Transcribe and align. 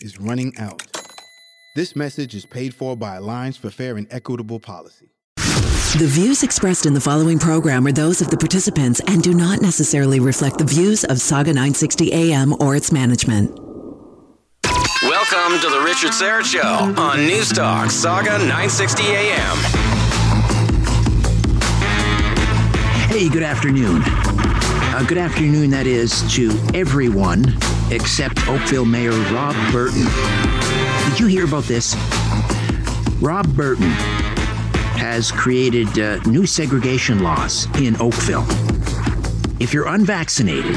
is 0.00 0.20
running 0.20 0.52
out. 0.58 0.82
This 1.74 1.94
message 1.94 2.34
is 2.34 2.46
paid 2.46 2.74
for 2.74 2.96
by 2.96 3.16
Alliance 3.16 3.56
for 3.56 3.70
Fair 3.70 3.96
and 3.96 4.06
Equitable 4.10 4.60
Policy. 4.60 5.10
The 5.36 6.06
views 6.06 6.42
expressed 6.42 6.86
in 6.86 6.94
the 6.94 7.00
following 7.00 7.38
program 7.38 7.86
are 7.86 7.92
those 7.92 8.20
of 8.20 8.28
the 8.30 8.36
participants 8.36 9.00
and 9.06 9.22
do 9.22 9.32
not 9.32 9.62
necessarily 9.62 10.20
reflect 10.20 10.58
the 10.58 10.64
views 10.64 11.04
of 11.04 11.20
Saga 11.20 11.50
960 11.50 12.12
AM 12.12 12.52
or 12.60 12.76
its 12.76 12.92
management. 12.92 13.58
Welcome 15.02 15.60
to 15.60 15.70
the 15.70 15.80
Richard 15.84 16.10
Syrett 16.10 16.44
Show 16.44 17.00
on 17.00 17.26
News 17.26 17.52
Talk 17.52 17.90
Saga 17.90 18.38
960 18.38 19.02
AM. 19.04 19.56
Hey, 23.08 23.28
good 23.28 23.42
afternoon. 23.42 24.02
Uh, 24.90 25.04
good 25.04 25.18
afternoon, 25.18 25.70
that 25.70 25.86
is, 25.86 26.22
to 26.34 26.50
everyone 26.74 27.44
except 27.90 28.48
Oakville 28.48 28.84
Mayor 28.84 29.12
Rob 29.32 29.54
Burton. 29.70 30.04
Did 31.08 31.20
you 31.20 31.26
hear 31.26 31.44
about 31.44 31.64
this? 31.64 31.94
Rob 33.20 33.46
Burton 33.54 33.90
has 34.96 35.30
created 35.30 35.98
uh, 35.98 36.20
new 36.22 36.46
segregation 36.46 37.22
laws 37.22 37.66
in 37.80 38.00
Oakville. 38.00 38.44
If 39.60 39.72
you're 39.72 39.88
unvaccinated, 39.88 40.76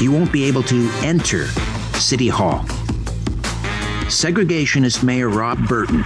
you 0.00 0.10
won't 0.12 0.32
be 0.32 0.44
able 0.44 0.62
to 0.64 0.88
enter 1.02 1.48
City 1.98 2.28
Hall. 2.28 2.64
Segregationist 4.06 5.02
Mayor 5.02 5.28
Rob 5.28 5.58
Burton. 5.68 6.02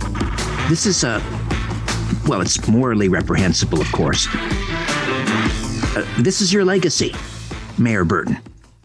This 0.69 0.87
is 0.87 1.05
a, 1.05 1.23
well, 2.27 2.41
it's 2.41 2.67
morally 2.67 3.09
reprehensible, 3.09 3.81
of 3.81 3.93
course. 3.93 4.27
Uh, 5.97 6.05
this 6.19 6.41
is 6.41 6.53
your 6.53 6.65
legacy, 6.65 7.15
Mayor 7.79 8.05
Burton. 8.05 8.37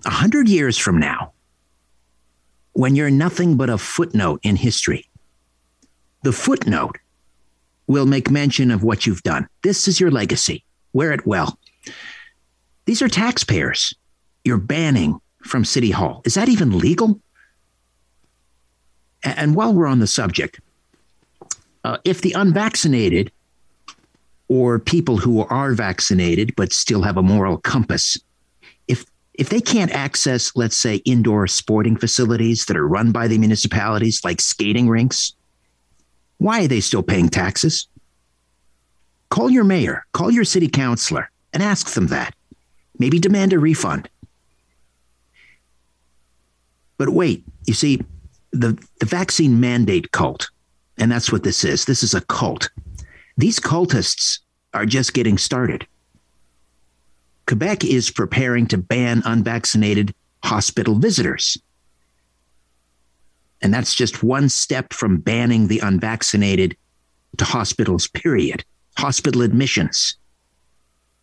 A 0.05 0.11
hundred 0.11 0.47
years 0.47 0.77
from 0.77 0.99
now, 0.99 1.33
when 2.73 2.95
you're 2.95 3.09
nothing 3.09 3.57
but 3.57 3.67
a 3.67 3.79
footnote 3.79 4.39
in 4.43 4.55
history, 4.55 5.09
the 6.21 6.31
footnote 6.31 6.99
will 7.87 8.05
make 8.05 8.30
mention 8.30 8.69
of 8.69 8.83
what 8.83 9.07
you've 9.07 9.23
done. 9.23 9.47
This 9.63 9.87
is 9.87 9.99
your 9.99 10.11
legacy. 10.11 10.63
Wear 10.93 11.11
it 11.11 11.25
well. 11.25 11.57
These 12.85 13.02
are 13.02 13.09
taxpayers 13.09 13.95
you're 14.43 14.57
banning 14.57 15.19
from 15.43 15.65
City 15.65 15.89
Hall. 15.89 16.21
Is 16.25 16.36
that 16.36 16.48
even 16.48 16.77
legal? 16.77 17.19
And 19.23 19.55
while 19.55 19.73
we're 19.73 19.87
on 19.87 19.98
the 19.98 20.08
subject, 20.08 20.61
uh, 21.83 21.98
if 22.05 22.21
the 22.21 22.33
unvaccinated 22.33 23.31
or 24.49 24.80
people 24.80 25.17
who 25.17 25.45
are 25.45 25.73
vaccinated 25.73 26.55
but 26.55 26.73
still 26.73 27.04
have 27.04 27.17
a 27.17 27.23
moral 27.23 27.58
compass, 27.58 28.17
if 28.87 29.05
if 29.36 29.49
they 29.49 29.61
can't 29.61 29.92
access, 29.92 30.52
let's 30.55 30.76
say, 30.76 30.98
indoor 31.05 31.48
sporting 31.48 31.95
facilities 31.95 32.65
that 32.65 32.76
are 32.76 32.87
run 32.87 33.14
by 33.14 33.27
the 33.27 33.37
municipalities, 33.37 34.26
like 34.26 34.42
skating 34.42 34.89
rinks, 34.89 35.33
why 36.39 36.65
are 36.65 36.67
they 36.67 36.82
still 36.82 37.04
paying 37.04 37.30
taxes? 37.30 37.87
Call 39.30 39.49
your 39.49 39.64
mayor, 39.64 40.05
call 40.11 40.32
your 40.32 40.43
city 40.43 40.67
councilor, 40.67 41.30
and 41.54 41.64
ask 41.64 41.93
them 41.93 42.08
that. 42.08 42.33
Maybe 42.98 43.20
demand 43.20 43.54
a 43.54 43.60
refund. 43.60 44.10
But 46.98 47.10
wait, 47.10 47.45
you 47.66 47.73
see, 47.73 48.02
the, 48.52 48.77
the 48.99 49.05
vaccine 49.05 49.60
mandate 49.60 50.11
cult, 50.11 50.49
and 50.98 51.10
that's 51.10 51.31
what 51.31 51.43
this 51.43 51.64
is. 51.64 51.86
This 51.86 52.04
is 52.04 52.14
a 52.14 52.21
cult. 52.21 52.70
These 53.39 53.61
cultists 53.61 54.39
are 54.73 54.86
just 54.86 55.14
getting 55.14 55.38
started. 55.38 55.88
Quebec 57.48 57.86
is 57.86 58.11
preparing 58.11 58.67
to 58.67 58.77
ban 58.77 59.22
unvaccinated 59.23 60.14
hospital 60.44 60.95
visitors. 60.95 61.58
And 63.61 63.73
that's 63.73 63.95
just 63.95 64.23
one 64.23 64.49
step 64.49 64.92
from 64.92 65.22
banning 65.22 65.67
the 65.67 65.80
unvaccinated 65.80 66.76
to 67.38 67.45
hospitals, 67.45 68.10
period. 68.10 68.66
Hospital 68.98 69.42
admissions. 69.42 70.17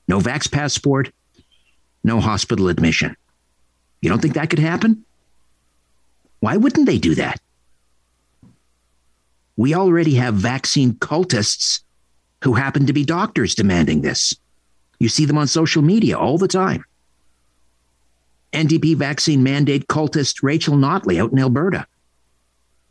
No 0.09 0.19
vax 0.19 0.51
passport, 0.51 1.13
no 2.03 2.21
hospital 2.21 2.69
admission. 2.69 3.15
You 4.01 4.09
don't 4.09 4.23
think 4.23 4.37
that 4.37 4.49
could 4.49 4.59
happen? 4.59 5.05
Why 6.41 6.57
wouldn't 6.57 6.87
they 6.87 6.97
do 6.99 7.15
that? 7.17 7.43
We 9.59 9.75
already 9.75 10.15
have 10.15 10.33
vaccine 10.33 10.95
cultists 10.95 11.83
who 12.47 12.55
happen 12.55 12.87
to 12.87 12.93
be 12.93 13.05
doctors 13.05 13.57
demanding 13.57 14.03
this. 14.03 14.33
You 15.01 15.09
see 15.09 15.25
them 15.25 15.37
on 15.37 15.49
social 15.49 15.83
media 15.83 16.17
all 16.17 16.39
the 16.39 16.47
time. 16.47 16.85
NDP 18.53 18.95
vaccine 18.95 19.43
mandate 19.43 19.89
cultist 19.89 20.45
Rachel 20.45 20.77
Notley 20.77 21.21
out 21.21 21.33
in 21.33 21.41
Alberta 21.41 21.89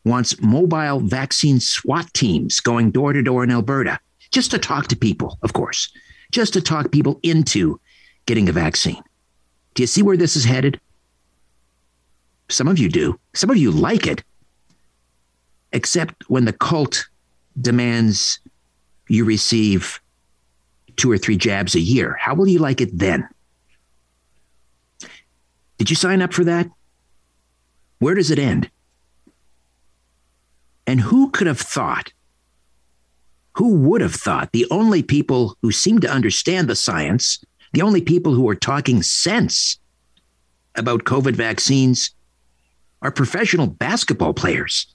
wants 0.04 0.42
mobile 0.42 1.00
vaccine 1.00 1.62
SWAT 1.62 2.14
teams 2.14 2.60
going 2.60 2.92
door 2.92 3.14
to 3.14 3.24
door 3.24 3.46
in 3.46 3.50
Alberta 3.50 3.98
just 4.30 4.52
to 4.52 4.60
talk 4.60 4.90
to 4.90 4.98
people, 4.98 5.40
of 5.42 5.54
course, 5.54 5.90
just 6.32 6.52
to 6.52 6.62
talk 6.62 6.92
people 6.92 7.22
into 7.24 7.80
getting 8.26 8.50
a 8.50 8.52
vaccine. 8.52 9.02
Do 9.74 9.84
you 9.84 9.88
see 9.88 10.02
where 10.02 10.18
this 10.18 10.36
is 10.36 10.44
headed? 10.44 10.82
Some 12.50 12.68
of 12.68 12.78
you 12.78 12.90
do. 12.90 13.18
Some 13.34 13.50
of 13.50 13.56
you 13.56 13.72
like 13.72 14.06
it. 14.06 14.22
Except 15.72 16.26
when 16.28 16.44
the 16.44 16.52
cult 16.52 17.08
demands 17.62 18.42
you 19.08 19.26
receive 19.26 20.00
two 20.96 21.12
or 21.12 21.18
three 21.18 21.38
jabs 21.38 21.76
a 21.76 21.80
year. 21.80 22.18
How 22.20 22.34
will 22.34 22.48
you 22.48 22.60
like 22.60 22.82
it 22.82 22.98
then? 22.98 23.28
Did 25.78 25.90
you 25.90 25.96
sign 25.96 26.22
up 26.22 26.34
for 26.34 26.46
that? 26.46 26.70
Where 28.00 28.16
does 28.16 28.32
it 28.32 28.40
end? 28.40 28.70
And 30.88 31.02
who 31.02 31.30
could 31.32 31.48
have 31.48 31.60
thought? 31.60 32.14
Who 33.54 33.74
would 33.76 34.02
have 34.02 34.16
thought 34.16 34.52
the 34.52 34.68
only 34.70 35.02
people 35.02 35.58
who 35.62 35.72
seem 35.72 36.00
to 36.00 36.12
understand 36.12 36.68
the 36.68 36.76
science, 36.76 37.44
the 37.74 37.82
only 37.82 38.02
people 38.02 38.34
who 38.34 38.48
are 38.50 38.56
talking 38.56 39.02
sense 39.02 39.80
about 40.76 41.06
COVID 41.06 41.36
vaccines 41.36 42.12
are 43.02 43.12
professional 43.12 43.68
basketball 43.68 44.34
players? 44.34 44.95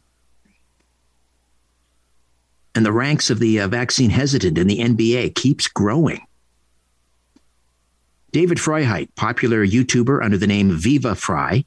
And 2.74 2.86
the 2.86 2.92
ranks 2.92 3.30
of 3.30 3.38
the 3.40 3.60
uh, 3.60 3.68
vaccine 3.68 4.10
hesitant 4.10 4.56
in 4.56 4.66
the 4.66 4.78
NBA 4.78 5.34
keeps 5.34 5.66
growing. 5.66 6.20
David 8.32 8.58
Freiheit, 8.58 9.08
popular 9.16 9.66
YouTuber 9.66 10.24
under 10.24 10.38
the 10.38 10.46
name 10.46 10.70
Viva 10.76 11.16
Frei, 11.16 11.64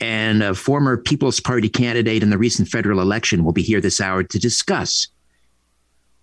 and 0.00 0.42
a 0.42 0.54
former 0.54 0.96
People's 0.96 1.40
Party 1.40 1.68
candidate 1.68 2.22
in 2.22 2.30
the 2.30 2.38
recent 2.38 2.68
federal 2.68 3.00
election 3.00 3.44
will 3.44 3.52
be 3.52 3.62
here 3.62 3.80
this 3.80 4.00
hour 4.00 4.22
to 4.22 4.38
discuss 4.38 5.08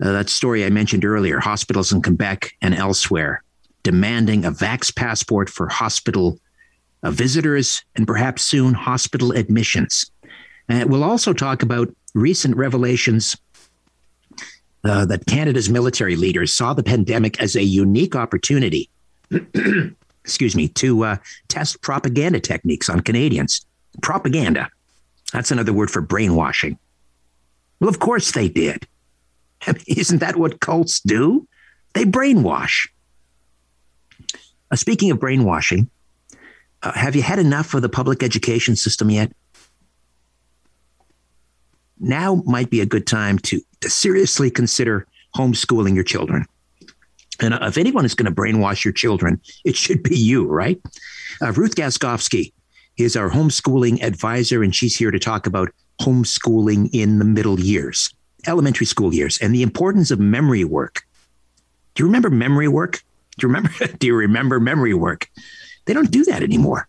uh, 0.01 0.11
that 0.11 0.29
story 0.29 0.65
I 0.65 0.69
mentioned 0.69 1.05
earlier 1.05 1.39
hospitals 1.39 1.91
in 1.91 2.01
Quebec 2.01 2.53
and 2.61 2.73
elsewhere 2.73 3.43
demanding 3.83 4.43
a 4.43 4.51
vax 4.51 4.93
passport 4.93 5.49
for 5.49 5.69
hospital 5.69 6.37
uh, 7.03 7.11
visitors 7.11 7.83
and 7.95 8.05
perhaps 8.05 8.41
soon 8.41 8.73
hospital 8.73 9.31
admissions. 9.31 10.11
And 10.67 10.89
we'll 10.89 11.03
also 11.03 11.31
talk 11.31 11.63
about 11.63 11.87
recent 12.13 12.57
revelations 12.57 13.37
uh, 14.83 15.05
that 15.05 15.25
Canada's 15.25 15.69
military 15.69 16.15
leaders 16.15 16.53
saw 16.53 16.73
the 16.73 16.83
pandemic 16.83 17.41
as 17.41 17.55
a 17.55 17.63
unique 17.63 18.15
opportunity 18.15 18.89
excuse 20.27 20.57
me, 20.57 20.67
to 20.67 21.05
uh, 21.05 21.17
test 21.47 21.81
propaganda 21.81 22.41
techniques 22.41 22.89
on 22.89 22.99
Canadians. 22.99 23.65
Propaganda. 24.01 24.69
That's 25.31 25.51
another 25.51 25.71
word 25.71 25.89
for 25.89 26.01
brainwashing. 26.01 26.77
Well, 27.79 27.89
of 27.89 27.99
course 27.99 28.33
they 28.33 28.49
did. 28.49 28.85
Isn't 29.87 30.19
that 30.19 30.35
what 30.35 30.59
cults 30.59 30.99
do? 30.99 31.47
They 31.93 32.03
brainwash. 32.03 32.89
Uh, 34.69 34.75
speaking 34.75 35.11
of 35.11 35.19
brainwashing, 35.19 35.89
uh, 36.83 36.91
have 36.91 37.15
you 37.15 37.21
had 37.21 37.39
enough 37.39 37.73
of 37.73 37.81
the 37.81 37.89
public 37.89 38.21
education 38.21 38.75
system 38.75 39.09
yet? 39.09 39.31
Now 41.99 42.41
might 42.45 42.69
be 42.69 42.81
a 42.81 42.85
good 42.85 43.07
time 43.07 43.39
to, 43.39 43.61
to 43.81 43.89
seriously 43.89 44.49
consider 44.49 45.07
homeschooling 45.35 45.95
your 45.95 46.03
children. 46.03 46.45
And 47.39 47.53
uh, 47.53 47.59
if 47.63 47.77
anyone 47.77 48.05
is 48.05 48.15
going 48.15 48.33
to 48.33 48.41
brainwash 48.41 48.83
your 48.83 48.93
children, 48.93 49.41
it 49.63 49.75
should 49.75 50.03
be 50.03 50.17
you, 50.17 50.47
right? 50.47 50.81
Uh, 51.41 51.51
Ruth 51.53 51.75
Gaskovski 51.75 52.51
is 52.97 53.15
our 53.15 53.29
homeschooling 53.29 54.01
advisor, 54.03 54.63
and 54.63 54.75
she's 54.75 54.97
here 54.97 55.11
to 55.11 55.19
talk 55.19 55.45
about 55.45 55.69
homeschooling 56.01 56.89
in 56.93 57.19
the 57.19 57.25
middle 57.25 57.59
years, 57.59 58.13
elementary 58.47 58.85
school 58.85 59.13
years, 59.13 59.37
and 59.39 59.53
the 59.53 59.61
importance 59.61 60.09
of 60.09 60.19
memory 60.19 60.63
work. 60.63 61.03
Do 61.93 62.03
you 62.03 62.07
remember 62.07 62.29
memory 62.29 62.67
work? 62.67 63.03
Do 63.37 63.47
you 63.47 63.53
remember? 63.53 63.69
do 63.99 64.07
you 64.07 64.15
remember 64.15 64.59
memory 64.59 64.93
work? 64.93 65.29
They 65.85 65.93
don't 65.93 66.11
do 66.11 66.23
that 66.25 66.43
anymore. 66.43 66.87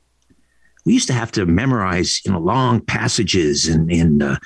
We 0.88 0.94
used 0.94 1.08
to 1.08 1.12
have 1.12 1.30
to 1.32 1.44
memorize, 1.44 2.22
you 2.24 2.32
know, 2.32 2.38
long 2.38 2.80
passages 2.80 3.68
and, 3.68 3.92
and 3.92 4.22
uh, 4.22 4.36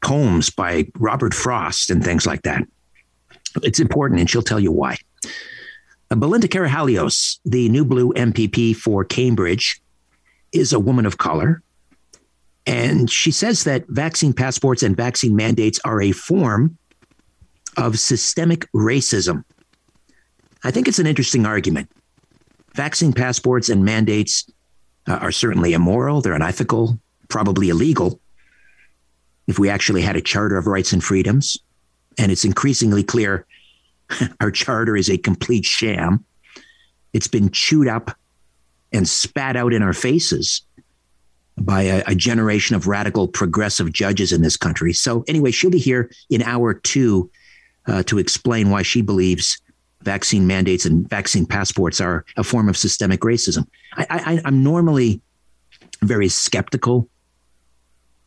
poems 0.00 0.48
by 0.48 0.86
Robert 0.96 1.34
Frost 1.34 1.90
and 1.90 2.04
things 2.04 2.24
like 2.24 2.42
that. 2.42 2.62
It's 3.64 3.80
important, 3.80 4.20
and 4.20 4.30
she'll 4.30 4.42
tell 4.42 4.60
you 4.60 4.70
why. 4.70 4.96
Uh, 6.08 6.14
Belinda 6.14 6.46
Karahalios, 6.46 7.40
the 7.44 7.68
new 7.68 7.84
blue 7.84 8.12
MPP 8.12 8.76
for 8.76 9.04
Cambridge, 9.04 9.80
is 10.52 10.72
a 10.72 10.78
woman 10.78 11.04
of 11.04 11.18
color. 11.18 11.64
And 12.64 13.10
she 13.10 13.32
says 13.32 13.64
that 13.64 13.86
vaccine 13.88 14.32
passports 14.32 14.84
and 14.84 14.96
vaccine 14.96 15.34
mandates 15.34 15.80
are 15.84 16.00
a 16.00 16.12
form 16.12 16.78
of 17.76 17.98
systemic 17.98 18.70
racism. 18.70 19.42
I 20.62 20.70
think 20.70 20.86
it's 20.86 21.00
an 21.00 21.08
interesting 21.08 21.44
argument. 21.44 21.90
Vaccine 22.76 23.12
passports 23.12 23.68
and 23.68 23.84
mandates 23.84 24.48
uh, 25.08 25.16
are 25.16 25.32
certainly 25.32 25.72
immoral, 25.72 26.20
they're 26.20 26.34
unethical, 26.34 26.98
probably 27.28 27.70
illegal. 27.70 28.20
If 29.46 29.58
we 29.58 29.70
actually 29.70 30.02
had 30.02 30.16
a 30.16 30.20
Charter 30.20 30.58
of 30.58 30.66
Rights 30.66 30.92
and 30.92 31.02
Freedoms, 31.02 31.56
and 32.18 32.30
it's 32.30 32.44
increasingly 32.44 33.02
clear 33.02 33.46
our 34.40 34.50
charter 34.50 34.96
is 34.96 35.08
a 35.08 35.16
complete 35.16 35.64
sham, 35.64 36.24
it's 37.12 37.28
been 37.28 37.50
chewed 37.50 37.88
up 37.88 38.16
and 38.92 39.08
spat 39.08 39.56
out 39.56 39.72
in 39.72 39.82
our 39.82 39.92
faces 39.92 40.62
by 41.56 41.82
a, 41.82 42.02
a, 42.06 42.14
generation 42.14 42.76
of 42.76 42.86
radical 42.86 43.26
progressive 43.26 43.92
judges 43.92 44.32
in 44.32 44.42
this 44.42 44.56
country. 44.56 44.92
So, 44.92 45.24
anyway, 45.26 45.50
she'll 45.50 45.70
be 45.70 45.78
here 45.78 46.10
in 46.30 46.42
hour 46.42 46.74
two 46.74 47.30
uh, 47.86 48.02
to 48.04 48.18
explain 48.18 48.70
why 48.70 48.82
she 48.82 49.02
believes 49.02 49.60
vaccine 50.02 50.46
mandates 50.46 50.84
and 50.84 51.08
vaccine 51.08 51.46
passports 51.46 52.00
are 52.00 52.24
a 52.36 52.44
form 52.44 52.68
of 52.68 52.76
systemic 52.76 53.20
racism. 53.20 53.66
I, 53.96 54.40
I'm 54.44 54.62
normally 54.62 55.20
very 56.02 56.28
skeptical 56.28 57.08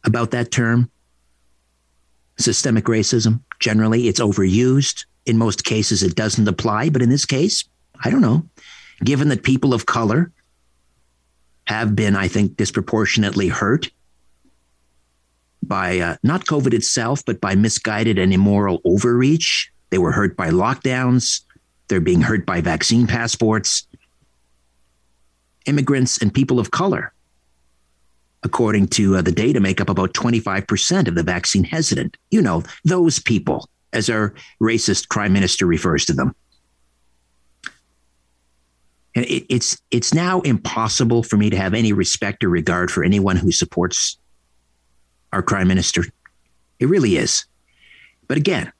about 0.03 0.31
that 0.31 0.51
term, 0.51 0.91
systemic 2.37 2.85
racism. 2.85 3.41
Generally, 3.59 4.07
it's 4.07 4.19
overused. 4.19 5.05
In 5.25 5.37
most 5.37 5.63
cases, 5.63 6.03
it 6.03 6.15
doesn't 6.15 6.47
apply. 6.47 6.89
But 6.89 7.01
in 7.01 7.09
this 7.09 7.25
case, 7.25 7.63
I 8.03 8.09
don't 8.09 8.21
know. 8.21 8.43
Given 9.03 9.29
that 9.29 9.43
people 9.43 9.73
of 9.73 9.85
color 9.85 10.31
have 11.65 11.95
been, 11.95 12.15
I 12.15 12.27
think, 12.27 12.57
disproportionately 12.57 13.47
hurt 13.47 13.89
by 15.63 15.99
uh, 15.99 16.17
not 16.23 16.45
COVID 16.45 16.73
itself, 16.73 17.23
but 17.23 17.39
by 17.39 17.55
misguided 17.55 18.17
and 18.17 18.33
immoral 18.33 18.81
overreach. 18.83 19.71
They 19.91 19.99
were 19.99 20.11
hurt 20.11 20.35
by 20.35 20.49
lockdowns. 20.49 21.41
They're 21.91 21.99
being 21.99 22.21
hurt 22.21 22.45
by 22.45 22.61
vaccine 22.61 23.05
passports. 23.05 23.85
Immigrants 25.65 26.21
and 26.21 26.33
people 26.33 26.57
of 26.57 26.71
color, 26.71 27.11
according 28.43 28.87
to 28.87 29.17
uh, 29.17 29.21
the 29.21 29.33
data, 29.33 29.59
make 29.59 29.81
up 29.81 29.89
about 29.89 30.13
25% 30.13 31.09
of 31.09 31.15
the 31.15 31.21
vaccine 31.21 31.65
hesitant. 31.65 32.15
You 32.29 32.41
know, 32.41 32.63
those 32.85 33.19
people, 33.19 33.67
as 33.91 34.09
our 34.09 34.33
racist 34.61 35.09
prime 35.09 35.33
minister 35.33 35.65
refers 35.65 36.05
to 36.05 36.13
them. 36.13 36.33
And 39.13 39.25
it, 39.25 39.45
it's 39.53 39.77
it's 39.91 40.13
now 40.13 40.39
impossible 40.41 41.23
for 41.23 41.35
me 41.35 41.49
to 41.49 41.57
have 41.57 41.73
any 41.73 41.91
respect 41.91 42.41
or 42.41 42.49
regard 42.49 42.89
for 42.89 43.03
anyone 43.03 43.35
who 43.35 43.51
supports 43.51 44.17
our 45.33 45.41
prime 45.41 45.67
minister. 45.67 46.05
It 46.79 46.87
really 46.87 47.17
is. 47.17 47.43
But 48.29 48.37
again, 48.37 48.71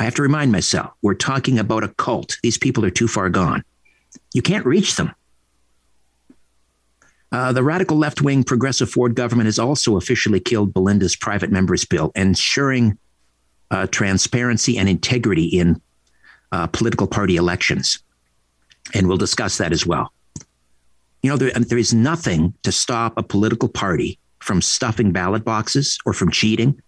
I 0.00 0.04
have 0.04 0.16
to 0.16 0.22
remind 0.22 0.50
myself 0.50 0.90
we're 1.02 1.14
talking 1.14 1.58
about 1.58 1.84
a 1.84 1.88
cult. 1.88 2.38
These 2.42 2.58
people 2.58 2.84
are 2.84 2.90
too 2.90 3.06
far 3.06 3.30
gone. 3.30 3.62
You 4.34 4.42
can't 4.42 4.66
reach 4.66 4.96
them. 4.96 5.14
Uh, 7.30 7.52
the 7.52 7.62
radical 7.62 7.96
left 7.96 8.22
wing 8.22 8.42
progressive 8.42 8.90
Ford 8.90 9.14
government 9.14 9.46
has 9.46 9.60
also 9.60 9.96
officially 9.96 10.40
killed 10.40 10.74
Belinda's 10.74 11.14
private 11.14 11.52
members 11.52 11.84
bill, 11.84 12.10
ensuring 12.16 12.98
uh, 13.70 13.86
transparency 13.86 14.76
and 14.76 14.88
integrity 14.88 15.44
in 15.44 15.80
uh, 16.50 16.66
political 16.66 17.06
party 17.06 17.36
elections 17.36 18.02
and 18.94 19.08
we'll 19.08 19.16
discuss 19.16 19.58
that 19.58 19.72
as 19.72 19.86
well. 19.86 20.12
You 21.22 21.30
know, 21.30 21.36
there, 21.36 21.50
there 21.50 21.78
is 21.78 21.92
nothing 21.92 22.54
to 22.62 22.72
stop 22.72 23.14
a 23.16 23.22
political 23.22 23.68
party 23.68 24.18
from 24.38 24.62
stuffing 24.62 25.12
ballot 25.12 25.44
boxes 25.44 25.98
or 26.06 26.12
from 26.12 26.30
cheating. 26.30 26.80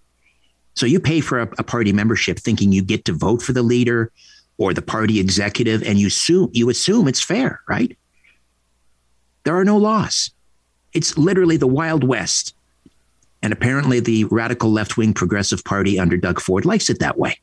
So 0.74 0.86
you 0.86 1.00
pay 1.00 1.20
for 1.20 1.40
a, 1.40 1.48
a 1.58 1.62
party 1.62 1.92
membership 1.92 2.38
thinking 2.38 2.72
you 2.72 2.82
get 2.82 3.04
to 3.06 3.12
vote 3.12 3.42
for 3.42 3.52
the 3.52 3.62
leader 3.62 4.10
or 4.58 4.72
the 4.74 4.82
party 4.82 5.18
executive, 5.18 5.82
and 5.82 5.98
you 5.98 6.06
assume 6.06 6.50
you 6.52 6.70
assume 6.70 7.08
it's 7.08 7.22
fair, 7.22 7.60
right? 7.68 7.96
There 9.44 9.56
are 9.56 9.64
no 9.64 9.76
laws. 9.76 10.30
It's 10.92 11.18
literally 11.18 11.56
the 11.56 11.66
Wild 11.66 12.04
West. 12.04 12.54
And 13.42 13.52
apparently, 13.52 13.98
the 13.98 14.24
radical 14.24 14.70
left 14.70 14.96
wing 14.96 15.14
progressive 15.14 15.64
party 15.64 15.98
under 15.98 16.16
Doug 16.16 16.40
Ford 16.40 16.64
likes 16.64 16.88
it 16.90 17.00
that 17.00 17.18
way. 17.18 17.40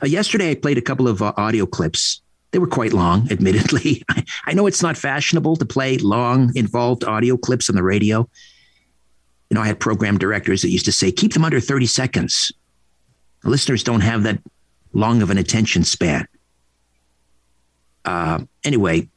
Uh, 0.00 0.06
yesterday, 0.06 0.50
I 0.52 0.54
played 0.54 0.78
a 0.78 0.82
couple 0.82 1.08
of 1.08 1.20
uh, 1.20 1.32
audio 1.36 1.66
clips 1.66 2.20
they 2.56 2.58
were 2.58 2.66
quite 2.66 2.94
long, 2.94 3.28
admittedly. 3.30 4.02
I 4.46 4.54
know 4.54 4.66
it's 4.66 4.82
not 4.82 4.96
fashionable 4.96 5.56
to 5.56 5.66
play 5.66 5.98
long, 5.98 6.52
involved 6.56 7.04
audio 7.04 7.36
clips 7.36 7.68
on 7.68 7.76
the 7.76 7.82
radio. 7.82 8.28
You 9.50 9.54
know, 9.54 9.60
I 9.60 9.66
had 9.66 9.80
program 9.80 10.18
directors 10.18 10.62
that 10.62 10.70
used 10.70 10.86
to 10.86 10.92
say, 10.92 11.12
keep 11.12 11.32
them 11.32 11.44
under 11.44 11.60
30 11.60 11.86
seconds. 11.86 12.52
Listeners 13.44 13.84
don't 13.84 14.00
have 14.00 14.24
that 14.24 14.40
long 14.92 15.22
of 15.22 15.30
an 15.30 15.38
attention 15.38 15.84
span. 15.84 16.26
Uh, 18.04 18.40
anyway, 18.64 19.08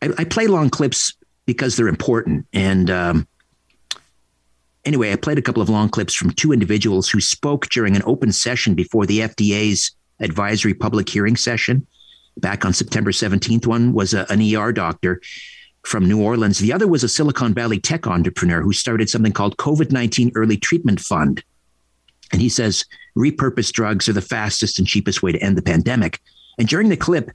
I, 0.00 0.10
I, 0.18 0.24
play 0.24 0.46
long 0.46 0.68
clips 0.68 1.14
because 1.46 1.76
they're 1.76 1.88
important. 1.88 2.46
And 2.52 2.90
um, 2.90 3.26
anyway, 4.84 5.12
I 5.12 5.16
played 5.16 5.38
a 5.38 5.42
couple 5.42 5.62
of 5.62 5.70
long 5.70 5.88
clips 5.88 6.14
from 6.14 6.30
two 6.30 6.52
individuals 6.52 7.08
who 7.08 7.20
spoke 7.20 7.68
during 7.68 7.96
an 7.96 8.02
open 8.04 8.30
session 8.32 8.74
before 8.74 9.06
the 9.06 9.20
FDA's 9.20 9.92
advisory 10.20 10.74
public 10.74 11.08
hearing 11.08 11.36
session 11.36 11.86
back 12.36 12.64
on 12.64 12.72
September 12.72 13.10
17th. 13.10 13.66
One 13.66 13.92
was 13.92 14.14
a, 14.14 14.26
an 14.30 14.42
ER 14.54 14.72
doctor 14.72 15.20
from 15.84 16.06
New 16.06 16.22
Orleans. 16.22 16.58
The 16.58 16.72
other 16.72 16.86
was 16.86 17.02
a 17.02 17.08
Silicon 17.08 17.54
Valley 17.54 17.80
tech 17.80 18.06
entrepreneur 18.06 18.62
who 18.62 18.72
started 18.72 19.10
something 19.10 19.32
called 19.32 19.56
COVID 19.56 19.92
19 19.92 20.32
Early 20.34 20.56
Treatment 20.56 21.00
Fund. 21.00 21.42
And 22.32 22.40
he 22.40 22.48
says 22.48 22.84
repurposed 23.16 23.72
drugs 23.72 24.08
are 24.08 24.14
the 24.14 24.22
fastest 24.22 24.78
and 24.78 24.88
cheapest 24.88 25.22
way 25.22 25.32
to 25.32 25.42
end 25.42 25.56
the 25.56 25.62
pandemic. 25.62 26.20
And 26.58 26.68
during 26.68 26.88
the 26.88 26.96
clip, 26.96 27.30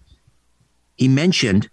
he 0.96 1.08
mentioned 1.08 1.70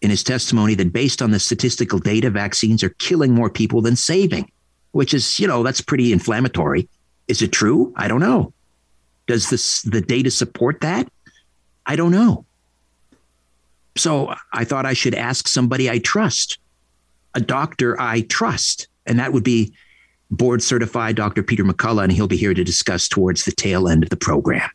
in 0.00 0.10
his 0.10 0.22
testimony 0.22 0.74
that 0.74 0.92
based 0.92 1.22
on 1.22 1.30
the 1.30 1.40
statistical 1.40 1.98
data, 1.98 2.30
vaccines 2.30 2.82
are 2.82 2.90
killing 2.90 3.32
more 3.32 3.50
people 3.50 3.80
than 3.80 3.96
saving, 3.96 4.50
which 4.90 5.14
is, 5.14 5.40
you 5.40 5.46
know, 5.46 5.62
that's 5.62 5.80
pretty 5.80 6.12
inflammatory. 6.12 6.88
Is 7.28 7.42
it 7.42 7.52
true? 7.52 7.92
I 7.96 8.08
don't 8.08 8.20
know. 8.20 8.52
Does 9.26 9.48
this 9.50 9.82
the 9.82 10.00
data 10.00 10.30
support 10.30 10.80
that? 10.80 11.10
I 11.86 11.96
don't 11.96 12.12
know. 12.12 12.44
So 13.96 14.34
I 14.52 14.64
thought 14.64 14.86
I 14.86 14.94
should 14.94 15.14
ask 15.14 15.48
somebody 15.48 15.90
I 15.90 15.98
trust, 15.98 16.58
a 17.34 17.40
doctor 17.40 18.00
I 18.00 18.22
trust, 18.22 18.88
and 19.06 19.18
that 19.18 19.32
would 19.32 19.44
be 19.44 19.72
board 20.30 20.62
certified 20.62 21.16
Dr. 21.16 21.42
Peter 21.42 21.64
McCullough, 21.64 22.04
and 22.04 22.12
he'll 22.12 22.26
be 22.26 22.36
here 22.36 22.54
to 22.54 22.64
discuss 22.64 23.08
towards 23.08 23.44
the 23.44 23.52
tail 23.52 23.88
end 23.88 24.02
of 24.02 24.10
the 24.10 24.16
program. 24.16 24.68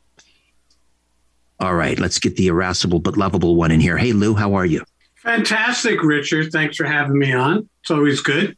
All 1.60 1.74
right, 1.74 1.98
let's 2.00 2.20
get 2.20 2.36
the 2.36 2.48
irascible 2.48 3.00
but 3.00 3.18
lovable 3.18 3.56
one 3.56 3.72
in 3.72 3.80
here. 3.80 3.98
Hey, 3.98 4.14
Lou, 4.14 4.36
how 4.36 4.54
are 4.54 4.66
you? 4.66 4.84
Fantastic, 5.16 6.04
Richard. 6.04 6.52
Thanks 6.52 6.78
for 6.78 6.86
having 6.86 7.18
me 7.18 7.34
on. 7.34 7.68
It's 7.82 7.90
always 7.90 8.22
good. 8.22 8.56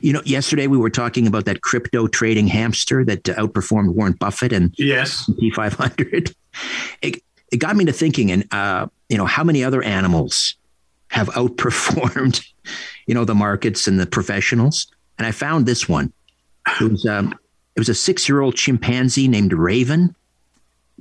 You 0.00 0.12
know, 0.12 0.22
yesterday 0.24 0.66
we 0.66 0.78
were 0.78 0.90
talking 0.90 1.26
about 1.26 1.44
that 1.44 1.60
crypto 1.60 2.08
trading 2.08 2.48
hamster 2.48 3.04
that 3.04 3.22
outperformed 3.24 3.94
Warren 3.94 4.14
Buffett 4.14 4.52
and 4.52 4.74
S&P 4.80 5.50
500. 5.50 6.34
It, 7.02 7.22
it 7.52 7.58
got 7.58 7.76
me 7.76 7.84
to 7.84 7.92
thinking, 7.92 8.32
and 8.32 8.48
uh, 8.50 8.86
you 9.08 9.16
know, 9.16 9.26
how 9.26 9.44
many 9.44 9.62
other 9.62 9.82
animals 9.82 10.54
have 11.08 11.28
outperformed, 11.28 12.44
you 13.06 13.14
know, 13.14 13.24
the 13.24 13.34
markets 13.34 13.86
and 13.86 13.98
the 13.98 14.06
professionals? 14.06 14.86
And 15.18 15.26
I 15.26 15.32
found 15.32 15.66
this 15.66 15.88
one. 15.88 16.12
It 16.80 16.90
was 16.90 17.06
um, 17.06 17.34
It 17.74 17.80
was 17.80 17.88
a 17.88 17.94
six 17.94 18.28
year 18.28 18.40
old 18.40 18.56
chimpanzee 18.56 19.28
named 19.28 19.52
Raven, 19.52 20.14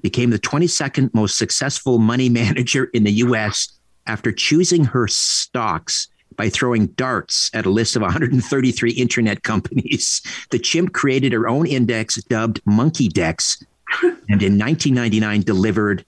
became 0.02 0.30
the 0.30 0.40
22nd 0.40 1.14
most 1.14 1.38
successful 1.38 1.98
money 1.98 2.30
manager 2.42 2.86
in 2.86 3.04
the 3.04 3.14
US 3.14 3.70
after 4.08 4.32
choosing 4.32 4.86
her 4.86 5.08
stocks 5.08 6.08
by 6.36 6.50
throwing 6.50 6.88
darts 6.88 7.50
at 7.54 7.66
a 7.66 7.70
list 7.70 7.96
of 7.96 8.02
133 8.02 8.92
internet 8.92 9.44
companies. 9.44 10.22
The 10.52 10.60
chimp 10.60 10.94
created 10.94 11.34
her 11.34 11.48
own 11.48 11.66
index 11.66 12.16
dubbed 12.24 12.62
Monkey 12.66 13.08
Dex, 13.08 13.64
and 14.04 14.42
in 14.44 14.58
1999 14.60 15.42
delivered, 15.42 16.06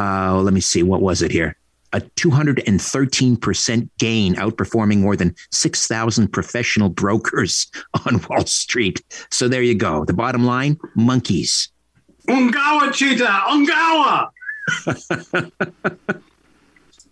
uh, 0.00 0.40
let 0.40 0.54
me 0.54 0.60
see, 0.60 0.82
what 0.82 1.02
was 1.02 1.20
it 1.22 1.30
here? 1.30 1.56
A 1.92 2.00
213% 2.00 3.88
gain, 3.98 4.34
outperforming 4.36 5.00
more 5.00 5.16
than 5.16 5.34
6,000 5.50 6.28
professional 6.28 6.88
brokers 6.88 7.70
on 8.06 8.20
Wall 8.28 8.46
Street. 8.46 9.02
So 9.30 9.48
there 9.48 9.62
you 9.62 9.74
go. 9.74 10.04
The 10.04 10.14
bottom 10.14 10.44
line 10.44 10.78
monkeys. 10.94 11.68
Ungawa 12.28 12.92
cheetah, 12.92 13.42
Ungawa. 13.48 14.30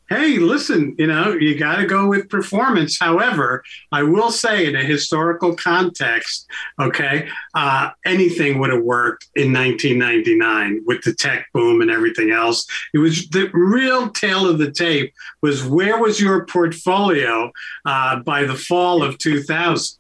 hey, 0.09 0.39
listen, 0.39 0.95
you 0.99 1.07
know, 1.07 1.33
you 1.33 1.59
got 1.59 1.77
to 1.77 1.87
go 1.87 2.09
with 2.09 2.29
performance. 2.29 2.99
However, 2.99 3.63
I 3.93 4.03
will 4.03 4.31
say 4.31 4.67
in 4.67 4.75
a 4.75 4.83
historical 4.83 5.55
context, 5.55 6.47
okay, 6.81 7.29
uh, 7.55 7.91
anything 8.07 8.59
would 8.59 8.71
have 8.71 8.83
worked 8.83 9.29
in 9.35 9.53
1999 9.53 10.83
with 10.87 11.03
the 11.03 11.15
tech 11.15 11.47
boom 11.53 11.81
and 11.81 11.91
everything 11.91 12.31
else. 12.31 12.67
It 12.95 12.99
was 12.99 13.29
the 13.29 13.51
real 13.53 14.11
tail 14.11 14.49
of 14.49 14.59
the 14.59 14.71
tape 14.71 15.13
was 15.43 15.65
where 15.65 15.99
was 15.99 16.21
your 16.21 16.47
portfolio 16.47 17.53
uh, 17.85 18.21
by 18.21 18.45
the 18.45 18.57
fall 18.57 19.03
of 19.03 19.19
2000? 19.19 19.99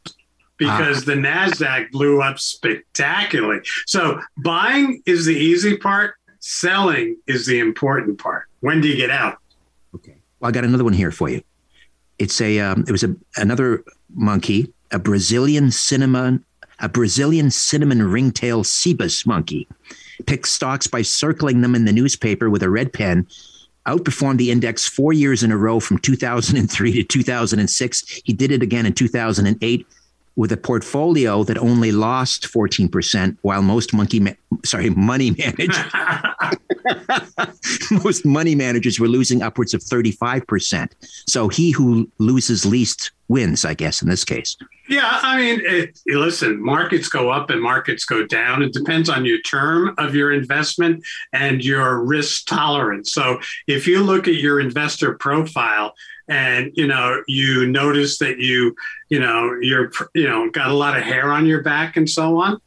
because 0.58 1.04
the 1.04 1.14
NASDAQ 1.14 1.92
blew 1.92 2.20
up 2.20 2.40
spectacularly. 2.40 3.60
So 3.86 4.20
buying 4.36 5.00
is 5.06 5.24
the 5.24 5.36
easy 5.36 5.76
part, 5.76 6.16
selling 6.40 7.16
is 7.28 7.46
the 7.46 7.60
important 7.60 8.18
part. 8.18 8.46
When 8.58 8.80
do 8.80 8.88
you 8.88 8.96
get 8.96 9.10
out? 9.10 9.38
Well, 10.40 10.48
I 10.48 10.52
got 10.52 10.64
another 10.64 10.84
one 10.84 10.92
here 10.92 11.10
for 11.10 11.28
you. 11.28 11.42
It's 12.18 12.40
a 12.40 12.58
um, 12.60 12.84
it 12.88 12.92
was 12.92 13.04
a 13.04 13.14
another 13.36 13.84
monkey, 14.14 14.72
a 14.90 14.98
Brazilian 14.98 15.70
cinnamon 15.70 16.44
a 16.80 16.88
Brazilian 16.88 17.50
cinnamon 17.50 18.02
ringtail 18.02 18.62
cebus 18.64 19.26
monkey. 19.26 19.66
Picked 20.26 20.48
stocks 20.48 20.86
by 20.86 21.02
circling 21.02 21.60
them 21.60 21.74
in 21.74 21.84
the 21.84 21.92
newspaper 21.92 22.50
with 22.50 22.62
a 22.62 22.70
red 22.70 22.92
pen. 22.92 23.26
Outperformed 23.86 24.38
the 24.38 24.50
index 24.50 24.86
four 24.86 25.12
years 25.12 25.42
in 25.42 25.50
a 25.50 25.56
row 25.56 25.80
from 25.80 25.98
2003 25.98 26.92
to 26.92 27.02
2006. 27.02 28.20
He 28.24 28.32
did 28.32 28.52
it 28.52 28.62
again 28.62 28.86
in 28.86 28.92
2008 28.92 29.86
with 30.38 30.52
a 30.52 30.56
portfolio 30.56 31.42
that 31.42 31.58
only 31.58 31.90
lost 31.90 32.44
14% 32.44 33.36
while 33.42 33.60
most 33.60 33.92
monkey 33.92 34.20
ma- 34.20 34.30
sorry 34.64 34.88
money 34.90 35.32
managers 35.32 35.76
most 38.04 38.24
money 38.24 38.54
managers 38.54 39.00
were 39.00 39.08
losing 39.08 39.42
upwards 39.42 39.74
of 39.74 39.80
35% 39.80 40.92
so 41.26 41.48
he 41.48 41.72
who 41.72 42.08
loses 42.18 42.64
least 42.64 43.10
wins 43.26 43.64
i 43.64 43.74
guess 43.74 44.00
in 44.00 44.08
this 44.08 44.24
case 44.24 44.56
yeah 44.88 45.20
i 45.22 45.38
mean 45.38 45.60
it, 45.64 46.00
listen 46.06 46.62
markets 46.62 47.08
go 47.08 47.30
up 47.30 47.50
and 47.50 47.62
markets 47.62 48.04
go 48.04 48.26
down. 48.26 48.62
It 48.62 48.72
depends 48.72 49.08
on 49.08 49.24
your 49.24 49.40
term 49.42 49.94
of 49.98 50.14
your 50.14 50.32
investment 50.32 51.04
and 51.32 51.64
your 51.64 52.02
risk 52.02 52.46
tolerance. 52.46 53.12
So 53.12 53.40
if 53.66 53.86
you 53.86 54.02
look 54.02 54.28
at 54.28 54.34
your 54.34 54.60
investor 54.60 55.14
profile 55.14 55.94
and 56.28 56.70
you 56.74 56.86
know 56.86 57.22
you 57.26 57.66
notice 57.66 58.18
that 58.18 58.38
you 58.38 58.74
you 59.08 59.18
know 59.18 59.56
you're 59.60 59.90
you 60.14 60.28
know 60.28 60.50
got 60.50 60.68
a 60.68 60.74
lot 60.74 60.96
of 60.96 61.02
hair 61.02 61.32
on 61.32 61.46
your 61.46 61.62
back 61.62 61.96
and 61.96 62.08
so 62.08 62.38
on 62.38 62.60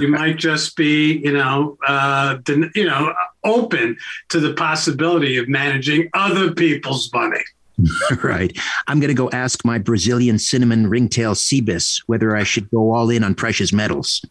you 0.00 0.08
might 0.20 0.38
just 0.38 0.74
be 0.74 1.18
you 1.18 1.32
know 1.32 1.76
uh 1.86 2.38
you 2.74 2.86
know 2.86 3.12
open 3.44 3.96
to 4.30 4.40
the 4.40 4.54
possibility 4.54 5.36
of 5.36 5.48
managing 5.48 6.08
other 6.14 6.52
people's 6.52 7.12
money 7.12 7.44
right 8.22 8.56
i'm 8.86 9.00
going 9.00 9.08
to 9.08 9.14
go 9.14 9.30
ask 9.30 9.64
my 9.64 9.78
brazilian 9.78 10.38
cinnamon 10.38 10.86
ringtail 10.88 11.34
cebus 11.34 12.02
whether 12.06 12.36
i 12.36 12.42
should 12.42 12.70
go 12.70 12.92
all 12.92 13.10
in 13.10 13.24
on 13.24 13.34
precious 13.34 13.72
metals 13.72 14.24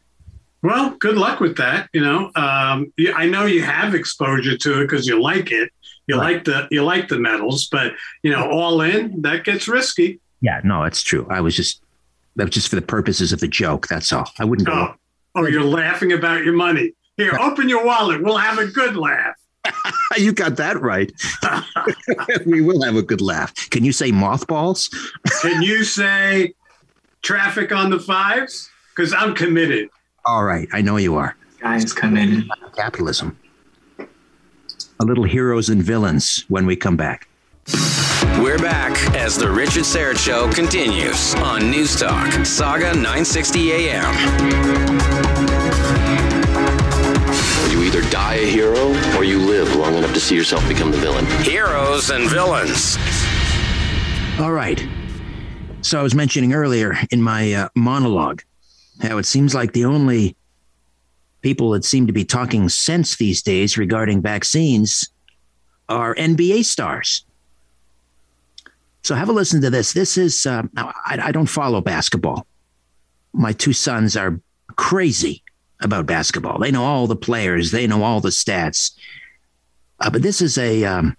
well 0.62 0.92
good 1.00 1.18
luck 1.18 1.40
with 1.40 1.58
that 1.58 1.90
you 1.94 2.02
know 2.02 2.32
um, 2.36 2.92
i 3.16 3.26
know 3.26 3.46
you 3.46 3.62
have 3.62 3.96
exposure 3.96 4.58
to 4.58 4.82
it 4.82 4.84
because 4.86 5.08
you 5.08 5.22
like 5.22 5.52
it 5.52 5.72
you 6.08 6.18
right. 6.18 6.36
like 6.36 6.44
the 6.46 6.68
you 6.72 6.84
like 6.84 7.08
the 7.08 7.20
metals, 7.20 7.68
but 7.68 7.94
you 8.24 8.32
know, 8.32 8.50
all 8.50 8.82
in 8.82 9.22
that 9.22 9.44
gets 9.44 9.68
risky. 9.68 10.20
Yeah, 10.42 10.60
no, 10.64 10.84
it's 10.84 11.04
true. 11.04 11.28
I 11.30 11.42
was 11.42 11.56
just 11.56 11.82
that 12.36 12.46
was 12.46 12.54
just 12.54 12.70
for 12.70 12.76
the 12.76 12.82
purposes 12.82 13.32
of 13.32 13.40
the 13.40 13.48
joke. 13.48 13.88
That's 13.88 14.12
all. 14.12 14.30
I 14.40 14.46
wouldn't 14.46 14.68
go. 14.68 14.74
Oh, 14.74 14.96
oh 15.36 15.48
you're 15.48 15.64
laughing 15.64 16.12
about 16.12 16.44
your 16.44 16.54
money. 16.54 16.94
Here, 17.18 17.38
open 17.40 17.70
your 17.70 17.86
wallet. 17.86 18.24
We'll 18.24 18.38
have 18.38 18.58
a 18.58 18.68
good 18.68 18.96
laugh. 18.96 19.36
you 20.18 20.34
got 20.34 20.58
that 20.58 20.82
right. 20.82 21.12
we 22.46 22.62
will 22.62 22.82
have 22.84 22.96
a 22.96 23.02
good 23.02 23.22
laugh. 23.22 23.54
Can 23.70 23.84
you 23.84 23.94
say 23.94 24.12
mothballs? 24.12 24.90
Can 25.42 25.62
you 25.62 25.84
say 25.84 26.54
traffic 27.22 27.72
on 27.72 27.90
the 27.90 28.00
fives? 28.00 28.70
Because 28.96 29.14
I'm 29.14 29.34
committed. 29.36 29.90
All 30.26 30.44
right, 30.44 30.68
I 30.74 30.82
know 30.82 30.98
you 30.98 31.16
are. 31.16 31.36
Guys 31.60 31.94
committed. 31.94 32.50
Capitalism 32.76 33.38
a 35.02 35.06
little 35.06 35.24
heroes 35.24 35.70
and 35.70 35.82
villains 35.82 36.46
when 36.48 36.68
we 36.68 36.76
come 36.76 36.96
back. 36.96 37.28
We're 38.40 38.60
back 38.60 38.96
as 39.16 39.36
the 39.36 39.50
Richard 39.50 39.84
Syrett 39.84 40.18
Show 40.18 40.52
continues 40.52 41.34
on 41.36 41.72
News 41.72 42.00
Talk, 42.00 42.32
Saga 42.46 42.94
960 42.94 43.72
AM. 43.72 45.41
You 48.12 48.18
either 48.18 48.30
die 48.30 48.36
a 48.36 48.46
hero 48.46 49.18
or 49.18 49.24
you 49.24 49.40
live 49.40 49.76
long 49.76 49.96
enough 49.96 50.14
to 50.14 50.20
see 50.20 50.36
yourself 50.36 50.68
become 50.68 50.92
the 50.92 50.98
villain. 50.98 51.26
Heroes 51.44 52.10
and 52.10 52.30
villains. 52.30 52.98
All 54.40 54.52
right. 54.52 54.86
So 55.82 56.00
I 56.00 56.04
was 56.04 56.14
mentioning 56.14 56.54
earlier 56.54 56.96
in 57.12 57.22
my 57.22 57.54
uh, 57.54 57.70
monologue 57.76 58.42
how 59.02 59.18
it 59.18 59.26
seems 59.26 59.56
like 59.56 59.74
the 59.74 59.86
only 59.86 60.36
people 61.42 61.72
that 61.72 61.84
seem 61.84 62.08
to 62.08 62.14
be 62.14 62.24
talking 62.24 62.70
sense 62.70 63.16
these 63.16 63.42
days 63.42 63.78
regarding 63.78 64.22
vaccines 64.22 65.10
are 65.90 66.14
NBA 66.16 66.66
stars. 66.66 67.26
So 69.04 69.16
have 69.16 69.30
a 69.30 69.32
listen 69.32 69.62
to 69.62 69.70
this. 69.70 69.94
This 69.94 70.18
is, 70.18 70.46
uh, 70.46 70.64
I, 70.78 71.20
I 71.24 71.32
don't 71.32 71.48
follow 71.48 71.82
basketball. 71.82 72.46
My 73.34 73.54
two 73.54 73.74
sons 73.74 74.16
are 74.16 74.40
crazy 74.76 75.44
about 75.82 76.06
basketball. 76.06 76.60
They 76.60 76.72
know 76.72 76.84
all 76.84 77.08
the 77.08 77.16
players, 77.16 77.72
they 77.72 77.88
know 77.88 78.04
all 78.04 78.22
the 78.22 78.30
stats. 78.30 78.92
Uh, 80.00 80.10
but 80.10 80.22
this 80.22 80.42
is 80.42 80.58
a, 80.58 80.84
um, 80.84 81.16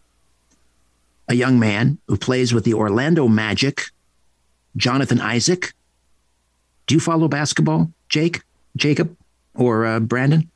a 1.29 1.35
young 1.35 1.59
man 1.59 1.99
who 2.09 2.17
plays 2.17 2.53
with 2.53 2.65
the 2.65 2.75
Orlando 2.75 3.29
Magic, 3.29 3.83
Jonathan 4.77 5.21
Isaac. 5.21 5.73
Do 6.87 6.95
you 6.95 7.01
follow 7.01 7.29
basketball, 7.29 7.93
Jake? 8.09 8.43
Jacob? 8.77 9.17
or 9.55 9.87
uh, 9.87 10.01
Brandon? 10.01 10.49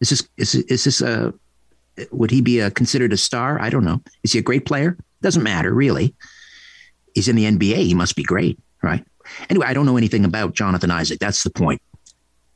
Is 0.00 0.10
this 0.10 0.28
is 0.36 0.54
is 0.54 0.84
this 0.84 1.00
a 1.00 1.32
would 2.10 2.30
he 2.30 2.40
be 2.40 2.58
a, 2.60 2.70
considered 2.70 3.12
a 3.12 3.16
star? 3.16 3.60
I 3.60 3.70
don't 3.70 3.84
know. 3.84 4.02
Is 4.22 4.32
he 4.32 4.38
a 4.38 4.42
great 4.42 4.66
player? 4.66 4.96
Doesn't 5.20 5.42
matter 5.42 5.72
really. 5.72 6.14
He's 7.14 7.28
in 7.28 7.36
the 7.36 7.44
NBA. 7.44 7.76
He 7.76 7.94
must 7.94 8.16
be 8.16 8.22
great, 8.22 8.58
right? 8.82 9.04
Anyway, 9.50 9.66
I 9.66 9.74
don't 9.74 9.86
know 9.86 9.98
anything 9.98 10.24
about 10.24 10.54
Jonathan 10.54 10.90
Isaac. 10.90 11.18
That's 11.18 11.44
the 11.44 11.50
point. 11.50 11.80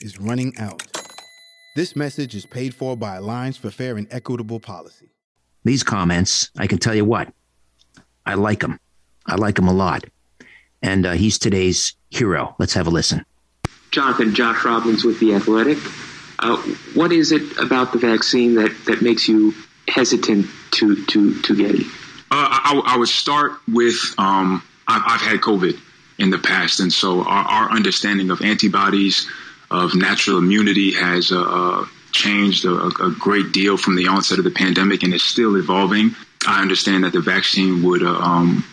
is 0.00 0.20
running 0.20 0.54
out. 0.58 0.82
This 1.76 1.94
message 1.94 2.34
is 2.34 2.46
paid 2.46 2.74
for 2.74 2.96
by 2.96 3.16
Alliance 3.16 3.56
for 3.56 3.70
Fair 3.70 3.96
and 3.96 4.06
Equitable 4.10 4.60
Policy. 4.60 5.10
These 5.64 5.82
comments, 5.82 6.50
I 6.56 6.66
can 6.66 6.78
tell 6.78 6.94
you 6.94 7.04
what, 7.04 7.32
I 8.24 8.34
like 8.34 8.60
them. 8.60 8.80
I 9.26 9.36
like 9.36 9.56
them 9.56 9.68
a 9.68 9.72
lot. 9.72 10.04
And 10.82 11.06
uh, 11.06 11.12
he's 11.12 11.38
today's 11.38 11.94
hero. 12.10 12.54
Let's 12.58 12.74
have 12.74 12.86
a 12.86 12.90
listen. 12.90 13.24
Jonathan, 13.90 14.34
Josh 14.34 14.64
Robbins 14.64 15.04
with 15.04 15.18
The 15.20 15.34
Athletic. 15.34 15.78
Uh, 16.38 16.56
what 16.94 17.12
is 17.12 17.32
it 17.32 17.58
about 17.58 17.92
the 17.92 17.98
vaccine 17.98 18.54
that, 18.54 18.74
that 18.86 19.02
makes 19.02 19.28
you 19.28 19.54
hesitant 19.88 20.46
to, 20.72 21.04
to, 21.06 21.40
to 21.42 21.56
get 21.56 21.74
it? 21.74 21.86
Uh, 22.30 22.46
I, 22.50 22.82
I, 22.86 22.96
would 22.98 23.08
start 23.08 23.52
with 23.66 23.96
um, 24.18 24.62
I've, 24.86 25.02
I've, 25.06 25.20
had 25.20 25.40
COVID 25.40 25.80
in 26.18 26.30
the 26.30 26.38
past, 26.38 26.80
and 26.80 26.92
so 26.92 27.24
our, 27.24 27.44
our 27.44 27.70
understanding 27.70 28.30
of 28.30 28.42
antibodies, 28.42 29.26
of 29.70 29.94
natural 29.94 30.38
immunity 30.38 30.92
has 30.92 31.32
uh, 31.32 31.40
uh, 31.40 31.86
changed 32.12 32.64
a, 32.64 32.72
a, 32.72 33.14
great 33.18 33.52
deal 33.52 33.76
from 33.76 33.96
the 33.96 34.08
onset 34.08 34.38
of 34.38 34.44
the 34.44 34.50
pandemic 34.50 35.02
and 35.02 35.12
is 35.12 35.22
still 35.22 35.56
evolving. 35.56 36.14
I 36.46 36.62
understand 36.62 37.04
that 37.04 37.12
the 37.12 37.20
vaccine 37.20 37.82
would 37.82 38.02
uh, 38.02 38.08
um, 38.08 38.64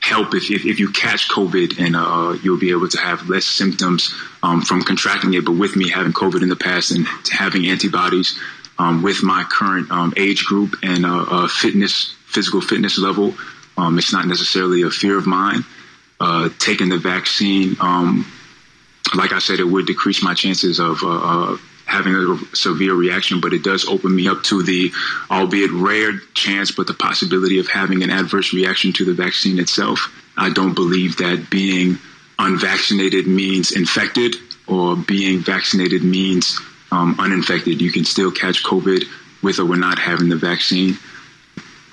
help 0.00 0.34
if, 0.34 0.50
if, 0.50 0.66
if, 0.66 0.78
you 0.78 0.90
catch 0.90 1.28
COVID 1.30 1.80
and 1.80 1.96
uh, 1.96 2.36
you'll 2.42 2.58
be 2.58 2.70
able 2.70 2.88
to 2.88 2.98
have 2.98 3.28
less 3.28 3.46
symptoms 3.46 4.14
um, 4.42 4.60
from 4.60 4.82
contracting 4.82 5.32
it. 5.32 5.46
But 5.46 5.52
with 5.52 5.76
me 5.76 5.88
having 5.88 6.12
COVID 6.12 6.42
in 6.42 6.50
the 6.50 6.56
past 6.56 6.90
and 6.90 7.06
having 7.30 7.66
antibodies 7.66 8.38
um, 8.78 9.02
with 9.02 9.22
my 9.22 9.44
current 9.44 9.90
um, 9.90 10.12
age 10.16 10.44
group 10.44 10.76
and 10.82 11.06
uh, 11.06 11.24
uh, 11.30 11.48
fitness, 11.48 12.14
physical 12.26 12.60
fitness 12.60 12.98
level, 12.98 13.34
um, 13.78 13.98
it's 13.98 14.12
not 14.12 14.26
necessarily 14.26 14.82
a 14.82 14.90
fear 14.90 15.16
of 15.16 15.26
mine. 15.26 15.64
Uh, 16.20 16.48
taking 16.58 16.90
the 16.90 16.98
vaccine 16.98 17.76
um, 17.80 18.24
like 19.16 19.32
I 19.32 19.38
said, 19.38 19.60
it 19.60 19.64
would 19.64 19.86
decrease 19.86 20.22
my 20.22 20.34
chances 20.34 20.78
of 20.78 21.02
uh, 21.02 21.08
uh, 21.08 21.56
having 21.86 22.14
a 22.14 22.56
severe 22.56 22.94
reaction, 22.94 23.40
but 23.40 23.52
it 23.52 23.62
does 23.62 23.86
open 23.86 24.14
me 24.14 24.28
up 24.28 24.42
to 24.44 24.62
the, 24.62 24.92
albeit 25.30 25.70
rare 25.72 26.18
chance, 26.34 26.70
but 26.70 26.86
the 26.86 26.94
possibility 26.94 27.58
of 27.58 27.68
having 27.68 28.02
an 28.02 28.10
adverse 28.10 28.52
reaction 28.52 28.92
to 28.94 29.04
the 29.04 29.12
vaccine 29.12 29.58
itself. 29.58 30.12
I 30.36 30.50
don't 30.50 30.74
believe 30.74 31.18
that 31.18 31.48
being 31.50 31.98
unvaccinated 32.38 33.26
means 33.26 33.72
infected 33.72 34.36
or 34.66 34.96
being 34.96 35.40
vaccinated 35.40 36.02
means 36.02 36.58
um, 36.90 37.16
uninfected. 37.18 37.80
You 37.80 37.92
can 37.92 38.04
still 38.04 38.30
catch 38.30 38.64
COVID 38.64 39.04
with 39.42 39.58
or 39.58 39.66
without 39.66 39.98
having 39.98 40.28
the 40.28 40.36
vaccine. 40.36 40.96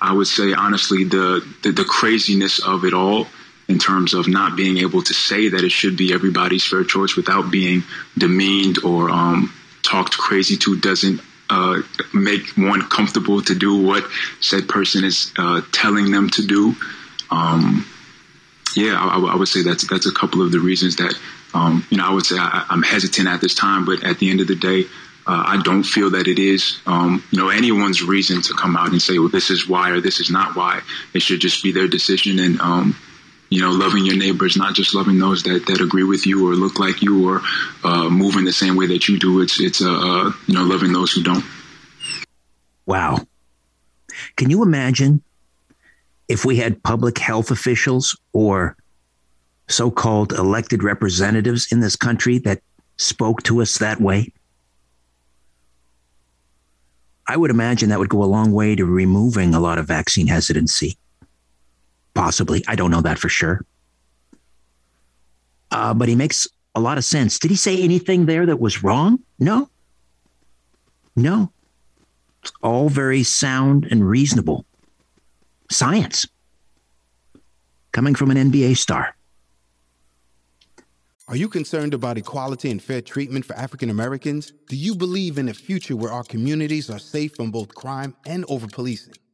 I 0.00 0.12
would 0.12 0.26
say, 0.26 0.52
honestly, 0.52 1.04
the, 1.04 1.46
the, 1.62 1.70
the 1.70 1.84
craziness 1.84 2.58
of 2.58 2.84
it 2.84 2.94
all 2.94 3.28
in 3.72 3.78
terms 3.78 4.12
of 4.12 4.28
not 4.28 4.54
being 4.54 4.76
able 4.76 5.02
to 5.02 5.14
say 5.14 5.48
that 5.48 5.64
it 5.64 5.72
should 5.72 5.96
be 5.96 6.12
everybody's 6.12 6.62
fair 6.62 6.84
choice 6.84 7.16
without 7.16 7.50
being 7.50 7.82
demeaned 8.18 8.76
or 8.84 9.08
um, 9.08 9.50
talked 9.82 10.18
crazy 10.18 10.58
to 10.58 10.78
doesn't 10.78 11.22
uh, 11.48 11.80
make 12.12 12.46
one 12.56 12.82
comfortable 12.82 13.40
to 13.40 13.54
do 13.54 13.82
what 13.82 14.04
said 14.40 14.68
person 14.68 15.04
is 15.04 15.32
uh, 15.38 15.62
telling 15.72 16.10
them 16.10 16.28
to 16.28 16.46
do. 16.46 16.74
Um, 17.30 17.86
yeah, 18.76 18.94
I, 18.94 19.18
I, 19.18 19.36
would 19.36 19.48
say 19.48 19.62
that's 19.62 19.88
that's 19.88 20.06
a 20.06 20.12
couple 20.12 20.42
of 20.42 20.52
the 20.52 20.60
reasons 20.60 20.96
that 20.96 21.14
um, 21.54 21.86
you 21.90 21.96
know 21.96 22.06
I 22.06 22.12
would 22.12 22.26
say 22.26 22.36
I, 22.38 22.66
am 22.68 22.82
hesitant 22.82 23.26
at 23.26 23.40
this 23.40 23.54
time, 23.54 23.86
but 23.86 24.04
at 24.04 24.18
the 24.18 24.30
end 24.30 24.40
of 24.40 24.48
the 24.48 24.56
day. 24.56 24.84
Uh, 25.24 25.40
I 25.46 25.62
don't 25.62 25.84
feel 25.84 26.10
that 26.10 26.26
it 26.26 26.40
is, 26.40 26.80
um, 26.84 27.22
you 27.30 27.38
know, 27.38 27.48
anyone's 27.48 28.02
reason 28.02 28.42
to 28.42 28.54
come 28.54 28.76
out 28.76 28.90
and 28.90 29.00
say, 29.00 29.20
"Well, 29.20 29.28
this 29.28 29.50
is 29.50 29.68
why" 29.68 29.90
or 29.90 30.00
"This 30.00 30.18
is 30.18 30.30
not 30.30 30.56
why." 30.56 30.80
It 31.14 31.22
should 31.22 31.40
just 31.40 31.62
be 31.62 31.70
their 31.70 31.86
decision, 31.86 32.40
and 32.40 32.60
um, 32.60 32.96
you 33.52 33.60
know, 33.60 33.70
loving 33.70 34.06
your 34.06 34.16
neighbors, 34.16 34.56
not 34.56 34.74
just 34.74 34.94
loving 34.94 35.18
those 35.18 35.42
that, 35.42 35.66
that 35.66 35.82
agree 35.82 36.04
with 36.04 36.26
you 36.26 36.48
or 36.48 36.54
look 36.54 36.78
like 36.78 37.02
you 37.02 37.28
or 37.28 37.42
uh, 37.84 38.08
move 38.08 38.36
in 38.36 38.46
the 38.46 38.52
same 38.52 38.76
way 38.76 38.86
that 38.86 39.08
you 39.08 39.18
do. 39.18 39.42
It's 39.42 39.60
it's 39.60 39.82
uh, 39.82 39.90
uh, 39.92 40.32
you 40.46 40.54
know 40.54 40.64
loving 40.64 40.94
those 40.94 41.12
who 41.12 41.22
don't. 41.22 41.44
Wow, 42.86 43.18
can 44.36 44.48
you 44.48 44.62
imagine 44.62 45.22
if 46.28 46.46
we 46.46 46.56
had 46.56 46.82
public 46.82 47.18
health 47.18 47.50
officials 47.50 48.18
or 48.32 48.74
so-called 49.68 50.32
elected 50.32 50.82
representatives 50.82 51.70
in 51.70 51.80
this 51.80 51.94
country 51.94 52.38
that 52.38 52.62
spoke 52.96 53.42
to 53.42 53.60
us 53.60 53.76
that 53.78 54.00
way? 54.00 54.32
I 57.28 57.36
would 57.36 57.50
imagine 57.50 57.90
that 57.90 57.98
would 57.98 58.08
go 58.08 58.22
a 58.22 58.24
long 58.24 58.50
way 58.52 58.74
to 58.76 58.86
removing 58.86 59.54
a 59.54 59.60
lot 59.60 59.78
of 59.78 59.86
vaccine 59.86 60.26
hesitancy. 60.26 60.96
Possibly. 62.14 62.64
I 62.68 62.74
don't 62.74 62.90
know 62.90 63.00
that 63.00 63.18
for 63.18 63.28
sure. 63.28 63.64
Uh, 65.70 65.94
but 65.94 66.08
he 66.08 66.14
makes 66.14 66.46
a 66.74 66.80
lot 66.80 66.98
of 66.98 67.04
sense. 67.04 67.38
Did 67.38 67.50
he 67.50 67.56
say 67.56 67.82
anything 67.82 68.26
there 68.26 68.46
that 68.46 68.60
was 68.60 68.82
wrong? 68.82 69.18
No. 69.38 69.70
No. 71.16 71.50
It's 72.42 72.52
all 72.62 72.88
very 72.88 73.22
sound 73.22 73.86
and 73.90 74.06
reasonable. 74.06 74.66
Science. 75.70 76.26
Coming 77.92 78.14
from 78.14 78.30
an 78.30 78.50
NBA 78.50 78.76
star. 78.76 79.14
Are 81.28 81.36
you 81.36 81.48
concerned 81.48 81.94
about 81.94 82.18
equality 82.18 82.70
and 82.70 82.82
fair 82.82 83.00
treatment 83.00 83.44
for 83.44 83.54
African 83.54 83.88
Americans? 83.88 84.52
Do 84.68 84.76
you 84.76 84.94
believe 84.94 85.38
in 85.38 85.48
a 85.48 85.54
future 85.54 85.96
where 85.96 86.12
our 86.12 86.24
communities 86.24 86.90
are 86.90 86.98
safe 86.98 87.34
from 87.36 87.50
both 87.50 87.74
crime 87.74 88.14
and 88.26 88.44
over 88.48 88.66
policing? 88.66 89.14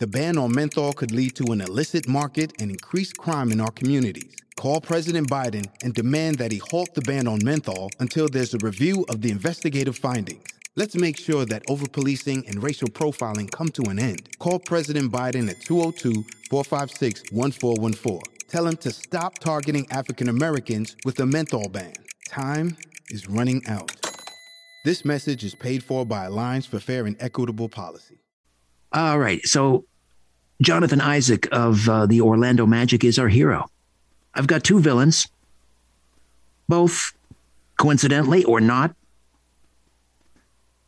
The 0.00 0.08
ban 0.08 0.36
on 0.38 0.52
menthol 0.52 0.92
could 0.92 1.12
lead 1.12 1.36
to 1.36 1.52
an 1.52 1.60
illicit 1.60 2.08
market 2.08 2.52
and 2.58 2.68
increased 2.68 3.16
crime 3.16 3.52
in 3.52 3.60
our 3.60 3.70
communities. 3.70 4.34
Call 4.56 4.80
President 4.80 5.30
Biden 5.30 5.66
and 5.84 5.94
demand 5.94 6.38
that 6.38 6.50
he 6.50 6.60
halt 6.70 6.92
the 6.94 7.00
ban 7.02 7.28
on 7.28 7.38
menthol 7.44 7.90
until 8.00 8.26
there's 8.28 8.54
a 8.54 8.58
review 8.58 9.04
of 9.08 9.20
the 9.20 9.30
investigative 9.30 9.96
findings. 9.96 10.42
Let's 10.74 10.96
make 10.96 11.16
sure 11.16 11.44
that 11.46 11.64
overpolicing 11.68 12.48
and 12.48 12.60
racial 12.60 12.88
profiling 12.88 13.48
come 13.48 13.68
to 13.68 13.82
an 13.82 14.00
end. 14.00 14.28
Call 14.40 14.58
President 14.58 15.12
Biden 15.12 15.48
at 15.48 15.60
202 15.60 16.24
456 16.50 17.30
1414. 17.30 18.20
Tell 18.48 18.66
him 18.66 18.76
to 18.78 18.90
stop 18.90 19.38
targeting 19.38 19.86
African 19.92 20.28
Americans 20.28 20.96
with 21.04 21.20
a 21.20 21.26
menthol 21.26 21.68
ban. 21.68 21.92
Time 22.28 22.76
is 23.10 23.28
running 23.28 23.62
out. 23.68 23.92
This 24.84 25.04
message 25.04 25.44
is 25.44 25.54
paid 25.54 25.84
for 25.84 26.04
by 26.04 26.24
Alliance 26.24 26.66
for 26.66 26.80
Fair 26.80 27.06
and 27.06 27.16
Equitable 27.20 27.68
Policy. 27.68 28.18
All 28.94 29.18
right. 29.18 29.44
So, 29.44 29.84
Jonathan 30.62 31.00
Isaac 31.00 31.48
of 31.50 31.88
uh, 31.88 32.06
the 32.06 32.20
Orlando 32.20 32.64
Magic 32.64 33.02
is 33.02 33.18
our 33.18 33.26
hero. 33.26 33.66
I've 34.34 34.46
got 34.46 34.62
two 34.62 34.78
villains, 34.78 35.26
both 36.68 37.12
coincidentally 37.76 38.44
or 38.44 38.60
not, 38.60 38.94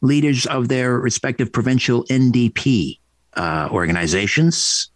leaders 0.03 0.47
of 0.47 0.69
their 0.69 0.97
respective 0.99 1.53
provincial 1.53 2.05
NDP 2.05 3.01
uh, 3.35 3.69
organizations. 3.73 4.91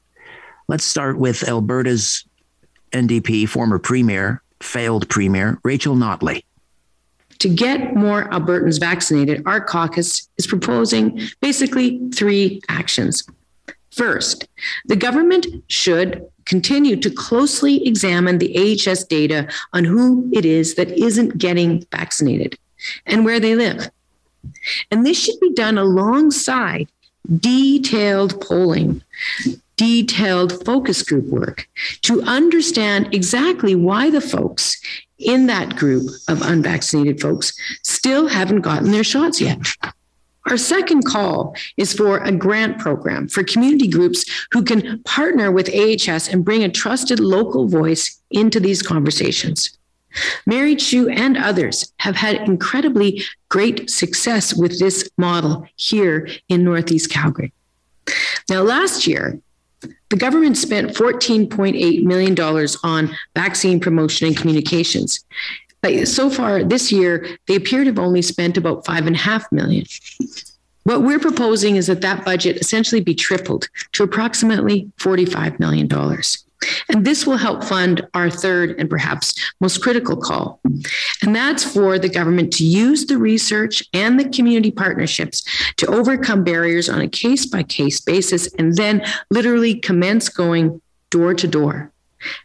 Let's 0.68 0.84
start 0.84 1.18
with 1.18 1.48
Alberta's 1.48 2.24
NDP, 2.92 3.48
former 3.48 3.80
premier, 3.80 4.40
failed 4.60 5.08
premier, 5.08 5.58
Rachel 5.64 5.96
Notley. 5.96 6.44
To 7.40 7.48
get 7.48 7.96
more 7.96 8.28
Albertans 8.30 8.78
vaccinated, 8.78 9.42
our 9.46 9.60
caucus 9.60 10.28
is 10.36 10.46
proposing 10.46 11.20
basically 11.40 11.98
three 12.14 12.60
actions. 12.68 13.26
First, 13.90 14.46
the 14.86 14.96
government 14.96 15.46
should 15.68 16.24
continue 16.44 16.96
to 16.96 17.10
closely 17.10 17.86
examine 17.86 18.38
the 18.38 18.56
AHS 18.56 19.04
data 19.04 19.48
on 19.72 19.84
who 19.84 20.28
it 20.32 20.44
is 20.44 20.74
that 20.74 20.90
isn't 20.90 21.38
getting 21.38 21.84
vaccinated 21.90 22.58
and 23.06 23.24
where 23.24 23.40
they 23.40 23.54
live. 23.54 23.90
And 24.90 25.06
this 25.06 25.18
should 25.18 25.40
be 25.40 25.52
done 25.52 25.78
alongside 25.78 26.88
detailed 27.38 28.40
polling, 28.40 29.02
detailed 29.80 30.62
focus 30.66 31.02
group 31.02 31.24
work 31.28 31.66
to 32.02 32.20
understand 32.24 33.14
exactly 33.14 33.74
why 33.74 34.10
the 34.10 34.20
folks 34.20 34.78
in 35.18 35.46
that 35.46 35.74
group 35.74 36.06
of 36.28 36.42
unvaccinated 36.42 37.18
folks 37.18 37.54
still 37.82 38.28
haven't 38.28 38.60
gotten 38.60 38.90
their 38.90 39.02
shots 39.02 39.40
yet. 39.40 39.58
Our 40.50 40.58
second 40.58 41.06
call 41.06 41.56
is 41.78 41.94
for 41.94 42.18
a 42.18 42.30
grant 42.30 42.78
program 42.78 43.26
for 43.26 43.42
community 43.42 43.88
groups 43.88 44.26
who 44.52 44.62
can 44.62 45.02
partner 45.04 45.50
with 45.50 45.74
AHS 45.74 46.28
and 46.28 46.44
bring 46.44 46.62
a 46.62 46.68
trusted 46.68 47.18
local 47.18 47.66
voice 47.66 48.20
into 48.30 48.60
these 48.60 48.82
conversations. 48.82 49.78
Mary 50.44 50.76
Chu 50.76 51.08
and 51.08 51.38
others 51.38 51.90
have 52.00 52.16
had 52.16 52.36
incredibly 52.46 53.22
great 53.48 53.88
success 53.88 54.52
with 54.52 54.78
this 54.78 55.08
model 55.16 55.66
here 55.76 56.28
in 56.50 56.64
Northeast 56.64 57.08
Calgary. 57.10 57.54
Now, 58.50 58.60
last 58.60 59.06
year, 59.06 59.40
The 60.10 60.16
government 60.16 60.56
spent 60.56 60.90
$14.8 60.90 62.02
million 62.02 62.38
on 62.82 63.16
vaccine 63.34 63.80
promotion 63.80 64.26
and 64.26 64.36
communications. 64.36 65.24
But 65.82 66.06
so 66.08 66.28
far 66.28 66.62
this 66.62 66.92
year, 66.92 67.26
they 67.46 67.56
appear 67.56 67.84
to 67.84 67.90
have 67.90 67.98
only 67.98 68.20
spent 68.20 68.56
about 68.56 68.84
five 68.84 69.06
and 69.06 69.16
a 69.16 69.18
half 69.18 69.50
million. 69.50 69.86
What 70.82 71.02
we're 71.02 71.20
proposing 71.20 71.76
is 71.76 71.86
that 71.86 72.00
that 72.00 72.24
budget 72.24 72.56
essentially 72.56 73.00
be 73.00 73.14
tripled 73.14 73.68
to 73.92 74.02
approximately 74.02 74.90
$45 74.98 75.58
million. 75.60 75.88
And 76.88 77.04
this 77.04 77.26
will 77.26 77.36
help 77.36 77.64
fund 77.64 78.06
our 78.14 78.30
third 78.30 78.78
and 78.78 78.90
perhaps 78.90 79.34
most 79.60 79.82
critical 79.82 80.16
call. 80.16 80.60
And 81.22 81.34
that's 81.34 81.64
for 81.64 81.98
the 81.98 82.08
government 82.08 82.52
to 82.54 82.64
use 82.64 83.06
the 83.06 83.18
research 83.18 83.82
and 83.92 84.18
the 84.18 84.28
community 84.28 84.70
partnerships 84.70 85.44
to 85.76 85.86
overcome 85.86 86.44
barriers 86.44 86.88
on 86.88 87.00
a 87.00 87.08
case 87.08 87.46
by 87.46 87.62
case 87.62 88.00
basis 88.00 88.52
and 88.54 88.76
then 88.76 89.04
literally 89.30 89.74
commence 89.74 90.28
going 90.28 90.80
door 91.10 91.34
to 91.34 91.48
door, 91.48 91.92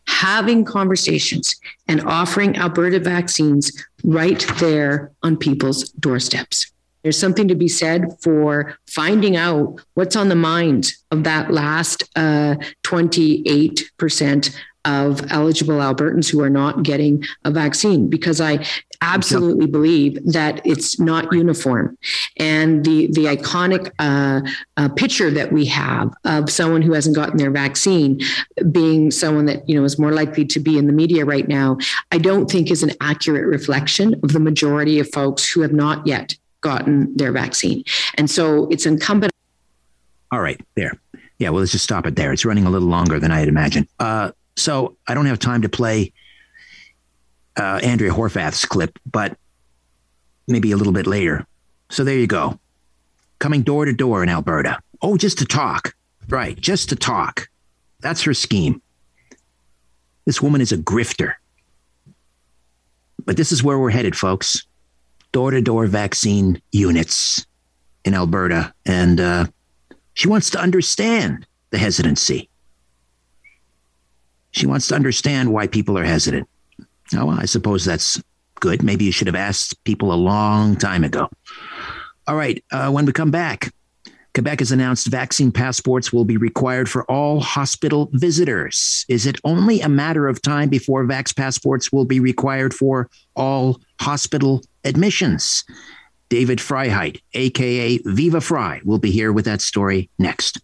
having 0.08 0.66
conversations 0.66 1.56
and 1.88 2.02
offering 2.02 2.58
Alberta 2.58 3.00
vaccines 3.00 3.72
right 4.04 4.46
there 4.60 5.12
on 5.24 5.38
people's 5.38 5.90
doorsteps. 5.90 6.72
There's 7.06 7.20
something 7.20 7.48
to 7.50 7.56
be 7.56 7.68
said 7.68 8.20
for 8.20 8.80
finding 8.88 9.36
out 9.36 9.80
what's 9.94 10.16
on 10.16 10.28
the 10.28 10.36
minds 10.36 11.06
of 11.12 11.24
that 11.24 11.52
last 11.52 12.02
uh, 12.16 12.56
28% 12.82 14.56
of 14.86 15.32
eligible 15.32 15.76
Albertans 15.76 16.32
who 16.32 16.42
are 16.42 16.50
not 16.50 16.82
getting 16.82 17.24
a 17.44 17.52
vaccine 17.52 18.10
because 18.10 18.42
I 18.42 18.66
absolutely 19.04 19.68
believe 19.68 20.18
that 20.32 20.66
it's 20.66 21.00
not 21.00 21.32
uniform. 21.32 21.96
And 22.38 22.84
the 22.84 23.06
the 23.12 23.26
iconic 23.26 23.92
uh, 24.00 24.42
uh, 24.78 24.90
picture 24.90 25.30
that 25.30 25.52
we 25.52 25.66
have 25.66 26.12
of 26.24 26.50
someone 26.50 26.82
who 26.82 26.94
hasn't 26.94 27.16
gotten 27.16 27.38
their 27.38 27.52
vaccine 27.52 28.20
being 28.72 29.12
someone 29.12 29.46
that 29.46 29.70
you 29.70 29.76
know 29.76 29.84
is 29.84 30.00
more 30.00 30.12
likely 30.12 30.46
to 30.46 30.60
be 30.60 30.80
in 30.80 30.88
the 30.88 30.94
media 30.94 31.24
right 31.24 31.48
now, 31.48 31.78
I 32.12 32.18
don't 32.18 32.50
think 32.50 32.72
is 32.72 32.82
an 32.82 32.94
accurate 33.00 33.46
reflection 33.46 34.16
of 34.24 34.34
the 34.34 34.40
majority 34.40 34.98
of 35.00 35.08
folks 35.12 35.48
who 35.48 35.62
have 35.62 35.74
not 35.74 36.08
yet 36.08 36.36
gotten 36.66 37.16
their 37.16 37.32
vaccine. 37.32 37.84
And 38.16 38.30
so 38.30 38.68
it's 38.70 38.88
incumbent. 38.88 39.32
All 40.32 40.42
right, 40.42 40.60
there. 40.74 40.94
Yeah, 41.38 41.50
well, 41.50 41.60
let's 41.60 41.72
just 41.72 41.84
stop 41.84 42.08
it 42.08 42.16
there. 42.16 42.34
It's 42.34 42.44
running 42.44 42.66
a 42.66 42.72
little 42.72 42.88
longer 42.88 43.20
than 43.20 43.30
I 43.30 43.38
had 43.38 43.48
imagined. 43.48 43.88
Uh, 44.00 44.32
so 44.58 44.98
I 45.08 45.14
don't 45.14 45.28
have 45.28 45.38
time 45.38 45.62
to 45.62 45.70
play 45.70 46.12
uh, 47.56 47.80
Andrea 47.84 48.12
Horwath's 48.12 48.66
clip, 48.66 48.98
but 49.10 49.38
maybe 50.48 50.72
a 50.72 50.78
little 50.78 50.92
bit 50.92 51.06
later. 51.06 51.46
So 51.92 52.04
there 52.04 52.18
you 52.18 52.26
go. 52.26 52.60
Coming 53.38 53.62
door 53.62 53.86
to 53.86 53.94
door 53.94 54.24
in 54.24 54.30
Alberta. 54.30 54.80
Oh, 55.04 55.18
just 55.18 55.38
to 55.40 55.46
talk. 55.46 55.94
Right, 56.30 56.60
just 56.60 56.90
to 56.90 56.96
talk. 56.96 57.48
That's 58.00 58.24
her 58.24 58.34
scheme. 58.34 58.82
This 60.26 60.42
woman 60.42 60.62
is 60.62 60.72
a 60.72 60.78
grifter. 60.78 61.34
But 63.24 63.38
this 63.38 63.52
is 63.52 63.64
where 63.64 63.78
we're 63.78 63.92
headed, 63.92 64.16
folks 64.16 64.66
door 65.36 65.52
to 65.52 65.62
door 65.62 65.86
vaccine 65.86 66.62
units 66.72 67.46
in 68.06 68.14
Alberta. 68.14 68.74
And 68.86 69.20
uh, 69.20 69.48
she 70.14 70.30
wants 70.30 70.50
to 70.52 70.60
understand 70.62 71.46
the 71.72 71.78
hesitancy. 71.78 72.48
She 74.52 74.66
wants 74.66 74.88
to 74.88 74.96
understand 74.96 75.52
why 75.52 75.68
people 75.68 75.98
are 75.98 76.06
hesitant. 76.06 76.48
Oh, 77.14 77.26
well, 77.26 77.38
I 77.38 77.44
suppose 77.44 77.84
that's 77.84 78.24
good. 78.62 78.82
Maybe 78.82 79.04
you 79.04 79.12
should 79.12 79.28
have 79.28 79.36
asked 79.36 79.84
people 79.84 80.14
a 80.14 80.16
long 80.16 80.78
time 80.78 81.04
ago. 81.04 81.28
All 82.28 82.38
right. 82.38 82.64
Uh, 82.72 82.90
when 82.92 83.06
we 83.06 83.12
come 83.12 83.30
back, 83.30 83.74
Quebec 84.36 84.60
has 84.60 84.72
announced 84.72 85.08
vaccine 85.08 85.52
passports 85.52 86.14
will 86.14 86.24
be 86.24 86.38
required 86.38 86.90
for 86.90 87.04
all 87.12 87.42
hospital 87.42 88.10
visitors. 88.14 89.06
Is 89.10 89.26
it 89.26 89.42
only 89.44 89.82
a 89.82 89.90
matter 89.90 90.30
of 90.30 90.42
time 90.42 90.70
before 90.70 91.04
vax 91.04 91.36
passports 91.36 91.92
will 91.92 92.06
be 92.06 92.22
required 92.22 92.74
for 92.74 93.10
all 93.36 93.82
hospital 94.00 94.62
admissions? 94.84 95.64
David 96.30 96.60
Freiheit, 96.60 97.22
aka 97.34 98.00
Viva 98.06 98.42
Frei, 98.42 98.82
will 98.84 99.00
be 99.00 99.12
here 99.12 99.32
with 99.32 99.46
that 99.46 99.62
story 99.62 100.10
next. 100.18 100.60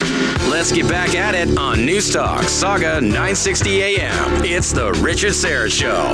Let's 0.00 0.72
get 0.72 0.88
back 0.88 1.14
at 1.14 1.34
it 1.34 1.56
on 1.56 1.78
Newstalk 1.78 2.44
Saga 2.44 3.00
960 3.00 3.82
AM. 3.82 4.44
It's 4.44 4.72
the 4.72 4.92
Richard 4.94 5.32
Syrett 5.32 5.72
Show. 5.72 6.12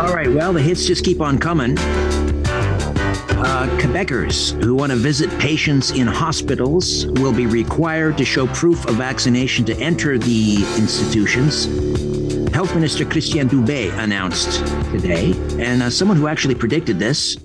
All 0.00 0.14
right, 0.14 0.30
well, 0.30 0.52
the 0.52 0.62
hits 0.62 0.86
just 0.86 1.04
keep 1.04 1.20
on 1.20 1.38
coming. 1.38 1.76
Uh, 3.38 3.66
Quebecers 3.78 4.62
who 4.64 4.74
want 4.74 4.90
to 4.90 4.96
visit 4.96 5.28
patients 5.38 5.90
in 5.90 6.06
hospitals 6.06 7.06
will 7.06 7.34
be 7.34 7.44
required 7.46 8.16
to 8.16 8.24
show 8.24 8.46
proof 8.46 8.86
of 8.86 8.94
vaccination 8.94 9.62
to 9.66 9.76
enter 9.76 10.16
the 10.16 10.56
institutions. 10.78 11.66
Health 12.54 12.74
Minister 12.74 13.04
Christian 13.04 13.46
Dubé 13.46 13.92
announced 13.98 14.64
today, 14.90 15.32
and 15.62 15.82
uh, 15.82 15.90
someone 15.90 16.16
who 16.16 16.28
actually 16.28 16.54
predicted 16.54 16.98
this. 16.98 17.36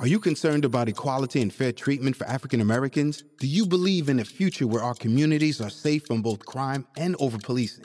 Are 0.00 0.08
you 0.08 0.18
concerned 0.18 0.64
about 0.64 0.88
equality 0.88 1.40
and 1.40 1.54
fair 1.54 1.70
treatment 1.70 2.16
for 2.16 2.24
African 2.26 2.60
Americans? 2.60 3.22
Do 3.38 3.46
you 3.46 3.66
believe 3.66 4.08
in 4.08 4.18
a 4.18 4.24
future 4.24 4.66
where 4.66 4.82
our 4.82 4.94
communities 4.94 5.60
are 5.60 5.70
safe 5.70 6.06
from 6.06 6.22
both 6.22 6.44
crime 6.44 6.88
and 6.96 7.14
over 7.20 7.38
policing? 7.38 7.84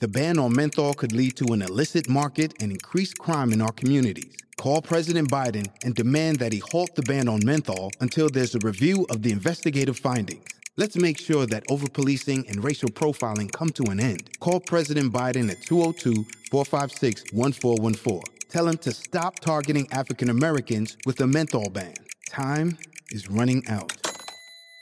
The 0.00 0.08
ban 0.08 0.38
on 0.38 0.54
menthol 0.54 0.92
could 0.92 1.12
lead 1.12 1.36
to 1.36 1.52
an 1.52 1.62
illicit 1.62 2.08
market 2.08 2.52
and 2.60 2.72
increased 2.72 3.16
crime 3.18 3.52
in 3.52 3.62
our 3.62 3.72
communities. 3.72 4.36
Call 4.56 4.82
President 4.82 5.30
Biden 5.30 5.66
and 5.84 5.94
demand 5.94 6.40
that 6.40 6.52
he 6.52 6.58
halt 6.58 6.94
the 6.96 7.02
ban 7.02 7.28
on 7.28 7.40
menthol 7.44 7.90
until 8.00 8.28
there's 8.28 8.56
a 8.56 8.58
review 8.58 9.06
of 9.10 9.22
the 9.22 9.30
investigative 9.30 9.96
findings. 9.96 10.44
Let's 10.76 10.96
make 10.96 11.18
sure 11.18 11.46
that 11.46 11.66
overpolicing 11.68 12.50
and 12.50 12.64
racial 12.64 12.88
profiling 12.88 13.52
come 13.52 13.70
to 13.70 13.84
an 13.84 14.00
end. 14.00 14.30
Call 14.40 14.58
President 14.58 15.12
Biden 15.12 15.48
at 15.48 15.62
202 15.62 16.24
456 16.50 17.32
1414. 17.32 18.22
Tell 18.48 18.66
him 18.66 18.76
to 18.78 18.92
stop 18.92 19.38
targeting 19.38 19.86
African 19.92 20.28
Americans 20.28 20.96
with 21.06 21.20
a 21.20 21.26
menthol 21.26 21.70
ban. 21.70 21.94
Time 22.28 22.76
is 23.10 23.30
running 23.30 23.62
out. 23.68 23.92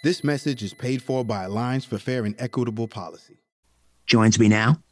This 0.04 0.24
message 0.24 0.62
is 0.62 0.72
paid 0.72 1.02
for 1.02 1.22
by 1.22 1.44
Alliance 1.44 1.84
for 1.84 1.98
Fair 1.98 2.24
and 2.24 2.34
Equitable 2.38 2.88
Policy. 2.88 3.36
Joins 4.06 4.38
me 4.38 4.48
now 4.48 4.82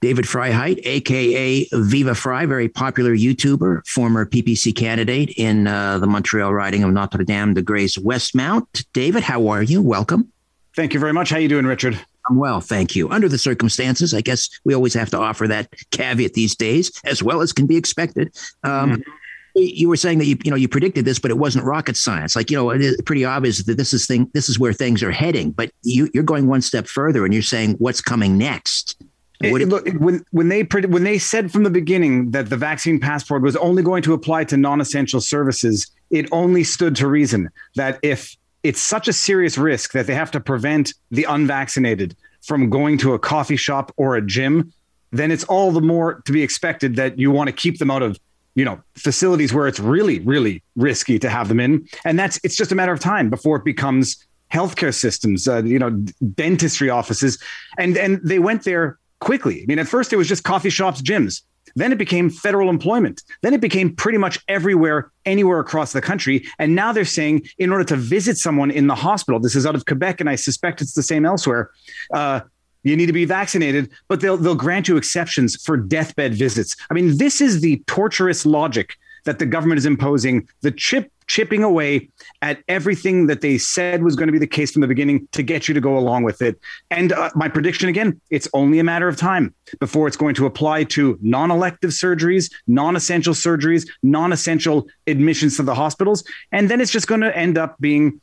David 0.00 0.26
Freiheit, 0.26 0.80
aka 0.84 1.66
Viva 1.72 2.14
Frei, 2.14 2.44
very 2.44 2.68
popular 2.68 3.16
YouTuber, 3.16 3.86
former 3.86 4.26
PPC 4.26 4.76
candidate 4.76 5.30
in 5.38 5.66
uh, 5.66 5.98
the 5.98 6.06
Montreal 6.06 6.52
riding 6.52 6.84
of 6.84 6.92
Notre 6.92 7.24
Dame 7.24 7.54
de 7.54 7.62
Grâce 7.62 7.98
Westmount. 7.98 8.84
David, 8.92 9.22
how 9.22 9.48
are 9.48 9.62
you? 9.62 9.80
Welcome. 9.80 10.30
Thank 10.76 10.92
you 10.92 11.00
very 11.00 11.14
much. 11.14 11.30
How 11.30 11.36
are 11.36 11.40
you 11.40 11.48
doing, 11.48 11.64
Richard? 11.64 11.98
I'm 12.28 12.36
well, 12.36 12.60
thank 12.60 12.94
you. 12.94 13.08
Under 13.10 13.28
the 13.28 13.38
circumstances, 13.38 14.12
I 14.12 14.20
guess 14.20 14.48
we 14.64 14.74
always 14.74 14.92
have 14.94 15.10
to 15.10 15.18
offer 15.18 15.46
that 15.48 15.68
caveat 15.90 16.34
these 16.34 16.54
days, 16.54 16.92
as 17.04 17.22
well 17.22 17.40
as 17.40 17.52
can 17.52 17.66
be 17.66 17.76
expected. 17.76 18.36
Um, 18.62 18.92
mm-hmm. 18.92 19.10
You 19.54 19.88
were 19.88 19.96
saying 19.96 20.18
that 20.18 20.26
you 20.26 20.36
you 20.44 20.50
know 20.50 20.56
you 20.56 20.68
predicted 20.68 21.04
this, 21.04 21.18
but 21.18 21.30
it 21.30 21.38
wasn't 21.38 21.64
rocket 21.64 21.96
science. 21.96 22.34
Like 22.34 22.50
you 22.50 22.56
know, 22.56 22.70
it's 22.70 23.00
pretty 23.02 23.24
obvious 23.24 23.62
that 23.62 23.76
this 23.76 23.92
is 23.92 24.06
thing 24.06 24.30
this 24.34 24.48
is 24.48 24.58
where 24.58 24.72
things 24.72 25.02
are 25.02 25.12
heading. 25.12 25.52
But 25.52 25.70
you, 25.82 26.10
you're 26.12 26.24
going 26.24 26.48
one 26.48 26.60
step 26.60 26.86
further, 26.88 27.24
and 27.24 27.32
you're 27.32 27.42
saying 27.42 27.74
what's 27.78 28.00
coming 28.00 28.36
next. 28.36 28.96
It, 29.40 29.68
look, 29.68 29.88
when 29.98 30.24
when 30.30 30.48
they 30.48 30.62
when 30.62 31.04
they 31.04 31.18
said 31.18 31.52
from 31.52 31.64
the 31.64 31.70
beginning 31.70 32.30
that 32.30 32.50
the 32.50 32.56
vaccine 32.56 32.98
passport 32.98 33.42
was 33.42 33.56
only 33.56 33.82
going 33.82 34.02
to 34.04 34.14
apply 34.14 34.44
to 34.44 34.56
non-essential 34.56 35.20
services, 35.20 35.90
it 36.10 36.28
only 36.32 36.64
stood 36.64 36.96
to 36.96 37.08
reason 37.08 37.50
that 37.76 37.98
if 38.02 38.36
it's 38.62 38.80
such 38.80 39.08
a 39.08 39.12
serious 39.12 39.58
risk 39.58 39.92
that 39.92 40.06
they 40.06 40.14
have 40.14 40.30
to 40.30 40.40
prevent 40.40 40.94
the 41.10 41.24
unvaccinated 41.24 42.16
from 42.42 42.70
going 42.70 42.98
to 42.98 43.12
a 43.12 43.18
coffee 43.18 43.56
shop 43.56 43.92
or 43.96 44.16
a 44.16 44.22
gym, 44.22 44.72
then 45.12 45.30
it's 45.30 45.44
all 45.44 45.70
the 45.70 45.80
more 45.80 46.22
to 46.24 46.32
be 46.32 46.42
expected 46.42 46.96
that 46.96 47.18
you 47.18 47.30
want 47.30 47.48
to 47.48 47.52
keep 47.52 47.78
them 47.78 47.90
out 47.90 48.02
of 48.02 48.18
you 48.54 48.64
know 48.64 48.80
facilities 48.94 49.52
where 49.52 49.66
it's 49.66 49.80
really 49.80 50.20
really 50.20 50.62
risky 50.76 51.18
to 51.18 51.28
have 51.28 51.48
them 51.48 51.60
in, 51.60 51.86
and 52.04 52.18
that's 52.18 52.40
it's 52.44 52.56
just 52.56 52.72
a 52.72 52.74
matter 52.74 52.92
of 52.92 53.00
time 53.00 53.30
before 53.30 53.56
it 53.56 53.64
becomes 53.64 54.24
healthcare 54.52 54.94
systems, 54.94 55.48
uh, 55.48 55.62
you 55.64 55.78
know, 55.78 55.90
dentistry 56.34 56.90
offices, 56.90 57.38
and 57.78 57.96
and 57.96 58.20
they 58.22 58.38
went 58.38 58.64
there 58.64 58.98
quickly. 59.20 59.62
I 59.62 59.64
mean, 59.66 59.78
at 59.78 59.88
first 59.88 60.12
it 60.12 60.16
was 60.16 60.28
just 60.28 60.44
coffee 60.44 60.70
shops, 60.70 61.02
gyms. 61.02 61.42
Then 61.76 61.90
it 61.90 61.98
became 61.98 62.30
federal 62.30 62.70
employment. 62.70 63.22
Then 63.42 63.52
it 63.52 63.60
became 63.60 63.96
pretty 63.96 64.18
much 64.18 64.38
everywhere, 64.46 65.10
anywhere 65.24 65.58
across 65.58 65.92
the 65.92 66.00
country. 66.00 66.44
And 66.58 66.76
now 66.76 66.92
they're 66.92 67.04
saying, 67.04 67.48
in 67.58 67.72
order 67.72 67.84
to 67.84 67.96
visit 67.96 68.38
someone 68.38 68.70
in 68.70 68.86
the 68.86 68.94
hospital, 68.94 69.40
this 69.40 69.56
is 69.56 69.66
out 69.66 69.74
of 69.74 69.84
Quebec, 69.86 70.20
and 70.20 70.30
I 70.30 70.36
suspect 70.36 70.80
it's 70.80 70.94
the 70.94 71.02
same 71.02 71.26
elsewhere. 71.26 71.70
Uh, 72.12 72.40
you 72.84 72.96
need 72.96 73.06
to 73.06 73.12
be 73.12 73.24
vaccinated, 73.24 73.90
but 74.08 74.20
they'll 74.20 74.36
they'll 74.36 74.54
grant 74.54 74.86
you 74.88 74.96
exceptions 74.96 75.56
for 75.62 75.76
deathbed 75.76 76.34
visits. 76.34 76.76
I 76.90 76.94
mean, 76.94 77.18
this 77.18 77.40
is 77.40 77.60
the 77.60 77.82
torturous 77.86 78.46
logic 78.46 78.96
that 79.24 79.38
the 79.38 79.46
government 79.46 79.78
is 79.78 79.86
imposing, 79.86 80.48
the 80.60 80.70
chip 80.70 81.10
chipping 81.26 81.62
away 81.62 82.08
at 82.42 82.62
everything 82.68 83.26
that 83.26 83.40
they 83.40 83.56
said 83.56 84.02
was 84.02 84.14
going 84.14 84.26
to 84.26 84.32
be 84.32 84.38
the 84.38 84.46
case 84.46 84.72
from 84.72 84.82
the 84.82 84.86
beginning 84.86 85.26
to 85.32 85.42
get 85.42 85.66
you 85.66 85.74
to 85.74 85.80
go 85.80 85.96
along 85.96 86.22
with 86.22 86.42
it. 86.42 86.58
And 86.90 87.12
uh, 87.12 87.30
my 87.34 87.48
prediction 87.48 87.88
again, 87.88 88.20
it's 88.30 88.46
only 88.52 88.78
a 88.78 88.84
matter 88.84 89.08
of 89.08 89.16
time 89.16 89.54
before 89.80 90.06
it's 90.06 90.18
going 90.18 90.34
to 90.34 90.44
apply 90.44 90.84
to 90.84 91.18
non-elective 91.22 91.90
surgeries, 91.90 92.52
non-essential 92.66 93.34
surgeries, 93.34 93.88
non-essential 94.02 94.86
admissions 95.06 95.56
to 95.56 95.62
the 95.62 95.74
hospitals, 95.74 96.24
and 96.52 96.70
then 96.70 96.80
it's 96.80 96.92
just 96.92 97.06
going 97.06 97.22
to 97.22 97.36
end 97.36 97.56
up 97.56 97.76
being 97.80 98.20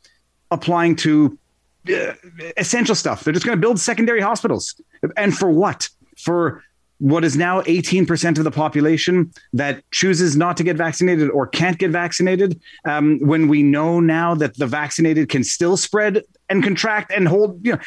applying 0.52 0.96
to 0.98 1.38
uh, 1.90 2.14
essential 2.58 2.96
stuff. 2.96 3.24
They're 3.24 3.34
just 3.34 3.46
going 3.46 3.58
to 3.58 3.62
build 3.62 3.80
secondary 3.80 4.22
hospitals. 4.22 4.80
And 5.18 5.36
for 5.36 5.50
what? 5.50 5.90
For 6.18 6.64
what 7.00 7.24
is 7.24 7.36
now 7.36 7.62
18% 7.62 8.38
of 8.38 8.44
the 8.44 8.52
population 8.52 9.32
that 9.54 9.84
chooses 9.90 10.38
not 10.38 10.56
to 10.58 10.64
get 10.64 10.78
vaccinated 10.78 11.32
or 11.32 11.48
can't 11.48 11.80
get 11.80 11.90
vaccinated, 11.90 12.62
um, 12.86 13.18
when 13.22 13.48
we 13.48 13.64
know 13.64 14.00
now 14.00 14.36
that 14.36 14.56
the 14.58 14.68
vaccinated 14.68 15.28
can 15.28 15.44
still 15.44 15.76
spread 15.76 16.22
and 16.50 16.64
contract 16.64 17.12
and 17.12 17.28
hold, 17.28 17.66
you 17.66 17.74
know, 17.74 17.80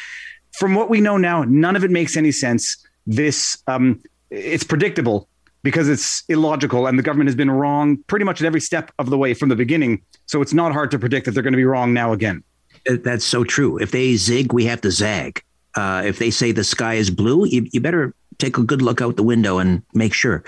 from 0.51 0.75
what 0.75 0.89
we 0.89 0.99
know 0.99 1.15
now, 1.15 1.43
none 1.43 1.77
of 1.77 1.85
it 1.85 1.91
makes 1.91 2.17
any 2.17 2.31
sense. 2.31 2.85
This, 3.07 3.57
um, 3.67 4.01
it's 4.29 4.65
predictable 4.65 5.29
because 5.63 5.87
it's 5.87 6.23
illogical 6.27 6.85
and 6.85 6.99
the 6.99 7.03
government 7.03 7.29
has 7.29 7.35
been 7.35 7.49
wrong 7.49 7.97
pretty 8.07 8.25
much 8.25 8.41
at 8.41 8.45
every 8.45 8.61
step 8.61 8.91
of 8.99 9.09
the 9.09 9.17
way 9.17 9.33
from 9.33 9.47
the 9.47 9.55
beginning. 9.55 10.01
So 10.25 10.41
it's 10.41 10.53
not 10.53 10.73
hard 10.73 10.91
to 10.91 10.99
predict 10.99 11.25
that 11.25 11.31
they're 11.31 11.43
going 11.43 11.53
to 11.53 11.57
be 11.57 11.65
wrong 11.65 11.93
now 11.93 12.11
again. 12.11 12.43
That's 12.85 13.25
so 13.25 13.43
true. 13.43 13.77
If 13.77 13.91
they 13.91 14.15
zig, 14.15 14.53
we 14.53 14.65
have 14.65 14.81
to 14.81 14.91
zag. 14.91 15.43
Uh, 15.75 16.03
if 16.05 16.19
they 16.19 16.31
say 16.31 16.51
the 16.51 16.63
sky 16.63 16.95
is 16.95 17.09
blue, 17.09 17.45
you, 17.45 17.67
you 17.71 17.81
better 17.81 18.13
take 18.37 18.57
a 18.57 18.63
good 18.63 18.81
look 18.81 19.01
out 19.01 19.17
the 19.17 19.23
window 19.23 19.59
and 19.59 19.81
make 19.93 20.13
sure. 20.13 20.43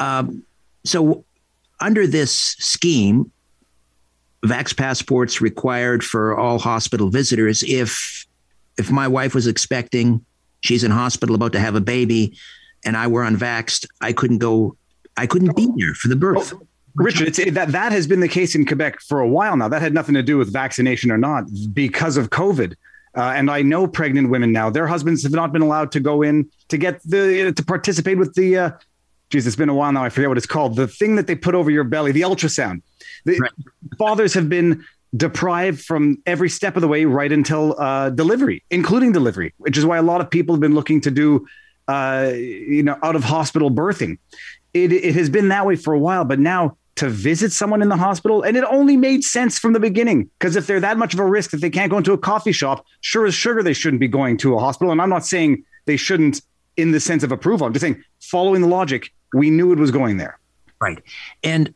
Um, 0.00 0.42
so, 0.84 1.24
under 1.80 2.06
this 2.06 2.32
scheme, 2.32 3.30
Vax 4.44 4.76
passports 4.76 5.40
required 5.40 6.04
for 6.04 6.36
all 6.36 6.58
hospital 6.58 7.08
visitors. 7.08 7.62
If 7.62 8.26
if 8.76 8.90
my 8.90 9.08
wife 9.08 9.34
was 9.34 9.46
expecting, 9.46 10.24
she's 10.60 10.84
in 10.84 10.90
hospital 10.90 11.34
about 11.34 11.52
to 11.52 11.60
have 11.60 11.74
a 11.74 11.80
baby, 11.80 12.36
and 12.84 12.96
I 12.96 13.08
were 13.08 13.22
unvaxxed, 13.22 13.86
I 14.00 14.12
couldn't 14.12 14.38
go. 14.38 14.76
I 15.16 15.26
couldn't 15.26 15.56
be 15.56 15.68
there 15.76 15.94
for 15.94 16.06
the 16.06 16.14
birth. 16.14 16.54
Oh, 16.54 16.67
Richard, 16.98 17.28
it's, 17.28 17.52
that 17.52 17.72
that 17.72 17.92
has 17.92 18.06
been 18.06 18.20
the 18.20 18.28
case 18.28 18.54
in 18.54 18.66
Quebec 18.66 19.00
for 19.00 19.20
a 19.20 19.28
while 19.28 19.56
now. 19.56 19.68
That 19.68 19.80
had 19.80 19.94
nothing 19.94 20.14
to 20.14 20.22
do 20.22 20.36
with 20.36 20.52
vaccination 20.52 21.10
or 21.10 21.18
not, 21.18 21.44
because 21.72 22.16
of 22.16 22.30
COVID. 22.30 22.74
Uh, 23.16 23.32
and 23.34 23.50
I 23.50 23.62
know 23.62 23.86
pregnant 23.86 24.30
women 24.30 24.52
now; 24.52 24.68
their 24.68 24.86
husbands 24.86 25.22
have 25.22 25.32
not 25.32 25.52
been 25.52 25.62
allowed 25.62 25.92
to 25.92 26.00
go 26.00 26.22
in 26.22 26.50
to 26.68 26.76
get 26.76 27.02
the 27.04 27.52
to 27.52 27.64
participate 27.64 28.18
with 28.18 28.34
the. 28.34 28.56
Uh, 28.58 28.70
geez, 29.30 29.46
it's 29.46 29.56
been 29.56 29.68
a 29.68 29.74
while 29.74 29.92
now. 29.92 30.04
I 30.04 30.08
forget 30.08 30.28
what 30.28 30.38
it's 30.38 30.46
called. 30.46 30.76
The 30.76 30.88
thing 30.88 31.16
that 31.16 31.26
they 31.26 31.34
put 31.34 31.54
over 31.54 31.70
your 31.70 31.84
belly, 31.84 32.12
the 32.12 32.22
ultrasound. 32.22 32.82
The 33.24 33.38
right. 33.38 33.52
fathers 33.98 34.34
have 34.34 34.48
been 34.48 34.84
deprived 35.16 35.82
from 35.82 36.22
every 36.26 36.48
step 36.48 36.76
of 36.76 36.82
the 36.82 36.88
way 36.88 37.04
right 37.04 37.32
until 37.32 37.80
uh, 37.80 38.10
delivery, 38.10 38.62
including 38.70 39.12
delivery, 39.12 39.54
which 39.58 39.76
is 39.78 39.84
why 39.84 39.98
a 39.98 40.02
lot 40.02 40.20
of 40.20 40.30
people 40.30 40.54
have 40.54 40.60
been 40.60 40.74
looking 40.74 41.00
to 41.02 41.10
do, 41.10 41.46
uh, 41.88 42.32
you 42.34 42.82
know, 42.82 42.98
out 43.02 43.16
of 43.16 43.24
hospital 43.24 43.70
birthing. 43.70 44.18
It, 44.74 44.92
it 44.92 45.14
has 45.14 45.30
been 45.30 45.48
that 45.48 45.66
way 45.66 45.76
for 45.76 45.92
a 45.94 45.98
while, 45.98 46.24
but 46.24 46.38
now 46.38 46.76
to 46.98 47.08
visit 47.08 47.52
someone 47.52 47.80
in 47.80 47.88
the 47.88 47.96
hospital. 47.96 48.42
And 48.42 48.56
it 48.56 48.64
only 48.64 48.96
made 48.96 49.22
sense 49.24 49.58
from 49.58 49.72
the 49.72 49.80
beginning 49.80 50.30
because 50.38 50.56
if 50.56 50.66
they're 50.66 50.80
that 50.80 50.98
much 50.98 51.14
of 51.14 51.20
a 51.20 51.24
risk 51.24 51.50
that 51.50 51.60
they 51.60 51.70
can't 51.70 51.90
go 51.90 51.98
into 51.98 52.12
a 52.12 52.18
coffee 52.18 52.52
shop, 52.52 52.84
sure 53.00 53.26
as 53.26 53.34
sugar, 53.34 53.62
they 53.62 53.72
shouldn't 53.72 54.00
be 54.00 54.08
going 54.08 54.36
to 54.38 54.56
a 54.56 54.58
hospital. 54.58 54.90
And 54.90 55.00
I'm 55.00 55.10
not 55.10 55.24
saying 55.24 55.64
they 55.86 55.96
shouldn't 55.96 56.42
in 56.76 56.90
the 56.92 57.00
sense 57.00 57.22
of 57.22 57.32
approval. 57.32 57.66
I'm 57.66 57.72
just 57.72 57.82
saying, 57.82 58.02
following 58.20 58.62
the 58.62 58.68
logic, 58.68 59.12
we 59.32 59.50
knew 59.50 59.72
it 59.72 59.78
was 59.78 59.90
going 59.90 60.16
there. 60.16 60.38
Right. 60.80 61.02
And 61.42 61.74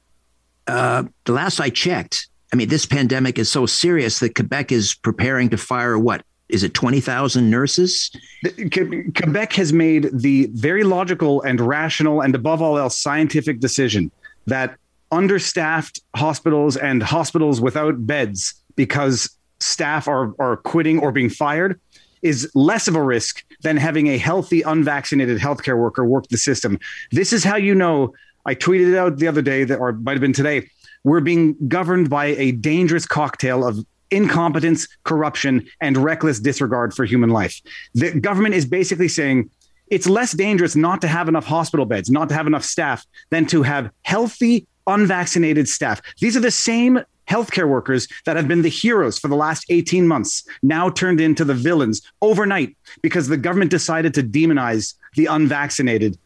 uh, 0.66 1.04
the 1.24 1.32
last 1.32 1.60
I 1.60 1.70
checked, 1.70 2.28
I 2.52 2.56
mean, 2.56 2.68
this 2.68 2.86
pandemic 2.86 3.38
is 3.38 3.50
so 3.50 3.66
serious 3.66 4.18
that 4.18 4.34
Quebec 4.34 4.72
is 4.72 4.94
preparing 4.94 5.50
to 5.50 5.56
fire 5.56 5.98
what? 5.98 6.24
Is 6.48 6.62
it 6.62 6.74
20,000 6.74 7.48
nurses? 7.48 8.10
Quebec 8.44 9.54
has 9.54 9.72
made 9.72 10.10
the 10.12 10.50
very 10.52 10.84
logical 10.84 11.40
and 11.42 11.60
rational 11.60 12.20
and 12.20 12.34
above 12.34 12.60
all 12.60 12.76
else 12.76 12.98
scientific 12.98 13.58
decision 13.58 14.10
that 14.46 14.76
understaffed 15.12 16.00
hospitals 16.16 16.76
and 16.76 17.02
hospitals 17.02 17.60
without 17.60 18.06
beds 18.06 18.54
because 18.74 19.30
staff 19.60 20.08
are, 20.08 20.34
are 20.40 20.56
quitting 20.56 20.98
or 20.98 21.12
being 21.12 21.28
fired 21.28 21.80
is 22.22 22.50
less 22.54 22.88
of 22.88 22.96
a 22.96 23.02
risk 23.02 23.44
than 23.62 23.76
having 23.76 24.08
a 24.08 24.18
healthy, 24.18 24.62
unvaccinated 24.62 25.38
healthcare 25.38 25.78
worker 25.78 26.04
work 26.04 26.26
the 26.28 26.38
system. 26.38 26.78
This 27.10 27.32
is 27.32 27.44
how 27.44 27.56
you 27.56 27.74
know. 27.74 28.14
I 28.44 28.56
tweeted 28.56 28.92
it 28.92 28.96
out 28.96 29.18
the 29.18 29.28
other 29.28 29.42
day, 29.42 29.62
that, 29.64 29.78
or 29.78 29.92
might 29.92 30.12
have 30.12 30.20
been 30.20 30.32
today. 30.32 30.68
We're 31.04 31.20
being 31.20 31.56
governed 31.68 32.10
by 32.10 32.26
a 32.26 32.52
dangerous 32.52 33.06
cocktail 33.06 33.66
of 33.66 33.84
incompetence, 34.10 34.88
corruption, 35.04 35.68
and 35.80 35.96
reckless 35.96 36.40
disregard 36.40 36.94
for 36.94 37.04
human 37.04 37.30
life. 37.30 37.60
The 37.94 38.18
government 38.18 38.54
is 38.54 38.66
basically 38.66 39.08
saying 39.08 39.50
it's 39.88 40.08
less 40.08 40.32
dangerous 40.32 40.74
not 40.74 41.00
to 41.02 41.08
have 41.08 41.28
enough 41.28 41.44
hospital 41.44 41.86
beds, 41.86 42.10
not 42.10 42.28
to 42.30 42.34
have 42.34 42.46
enough 42.46 42.64
staff, 42.64 43.04
than 43.30 43.46
to 43.46 43.62
have 43.62 43.90
healthy, 44.02 44.66
unvaccinated 44.86 45.68
staff. 45.68 46.00
These 46.20 46.36
are 46.36 46.40
the 46.40 46.50
same 46.50 47.00
healthcare 47.28 47.68
workers 47.68 48.08
that 48.24 48.36
have 48.36 48.48
been 48.48 48.62
the 48.62 48.68
heroes 48.68 49.18
for 49.18 49.28
the 49.28 49.36
last 49.36 49.64
18 49.68 50.06
months, 50.06 50.46
now 50.62 50.90
turned 50.90 51.20
into 51.20 51.44
the 51.44 51.54
villains 51.54 52.02
overnight 52.20 52.76
because 53.00 53.28
the 53.28 53.36
government 53.36 53.70
decided 53.70 54.12
to 54.14 54.22
demonize 54.22 54.94
the 55.16 55.26
unvaccinated. 55.26 56.18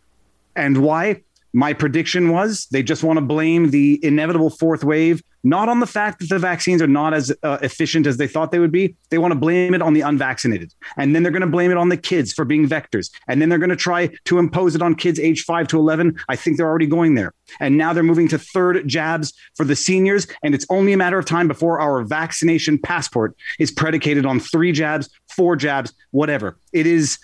And 0.55 0.79
why? 0.79 1.23
My 1.53 1.73
prediction 1.73 2.31
was 2.31 2.67
they 2.71 2.83
just 2.83 3.03
want 3.03 3.17
to 3.19 3.21
blame 3.23 3.71
the 3.71 3.99
inevitable 4.05 4.51
fourth 4.51 4.85
wave, 4.85 5.23
not 5.43 5.69
on 5.69 5.81
the 5.81 5.87
fact 5.87 6.19
that 6.19 6.29
the 6.29 6.39
vaccines 6.39 6.83
are 6.83 6.87
not 6.87 7.15
as 7.15 7.33
uh, 7.43 7.59
efficient 7.63 8.07
as 8.07 8.17
they 8.17 8.27
thought 8.27 8.51
they 8.51 8.59
would 8.59 8.73
be. 8.73 8.97
They 9.11 9.19
want 9.19 9.33
to 9.33 9.39
blame 9.39 9.73
it 9.73 9.81
on 9.81 9.95
the 9.95 10.01
unvaccinated. 10.01 10.75
And 10.97 11.15
then 11.15 11.23
they're 11.23 11.33
going 11.33 11.43
to 11.43 11.47
blame 11.47 11.71
it 11.71 11.77
on 11.77 11.89
the 11.89 11.97
kids 11.97 12.33
for 12.33 12.45
being 12.45 12.69
vectors. 12.69 13.11
And 13.29 13.41
then 13.41 13.49
they're 13.49 13.59
going 13.59 13.71
to 13.71 13.77
try 13.77 14.11
to 14.25 14.39
impose 14.39 14.75
it 14.75 14.83
on 14.83 14.97
kids 14.97 15.21
age 15.21 15.45
five 15.45 15.69
to 15.69 15.79
11. 15.79 16.19
I 16.29 16.37
think 16.37 16.57
they're 16.57 16.69
already 16.69 16.87
going 16.87 17.15
there. 17.15 17.33
And 17.61 17.79
now 17.79 17.93
they're 17.93 18.03
moving 18.03 18.29
to 18.29 18.39
third 18.39 18.87
jabs 18.89 19.33
for 19.55 19.65
the 19.65 19.77
seniors. 19.77 20.27
And 20.43 20.55
it's 20.55 20.67
only 20.69 20.93
a 20.93 20.97
matter 20.97 21.19
of 21.19 21.27
time 21.27 21.49
before 21.49 21.81
our 21.81 22.03
vaccination 22.03 22.79
passport 22.79 23.37
is 23.59 23.71
predicated 23.71 24.27
on 24.27 24.41
three 24.41 24.73
jabs, 24.73 25.09
four 25.29 25.55
jabs, 25.57 25.95
whatever. 26.11 26.59
It 26.73 26.87
is 26.87 27.19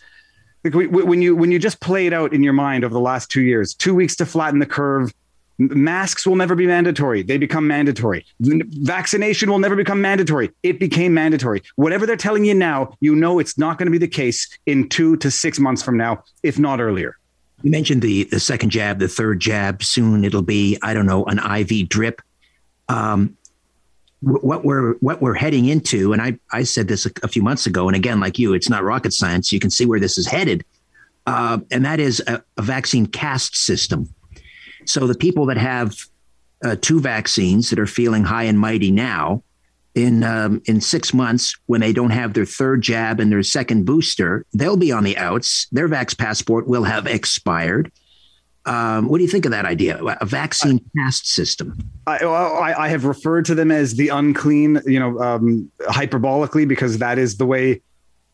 when 0.70 1.22
you 1.22 1.34
when 1.34 1.50
you 1.50 1.58
just 1.58 1.80
play 1.80 2.06
it 2.06 2.12
out 2.12 2.32
in 2.32 2.42
your 2.42 2.52
mind 2.52 2.84
over 2.84 2.94
the 2.94 3.00
last 3.00 3.30
two 3.30 3.42
years, 3.42 3.74
two 3.74 3.94
weeks 3.94 4.16
to 4.16 4.26
flatten 4.26 4.58
the 4.58 4.66
curve. 4.66 5.12
Masks 5.58 6.26
will 6.26 6.34
never 6.34 6.54
be 6.54 6.66
mandatory. 6.66 7.22
They 7.22 7.36
become 7.36 7.68
mandatory. 7.68 8.24
Vaccination 8.40 9.50
will 9.50 9.58
never 9.58 9.76
become 9.76 10.00
mandatory. 10.00 10.50
It 10.62 10.80
became 10.80 11.14
mandatory. 11.14 11.62
Whatever 11.76 12.06
they're 12.06 12.16
telling 12.16 12.44
you 12.44 12.54
now, 12.54 12.96
you 13.00 13.14
know 13.14 13.38
it's 13.38 13.58
not 13.58 13.78
going 13.78 13.86
to 13.86 13.92
be 13.92 13.98
the 13.98 14.08
case 14.08 14.48
in 14.66 14.88
two 14.88 15.16
to 15.18 15.30
six 15.30 15.60
months 15.60 15.82
from 15.82 15.96
now, 15.96 16.24
if 16.42 16.58
not 16.58 16.80
earlier. 16.80 17.16
You 17.62 17.70
mentioned 17.70 18.02
the 18.02 18.24
the 18.24 18.40
second 18.40 18.70
jab, 18.70 18.98
the 18.98 19.08
third 19.08 19.40
jab. 19.40 19.82
Soon 19.82 20.24
it'll 20.24 20.42
be 20.42 20.78
I 20.82 20.94
don't 20.94 21.06
know 21.06 21.24
an 21.24 21.38
IV 21.38 21.88
drip. 21.88 22.22
Um, 22.88 23.36
what 24.22 24.64
we're 24.64 24.94
what 24.94 25.20
we're 25.20 25.34
heading 25.34 25.66
into, 25.66 26.12
and 26.12 26.22
I 26.22 26.38
I 26.52 26.62
said 26.62 26.88
this 26.88 27.06
a, 27.06 27.10
a, 27.22 27.28
few 27.28 27.42
months 27.42 27.66
ago, 27.66 27.88
and 27.88 27.96
again, 27.96 28.20
like 28.20 28.38
you, 28.38 28.54
it's 28.54 28.68
not 28.68 28.84
rocket 28.84 29.12
science. 29.12 29.52
You 29.52 29.58
can 29.58 29.70
see 29.70 29.84
where 29.84 29.98
this 29.98 30.16
is 30.16 30.26
headed, 30.26 30.64
uh, 31.26 31.58
and 31.70 31.84
that 31.84 31.98
is 31.98 32.22
a, 32.26 32.42
a, 32.56 32.62
vaccine 32.62 33.06
caste 33.06 33.56
system. 33.56 34.08
So 34.84 35.06
the 35.06 35.16
people 35.16 35.46
that 35.46 35.56
have 35.56 35.96
uh, 36.64 36.76
two 36.80 37.00
vaccines 37.00 37.70
that 37.70 37.80
are 37.80 37.86
feeling 37.86 38.22
high 38.22 38.44
and 38.44 38.58
mighty 38.58 38.92
now, 38.92 39.42
in 39.96 40.22
um, 40.22 40.62
in 40.66 40.80
six 40.80 41.12
months, 41.12 41.56
when 41.66 41.80
they 41.80 41.92
don't 41.92 42.10
have 42.10 42.32
their 42.32 42.46
third 42.46 42.80
jab 42.80 43.18
and 43.18 43.32
their 43.32 43.42
second 43.42 43.86
booster, 43.86 44.46
they'll 44.54 44.76
be 44.76 44.92
on 44.92 45.02
the 45.02 45.18
outs. 45.18 45.66
Their 45.72 45.88
vax 45.88 46.16
passport 46.16 46.68
will 46.68 46.84
have 46.84 47.08
expired 47.08 47.90
um, 48.64 49.08
what 49.08 49.18
do 49.18 49.24
you 49.24 49.30
think 49.30 49.44
of 49.44 49.50
that 49.50 49.64
idea? 49.64 50.02
A 50.20 50.24
vaccine 50.24 50.80
caste 50.96 51.26
system? 51.26 51.76
I, 52.06 52.18
I, 52.18 52.84
I, 52.84 52.88
have 52.88 53.04
referred 53.04 53.44
to 53.46 53.56
them 53.56 53.72
as 53.72 53.94
the 53.94 54.08
unclean, 54.10 54.80
you 54.86 55.00
know, 55.00 55.18
um, 55.20 55.70
hyperbolically, 55.80 56.68
because 56.68 56.98
that 56.98 57.18
is 57.18 57.38
the 57.38 57.46
way 57.46 57.82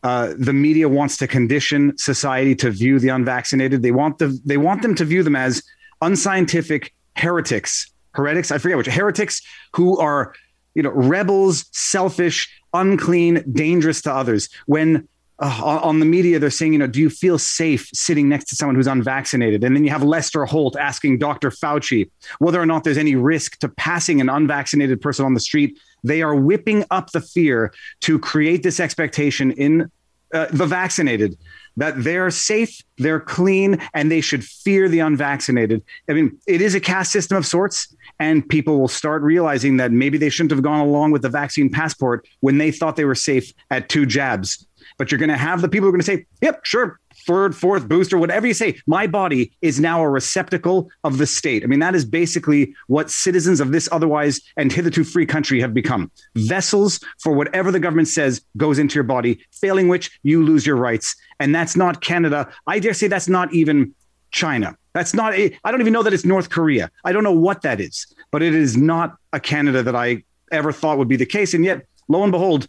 uh, 0.03 0.33
the 0.37 0.53
media 0.53 0.87
wants 0.87 1.17
to 1.17 1.27
condition 1.27 1.97
society 1.97 2.55
to 2.55 2.69
view 2.69 2.99
the 2.99 3.09
unvaccinated. 3.09 3.81
They 3.81 3.91
want 3.91 4.19
the 4.19 4.39
they 4.45 4.57
want 4.57 4.83
them 4.83 4.93
to 4.95 5.05
view 5.05 5.23
them 5.23 5.35
as 5.35 5.63
unscientific 6.01 6.93
heretics, 7.15 7.91
heretics. 8.11 8.51
I 8.51 8.59
forget 8.59 8.77
which 8.77 8.87
heretics 8.87 9.41
who 9.73 9.97
are, 9.97 10.35
you 10.75 10.83
know, 10.83 10.91
rebels, 10.91 11.65
selfish, 11.71 12.47
unclean, 12.73 13.43
dangerous 13.51 14.01
to 14.03 14.13
others. 14.13 14.47
When 14.67 15.08
uh, 15.41 15.79
on 15.81 15.99
the 15.99 16.05
media, 16.05 16.37
they're 16.37 16.49
saying, 16.49 16.73
you 16.73 16.79
know, 16.79 16.87
do 16.87 16.99
you 16.99 17.09
feel 17.09 17.39
safe 17.39 17.89
sitting 17.93 18.27
next 18.27 18.45
to 18.45 18.55
someone 18.55 18.75
who's 18.75 18.87
unvaccinated? 18.87 19.63
And 19.63 19.75
then 19.75 19.83
you 19.83 19.89
have 19.89 20.03
Lester 20.03 20.45
Holt 20.45 20.75
asking 20.77 21.19
Dr. 21.19 21.49
Fauci 21.49 22.09
whether 22.39 22.61
or 22.61 22.65
not 22.65 22.83
there's 22.83 22.97
any 22.97 23.15
risk 23.15 23.57
to 23.59 23.69
passing 23.69 24.19
an 24.19 24.29
unvaccinated 24.29 25.01
person 25.01 25.25
on 25.25 25.33
the 25.33 25.39
street. 25.39 25.79
They 26.03 26.21
are 26.21 26.35
whipping 26.35 26.85
up 26.91 27.11
the 27.11 27.21
fear 27.21 27.73
to 28.01 28.19
create 28.19 28.63
this 28.63 28.79
expectation 28.79 29.51
in 29.51 29.89
uh, 30.33 30.47
the 30.51 30.65
vaccinated 30.65 31.37
that 31.77 32.03
they're 32.03 32.29
safe, 32.29 32.81
they're 32.97 33.21
clean, 33.21 33.81
and 33.93 34.11
they 34.11 34.21
should 34.21 34.43
fear 34.43 34.89
the 34.89 34.99
unvaccinated. 34.99 35.81
I 36.09 36.13
mean, 36.13 36.37
it 36.45 36.61
is 36.61 36.75
a 36.75 36.79
caste 36.79 37.11
system 37.11 37.37
of 37.37 37.45
sorts, 37.45 37.95
and 38.19 38.47
people 38.47 38.79
will 38.79 38.89
start 38.89 39.21
realizing 39.21 39.77
that 39.77 39.91
maybe 39.91 40.17
they 40.17 40.29
shouldn't 40.29 40.51
have 40.51 40.61
gone 40.61 40.81
along 40.81 41.11
with 41.11 41.21
the 41.21 41.29
vaccine 41.29 41.69
passport 41.69 42.27
when 42.41 42.57
they 42.57 42.71
thought 42.71 42.97
they 42.97 43.05
were 43.05 43.15
safe 43.15 43.53
at 43.71 43.87
two 43.87 44.05
jabs. 44.05 44.67
But 44.99 45.11
you're 45.11 45.17
going 45.17 45.29
to 45.29 45.37
have 45.37 45.61
the 45.61 45.69
people 45.69 45.85
who 45.85 45.89
are 45.89 45.93
going 45.93 46.01
to 46.01 46.05
say, 46.05 46.25
yep, 46.41 46.59
sure, 46.63 46.99
third, 47.25 47.55
fourth 47.55 47.87
booster, 47.87 48.17
whatever 48.17 48.45
you 48.45 48.53
say, 48.53 48.79
my 48.85 49.07
body 49.07 49.51
is 49.61 49.79
now 49.79 50.01
a 50.01 50.09
receptacle 50.09 50.91
of 51.05 51.17
the 51.17 51.25
state. 51.25 51.63
I 51.63 51.67
mean, 51.67 51.79
that 51.79 51.95
is 51.95 52.03
basically 52.03 52.75
what 52.87 53.09
citizens 53.09 53.61
of 53.61 53.71
this 53.71 53.87
otherwise 53.93 54.41
and 54.57 54.71
hitherto 54.71 55.05
free 55.05 55.25
country 55.25 55.61
have 55.61 55.73
become 55.73 56.11
vessels 56.35 56.99
for 57.17 57.33
whatever 57.33 57.71
the 57.71 57.79
government 57.79 58.09
says 58.09 58.41
goes 58.57 58.77
into 58.77 58.95
your 58.95 59.05
body, 59.05 59.39
failing 59.51 59.87
which 59.87 60.19
you 60.23 60.43
lose 60.43 60.67
your 60.67 60.75
rights. 60.75 61.15
And 61.39 61.55
that's 61.55 61.77
not 61.77 62.01
Canada. 62.01 62.51
I 62.67 62.79
dare 62.79 62.93
say 62.93 63.07
that's 63.07 63.29
not 63.29 63.53
even 63.53 63.95
China. 64.31 64.75
That's 64.93 65.13
not, 65.13 65.33
I 65.33 65.51
don't 65.63 65.79
even 65.79 65.93
know 65.93 66.03
that 66.03 66.13
it's 66.13 66.25
North 66.25 66.49
Korea. 66.49 66.91
I 67.05 67.13
don't 67.13 67.23
know 67.23 67.31
what 67.31 67.61
that 67.61 67.79
is, 67.79 68.05
but 68.31 68.43
it 68.43 68.53
is 68.53 68.75
not 68.75 69.15
a 69.31 69.39
Canada 69.39 69.81
that 69.81 69.95
I 69.95 70.23
ever 70.51 70.73
thought 70.73 70.97
would 70.97 71.07
be 71.07 71.15
the 71.15 71.25
case. 71.25 71.53
And 71.53 71.63
yet, 71.63 71.85
lo 72.09 72.21
and 72.23 72.31
behold, 72.33 72.67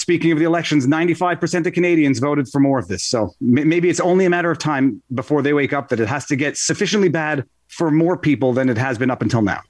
speaking 0.00 0.32
of 0.32 0.38
the 0.38 0.44
elections, 0.44 0.86
95% 0.86 1.66
of 1.66 1.72
Canadians 1.74 2.18
voted 2.18 2.48
for 2.48 2.58
more 2.58 2.78
of 2.78 2.88
this. 2.88 3.04
So 3.04 3.34
maybe 3.40 3.90
it's 3.90 4.00
only 4.00 4.24
a 4.24 4.30
matter 4.30 4.50
of 4.50 4.58
time 4.58 5.02
before 5.12 5.42
they 5.42 5.52
wake 5.52 5.74
up 5.74 5.88
that 5.90 6.00
it 6.00 6.08
has 6.08 6.24
to 6.26 6.36
get 6.36 6.56
sufficiently 6.56 7.10
bad 7.10 7.44
for 7.68 7.90
more 7.90 8.16
people 8.16 8.54
than 8.54 8.70
it 8.70 8.78
has 8.78 8.96
been 8.96 9.10
up 9.10 9.20
until 9.20 9.42
now. 9.42 9.60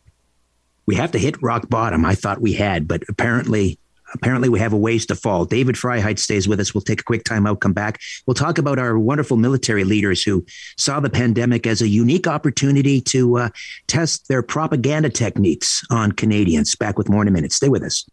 We 0.86 0.94
have 0.94 1.10
to 1.12 1.18
hit 1.18 1.42
rock 1.42 1.68
bottom. 1.68 2.04
I 2.04 2.14
thought 2.14 2.40
we 2.40 2.52
had, 2.52 2.86
but 2.86 3.02
apparently 3.08 3.79
apparently 4.14 4.48
we 4.48 4.58
have 4.58 4.72
a 4.72 4.76
ways 4.76 5.06
to 5.06 5.14
fall. 5.14 5.44
David 5.44 5.76
Freiheit 5.76 6.18
stays 6.18 6.48
with 6.48 6.60
us. 6.60 6.74
We'll 6.74 6.82
take 6.82 7.00
a 7.00 7.04
quick 7.04 7.24
time 7.24 7.46
out, 7.46 7.60
come 7.60 7.72
back. 7.72 8.00
We'll 8.26 8.34
talk 8.34 8.58
about 8.58 8.78
our 8.78 8.98
wonderful 8.98 9.36
military 9.36 9.84
leaders 9.84 10.22
who 10.22 10.44
saw 10.76 11.00
the 11.00 11.10
pandemic 11.10 11.66
as 11.66 11.82
a 11.82 11.88
unique 11.88 12.26
opportunity 12.26 13.00
to 13.02 13.38
uh, 13.38 13.48
test 13.86 14.28
their 14.28 14.42
propaganda 14.42 15.10
techniques 15.10 15.84
on 15.90 16.12
Canadians. 16.12 16.74
Back 16.74 16.98
with 16.98 17.08
more 17.08 17.22
in 17.22 17.28
a 17.28 17.30
minute. 17.30 17.52
Stay 17.52 17.68
with 17.68 17.82
us. 17.82 18.04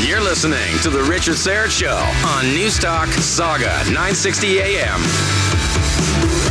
You're 0.00 0.20
listening 0.20 0.78
to 0.82 0.90
The 0.90 1.02
Richard 1.02 1.34
Syrett 1.34 1.70
Show 1.70 1.96
on 2.28 2.44
Newstalk 2.54 3.08
Saga 3.20 3.84
960 3.90 4.60
AM. 4.60 6.47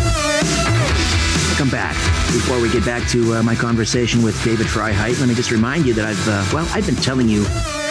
Welcome 1.58 1.72
back. 1.72 1.96
Before 2.28 2.62
we 2.62 2.72
get 2.72 2.86
back 2.86 3.10
to 3.10 3.34
uh, 3.34 3.42
my 3.42 3.56
conversation 3.56 4.22
with 4.22 4.40
David 4.44 4.68
Freiheit, 4.68 5.20
let 5.20 5.28
me 5.28 5.34
just 5.34 5.50
remind 5.50 5.88
you 5.88 5.94
that 5.96 6.06
I've, 6.06 6.28
uh, 6.28 6.46
well, 6.54 6.70
I've 6.72 6.86
been 6.86 6.96
telling 6.98 7.28
you 7.28 7.46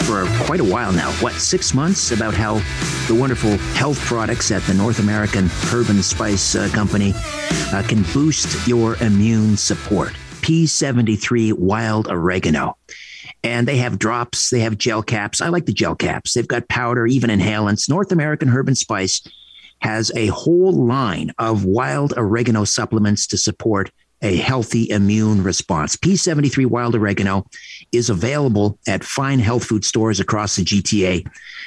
for 0.05 0.25
quite 0.45 0.61
a 0.61 0.65
while 0.65 0.93
now, 0.93 1.11
what, 1.15 1.33
six 1.33 1.75
months, 1.75 2.13
about 2.13 2.33
how 2.33 2.61
the 3.09 3.17
wonderful 3.19 3.57
health 3.75 3.99
products 4.03 4.53
at 4.53 4.63
the 4.63 4.75
North 4.75 5.01
American 5.01 5.47
Herb 5.49 5.91
and 5.91 6.05
Spice 6.05 6.55
uh, 6.55 6.69
Company 6.73 7.13
uh, 7.73 7.83
can 7.89 8.05
boost 8.15 8.69
your 8.69 8.95
immune 9.03 9.57
support. 9.57 10.13
P73 10.43 11.55
Wild 11.55 12.07
Oregano. 12.07 12.79
And 13.43 13.67
they 13.67 13.79
have 13.79 13.99
drops, 13.99 14.49
they 14.49 14.61
have 14.61 14.79
gel 14.79 15.03
caps. 15.03 15.41
I 15.41 15.49
like 15.49 15.67
the 15.67 15.73
gel 15.73 15.97
caps. 15.97 16.35
They've 16.35 16.47
got 16.47 16.69
powder, 16.69 17.05
even 17.05 17.31
inhalants. 17.31 17.89
North 17.89 18.13
American 18.13 18.47
Herb 18.47 18.69
and 18.69 18.79
Spice 18.79 19.23
has 19.81 20.11
a 20.17 20.29
whole 20.29 20.73
line 20.73 21.33
of 21.39 21.65
wild 21.65 22.15
oregano 22.17 22.65
supplements 22.65 23.27
to 23.29 23.37
support 23.37 23.91
a 24.23 24.37
healthy 24.37 24.89
immune 24.91 25.43
response. 25.43 25.97
P73 25.97 26.67
Wild 26.67 26.95
Oregano 26.95 27.47
is 27.93 28.09
available 28.09 28.79
at 28.89 29.05
fine 29.05 29.39
health 29.39 29.65
food 29.65 29.85
stores 29.85 30.21
across 30.21 30.57
the 30.57 30.65
GTA. 30.65 31.27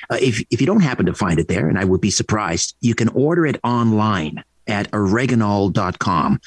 Uh, 0.09 0.17
if, 0.19 0.43
if 0.49 0.59
you 0.59 0.65
don't 0.65 0.81
happen 0.81 1.05
to 1.05 1.13
find 1.13 1.39
it 1.39 1.47
there, 1.47 1.69
and 1.69 1.77
I 1.77 1.85
would 1.85 2.01
be 2.01 2.09
surprised, 2.09 2.75
you 2.81 2.95
can 2.95 3.09
order 3.09 3.45
it 3.45 3.59
online 3.63 4.43
at 4.67 4.89
oreganol.com. 4.91 6.39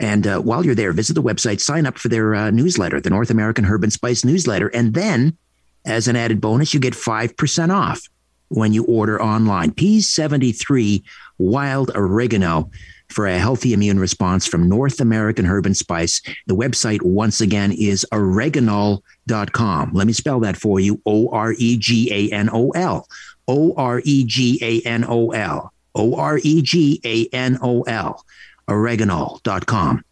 And 0.00 0.26
uh, 0.26 0.40
while 0.40 0.64
you're 0.64 0.74
there, 0.74 0.92
visit 0.92 1.14
the 1.14 1.22
website, 1.22 1.60
sign 1.60 1.86
up 1.86 1.98
for 1.98 2.08
their 2.08 2.34
uh, 2.34 2.50
newsletter, 2.50 3.00
the 3.00 3.10
North 3.10 3.30
American 3.30 3.64
Herb 3.64 3.84
and 3.84 3.92
Spice 3.92 4.24
newsletter. 4.24 4.68
And 4.68 4.94
then, 4.94 5.36
as 5.84 6.08
an 6.08 6.16
added 6.16 6.40
bonus, 6.40 6.74
you 6.74 6.80
get 6.80 6.94
5% 6.94 7.70
off 7.70 8.08
when 8.54 8.72
you 8.72 8.84
order 8.84 9.20
online. 9.20 9.72
P73 9.72 11.02
Wild 11.38 11.90
Oregano 11.94 12.70
for 13.08 13.26
a 13.26 13.38
healthy 13.38 13.72
immune 13.72 13.98
response 13.98 14.46
from 14.46 14.68
North 14.68 15.00
American 15.00 15.44
Herb 15.44 15.66
and 15.66 15.76
Spice. 15.76 16.22
The 16.46 16.56
website, 16.56 17.02
once 17.02 17.40
again, 17.40 17.72
is 17.72 18.06
oreganol.com. 18.12 19.90
Let 19.92 20.06
me 20.06 20.12
spell 20.12 20.40
that 20.40 20.56
for 20.56 20.80
you 20.80 21.00
O 21.04 21.28
R 21.28 21.54
E 21.58 21.76
G 21.76 22.12
A 22.12 22.34
N 22.34 22.48
O 22.52 22.70
L. 22.70 23.06
O 23.46 23.74
R 23.76 24.00
E 24.04 24.24
G 24.24 24.58
A 24.62 24.88
N 24.88 25.04
O 25.06 25.30
L. 25.30 25.72
O 25.94 26.16
R 26.16 26.40
E 26.42 26.62
G 26.62 27.00
A 27.04 27.34
N 27.34 27.58
O 27.60 27.82
L. 27.82 28.24
Oreganol.com. 28.68 30.04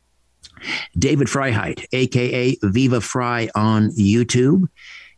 David 0.97 1.27
Freiheit, 1.27 1.85
aka 1.93 2.57
Viva 2.63 3.01
Frei 3.01 3.49
on 3.55 3.91
YouTube, 3.91 4.69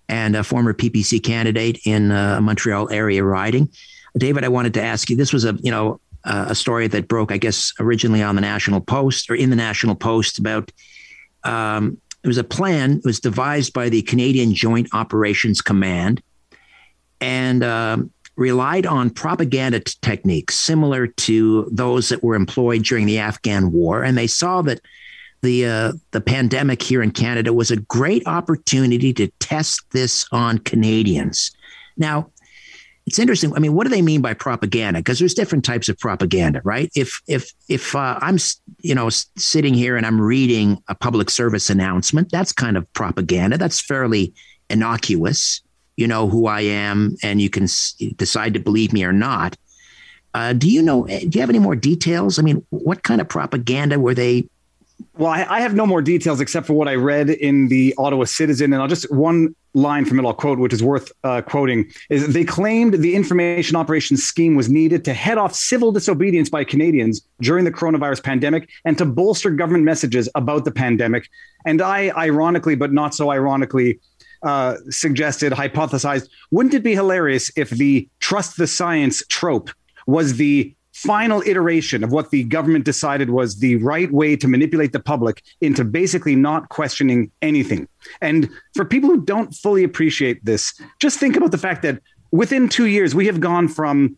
and 0.09 0.37
a 0.37 0.45
former 0.45 0.75
PPC 0.75 1.23
candidate 1.23 1.81
in 1.85 2.11
uh, 2.11 2.41
Montreal 2.41 2.91
area 2.91 3.25
riding. 3.25 3.69
David, 4.17 4.45
I 4.45 4.49
wanted 4.49 4.75
to 4.75 4.83
ask 4.83 5.11
you. 5.11 5.17
This 5.17 5.33
was 5.33 5.45
a 5.45 5.55
you 5.63 5.71
know 5.71 6.01
uh, 6.25 6.47
a 6.49 6.55
story 6.55 6.87
that 6.89 7.09
broke, 7.09 7.33
I 7.33 7.39
guess, 7.39 7.73
originally 7.79 8.23
on 8.23 8.35
the 8.35 8.41
National 8.41 8.81
Post 8.81 9.31
or 9.31 9.35
in 9.35 9.51
the 9.51 9.57
National 9.57 9.95
Post 9.95 10.39
about 10.39 10.71
um, 11.45 12.01
it 12.23 12.29
was 12.29 12.39
a 12.39 12.45
plan. 12.45 12.99
It 12.99 13.05
was 13.05 13.21
devised 13.21 13.73
by 13.73 13.89
the 13.91 14.03
Canadian 14.03 14.55
Joint 14.55 14.89
Operations 14.93 15.61
Command 15.61 16.23
and 17.21 17.63
um, 17.63 18.11
relied 18.37 18.87
on 18.87 19.11
propaganda 19.11 19.81
t- 19.81 19.93
techniques 20.01 20.55
similar 20.55 21.07
to 21.07 21.69
those 21.71 22.09
that 22.09 22.23
were 22.25 22.35
employed 22.35 22.83
during 22.83 23.07
the 23.07 23.19
Afghan 23.19 23.73
War. 23.73 24.03
And 24.03 24.17
they 24.17 24.27
saw 24.27 24.63
that 24.63 24.81
the 25.45 25.67
uh, 25.67 25.93
the 26.11 26.21
pandemic 26.21 26.83
here 26.83 27.03
in 27.03 27.13
Canada 27.13 27.53
was 27.53 27.71
a 27.71 27.77
great 27.77 28.27
opportunity 28.27 29.13
to 29.13 29.29
test 29.39 29.83
this 29.93 30.27
on 30.33 30.59
Canadians. 30.59 31.53
Now, 31.97 32.31
it's 33.07 33.19
interesting. 33.19 33.55
I 33.55 33.59
mean, 33.59 33.75
what 33.75 33.85
do 33.85 33.91
they 33.91 34.03
mean 34.03 34.23
by 34.23 34.33
propaganda? 34.33 35.01
Because 35.01 35.19
there's 35.19 35.35
different 35.35 35.65
types 35.65 35.89
of 35.89 35.99
propaganda, 35.99 36.63
right? 36.65 36.91
If 36.97 37.21
if 37.29 37.53
if 37.69 37.95
uh, 37.95 38.19
I'm 38.23 38.39
you 38.81 38.95
know 38.95 39.11
sitting 39.11 39.75
here 39.75 39.97
and 39.97 40.07
I'm 40.07 40.21
reading 40.21 40.83
a 40.89 40.95
public 40.95 41.31
service 41.31 41.69
announcement, 41.69 42.33
that's 42.33 42.53
kind 42.53 42.77
of 42.77 42.91
propaganda. 42.95 43.59
That's 43.59 43.81
fairly 43.81 44.33
innocuous. 44.71 45.61
You 45.97 46.09
know 46.09 46.29
who 46.29 46.47
I 46.47 46.63
am, 46.63 47.17
and 47.23 47.41
you 47.41 47.51
can 47.51 47.65
s- 47.65 47.95
decide 48.17 48.55
to 48.55 48.61
believe 48.61 48.93
me 48.93 49.05
or 49.05 49.13
not. 49.13 49.57
Uh, 50.33 50.55
do 50.55 50.69
you 50.69 50.83
know? 50.83 51.07
Do 51.07 51.29
you 51.31 51.41
have 51.41 51.51
any 51.51 51.61
more 51.61 51.77
details? 51.77 52.39
I 52.39 52.43
mean, 52.43 52.65
what 52.71 53.03
kind 53.03 53.21
of 53.21 53.29
propaganda 53.29 54.01
were 54.01 54.15
they 54.15 54.49
well, 55.17 55.31
I, 55.31 55.47
I, 55.49 55.61
have 55.61 55.75
no 55.75 55.87
more 55.87 56.03
details 56.03 56.41
except 56.41 56.67
for 56.67 56.73
what 56.73 56.89
I 56.89 56.95
read 56.97 57.31
in 57.31 57.69
the 57.69 57.95
Ottawa 57.99 58.25
Citizen, 58.25 58.73
and 58.73 58.83
I'll 58.83 58.89
just 58.89 59.11
one 59.13 59.55
line 59.75 60.05
from 60.05 60.19
it 60.19 60.27
I'll 60.27 60.35
quote, 60.35 60.59
which 60.59 60.73
is 60.73 60.83
worth 60.83 61.13
uh, 61.23 61.43
quoting, 61.43 61.91
is 62.11 62.33
they 62.33 62.45
claimed 62.45 62.95
the 62.95 63.15
information 63.15 63.77
operations 63.77 64.23
scheme 64.23 64.55
was 64.55 64.69
needed 64.69 65.05
to 65.05 65.13
head 65.13 65.39
off 65.39 65.55
civil 65.55 65.93
disobedience 65.93 66.49
by 66.49 66.65
Canadians 66.65 67.27
during 67.41 67.65
the 67.65 67.73
coronavirus 67.73 68.23
pandemic 68.23 68.69
and 68.85 68.99
to 68.99 69.05
bolster 69.05 69.51
government 69.51 69.85
messages 69.85 70.29
about 70.35 70.65
the 70.65 70.73
pandemic. 70.73 71.29
And 71.65 71.81
I, 71.81 72.11
ironically, 72.17 72.75
but 72.75 72.93
not 72.93 73.15
so 73.15 73.31
ironically, 73.31 74.01
uh, 74.43 74.77
suggested, 74.91 75.53
hypothesized, 75.53 76.29
wouldn't 76.51 76.75
it 76.75 76.83
be 76.83 76.95
hilarious 76.95 77.51
if 77.57 77.71
the 77.71 78.09
trust 78.21 78.57
the 78.57 78.67
science 78.67 79.23
trope 79.29 79.71
was 80.07 80.37
the 80.37 80.74
final 80.95 81.43
iteration 81.45 82.05
of 82.05 82.13
what 82.13 82.31
the 82.31 82.45
government 82.45 82.85
decided 82.85 83.31
was 83.31 83.59
the 83.59 83.77
right 83.77 84.11
way 84.13 84.37
to 84.37 84.47
manipulate 84.47 84.93
the 84.93 85.01
public 85.01 85.43
into 85.61 85.85
basically 85.85 86.37
not 86.37 86.69
questioning 86.69 87.31
anything. 87.43 87.89
And 88.21 88.49
for 88.75 88.85
people 88.85 89.11
who 89.11 89.21
don't 89.23 89.53
fully 89.53 89.83
appreciate 89.83 90.45
this, 90.45 90.81
just 91.01 91.19
think 91.19 91.37
about 91.37 91.51
the 91.51 91.59
fact 91.59 91.83
that 91.83 92.01
within 92.31 92.69
two 92.69 92.87
years, 92.87 93.15
we 93.15 93.27
have 93.27 93.41
gone 93.41 93.67
from 93.67 94.17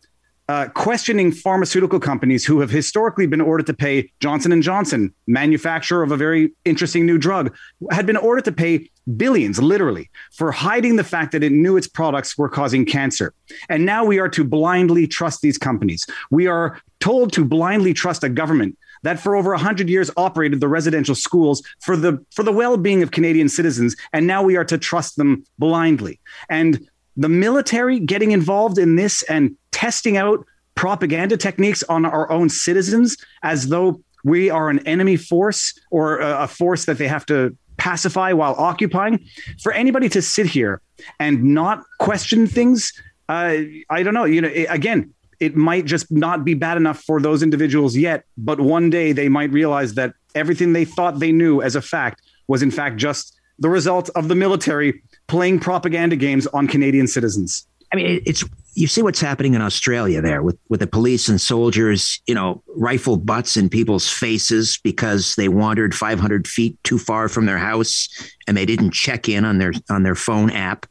uh, 0.49 0.67
questioning 0.69 1.31
pharmaceutical 1.31 1.99
companies 1.99 2.45
who 2.45 2.59
have 2.59 2.69
historically 2.69 3.25
been 3.27 3.41
ordered 3.41 3.65
to 3.65 3.73
pay 3.73 4.11
Johnson 4.19 4.51
and 4.51 4.63
Johnson, 4.63 5.13
manufacturer 5.25 6.03
of 6.03 6.11
a 6.11 6.17
very 6.17 6.53
interesting 6.63 7.05
new 7.05 7.17
drug, 7.17 7.53
had 7.91 8.05
been 8.05 8.17
ordered 8.17 8.45
to 8.45 8.51
pay 8.51 8.89
billions, 9.15 9.61
literally, 9.61 10.09
for 10.33 10.51
hiding 10.51 10.95
the 10.97 11.03
fact 11.03 11.31
that 11.31 11.43
it 11.43 11.51
knew 11.51 11.77
its 11.77 11.87
products 11.87 12.37
were 12.37 12.49
causing 12.49 12.85
cancer. 12.85 13.33
And 13.69 13.85
now 13.85 14.03
we 14.03 14.19
are 14.19 14.29
to 14.29 14.43
blindly 14.43 15.07
trust 15.07 15.41
these 15.41 15.57
companies. 15.57 16.05
We 16.29 16.47
are 16.47 16.81
told 16.99 17.31
to 17.33 17.45
blindly 17.45 17.93
trust 17.93 18.23
a 18.23 18.29
government 18.29 18.77
that 19.03 19.19
for 19.19 19.35
over 19.35 19.51
100 19.51 19.89
years 19.89 20.09
operated 20.17 20.59
the 20.59 20.67
residential 20.67 21.15
schools 21.15 21.63
for 21.79 21.95
the 21.95 22.23
for 22.33 22.43
the 22.43 22.51
well-being 22.51 23.03
of 23.03 23.11
Canadian 23.11 23.47
citizens 23.47 23.95
and 24.11 24.25
now 24.25 24.41
we 24.41 24.57
are 24.57 24.65
to 24.65 24.77
trust 24.77 25.17
them 25.17 25.43
blindly. 25.59 26.19
And 26.49 26.87
the 27.15 27.29
military 27.29 27.99
getting 27.99 28.31
involved 28.31 28.77
in 28.77 28.95
this 28.95 29.23
and 29.23 29.55
testing 29.71 30.17
out 30.17 30.45
propaganda 30.75 31.37
techniques 31.37 31.83
on 31.83 32.05
our 32.05 32.29
own 32.31 32.49
citizens 32.49 33.17
as 33.43 33.69
though 33.69 34.01
we 34.23 34.49
are 34.49 34.69
an 34.69 34.85
enemy 34.87 35.15
force 35.15 35.79
or 35.89 36.19
a 36.19 36.47
force 36.47 36.85
that 36.85 36.97
they 36.97 37.07
have 37.07 37.25
to 37.27 37.55
pacify 37.87 38.33
while 38.33 38.55
occupying. 38.57 39.15
For 39.63 39.71
anybody 39.71 40.09
to 40.09 40.21
sit 40.21 40.45
here 40.45 40.81
and 41.19 41.43
not 41.59 41.83
question 41.99 42.45
things, 42.45 42.91
uh, 43.29 43.55
I 43.89 44.03
don't 44.03 44.13
know. 44.13 44.25
You 44.25 44.41
know, 44.41 44.51
again, 44.69 45.13
it 45.39 45.55
might 45.55 45.85
just 45.85 46.11
not 46.11 46.43
be 46.43 46.53
bad 46.53 46.75
enough 46.77 46.99
for 47.01 47.21
those 47.21 47.41
individuals 47.43 47.95
yet, 47.95 48.25
but 48.37 48.59
one 48.59 48.89
day 48.89 49.13
they 49.13 49.29
might 49.29 49.51
realize 49.51 49.93
that 49.93 50.13
everything 50.35 50.73
they 50.73 50.85
thought 50.85 51.19
they 51.19 51.31
knew 51.31 51.61
as 51.61 51.75
a 51.75 51.81
fact 51.81 52.21
was 52.47 52.61
in 52.61 52.71
fact 52.71 52.97
just 52.97 53.33
the 53.59 53.69
result 53.69 54.09
of 54.15 54.27
the 54.27 54.35
military 54.35 55.01
playing 55.27 55.59
propaganda 55.59 56.15
games 56.15 56.45
on 56.47 56.67
Canadian 56.67 57.07
citizens. 57.07 57.67
I 57.93 57.95
mean, 57.95 58.21
it's 58.25 58.43
you 58.77 58.85
see 58.85 59.01
what's 59.01 59.19
happening 59.19 59.55
in 59.55 59.61
Australia 59.61 60.21
there 60.21 60.43
with 60.43 60.55
with 60.69 60.81
the 60.81 60.87
police 60.87 61.27
and 61.27 61.41
soldiers, 61.41 62.21
you 62.27 62.35
know, 62.35 62.61
rifle 62.75 63.17
butts 63.17 63.57
in 63.57 63.69
people's 63.69 64.07
faces 64.07 64.79
because 64.83 65.33
they 65.33 65.49
wandered 65.49 65.95
500 65.95 66.47
feet 66.47 66.77
too 66.83 66.99
far 66.99 67.27
from 67.27 67.47
their 67.47 67.57
house 67.57 68.07
and 68.45 68.55
they 68.55 68.67
didn't 68.67 68.91
check 68.91 69.27
in 69.27 69.45
on 69.45 69.57
their 69.57 69.73
on 69.89 70.03
their 70.03 70.13
phone 70.13 70.51
app. 70.51 70.85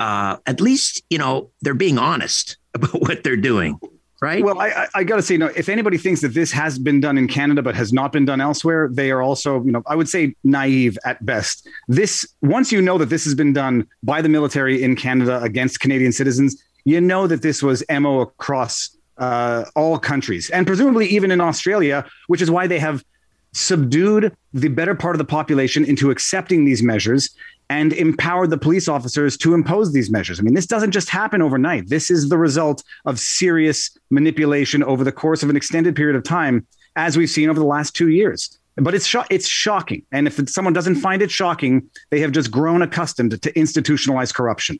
Uh, 0.00 0.38
at 0.46 0.60
least 0.60 1.04
you 1.08 1.16
know 1.16 1.50
they're 1.62 1.72
being 1.72 1.98
honest 1.98 2.56
about 2.74 3.00
what 3.00 3.22
they're 3.22 3.36
doing 3.36 3.78
right? 4.24 4.42
Well, 4.42 4.58
I, 4.58 4.86
I, 4.94 5.04
got 5.04 5.16
to 5.16 5.22
say, 5.22 5.36
know, 5.36 5.50
if 5.54 5.68
anybody 5.68 5.98
thinks 5.98 6.22
that 6.22 6.32
this 6.32 6.50
has 6.52 6.78
been 6.78 6.98
done 6.98 7.18
in 7.18 7.28
Canada 7.28 7.62
but 7.62 7.74
has 7.74 7.92
not 7.92 8.10
been 8.10 8.24
done 8.24 8.40
elsewhere, 8.40 8.88
they 8.90 9.10
are 9.10 9.20
also, 9.20 9.62
you 9.64 9.70
know, 9.70 9.82
I 9.86 9.94
would 9.94 10.08
say 10.08 10.34
naive 10.42 10.96
at 11.04 11.24
best. 11.26 11.68
This, 11.88 12.26
once 12.40 12.72
you 12.72 12.80
know 12.80 12.96
that 12.96 13.10
this 13.10 13.24
has 13.24 13.34
been 13.34 13.52
done 13.52 13.86
by 14.02 14.22
the 14.22 14.30
military 14.30 14.82
in 14.82 14.96
Canada 14.96 15.42
against 15.42 15.80
Canadian 15.80 16.10
citizens, 16.10 16.63
you 16.84 17.00
know 17.00 17.26
that 17.26 17.42
this 17.42 17.62
was 17.62 17.82
MO 17.90 18.20
across 18.20 18.96
uh, 19.18 19.64
all 19.74 19.98
countries 19.98 20.50
and 20.50 20.66
presumably 20.66 21.06
even 21.06 21.30
in 21.30 21.40
Australia, 21.40 22.04
which 22.26 22.42
is 22.42 22.50
why 22.50 22.66
they 22.66 22.78
have 22.78 23.04
subdued 23.52 24.34
the 24.52 24.68
better 24.68 24.94
part 24.94 25.14
of 25.14 25.18
the 25.18 25.24
population 25.24 25.84
into 25.84 26.10
accepting 26.10 26.64
these 26.64 26.82
measures 26.82 27.30
and 27.70 27.92
empowered 27.92 28.50
the 28.50 28.58
police 28.58 28.88
officers 28.88 29.36
to 29.38 29.54
impose 29.54 29.92
these 29.92 30.10
measures. 30.10 30.38
I 30.38 30.42
mean, 30.42 30.54
this 30.54 30.66
doesn't 30.66 30.90
just 30.90 31.08
happen 31.08 31.40
overnight. 31.40 31.88
This 31.88 32.10
is 32.10 32.28
the 32.28 32.36
result 32.36 32.82
of 33.06 33.18
serious 33.18 33.96
manipulation 34.10 34.82
over 34.82 35.02
the 35.02 35.12
course 35.12 35.42
of 35.42 35.50
an 35.50 35.56
extended 35.56 35.96
period 35.96 36.16
of 36.16 36.24
time, 36.24 36.66
as 36.96 37.16
we've 37.16 37.30
seen 37.30 37.48
over 37.48 37.58
the 37.58 37.64
last 37.64 37.94
two 37.94 38.08
years. 38.08 38.58
But 38.76 38.94
it's 38.94 39.06
sho- 39.06 39.24
it's 39.30 39.46
shocking, 39.46 40.02
and 40.10 40.26
if 40.26 40.48
someone 40.50 40.72
doesn't 40.72 40.96
find 40.96 41.22
it 41.22 41.30
shocking, 41.30 41.88
they 42.10 42.18
have 42.20 42.32
just 42.32 42.50
grown 42.50 42.82
accustomed 42.82 43.40
to 43.40 43.58
institutionalized 43.58 44.34
corruption. 44.34 44.78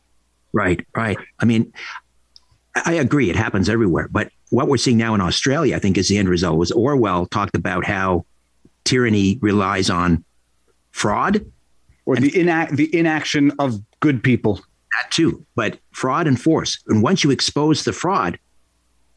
Right, 0.55 0.87
right. 0.97 1.19
I 1.41 1.45
mean, 1.45 1.73
I 2.87 2.95
agree, 2.95 3.29
it 3.29 3.37
happens 3.37 3.69
everywhere. 3.69 4.09
But 4.09 4.31
what 4.51 4.69
we're 4.69 4.77
seeing 4.77 4.97
now 4.97 5.15
in 5.15 5.21
Australia, 5.21 5.75
I 5.75 5.81
think, 5.81 5.99
is 5.99 6.09
the 6.09 6.17
end 6.17 6.29
result. 6.29 6.59
Was 6.59 6.71
Orwell 6.71 7.27
talked 7.27 7.57
about 7.57 7.85
how 7.85 8.25
tyranny 8.85 9.39
relies 9.43 9.91
on 9.91 10.25
fraud 10.93 11.45
or 12.07 12.15
and 12.15 12.25
the 12.25 12.31
inact 12.31 12.77
the 12.77 12.95
inaction 12.97 13.51
of 13.59 13.81
good 13.99 14.23
people. 14.23 14.57
That 14.57 15.11
too, 15.11 15.45
but 15.57 15.81
fraud 15.91 16.29
and 16.29 16.41
force. 16.41 16.81
And 16.87 17.03
once 17.03 17.25
you 17.25 17.33
expose 17.33 17.83
the 17.83 17.93
fraud, 17.93 18.39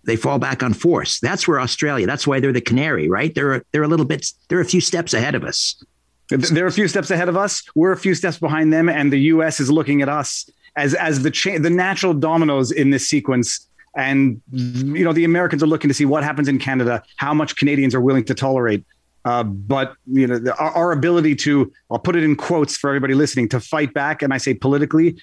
they 0.05 0.15
fall 0.15 0.39
back 0.39 0.63
on 0.63 0.73
force. 0.73 1.19
That's 1.19 1.47
where 1.47 1.59
Australia. 1.59 2.07
That's 2.07 2.25
why 2.25 2.39
they're 2.39 2.51
the 2.51 2.61
canary, 2.61 3.07
right? 3.09 3.33
They're 3.35 3.63
they're 3.71 3.83
a 3.83 3.87
little 3.87 4.07
bit. 4.07 4.25
They're 4.47 4.61
a 4.61 4.65
few 4.65 4.81
steps 4.81 5.13
ahead 5.13 5.35
of 5.35 5.43
us. 5.43 5.83
They're 6.29 6.67
a 6.67 6.71
few 6.71 6.87
steps 6.87 7.11
ahead 7.11 7.29
of 7.29 7.37
us. 7.37 7.63
We're 7.75 7.91
a 7.91 7.97
few 7.97 8.15
steps 8.15 8.39
behind 8.39 8.73
them, 8.73 8.89
and 8.89 9.13
the 9.13 9.19
U.S. 9.19 9.59
is 9.59 9.71
looking 9.71 10.01
at 10.01 10.09
us 10.09 10.49
as 10.77 10.93
as 10.93 11.23
the 11.23 11.31
cha- 11.31 11.57
the 11.57 11.69
natural 11.69 12.13
dominoes 12.13 12.71
in 12.71 12.91
this 12.91 13.09
sequence. 13.09 13.67
And 13.95 14.41
you 14.51 15.03
know, 15.03 15.11
the 15.11 15.25
Americans 15.25 15.63
are 15.63 15.67
looking 15.67 15.87
to 15.87 15.93
see 15.93 16.05
what 16.05 16.23
happens 16.23 16.47
in 16.47 16.59
Canada, 16.59 17.03
how 17.17 17.33
much 17.33 17.55
Canadians 17.55 17.95
are 17.95 18.01
willing 18.01 18.23
to 18.25 18.35
tolerate. 18.35 18.85
Uh, 19.25 19.43
but 19.43 19.95
you 20.05 20.27
know, 20.27 20.37
the, 20.37 20.55
our, 20.55 20.71
our, 20.71 20.91
ability 20.93 21.35
to, 21.35 21.69
I'll 21.91 21.99
put 21.99 22.15
it 22.15 22.23
in 22.23 22.35
quotes 22.35 22.77
for 22.77 22.89
everybody 22.89 23.13
listening, 23.15 23.49
to 23.49 23.59
fight 23.59 23.93
back, 23.93 24.21
and 24.21 24.33
I 24.33 24.37
say 24.37 24.53
politically, 24.53 25.19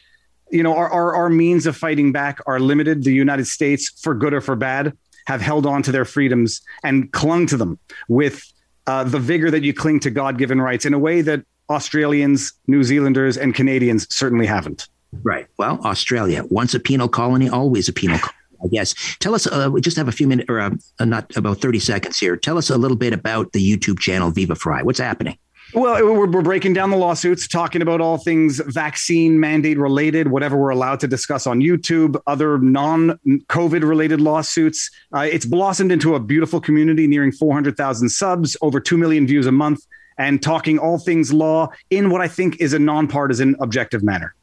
you 0.51 0.63
know, 0.63 0.77
our, 0.77 0.91
our, 0.91 1.15
our 1.15 1.31
means 1.31 1.67
of 1.67 1.75
fighting 1.77 2.13
back 2.13 2.41
are 2.47 2.61
limited. 2.61 3.05
The 3.05 3.15
United 3.15 3.47
States, 3.47 3.89
for 4.03 4.15
good 4.15 4.35
or 4.35 4.43
for 4.43 4.57
bad, 4.57 4.93
have 5.27 5.41
held 5.41 5.65
on 5.65 5.83
to 5.85 5.93
their 5.93 6.05
freedoms 6.05 6.61
and 6.83 7.11
clung 7.13 7.47
to 7.47 7.57
them 7.57 7.79
with 8.09 8.45
uh, 8.87 9.05
the 9.05 9.19
vigor 9.19 9.51
that 9.51 9.63
you 9.63 9.73
cling 9.73 10.01
to 10.01 10.11
God-given 10.11 10.61
rights 10.61 10.85
in 10.85 10.93
a 10.93 10.99
way 10.99 11.23
that 11.23 11.43
Australians, 11.71 12.53
New 12.67 12.83
Zealanders, 12.83 13.39
and 13.39 13.55
Canadians 13.55 14.13
certainly 14.15 14.45
haven't. 14.45 14.89
Right. 15.23 15.47
Well, 15.59 15.81
Australia, 15.85 16.45
once 16.51 16.75
a 16.75 16.81
penal 16.81 17.09
colony, 17.09 17.49
always 17.49 17.89
a 17.89 17.93
penal 17.93 18.19
colony. 18.19 18.39
I 18.65 18.69
guess. 18.69 18.95
Tell 19.19 19.35
us, 19.35 19.47
uh, 19.47 19.69
we 19.71 19.83
just 19.83 19.97
have 19.99 20.09
a 20.09 20.13
few 20.13 20.27
minutes, 20.27 20.49
or 20.49 20.59
uh, 20.59 20.71
uh, 20.99 21.05
not 21.05 21.37
about 21.37 21.61
30 21.61 21.79
seconds 21.81 22.19
here. 22.19 22.35
Tell 22.35 22.57
us 22.57 22.71
a 22.71 22.79
little 22.79 22.97
bit 22.97 23.13
about 23.13 23.53
the 23.53 23.61
YouTube 23.61 23.99
channel 23.99 24.31
Viva 24.31 24.55
Frei. 24.55 24.83
What's 24.83 24.99
happening? 24.99 25.37
Well, 25.75 26.05
we're, 26.05 26.31
we're 26.31 26.43
breaking 26.43 26.75
down 26.75 26.91
the 26.91 26.97
lawsuits, 26.97 27.49
talking 27.49 27.83
about 27.83 28.01
all 28.01 28.17
things 28.17 28.61
vaccine 28.67 29.41
mandate 29.41 29.77
related, 29.77 30.29
whatever 30.29 30.57
we're 30.57 30.71
allowed 30.71 31.01
to 31.01 31.09
discuss 31.09 31.47
on 31.47 31.61
YouTube, 31.61 32.21
other 32.27 32.59
non 32.59 33.19
COVID 33.49 33.83
related 33.83 34.21
lawsuits. 34.21 34.91
Uh, 35.15 35.21
it's 35.31 35.47
blossomed 35.47 35.91
into 35.91 36.15
a 36.15 36.21
beautiful 36.21 36.61
community 36.61 37.07
nearing 37.07 37.33
400,000 37.33 38.09
subs, 38.09 38.57
over 38.63 38.79
2 38.79 38.97
million 38.97 39.27
views 39.27 39.47
a 39.47 39.53
month, 39.53 39.81
and 40.17 40.43
talking 40.43 40.79
all 40.79 40.99
things 40.99 41.33
law 41.33 41.69
in 41.91 42.11
what 42.11 42.21
I 42.21 42.29
think 42.29 42.61
is 42.61 42.73
a 42.73 42.79
nonpartisan, 42.79 43.57
objective 43.61 44.03
manner. 44.03 44.35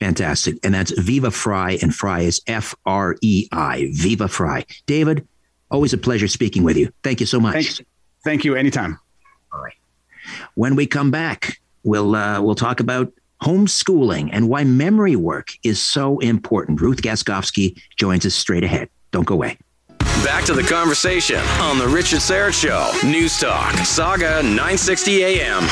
Fantastic. 0.00 0.58
And 0.64 0.74
that's 0.74 0.90
Viva 0.98 1.30
Frei, 1.30 1.78
and 1.82 1.94
Frei 1.94 2.24
is 2.24 2.40
F 2.46 2.74
R 2.86 3.16
E 3.20 3.48
I. 3.52 3.90
Viva 3.92 4.28
Frei. 4.28 4.64
David, 4.86 5.26
always 5.70 5.92
a 5.92 5.98
pleasure 5.98 6.28
speaking 6.28 6.62
with 6.62 6.76
you. 6.76 6.92
Thank 7.02 7.20
you 7.20 7.26
so 7.26 7.38
much. 7.38 7.76
Thank, 7.76 7.88
thank 8.24 8.44
you. 8.44 8.54
Anytime. 8.56 8.98
All 9.52 9.60
right. 9.60 9.74
When 10.54 10.74
we 10.74 10.86
come 10.86 11.10
back, 11.10 11.58
we'll 11.82 12.16
uh, 12.16 12.40
we'll 12.40 12.54
talk 12.54 12.80
about 12.80 13.12
homeschooling 13.42 14.30
and 14.32 14.48
why 14.48 14.64
memory 14.64 15.16
work 15.16 15.52
is 15.62 15.80
so 15.82 16.18
important. 16.18 16.80
Ruth 16.80 17.02
Gaskovski 17.02 17.80
joins 17.96 18.24
us 18.26 18.34
straight 18.34 18.64
ahead. 18.64 18.88
Don't 19.12 19.26
go 19.26 19.34
away. 19.34 19.58
Back 20.24 20.44
to 20.44 20.52
the 20.52 20.62
conversation 20.62 21.40
on 21.60 21.78
the 21.78 21.88
Richard 21.88 22.20
Syrett 22.20 22.52
Show. 22.52 22.90
News 23.06 23.38
Talk, 23.40 23.74
Saga 23.86 24.42
960 24.42 25.24
AM. 25.24 25.62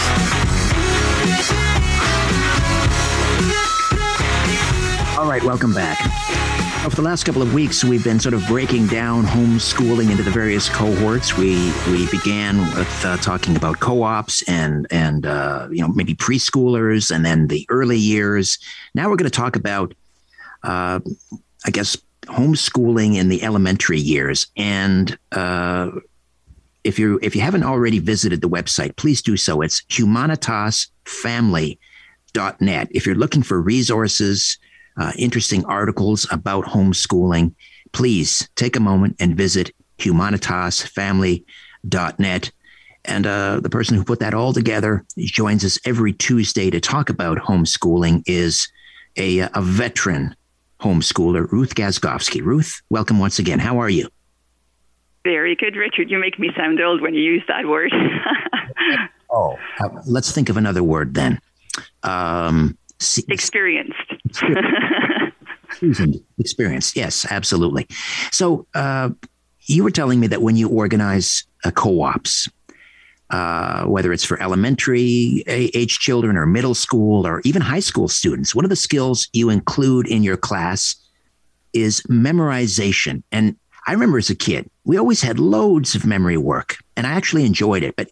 All 5.19 5.27
right, 5.27 5.43
welcome 5.43 5.75
back. 5.75 5.99
Over 6.87 6.95
the 6.95 7.03
last 7.03 7.25
couple 7.25 7.43
of 7.43 7.53
weeks, 7.53 7.83
we've 7.83 8.05
been 8.05 8.21
sort 8.21 8.35
of 8.35 8.47
breaking 8.47 8.87
down 8.87 9.25
homeschooling 9.25 10.13
into 10.13 10.23
the 10.23 10.31
various 10.31 10.69
cohorts. 10.69 11.37
We 11.37 11.73
we 11.89 12.09
began 12.09 12.61
with 12.77 13.05
uh, 13.05 13.17
talking 13.17 13.57
about 13.57 13.81
co-ops 13.81 14.49
and 14.49 14.87
and 14.93 15.27
uh, 15.27 15.67
you 15.73 15.81
know 15.81 15.89
maybe 15.89 16.15
preschoolers, 16.15 17.11
and 17.11 17.27
then 17.27 17.49
the 17.49 17.67
early 17.69 17.99
years. 17.99 18.61
Now 18.95 19.11
we're 19.11 19.17
going 19.17 19.29
to 19.29 19.37
talk 19.37 19.57
about, 19.57 19.93
uh, 20.63 21.01
I 21.67 21.71
guess, 21.73 21.97
homeschooling 22.27 23.17
in 23.17 23.29
the 23.29 23.43
elementary 23.43 23.99
years. 23.99 24.47
And 24.57 25.19
uh, 25.33 25.91
if 26.85 26.97
you 26.97 27.19
if 27.23 27.35
you 27.35 27.43
haven't 27.43 27.65
already 27.65 27.99
visited 27.99 28.41
the 28.41 28.49
website, 28.49 28.95
please 28.95 29.21
do 29.21 29.37
so. 29.37 29.63
It's 29.63 29.83
humanitasfamily.net. 29.91 32.89
If 32.93 33.05
you're 33.05 33.17
looking 33.17 33.43
for 33.43 33.61
resources 33.61 34.59
uh, 34.99 35.13
interesting 35.17 35.65
articles 35.65 36.27
about 36.31 36.65
homeschooling, 36.65 37.55
please 37.93 38.49
take 38.57 38.77
a 38.77 38.81
moment 38.81 39.17
and 39.21 39.37
visit 39.37 39.71
humanitasfamily.net. 39.99 42.51
And 43.05 43.27
uh, 43.27 43.61
the 43.61 43.71
person 43.71 43.97
who 43.97 44.05
put 44.05 44.21
that 44.21 44.35
all 44.35 44.53
together 44.53 45.05
joins 45.17 45.65
us 45.65 45.79
every 45.85 46.13
Tuesday 46.13 46.71
to 46.71 46.81
talk 46.81 47.09
about 47.09 47.39
homeschooling 47.39 48.23
is 48.27 48.69
a, 49.17 49.41
a 49.41 49.63
veteran 49.63 50.35
homeschooler, 50.81 51.51
Ruth 51.51 51.75
Gaskovski. 51.75 52.43
Ruth, 52.43 52.83
welcome 52.91 53.19
once 53.19 53.39
again. 53.39 53.59
How 53.59 53.81
are 53.81 53.91
you? 53.91 54.09
Very 55.25 55.57
good, 55.57 55.77
Richard. 55.77 56.11
You 56.11 56.19
make 56.19 56.39
me 56.39 56.51
sound 56.57 56.81
old 56.81 57.01
when 57.01 57.15
you 57.15 57.23
use 57.23 57.43
that 57.49 57.67
word. 57.67 57.93
oh, 59.31 59.59
uh, 59.81 59.89
let's 60.07 60.33
think 60.33 60.49
of 60.49 60.57
another 60.57 60.83
word 60.83 61.15
then. 61.15 61.41
Um, 62.03 62.79
experienced. 63.29 63.95
Seasoned, 65.73 66.23
experienced. 66.39 66.97
Yes, 66.97 67.27
absolutely. 67.31 67.87
So 68.33 68.67
uh, 68.75 69.11
you 69.67 69.85
were 69.85 69.91
telling 69.91 70.19
me 70.21 70.27
that 70.29 70.43
when 70.43 70.57
you 70.57 70.69
organize 70.69 71.45
uh, 71.65 71.71
co-ops, 71.71 72.49
uh, 73.31 73.85
whether 73.85 74.13
it's 74.13 74.25
for 74.25 74.41
elementary 74.43 75.45
age 75.47 75.99
children 75.99 76.37
or 76.37 76.47
middle 76.47 76.75
school 76.75 77.27
or 77.27 77.43
even 77.45 77.61
high 77.61 77.81
school 77.81 78.09
students, 78.09 78.55
one 78.55 78.65
of 78.65 78.71
the 78.71 78.77
skills 78.77 79.29
you 79.33 79.51
include 79.51 80.09
in 80.09 80.23
your 80.23 80.37
class 80.37 80.97
is 81.75 82.01
memorization. 82.09 83.23
And 83.31 83.57
I 83.87 83.93
remember 83.93 84.19
as 84.19 84.31
a 84.31 84.35
kid, 84.35 84.71
we 84.85 84.97
always 84.97 85.21
had 85.21 85.39
loads 85.39 85.95
of 85.95 86.07
memory 86.07 86.39
work, 86.39 86.79
and 86.97 87.07
I 87.07 87.11
actually 87.11 87.45
enjoyed 87.45 87.83
it. 87.83 87.95
But 87.97 88.11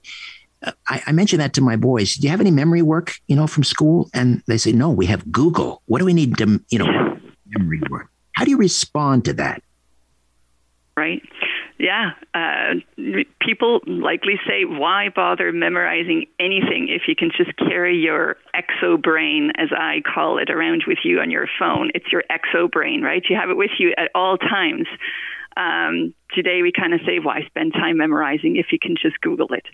I, 0.88 1.02
I 1.06 1.12
mentioned 1.12 1.40
that 1.40 1.52
to 1.54 1.60
my 1.60 1.76
boys. 1.76 2.14
Do 2.14 2.26
you 2.26 2.30
have 2.30 2.40
any 2.40 2.50
memory 2.50 2.82
work, 2.82 3.18
you 3.26 3.36
know, 3.36 3.46
from 3.46 3.64
school? 3.64 4.08
And 4.14 4.42
they 4.46 4.58
say, 4.58 4.72
no, 4.72 4.90
we 4.90 5.06
have 5.06 5.30
Google. 5.30 5.82
What 5.86 5.98
do 5.98 6.04
we 6.04 6.14
need 6.14 6.36
to, 6.38 6.60
you 6.70 6.78
know, 6.78 7.18
memory 7.46 7.80
work? 7.90 8.08
How 8.32 8.44
do 8.44 8.50
you 8.50 8.56
respond 8.56 9.24
to 9.26 9.32
that? 9.34 9.62
Right. 10.96 11.22
Yeah. 11.78 12.12
Uh, 12.34 12.76
people 13.40 13.80
likely 13.86 14.40
say, 14.46 14.64
why 14.64 15.10
bother 15.14 15.52
memorizing 15.52 16.26
anything 16.40 16.88
if 16.88 17.02
you 17.06 17.14
can 17.14 17.30
just 17.36 17.54
carry 17.58 17.98
your 17.98 18.36
exo 18.54 19.00
brain, 19.00 19.52
as 19.58 19.68
I 19.76 20.00
call 20.02 20.38
it, 20.38 20.48
around 20.50 20.84
with 20.86 20.98
you 21.04 21.20
on 21.20 21.30
your 21.30 21.48
phone? 21.58 21.90
It's 21.94 22.10
your 22.10 22.24
exo 22.30 22.70
brain, 22.70 23.02
right? 23.02 23.22
You 23.28 23.36
have 23.36 23.50
it 23.50 23.58
with 23.58 23.72
you 23.78 23.92
at 23.98 24.10
all 24.14 24.38
times. 24.38 24.86
Um, 25.58 26.14
today, 26.34 26.62
we 26.62 26.72
kind 26.72 26.94
of 26.94 27.00
say, 27.06 27.18
why 27.18 27.42
spend 27.46 27.74
time 27.74 27.98
memorizing 27.98 28.56
if 28.56 28.66
you 28.72 28.78
can 28.80 28.96
just 29.00 29.20
Google 29.20 29.52
it? 29.52 29.66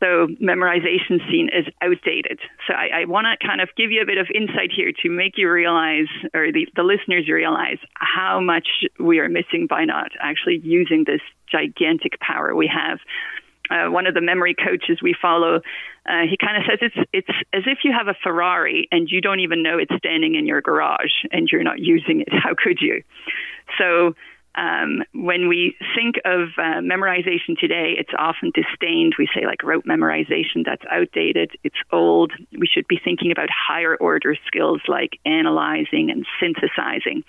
So 0.00 0.28
memorization 0.40 1.18
scene 1.28 1.48
is 1.52 1.66
outdated. 1.82 2.38
So 2.66 2.74
I, 2.74 3.02
I 3.02 3.04
want 3.06 3.26
to 3.26 3.46
kind 3.46 3.60
of 3.60 3.68
give 3.76 3.90
you 3.90 4.00
a 4.00 4.06
bit 4.06 4.18
of 4.18 4.28
insight 4.32 4.70
here 4.74 4.92
to 5.02 5.10
make 5.10 5.34
you 5.36 5.50
realize, 5.50 6.06
or 6.34 6.52
the, 6.52 6.68
the 6.76 6.82
listeners 6.82 7.28
realize, 7.28 7.78
how 7.94 8.40
much 8.40 8.68
we 9.00 9.18
are 9.18 9.28
missing 9.28 9.66
by 9.68 9.84
not 9.84 10.12
actually 10.20 10.60
using 10.62 11.04
this 11.04 11.20
gigantic 11.50 12.20
power 12.20 12.54
we 12.54 12.70
have. 12.72 12.98
Uh, 13.70 13.90
one 13.90 14.06
of 14.06 14.14
the 14.14 14.20
memory 14.20 14.54
coaches 14.54 15.00
we 15.02 15.14
follow, 15.20 15.56
uh, 16.06 16.22
he 16.30 16.38
kind 16.40 16.56
of 16.56 16.62
says 16.66 16.78
it's 16.80 17.08
it's 17.12 17.38
as 17.52 17.64
if 17.66 17.78
you 17.84 17.92
have 17.92 18.08
a 18.08 18.14
Ferrari 18.22 18.88
and 18.90 19.08
you 19.10 19.20
don't 19.20 19.40
even 19.40 19.62
know 19.62 19.76
it's 19.76 19.92
standing 19.98 20.36
in 20.36 20.46
your 20.46 20.62
garage 20.62 21.12
and 21.32 21.48
you're 21.52 21.64
not 21.64 21.78
using 21.78 22.22
it. 22.22 22.28
How 22.32 22.54
could 22.56 22.78
you? 22.80 23.02
So 23.76 24.14
um, 24.54 25.02
when 25.12 25.48
we 25.48 25.76
think 25.94 26.16
of 26.24 26.48
uh, 26.58 26.80
memorization 26.80 27.58
today, 27.58 27.94
it's 27.96 28.12
often 28.18 28.50
disdained. 28.54 29.14
We 29.18 29.28
say, 29.34 29.46
like, 29.46 29.62
rote 29.62 29.84
memorization, 29.84 30.64
that's 30.64 30.82
outdated, 30.90 31.52
it's 31.62 31.76
old. 31.92 32.32
We 32.56 32.66
should 32.66 32.88
be 32.88 33.00
thinking 33.02 33.30
about 33.30 33.48
higher 33.50 33.96
order 33.96 34.36
skills 34.46 34.80
like 34.88 35.20
analyzing 35.24 36.10
and 36.10 36.26
synthesizing. 36.40 37.24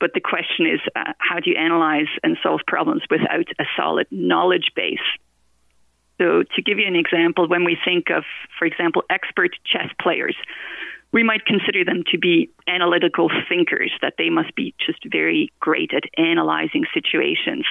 But 0.00 0.14
the 0.14 0.20
question 0.20 0.66
is, 0.66 0.80
uh, 0.96 1.12
how 1.18 1.40
do 1.40 1.50
you 1.50 1.56
analyze 1.56 2.08
and 2.22 2.36
solve 2.42 2.60
problems 2.66 3.02
without 3.08 3.46
a 3.58 3.64
solid 3.76 4.06
knowledge 4.10 4.72
base? 4.74 4.98
So, 6.18 6.42
to 6.42 6.62
give 6.62 6.78
you 6.78 6.86
an 6.86 6.96
example, 6.96 7.48
when 7.48 7.64
we 7.64 7.76
think 7.84 8.10
of, 8.10 8.24
for 8.58 8.66
example, 8.66 9.02
expert 9.10 9.50
chess 9.64 9.90
players, 10.00 10.36
we 11.14 11.22
might 11.22 11.46
consider 11.46 11.84
them 11.84 12.02
to 12.10 12.18
be 12.18 12.50
analytical 12.66 13.30
thinkers, 13.48 13.92
that 14.02 14.14
they 14.18 14.30
must 14.30 14.52
be 14.56 14.74
just 14.84 14.98
very 15.10 15.52
great 15.60 15.92
at 15.94 16.02
analyzing 16.18 16.84
situations. 16.92 17.64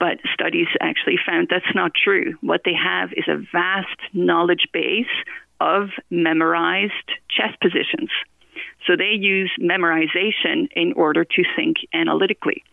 But 0.00 0.18
studies 0.34 0.66
actually 0.80 1.18
found 1.24 1.46
that's 1.48 1.72
not 1.72 1.92
true. 1.94 2.34
What 2.40 2.62
they 2.64 2.74
have 2.74 3.12
is 3.12 3.26
a 3.28 3.40
vast 3.52 4.00
knowledge 4.12 4.66
base 4.72 5.06
of 5.60 5.90
memorized 6.10 7.10
chess 7.30 7.54
positions. 7.62 8.10
So 8.88 8.96
they 8.98 9.14
use 9.16 9.52
memorization 9.60 10.66
in 10.74 10.94
order 10.94 11.24
to 11.24 11.42
think 11.54 11.76
analytically. 11.94 12.64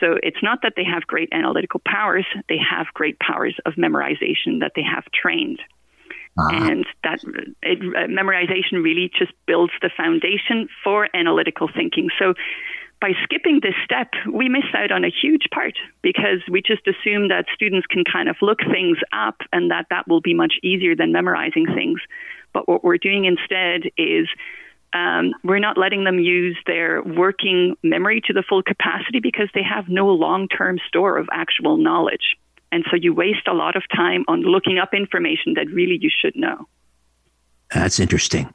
So 0.00 0.16
it's 0.22 0.42
not 0.42 0.60
that 0.62 0.72
they 0.76 0.84
have 0.84 1.06
great 1.06 1.28
analytical 1.30 1.82
powers, 1.86 2.26
they 2.48 2.58
have 2.58 2.86
great 2.94 3.18
powers 3.20 3.54
of 3.66 3.74
memorization 3.74 4.60
that 4.60 4.72
they 4.74 4.82
have 4.82 5.04
trained. 5.12 5.60
Uh-huh. 6.38 6.64
And 6.64 6.86
that 7.04 7.20
it, 7.62 7.78
uh, 7.80 8.08
memorization 8.08 8.82
really 8.82 9.10
just 9.18 9.32
builds 9.46 9.72
the 9.82 9.90
foundation 9.94 10.68
for 10.82 11.08
analytical 11.14 11.68
thinking. 11.68 12.08
So 12.18 12.34
by 13.02 13.12
skipping 13.24 13.60
this 13.60 13.74
step, 13.84 14.12
we 14.32 14.48
miss 14.48 14.64
out 14.74 14.92
on 14.92 15.04
a 15.04 15.10
huge 15.10 15.48
part 15.52 15.74
because 16.00 16.40
we 16.48 16.62
just 16.62 16.86
assume 16.86 17.28
that 17.28 17.46
students 17.52 17.86
can 17.86 18.04
kind 18.10 18.28
of 18.28 18.36
look 18.40 18.60
things 18.60 18.96
up 19.12 19.42
and 19.52 19.70
that 19.72 19.86
that 19.90 20.08
will 20.08 20.20
be 20.20 20.32
much 20.34 20.54
easier 20.62 20.94
than 20.96 21.12
memorizing 21.12 21.66
things. 21.66 22.00
But 22.54 22.68
what 22.68 22.84
we're 22.84 22.98
doing 22.98 23.24
instead 23.24 23.90
is 23.98 24.28
um, 24.94 25.32
we're 25.42 25.58
not 25.58 25.76
letting 25.76 26.04
them 26.04 26.18
use 26.18 26.56
their 26.66 27.02
working 27.02 27.76
memory 27.82 28.22
to 28.26 28.32
the 28.32 28.44
full 28.46 28.62
capacity 28.62 29.20
because 29.20 29.48
they 29.54 29.62
have 29.62 29.88
no 29.88 30.06
long 30.08 30.48
term 30.48 30.78
store 30.86 31.18
of 31.18 31.28
actual 31.32 31.76
knowledge. 31.76 32.36
And 32.72 32.84
so 32.90 32.96
you 32.96 33.14
waste 33.14 33.46
a 33.46 33.54
lot 33.54 33.76
of 33.76 33.82
time 33.94 34.24
on 34.26 34.40
looking 34.40 34.78
up 34.78 34.94
information 34.94 35.54
that 35.54 35.66
really 35.68 35.98
you 36.00 36.10
should 36.10 36.34
know. 36.34 36.66
That's 37.72 38.00
interesting. 38.00 38.52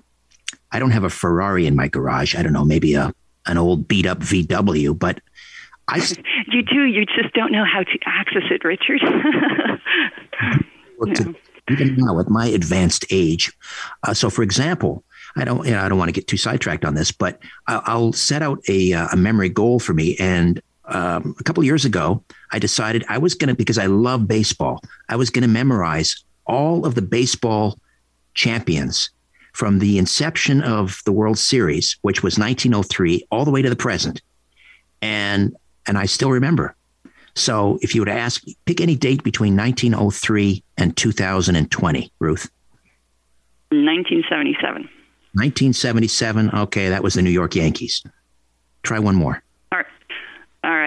I 0.71 0.79
don't 0.79 0.91
have 0.91 1.03
a 1.03 1.09
Ferrari 1.09 1.67
in 1.67 1.75
my 1.75 1.87
garage. 1.87 2.35
I 2.35 2.41
don't 2.41 2.53
know, 2.53 2.65
maybe 2.65 2.95
a 2.95 3.13
an 3.45 3.57
old 3.57 3.87
beat 3.87 4.05
up 4.05 4.19
VW, 4.19 4.97
but 4.97 5.21
I 5.87 5.99
You 6.51 6.63
do, 6.63 6.83
you 6.85 7.05
just 7.05 7.33
don't 7.33 7.51
know 7.51 7.63
how 7.63 7.83
to 7.83 7.99
access 8.05 8.43
it, 8.49 8.63
Richard. 8.63 9.01
no. 10.99 11.33
Even 11.69 11.95
now 11.97 12.19
at 12.19 12.29
my 12.29 12.47
advanced 12.47 13.05
age. 13.11 13.51
Uh, 14.03 14.13
so 14.13 14.29
for 14.29 14.41
example, 14.41 15.03
I 15.35 15.43
don't, 15.43 15.65
you 15.65 15.71
know, 15.71 15.81
I 15.81 15.89
don't 15.89 15.97
want 15.97 16.07
to 16.07 16.13
get 16.13 16.27
too 16.27 16.37
sidetracked 16.37 16.85
on 16.85 16.95
this, 16.95 17.11
but 17.11 17.39
I'll, 17.67 17.81
I'll 17.85 18.13
set 18.13 18.41
out 18.41 18.59
a, 18.69 18.93
uh, 18.93 19.09
a 19.11 19.17
memory 19.17 19.49
goal 19.49 19.79
for 19.79 19.93
me. 19.93 20.15
And 20.17 20.61
um, 20.85 21.35
a 21.39 21.43
couple 21.43 21.63
years 21.63 21.83
ago, 21.83 22.23
I 22.51 22.59
decided 22.59 23.03
I 23.09 23.17
was 23.17 23.35
going 23.35 23.49
to, 23.49 23.55
because 23.55 23.77
I 23.77 23.87
love 23.87 24.27
baseball, 24.27 24.81
I 25.09 25.15
was 25.15 25.29
going 25.29 25.43
to 25.43 25.47
memorize 25.47 26.23
all 26.45 26.85
of 26.85 26.95
the 26.95 27.01
baseball 27.01 27.77
champions 28.33 29.09
from 29.53 29.79
the 29.79 29.97
inception 29.97 30.61
of 30.61 31.01
the 31.05 31.11
World 31.11 31.37
Series, 31.37 31.97
which 32.01 32.23
was 32.23 32.37
1903, 32.37 33.27
all 33.31 33.43
the 33.43 33.51
way 33.51 33.61
to 33.61 33.69
the 33.69 33.75
present. 33.75 34.21
And, 35.01 35.55
and 35.87 35.97
I 35.97 36.05
still 36.05 36.31
remember. 36.31 36.75
So 37.35 37.77
if 37.81 37.93
you 37.93 38.01
were 38.01 38.05
to 38.05 38.13
ask, 38.13 38.43
pick 38.65 38.81
any 38.81 38.95
date 38.95 39.23
between 39.23 39.55
1903 39.55 40.63
and 40.77 40.95
2020, 40.95 42.11
Ruth. 42.19 42.49
1977. 43.69 44.89
1977. 45.33 46.49
Okay, 46.51 46.89
that 46.89 47.03
was 47.03 47.15
the 47.15 47.21
New 47.21 47.29
York 47.29 47.55
Yankees. 47.55 48.03
Try 48.83 48.99
one 48.99 49.15
more. 49.15 49.43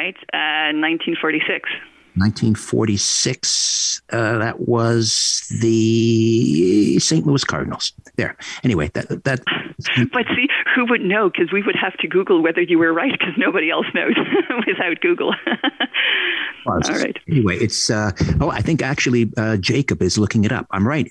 Right, 0.01 0.17
uh, 0.33 0.73
1946. 0.73 1.69
1946. 2.17 4.01
Uh, 4.11 4.39
that 4.39 4.61
was 4.61 5.47
the 5.61 6.99
St. 6.99 7.27
Louis 7.27 7.45
Cardinals. 7.45 7.93
There. 8.17 8.35
Anyway, 8.65 8.91
that 8.95 9.25
that. 9.25 9.41
but 10.13 10.27
see, 10.35 10.49
who 10.75 10.87
would 10.87 11.03
know? 11.03 11.29
Because 11.29 11.53
we 11.53 11.63
would 11.63 11.77
have 11.77 11.99
to 11.99 12.09
Google 12.09 12.43
whether 12.43 12.63
you 12.63 12.79
were 12.79 12.95
right, 12.95 13.13
because 13.13 13.35
nobody 13.37 13.71
else 13.71 13.85
knows 13.95 14.15
without 14.67 14.99
Google. 15.03 15.35
well, 16.65 16.81
All 16.83 16.99
right. 16.99 17.19
Anyway, 17.29 17.59
it's. 17.59 17.91
Uh, 17.91 18.13
oh, 18.41 18.49
I 18.49 18.63
think 18.63 18.81
actually 18.81 19.31
uh, 19.37 19.59
Jacob 19.59 20.01
is 20.01 20.17
looking 20.17 20.45
it 20.45 20.53
up. 20.53 20.67
I'm 20.71 20.89
right. 20.89 21.09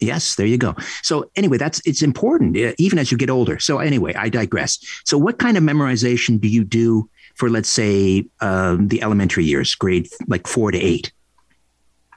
Yes, 0.00 0.34
there 0.34 0.46
you 0.46 0.58
go. 0.58 0.74
So 1.02 1.30
anyway, 1.36 1.58
that's 1.58 1.80
it's 1.86 2.02
important 2.02 2.56
uh, 2.56 2.72
even 2.78 2.98
as 2.98 3.12
you 3.12 3.18
get 3.18 3.30
older. 3.30 3.60
So 3.60 3.78
anyway, 3.78 4.14
I 4.14 4.30
digress. 4.30 4.80
So 5.04 5.16
what 5.16 5.38
kind 5.38 5.56
of 5.56 5.62
memorization 5.62 6.40
do 6.40 6.48
you 6.48 6.64
do 6.64 7.08
for 7.34 7.50
let's 7.50 7.68
say 7.68 8.24
um, 8.40 8.88
the 8.88 9.02
elementary 9.02 9.44
years, 9.44 9.74
grade 9.74 10.08
like 10.28 10.46
four 10.46 10.70
to 10.70 10.78
eight? 10.78 11.12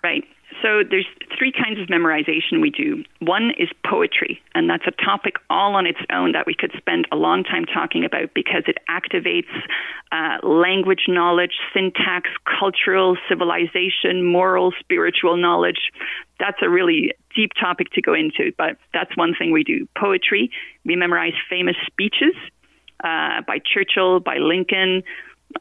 Right. 0.04 0.24
So 0.62 0.82
there's 0.90 1.06
three 1.38 1.52
kinds 1.52 1.80
of 1.80 1.88
memorization 1.88 2.60
we 2.60 2.72
do. 2.72 3.04
One 3.20 3.52
is 3.58 3.70
poetry, 3.86 4.42
and 4.56 4.70
that's 4.70 4.88
a 4.88 5.04
topic 5.04 5.36
all 5.50 5.76
on 5.76 5.86
its 5.86 6.00
own 6.12 6.32
that 6.32 6.48
we 6.48 6.56
could 6.56 6.72
spend 6.78 7.08
a 7.12 7.16
long 7.16 7.44
time 7.44 7.66
talking 7.66 8.04
about 8.04 8.34
because 8.34 8.64
it 8.66 8.78
activates 8.90 9.52
uh, 10.12 10.46
language 10.48 11.04
knowledge, 11.08 11.54
syntax, 11.74 12.30
cultural, 12.60 13.16
civilization, 13.30 14.26
moral, 14.26 14.74
spiritual 14.80 15.38
knowledge. 15.38 15.92
That's 16.40 16.58
a 16.64 16.70
really 16.70 17.14
deep 17.36 17.52
topic 17.60 17.92
to 17.92 18.02
go 18.02 18.14
into, 18.14 18.52
but 18.58 18.78
that's 18.92 19.16
one 19.16 19.36
thing 19.38 19.52
we 19.52 19.64
do. 19.64 19.88
Poetry, 19.96 20.50
we 20.84 20.96
memorize 20.96 21.34
famous 21.50 21.76
speeches 21.86 22.34
uh, 23.04 23.42
by 23.48 23.60
Churchill, 23.64 24.20
by 24.20 24.38
Lincoln, 24.38 25.04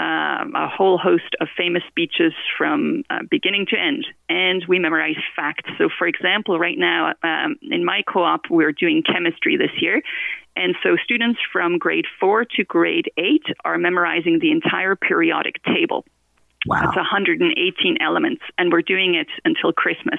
um, 0.01 0.55
a 0.57 0.69
whole 0.69 0.99
host 0.99 1.37
of 1.41 1.49
famous 1.57 1.83
speeches 1.89 2.33
from 2.59 3.05
uh, 3.11 3.21
beginning 3.31 3.67
to 3.71 3.79
end. 3.79 4.07
And 4.29 4.65
we 4.67 4.79
memorize 4.79 5.17
facts. 5.37 5.71
So, 5.79 5.89
for 5.97 6.07
example, 6.07 6.59
right 6.59 6.79
now 6.79 7.13
um, 7.23 7.57
in 7.63 7.85
my 7.85 8.03
co 8.07 8.25
op, 8.25 8.43
we're 8.51 8.73
doing 8.73 9.03
chemistry 9.03 9.57
this 9.57 9.71
year. 9.81 10.01
And 10.57 10.75
so 10.83 10.97
students 11.03 11.41
from 11.53 11.79
grade 11.79 12.07
four 12.21 12.45
to 12.45 12.65
grade 12.65 13.11
eight 13.19 13.45
are 13.65 13.77
memorizing 13.79 14.39
the 14.41 14.53
entire 14.53 14.97
periodic 14.97 15.63
table. 15.65 16.05
Wow. 16.67 16.81
That's 16.83 16.97
118 16.97 17.99
elements, 18.01 18.43
and 18.57 18.73
we're 18.73 18.83
doing 18.83 19.15
it 19.15 19.29
until 19.45 19.73
Christmas. 19.73 20.19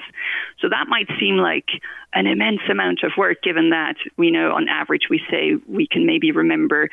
So 0.60 0.68
that 0.68 0.86
might 0.88 1.08
seem 1.18 1.36
like 1.36 1.66
an 2.14 2.26
immense 2.26 2.60
amount 2.70 3.02
of 3.02 3.12
work, 3.18 3.42
given 3.42 3.70
that 3.70 3.96
we 4.16 4.30
know 4.30 4.52
on 4.52 4.68
average 4.68 5.08
we 5.10 5.20
say 5.30 5.56
we 5.66 5.86
can 5.86 6.06
maybe 6.06 6.30
remember 6.30 6.88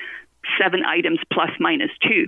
seven 0.62 0.84
items 0.86 1.20
plus 1.32 1.52
minus 1.60 1.92
two. 2.02 2.28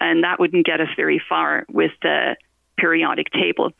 And 0.00 0.24
that 0.24 0.40
wouldn't 0.40 0.66
get 0.66 0.80
us 0.80 0.88
very 0.96 1.22
far 1.28 1.66
with 1.70 1.92
the 2.02 2.36
periodic 2.76 3.30
table. 3.30 3.72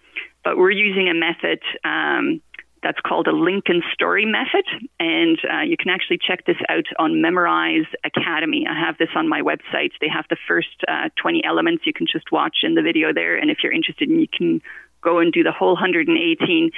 But 0.44 0.56
we're 0.56 0.70
using 0.70 1.08
a 1.08 1.14
method 1.14 1.60
um, 1.84 2.40
that's 2.84 3.00
called 3.00 3.26
a 3.26 3.32
Lincoln 3.32 3.82
Story 3.94 4.26
Method. 4.26 4.66
And 5.00 5.38
uh, 5.50 5.62
you 5.62 5.76
can 5.76 5.88
actually 5.88 6.18
check 6.18 6.44
this 6.46 6.58
out 6.68 6.84
on 6.98 7.22
Memorize 7.22 7.86
Academy. 8.04 8.66
I 8.70 8.78
have 8.78 8.98
this 8.98 9.08
on 9.16 9.28
my 9.28 9.40
website. 9.40 9.92
They 10.00 10.08
have 10.08 10.26
the 10.28 10.36
first 10.46 10.84
uh, 10.86 11.08
20 11.20 11.42
elements 11.44 11.86
you 11.86 11.94
can 11.94 12.06
just 12.06 12.30
watch 12.30 12.58
in 12.62 12.74
the 12.74 12.82
video 12.82 13.12
there. 13.12 13.36
And 13.36 13.50
if 13.50 13.58
you're 13.62 13.72
interested, 13.72 14.10
you 14.10 14.28
can 14.28 14.60
go 15.00 15.18
and 15.18 15.32
do 15.32 15.42
the 15.42 15.52
whole 15.52 15.72
118. 15.72 16.70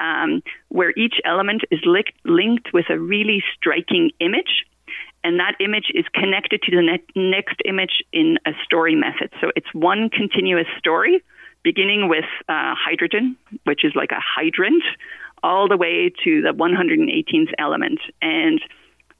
Um, 0.00 0.42
where 0.68 0.92
each 0.96 1.14
element 1.24 1.62
is 1.70 1.78
li- 1.86 2.02
linked 2.24 2.72
with 2.74 2.86
a 2.90 2.98
really 2.98 3.44
striking 3.56 4.10
image 4.18 4.66
and 5.22 5.40
that 5.40 5.54
image 5.60 5.86
is 5.94 6.04
connected 6.12 6.62
to 6.62 6.70
the 6.76 6.82
ne- 6.82 7.30
next 7.30 7.56
image 7.64 8.02
in 8.12 8.38
a 8.44 8.50
story 8.64 8.94
method. 8.94 9.30
So 9.40 9.52
it's 9.56 9.72
one 9.72 10.10
continuous 10.10 10.66
story, 10.78 11.22
beginning 11.62 12.08
with 12.08 12.26
uh, 12.48 12.74
hydrogen, 12.76 13.36
which 13.64 13.84
is 13.84 13.92
like 13.94 14.10
a 14.10 14.20
hydrant, 14.20 14.82
all 15.44 15.68
the 15.68 15.76
way 15.76 16.10
to 16.24 16.40
the 16.40 16.54
118th 16.56 17.52
element. 17.58 18.00
And 18.22 18.60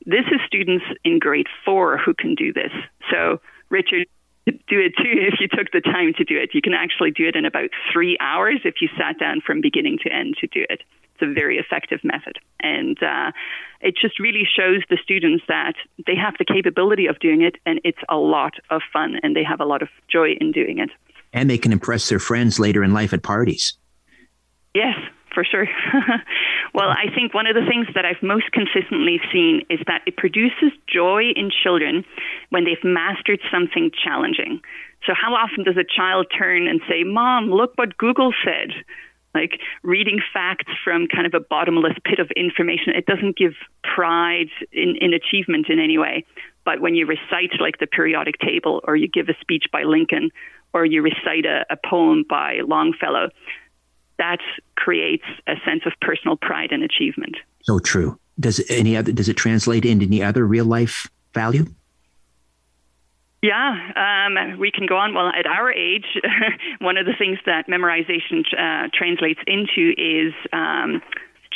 this 0.07 0.25
is 0.33 0.41
students 0.47 0.85
in 1.05 1.19
grade 1.19 1.47
four 1.65 1.99
who 1.99 2.15
can 2.15 2.35
do 2.35 2.51
this. 2.51 2.73
So, 3.11 3.41
Richard, 3.69 4.07
do 4.47 4.81
it 4.81 4.95
too 4.97 5.13
if 5.13 5.35
you 5.39 5.49
took 5.49 5.71
the 5.73 5.83
time 5.83 6.15
to 6.17 6.25
do 6.25 6.39
it. 6.39 6.51
You 6.55 6.63
can 6.63 6.73
actually 6.73 7.11
do 7.11 7.29
it 7.29 7.37
in 7.37 7.45
about 7.45 7.71
three 7.93 8.17
hours 8.21 8.61
if 8.65 8.77
you 8.81 8.89
sat 8.99 9.19
down 9.21 9.43
from 9.47 9.61
beginning 9.61 9.99
to 10.03 10.13
end 10.13 10.37
to 10.41 10.47
do 10.47 10.65
it. 10.69 10.81
It's 11.15 11.23
a 11.23 11.33
very 11.33 11.59
effective 11.59 12.01
method. 12.03 12.39
And 12.61 13.01
uh, 13.03 13.33
it 13.81 13.95
just 14.01 14.19
really 14.19 14.45
shows 14.45 14.83
the 14.89 14.99
students 15.03 15.45
that 15.49 15.75
they 16.07 16.17
have 16.17 16.35
the 16.39 16.45
capability 16.47 17.07
of 17.07 17.19
doing 17.21 17.43
it 17.43 17.57
and 17.67 17.81
it's 17.85 18.03
a 18.09 18.17
lot 18.17 18.55
of 18.71 18.81
fun 18.93 19.21
and 19.23 19.37
they 19.37 19.45
have 19.45 19.61
a 19.61 19.67
lot 19.67 19.83
of 19.83 19.89
joy 20.11 20.33
in 20.41 20.53
doing 20.53 20.79
it. 20.79 20.91
And 21.35 21.51
they 21.51 21.59
can 21.59 21.73
impress 21.73 22.09
their 22.09 22.19
friends 22.19 22.59
later 22.59 22.83
in 22.83 22.95
life 22.95 23.13
at 23.13 23.23
parties. 23.23 23.77
Yes, 24.75 24.97
for 25.35 25.45
sure. 25.45 25.67
well, 26.75 26.89
I 26.89 27.13
think 27.15 27.35
one 27.35 27.47
of 27.47 27.55
the 27.55 27.67
things 27.69 27.87
that 27.95 28.05
I've 28.05 28.23
most 28.23 28.51
consistently 28.53 29.21
seen 29.33 29.67
is 29.69 29.81
that 29.87 30.03
it 30.07 30.17
produces 30.17 30.73
joy 30.87 31.33
in 31.35 31.51
children 31.51 32.05
when 32.51 32.65
they've 32.65 32.83
mastered 32.85 33.41
something 33.51 33.91
challenging. 33.93 34.61
So, 35.07 35.13
how 35.13 35.35
often 35.35 35.65
does 35.65 35.77
a 35.77 35.85
child 35.85 36.27
turn 36.37 36.67
and 36.67 36.81
say, 36.89 37.05
Mom, 37.05 37.51
look 37.51 37.73
what 37.77 37.97
Google 37.99 38.33
said? 38.45 38.73
Like 39.35 39.61
reading 39.83 40.21
facts 40.33 40.71
from 40.85 41.09
kind 41.09 41.27
of 41.27 41.35
a 41.35 41.41
bottomless 41.41 41.99
pit 42.05 42.21
of 42.21 42.31
information, 42.37 42.95
it 42.95 43.05
doesn't 43.05 43.37
give 43.37 43.55
pride 43.83 44.49
in, 44.73 44.95
in 45.01 45.13
achievement 45.13 45.67
in 45.69 45.81
any 45.81 45.99
way. 45.99 46.25
But 46.65 46.81
when 46.81 46.95
you 46.95 47.05
recite 47.05 47.61
like 47.61 47.79
the 47.79 47.87
periodic 47.87 48.39
table, 48.39 48.81
or 48.85 48.97
you 48.97 49.09
give 49.09 49.29
a 49.29 49.35
speech 49.41 49.65
by 49.73 49.83
Lincoln, 49.83 50.31
or 50.73 50.85
you 50.85 51.03
recite 51.03 51.45
a, 51.45 51.67
a 51.69 51.77
poem 51.77 52.25
by 52.29 52.61
Longfellow, 52.67 53.29
that 54.19 54.39
creates 54.77 55.25
a 55.47 55.55
sense 55.65 55.83
of 55.87 55.93
personal 56.01 56.37
pride 56.37 56.73
and 56.73 56.83
achievement. 56.83 57.37
So 57.63 57.79
true. 57.79 58.19
Does 58.39 58.63
any 58.69 58.97
other 58.97 59.13
does 59.13 59.29
it 59.29 59.37
translate 59.37 59.85
into 59.85 60.07
any 60.07 60.23
other 60.23 60.47
real 60.47 60.65
life 60.65 61.09
value? 61.33 61.67
Yeah, 63.43 63.77
um, 63.95 64.59
we 64.59 64.71
can 64.71 64.87
go 64.87 64.97
on. 64.97 65.13
Well, 65.13 65.29
at 65.29 65.47
our 65.47 65.71
age, 65.71 66.07
one 66.79 66.97
of 66.97 67.05
the 67.05 67.13
things 67.19 67.39
that 67.45 67.69
memorization 67.69 68.41
uh, 68.57 68.89
translates 68.95 69.41
into 69.47 69.93
is 69.99 70.33
um, 70.51 71.03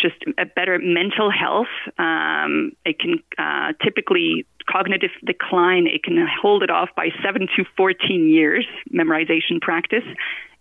just 0.01 0.17
a 0.37 0.45
better 0.45 0.79
mental 0.79 1.31
health. 1.31 1.73
Um, 1.97 2.73
it 2.85 2.99
can 2.99 3.23
uh, 3.39 3.73
typically 3.83 4.47
cognitive 4.71 5.13
decline. 5.25 5.87
It 5.87 6.03
can 6.03 6.27
hold 6.43 6.63
it 6.63 6.69
off 6.71 6.91
by 6.95 7.09
seven 7.25 7.49
to 7.57 7.65
fourteen 7.77 8.29
years. 8.29 8.67
Memorization 8.93 9.61
practice. 9.61 10.05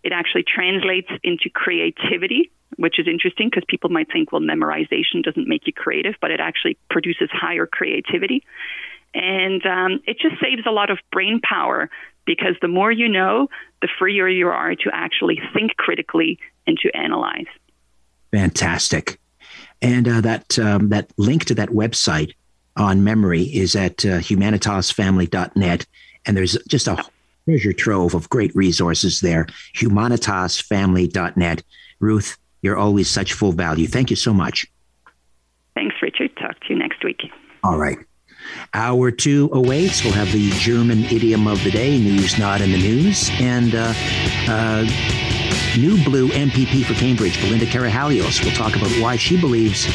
It 0.07 0.13
actually 0.13 0.45
translates 0.47 1.09
into 1.21 1.49
creativity, 1.49 2.49
which 2.77 2.97
is 2.97 3.09
interesting 3.09 3.49
because 3.49 3.65
people 3.67 3.89
might 3.89 4.09
think, 4.09 4.31
well, 4.31 4.39
memorization 4.39 5.21
doesn't 5.21 5.49
make 5.49 5.67
you 5.67 5.73
creative, 5.73 6.15
but 6.21 6.31
it 6.31 6.39
actually 6.39 6.77
produces 6.89 7.29
higher 7.29 7.67
creativity. 7.67 8.45
And 9.13 9.65
um, 9.65 9.99
it 10.07 10.17
just 10.17 10.41
saves 10.41 10.65
a 10.65 10.71
lot 10.71 10.89
of 10.89 10.99
brain 11.11 11.41
power 11.43 11.89
because 12.25 12.55
the 12.61 12.69
more 12.69 12.89
you 12.89 13.09
know, 13.09 13.49
the 13.81 13.89
freer 13.99 14.29
you 14.29 14.47
are 14.47 14.75
to 14.75 14.89
actually 14.93 15.41
think 15.53 15.75
critically 15.75 16.39
and 16.65 16.77
to 16.77 16.95
analyze. 16.95 17.51
Fantastic. 18.31 19.19
And 19.81 20.07
uh, 20.07 20.21
that 20.21 20.57
um, 20.57 20.87
that 20.87 21.11
link 21.17 21.43
to 21.45 21.55
that 21.55 21.71
website 21.71 22.31
on 22.77 23.03
memory 23.03 23.43
is 23.43 23.75
at 23.75 24.05
uh, 24.05 24.19
humanitasfamily.net. 24.19 25.85
And 26.25 26.37
there's 26.37 26.57
just 26.69 26.87
a 26.87 27.03
treasure 27.47 27.73
trove 27.73 28.13
of 28.13 28.29
great 28.29 28.53
resources 28.55 29.21
there. 29.21 29.47
Humanitasfamily.net. 29.75 31.63
Ruth, 31.99 32.37
you're 32.61 32.77
always 32.77 33.09
such 33.09 33.33
full 33.33 33.53
value. 33.53 33.87
Thank 33.87 34.09
you 34.09 34.17
so 34.17 34.33
much. 34.33 34.67
Thanks, 35.73 35.95
Richard. 36.01 36.35
Talk 36.35 36.59
to 36.61 36.73
you 36.73 36.79
next 36.79 37.03
week. 37.03 37.21
All 37.63 37.77
right. 37.77 37.97
Hour 38.73 39.11
two 39.11 39.49
awaits. 39.53 40.03
We'll 40.03 40.13
have 40.13 40.31
the 40.31 40.49
German 40.51 41.03
idiom 41.05 41.47
of 41.47 41.63
the 41.63 41.71
day, 41.71 41.97
news 41.97 42.37
not 42.37 42.61
in 42.61 42.71
the 42.71 42.77
news, 42.77 43.29
and 43.39 43.75
uh, 43.75 43.93
uh, 44.47 44.85
new 45.77 46.03
blue 46.03 46.29
MPP 46.29 46.85
for 46.85 46.93
Cambridge, 46.93 47.39
Belinda 47.41 47.65
Karahalios, 47.65 48.43
will 48.43 48.51
talk 48.51 48.75
about 48.75 48.89
why 49.01 49.15
she 49.15 49.39
believes 49.39 49.85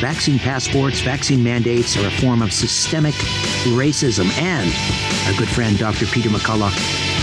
vaccine 0.00 0.38
passports, 0.38 1.00
vaccine 1.00 1.42
mandates 1.42 1.96
are 1.96 2.06
a 2.06 2.10
form 2.10 2.42
of 2.42 2.52
systemic 2.52 3.14
racism. 3.74 4.30
And 4.38 4.72
our 5.26 5.38
good 5.38 5.48
friend, 5.48 5.78
Dr. 5.78 6.06
Peter 6.06 6.28
McCullough, 6.28 6.72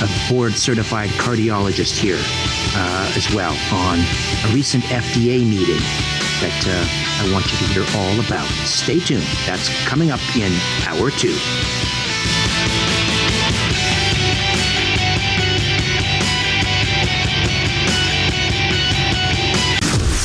a 0.01 0.33
board 0.33 0.53
certified 0.53 1.09
cardiologist 1.11 1.97
here 1.97 2.19
uh, 2.75 3.13
as 3.15 3.33
well, 3.33 3.55
on 3.73 3.99
a 3.99 4.53
recent 4.53 4.83
FDA 4.85 5.47
meeting 5.47 5.79
that 6.41 6.65
uh, 6.67 7.29
I 7.29 7.33
want 7.33 7.45
you 7.51 7.57
to 7.57 7.65
hear 7.73 7.85
all 7.95 8.19
about. 8.19 8.47
Stay 8.65 8.99
tuned. 8.99 9.23
That's 9.45 9.69
coming 9.85 10.11
up 10.11 10.21
in 10.35 10.51
hour 10.87 11.09
two. 11.11 11.37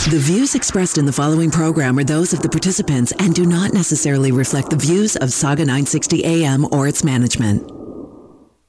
The 0.08 0.18
views 0.18 0.54
expressed 0.54 0.96
in 0.96 1.04
the 1.04 1.12
following 1.12 1.50
program 1.50 1.98
are 1.98 2.04
those 2.04 2.32
of 2.32 2.40
the 2.40 2.48
participants 2.48 3.12
and 3.18 3.34
do 3.34 3.44
not 3.44 3.74
necessarily 3.74 4.32
reflect 4.32 4.70
the 4.70 4.76
views 4.76 5.16
of 5.16 5.30
Saga 5.30 5.66
960 5.66 6.24
AM 6.24 6.64
or 6.72 6.88
its 6.88 7.04
management. 7.04 7.68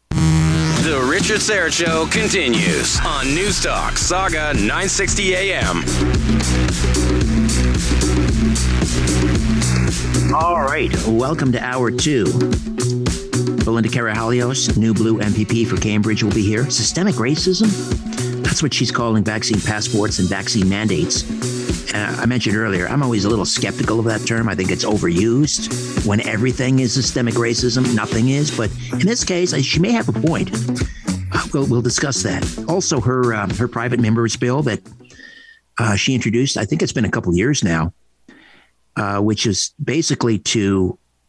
The 0.09 1.07
Richard 1.09 1.39
Syrett 1.39 1.71
Show 1.71 2.07
continues 2.07 2.99
on 3.05 3.27
News 3.27 3.63
Talk 3.63 3.95
Saga 3.97 4.53
960 4.53 5.35
AM. 5.35 5.77
All 10.35 10.59
right, 10.59 10.93
welcome 11.07 11.53
to 11.53 11.63
hour 11.63 11.89
two. 11.89 12.25
Belinda 13.63 13.87
Karahalios, 13.87 14.75
new 14.77 14.93
blue 14.93 15.19
MPP 15.19 15.67
for 15.67 15.77
Cambridge, 15.77 16.21
will 16.21 16.33
be 16.33 16.43
here. 16.43 16.69
Systemic 16.69 17.15
racism? 17.15 18.18
That's 18.49 18.63
what 18.63 18.73
she's 18.73 18.89
calling 18.89 19.23
vaccine 19.23 19.61
passports 19.61 20.17
and 20.17 20.27
vaccine 20.27 20.67
mandates. 20.67 21.23
Uh, 21.93 22.17
I 22.19 22.25
mentioned 22.25 22.55
earlier, 22.55 22.87
I'm 22.87 23.03
always 23.03 23.23
a 23.23 23.29
little 23.29 23.45
skeptical 23.45 23.99
of 23.99 24.05
that 24.05 24.25
term. 24.25 24.49
I 24.49 24.55
think 24.55 24.71
it's 24.71 24.83
overused. 24.83 26.03
When 26.03 26.19
everything 26.27 26.79
is 26.79 26.91
systemic 26.91 27.35
racism, 27.35 27.93
nothing 27.95 28.29
is. 28.29 28.49
But 28.57 28.71
in 28.93 29.05
this 29.05 29.23
case, 29.23 29.55
she 29.63 29.79
may 29.79 29.91
have 29.91 30.09
a 30.09 30.13
point. 30.13 30.49
Uh, 31.31 31.45
we'll, 31.53 31.67
we'll 31.67 31.83
discuss 31.83 32.23
that. 32.23 32.65
Also, 32.67 32.99
her 32.99 33.35
uh, 33.35 33.53
her 33.53 33.67
private 33.67 33.99
members 33.99 34.35
bill 34.35 34.63
that 34.63 34.81
uh, 35.77 35.95
she 35.95 36.15
introduced. 36.15 36.57
I 36.57 36.65
think 36.65 36.81
it's 36.81 36.91
been 36.91 37.05
a 37.05 37.11
couple 37.11 37.31
years 37.35 37.63
now, 37.63 37.93
uh, 38.95 39.19
which 39.21 39.45
is 39.45 39.75
basically 39.81 40.39
to 40.39 40.97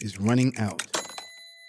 is 0.00 0.20
running 0.20 0.56
out. 0.58 0.82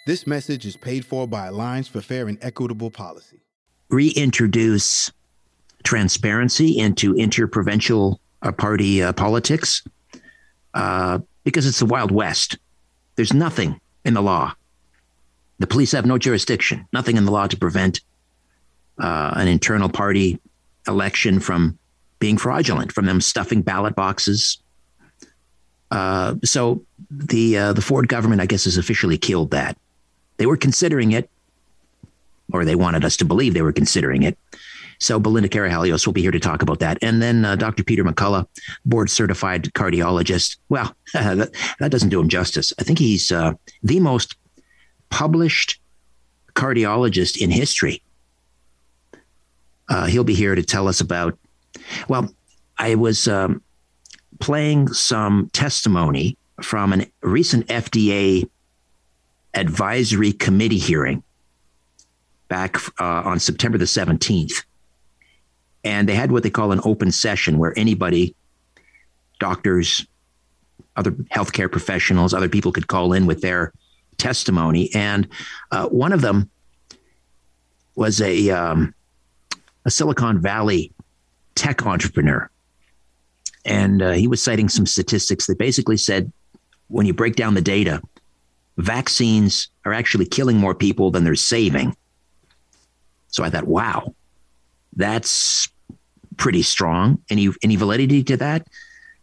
This 0.05 0.25
message 0.25 0.65
is 0.65 0.77
paid 0.77 1.05
for 1.05 1.27
by 1.27 1.47
Alliance 1.47 1.87
for 1.87 2.01
Fair 2.01 2.27
and 2.27 2.37
Equitable 2.41 2.91
Policy. 2.91 3.41
Reintroduce 3.89 5.11
transparency 5.83 6.77
into 6.77 7.15
interprovincial 7.15 8.19
uh, 8.41 8.51
party 8.51 9.03
uh, 9.03 9.13
politics 9.13 9.83
uh, 10.73 11.19
because 11.43 11.65
it's 11.65 11.79
the 11.79 11.85
Wild 11.85 12.11
West. 12.11 12.57
There's 13.15 13.33
nothing 13.33 13.79
in 14.05 14.13
the 14.13 14.21
law. 14.21 14.53
The 15.59 15.67
police 15.67 15.91
have 15.93 16.05
no 16.05 16.17
jurisdiction, 16.17 16.87
nothing 16.93 17.17
in 17.17 17.25
the 17.25 17.31
law 17.31 17.47
to 17.47 17.57
prevent 17.57 18.01
uh, 18.99 19.33
an 19.35 19.47
internal 19.47 19.89
party 19.89 20.39
election 20.87 21.39
from 21.39 21.77
being 22.19 22.37
fraudulent, 22.37 22.91
from 22.91 23.05
them 23.05 23.21
stuffing 23.21 23.61
ballot 23.61 23.95
boxes, 23.95 24.61
uh, 25.91 26.35
so 26.43 26.83
the 27.09 27.57
uh, 27.57 27.73
the 27.73 27.81
Ford 27.81 28.07
government, 28.07 28.41
I 28.41 28.45
guess, 28.45 28.65
has 28.65 28.77
officially 28.77 29.17
killed 29.17 29.51
that. 29.51 29.77
They 30.37 30.45
were 30.45 30.57
considering 30.57 31.11
it, 31.13 31.29
or 32.51 32.65
they 32.65 32.75
wanted 32.75 33.05
us 33.05 33.17
to 33.17 33.25
believe 33.25 33.53
they 33.53 33.61
were 33.61 33.73
considering 33.73 34.23
it. 34.23 34.37
So 34.99 35.19
Belinda 35.19 35.49
Karahalios 35.49 36.05
will 36.05 36.13
be 36.13 36.21
here 36.21 36.31
to 36.31 36.39
talk 36.39 36.61
about 36.61 36.79
that. 36.79 36.97
And 37.01 37.21
then 37.21 37.45
uh, 37.45 37.55
Dr. 37.55 37.83
Peter 37.83 38.03
McCullough, 38.03 38.47
board 38.85 39.09
certified 39.09 39.65
cardiologist. 39.73 40.57
Well, 40.69 40.95
that, 41.13 41.51
that, 41.79 41.91
doesn't 41.91 42.09
do 42.09 42.19
him 42.19 42.29
justice. 42.29 42.73
I 42.79 42.83
think 42.83 42.97
he's 42.97 43.31
uh, 43.31 43.53
the 43.83 43.99
most 43.99 44.35
published 45.09 45.79
cardiologist 46.55 47.37
in 47.37 47.51
history. 47.51 48.01
Uh, 49.87 50.05
he'll 50.07 50.23
be 50.23 50.33
here 50.33 50.55
to 50.55 50.63
tell 50.63 50.87
us 50.87 50.99
about, 50.99 51.37
well, 52.09 52.33
I 52.77 52.95
was 52.95 53.27
um, 53.27 53.61
playing 54.39 54.89
some 54.93 55.49
testimony 55.53 56.37
from 56.61 56.93
a 56.93 57.07
recent 57.21 57.67
FDA 57.67 58.49
advisory 59.53 60.31
committee 60.33 60.77
hearing 60.77 61.23
back 62.47 62.77
uh, 62.99 63.21
on 63.23 63.39
September 63.39 63.77
the 63.77 63.85
17th. 63.85 64.63
And 65.83 66.07
they 66.07 66.15
had 66.15 66.31
what 66.31 66.43
they 66.43 66.49
call 66.49 66.71
an 66.71 66.81
open 66.83 67.11
session 67.11 67.57
where 67.57 67.77
anybody, 67.77 68.35
doctors, 69.39 70.05
other 70.95 71.11
healthcare 71.11 71.71
professionals, 71.71 72.33
other 72.33 72.49
people 72.49 72.71
could 72.71 72.87
call 72.87 73.13
in 73.13 73.25
with 73.25 73.41
their 73.41 73.71
testimony. 74.17 74.89
And 74.93 75.27
uh, 75.71 75.87
one 75.87 76.11
of 76.11 76.21
them 76.21 76.49
was 77.95 78.21
a, 78.21 78.49
um, 78.49 78.93
a 79.85 79.91
Silicon 79.91 80.39
Valley 80.39 80.91
tech 81.55 81.85
entrepreneur. 81.85 82.49
And 83.67 84.01
uh, 84.01 84.11
he 84.11 84.27
was 84.27 84.41
citing 84.41 84.69
some 84.69 84.85
statistics 84.85 85.45
that 85.47 85.57
basically 85.57 85.97
said 85.97 86.31
when 86.87 87.05
you 87.05 87.13
break 87.13 87.35
down 87.35 87.53
the 87.53 87.61
data, 87.61 88.01
vaccines 88.77 89.69
are 89.85 89.93
actually 89.93 90.25
killing 90.25 90.57
more 90.57 90.73
people 90.73 91.11
than 91.11 91.23
they're 91.23 91.35
saving. 91.35 91.95
So 93.27 93.43
I 93.43 93.49
thought, 93.49 93.65
wow, 93.65 94.15
that's 94.95 95.67
pretty 96.37 96.61
strong. 96.61 97.21
Any 97.29 97.49
any 97.61 97.75
validity 97.75 98.23
to 98.23 98.37
that? 98.37 98.67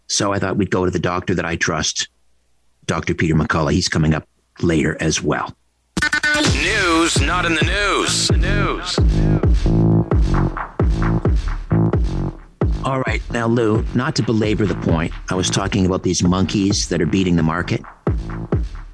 So 0.06 0.32
I 0.32 0.38
thought 0.38 0.56
we'd 0.56 0.70
go 0.70 0.84
to 0.84 0.90
the 0.90 0.98
doctor 0.98 1.34
that 1.34 1.46
I 1.46 1.56
trust, 1.56 2.08
Dr. 2.86 3.14
Peter 3.14 3.34
McCullough. 3.34 3.72
He's 3.72 3.88
coming 3.88 4.14
up 4.14 4.28
later 4.60 4.96
as 5.00 5.22
well. 5.22 5.56
News 6.62 7.20
not 7.20 7.46
in 7.46 7.54
the 7.54 7.62
news. 7.62 8.28
The 8.28 8.36
news. 8.36 9.43
All 12.84 13.00
right, 13.00 13.22
now 13.30 13.46
Lou, 13.46 13.82
not 13.94 14.14
to 14.16 14.22
belabor 14.22 14.66
the 14.66 14.74
point, 14.74 15.10
I 15.30 15.34
was 15.34 15.48
talking 15.48 15.86
about 15.86 16.02
these 16.02 16.22
monkeys 16.22 16.86
that 16.90 17.00
are 17.00 17.06
beating 17.06 17.34
the 17.34 17.42
market. 17.42 17.80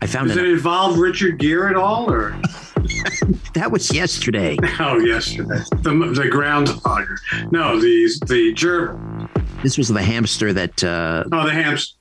I 0.00 0.06
found 0.06 0.28
Does 0.28 0.36
it 0.36 0.46
involve 0.46 0.96
Richard 0.96 1.38
Gere 1.40 1.68
at 1.68 1.74
all, 1.74 2.08
or 2.08 2.30
that 3.54 3.70
was 3.72 3.92
yesterday. 3.92 4.56
Oh, 4.78 4.98
yesterday. 4.98 5.58
The, 5.82 6.12
the 6.14 6.28
groundhog. 6.30 7.06
No, 7.50 7.80
the 7.80 8.08
the 8.26 8.54
gerbil. 8.54 9.28
This 9.64 9.76
was 9.76 9.88
the 9.88 10.02
hamster 10.02 10.52
that. 10.52 10.84
Uh, 10.84 11.24
oh, 11.32 11.44
the 11.44 11.52
hamster. 11.52 11.98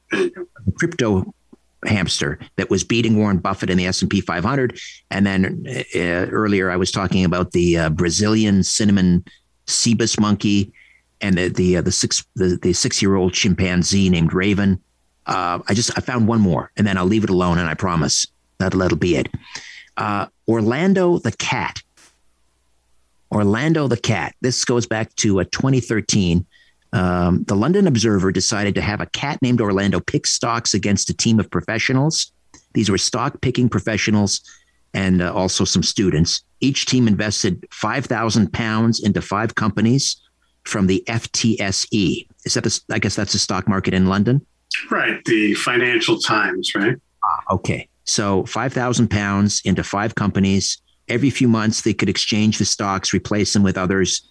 Crypto 0.75 1.33
hamster 1.85 2.37
that 2.57 2.69
was 2.69 2.83
beating 2.83 3.17
Warren 3.17 3.39
Buffett 3.39 3.69
in 3.69 3.77
the 3.77 3.87
S&P 3.87 4.21
500, 4.21 4.79
and 5.09 5.25
then 5.25 5.65
uh, 5.95 5.99
earlier 5.99 6.69
I 6.69 6.75
was 6.75 6.91
talking 6.91 7.25
about 7.25 7.51
the 7.51 7.77
uh, 7.77 7.89
Brazilian 7.89 8.63
cinnamon 8.63 9.25
cebus 9.65 10.19
monkey 10.19 10.71
and 11.21 11.37
the 11.37 11.49
the 11.49 11.77
uh, 11.77 11.81
the 11.81 11.91
six 11.91 12.25
the, 12.35 12.57
the 12.61 12.73
six 12.73 13.01
year 13.01 13.15
old 13.15 13.33
chimpanzee 13.33 14.09
named 14.09 14.33
Raven. 14.33 14.81
Uh, 15.25 15.59
I 15.67 15.73
just 15.73 15.95
I 15.97 16.01
found 16.01 16.27
one 16.27 16.41
more, 16.41 16.71
and 16.77 16.85
then 16.87 16.97
I'll 16.97 17.05
leave 17.05 17.23
it 17.23 17.29
alone, 17.29 17.57
and 17.57 17.67
I 17.67 17.73
promise 17.73 18.25
that 18.57 18.73
that'll 18.73 18.97
be 18.97 19.15
it. 19.15 19.29
Uh, 19.97 20.27
Orlando 20.47 21.19
the 21.19 21.31
cat. 21.33 21.81
Orlando 23.31 23.87
the 23.87 23.97
cat. 23.97 24.33
This 24.41 24.65
goes 24.65 24.87
back 24.87 25.13
to 25.17 25.41
uh, 25.41 25.43
2013. 25.51 26.45
Um, 26.91 27.43
the 27.43 27.55
London 27.55 27.85
Observer 27.85 28.31
decided 28.31 28.73
to 28.75 28.81
have 28.81 29.01
a 29.01 29.05
cat 29.05 29.39
named 29.41 29.61
Orlando 29.61 29.99
pick 29.99 30.25
stocks 30.25 30.73
against 30.73 31.09
a 31.09 31.13
team 31.13 31.39
of 31.39 31.51
professionals. 31.51 32.31
These 32.73 32.89
were 32.89 32.97
stock 32.97 33.41
picking 33.41 33.69
professionals 33.69 34.41
and 34.93 35.21
uh, 35.21 35.31
also 35.31 35.65
some 35.65 35.83
students. 35.83 36.43
Each 36.61 36.85
team 36.85 37.07
invested 37.07 37.65
5,000 37.71 38.51
pounds 38.51 38.99
into 38.99 39.21
five 39.21 39.53
companies 39.53 40.19
from 40.69 40.87
the 40.87 41.03
FTSE. 41.07 42.27
Is 42.45 42.53
that 42.53 42.63
the, 42.63 42.79
I 42.91 42.99
guess 42.99 43.15
that's 43.15 43.33
the 43.33 43.39
stock 43.39 43.67
market 43.67 43.93
in 43.93 44.07
London? 44.07 44.45
Right. 44.89 45.23
The 45.25 45.53
Financial 45.55 46.19
Times, 46.19 46.73
right? 46.75 46.95
Ah, 47.23 47.53
okay. 47.55 47.89
So 48.05 48.45
5,000 48.45 49.09
pounds 49.09 49.61
into 49.65 49.83
five 49.83 50.15
companies. 50.15 50.81
Every 51.07 51.29
few 51.29 51.47
months, 51.47 51.81
they 51.81 51.93
could 51.93 52.09
exchange 52.09 52.57
the 52.57 52.65
stocks, 52.65 53.13
replace 53.13 53.53
them 53.53 53.63
with 53.63 53.77
others. 53.77 54.29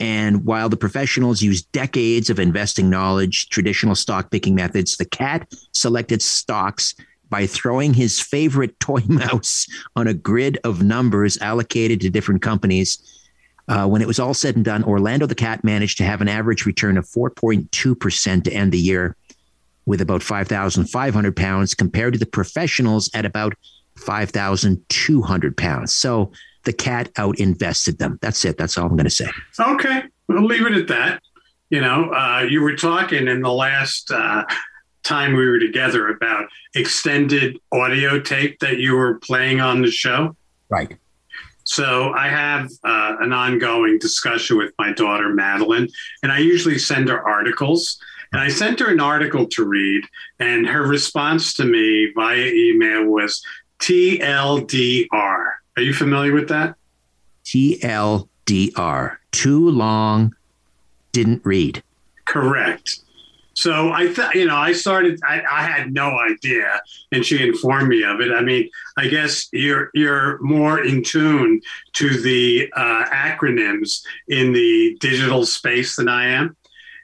And 0.00 0.46
while 0.46 0.70
the 0.70 0.78
professionals 0.78 1.42
used 1.42 1.70
decades 1.72 2.30
of 2.30 2.40
investing 2.40 2.88
knowledge, 2.88 3.50
traditional 3.50 3.94
stock 3.94 4.30
picking 4.30 4.54
methods, 4.54 4.96
the 4.96 5.04
cat 5.04 5.46
selected 5.72 6.22
stocks 6.22 6.94
by 7.28 7.46
throwing 7.46 7.94
his 7.94 8.20
favorite 8.20 8.78
toy 8.80 9.02
mouse 9.06 9.66
on 9.96 10.06
a 10.06 10.14
grid 10.14 10.58
of 10.64 10.82
numbers 10.82 11.38
allocated 11.40 12.00
to 12.00 12.10
different 12.10 12.42
companies. 12.42 13.19
Uh, 13.70 13.86
when 13.86 14.02
it 14.02 14.08
was 14.08 14.18
all 14.18 14.34
said 14.34 14.56
and 14.56 14.64
done, 14.64 14.82
Orlando 14.82 15.26
the 15.26 15.34
cat 15.36 15.62
managed 15.62 15.96
to 15.98 16.04
have 16.04 16.20
an 16.20 16.26
average 16.26 16.66
return 16.66 16.98
of 16.98 17.06
4.2% 17.06 18.42
to 18.42 18.52
end 18.52 18.72
the 18.72 18.78
year 18.78 19.14
with 19.86 20.00
about 20.00 20.24
5,500 20.24 21.36
pounds 21.36 21.74
compared 21.74 22.14
to 22.14 22.18
the 22.18 22.26
professionals 22.26 23.08
at 23.14 23.24
about 23.24 23.54
5,200 23.96 25.56
pounds. 25.56 25.94
So 25.94 26.32
the 26.64 26.72
cat 26.72 27.12
out 27.16 27.38
invested 27.38 27.98
them. 27.98 28.18
That's 28.20 28.44
it. 28.44 28.58
That's 28.58 28.76
all 28.76 28.86
I'm 28.86 28.96
going 28.96 29.04
to 29.04 29.10
say. 29.10 29.30
Okay. 29.60 30.02
We'll 30.26 30.44
leave 30.44 30.66
it 30.66 30.72
at 30.72 30.88
that. 30.88 31.22
You 31.70 31.80
know, 31.80 32.12
uh, 32.12 32.46
you 32.50 32.62
were 32.62 32.74
talking 32.74 33.28
in 33.28 33.40
the 33.40 33.52
last 33.52 34.10
uh, 34.10 34.46
time 35.04 35.34
we 35.34 35.46
were 35.46 35.60
together 35.60 36.08
about 36.08 36.48
extended 36.74 37.56
audio 37.70 38.18
tape 38.18 38.58
that 38.58 38.78
you 38.78 38.96
were 38.96 39.20
playing 39.20 39.60
on 39.60 39.82
the 39.82 39.92
show. 39.92 40.34
Right. 40.68 40.96
So 41.70 42.12
I 42.14 42.26
have 42.26 42.68
uh, 42.82 43.18
an 43.20 43.32
ongoing 43.32 44.00
discussion 44.00 44.58
with 44.58 44.72
my 44.76 44.92
daughter, 44.92 45.28
Madeline, 45.28 45.86
and 46.24 46.32
I 46.32 46.38
usually 46.38 46.80
send 46.80 47.08
her 47.08 47.24
articles. 47.24 47.96
And 48.32 48.40
I 48.40 48.48
sent 48.48 48.80
her 48.80 48.90
an 48.90 48.98
article 48.98 49.46
to 49.46 49.64
read, 49.64 50.02
and 50.40 50.66
her 50.66 50.82
response 50.82 51.54
to 51.54 51.64
me 51.64 52.10
via 52.16 52.44
email 52.44 53.04
was 53.04 53.40
TLDR. 53.78 55.10
Are 55.12 55.82
you 55.82 55.94
familiar 55.94 56.32
with 56.32 56.48
that? 56.48 56.74
TLDR. 57.44 59.18
Too 59.30 59.70
long, 59.70 60.34
didn't 61.12 61.42
read. 61.44 61.84
Correct. 62.24 62.98
So 63.54 63.90
I 63.90 64.12
thought, 64.12 64.34
you 64.34 64.46
know, 64.46 64.56
I 64.56 64.72
started. 64.72 65.20
I, 65.26 65.42
I, 65.50 65.62
had 65.62 65.92
no 65.92 66.18
idea, 66.18 66.80
and 67.12 67.24
she 67.24 67.46
informed 67.46 67.88
me 67.88 68.04
of 68.04 68.20
it. 68.20 68.32
I 68.32 68.42
mean, 68.42 68.70
I 68.96 69.08
guess 69.08 69.48
you're 69.52 69.90
you're 69.92 70.40
more 70.40 70.82
in 70.84 71.02
tune 71.02 71.60
to 71.94 72.20
the 72.20 72.72
uh, 72.74 73.04
acronyms 73.06 74.02
in 74.28 74.52
the 74.52 74.96
digital 75.00 75.44
space 75.44 75.96
than 75.96 76.08
I 76.08 76.28
am. 76.28 76.56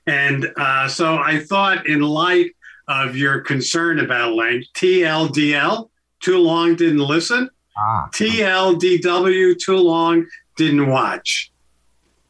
And 0.07 0.53
uh, 0.57 0.89
so 0.89 1.17
I 1.17 1.41
thought, 1.41 1.87
in 1.87 2.01
light 2.01 2.53
of 2.89 3.17
your 3.17 3.41
concern 3.41 3.99
about 3.99 4.35
length, 4.35 4.69
TLDL, 4.75 5.91
too 6.21 6.39
long, 6.39 6.77
didn't 6.77 7.01
listen. 7.01 7.51
Ah. 7.77 8.09
TLDW, 8.15 9.59
too 9.59 9.77
long, 9.77 10.27
didn't 10.57 10.89
watch. 10.89 11.51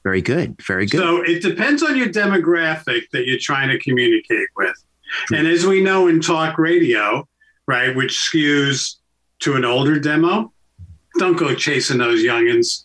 Very 0.07 0.22
good. 0.22 0.62
Very 0.62 0.86
good. 0.86 1.00
So 1.00 1.20
it 1.22 1.42
depends 1.42 1.82
on 1.82 1.96
your 1.96 2.07
demographic 2.07 3.11
that 3.11 3.26
you're 3.26 3.40
trying 3.40 3.70
to 3.70 3.78
communicate 3.80 4.46
with. 4.57 4.76
True. 5.26 5.38
And 5.38 5.48
as 5.48 5.66
we 5.66 5.82
know 5.82 6.07
in 6.07 6.20
talk 6.20 6.59
radio, 6.59 7.26
right, 7.66 7.92
which 7.96 8.12
skews 8.12 8.98
to 9.40 9.57
an 9.57 9.64
older 9.64 9.98
demo, 9.98 10.52
don't 11.18 11.36
go 11.36 11.57
chasing 11.57 11.98
those 11.98 12.22
youngins. 12.22 12.84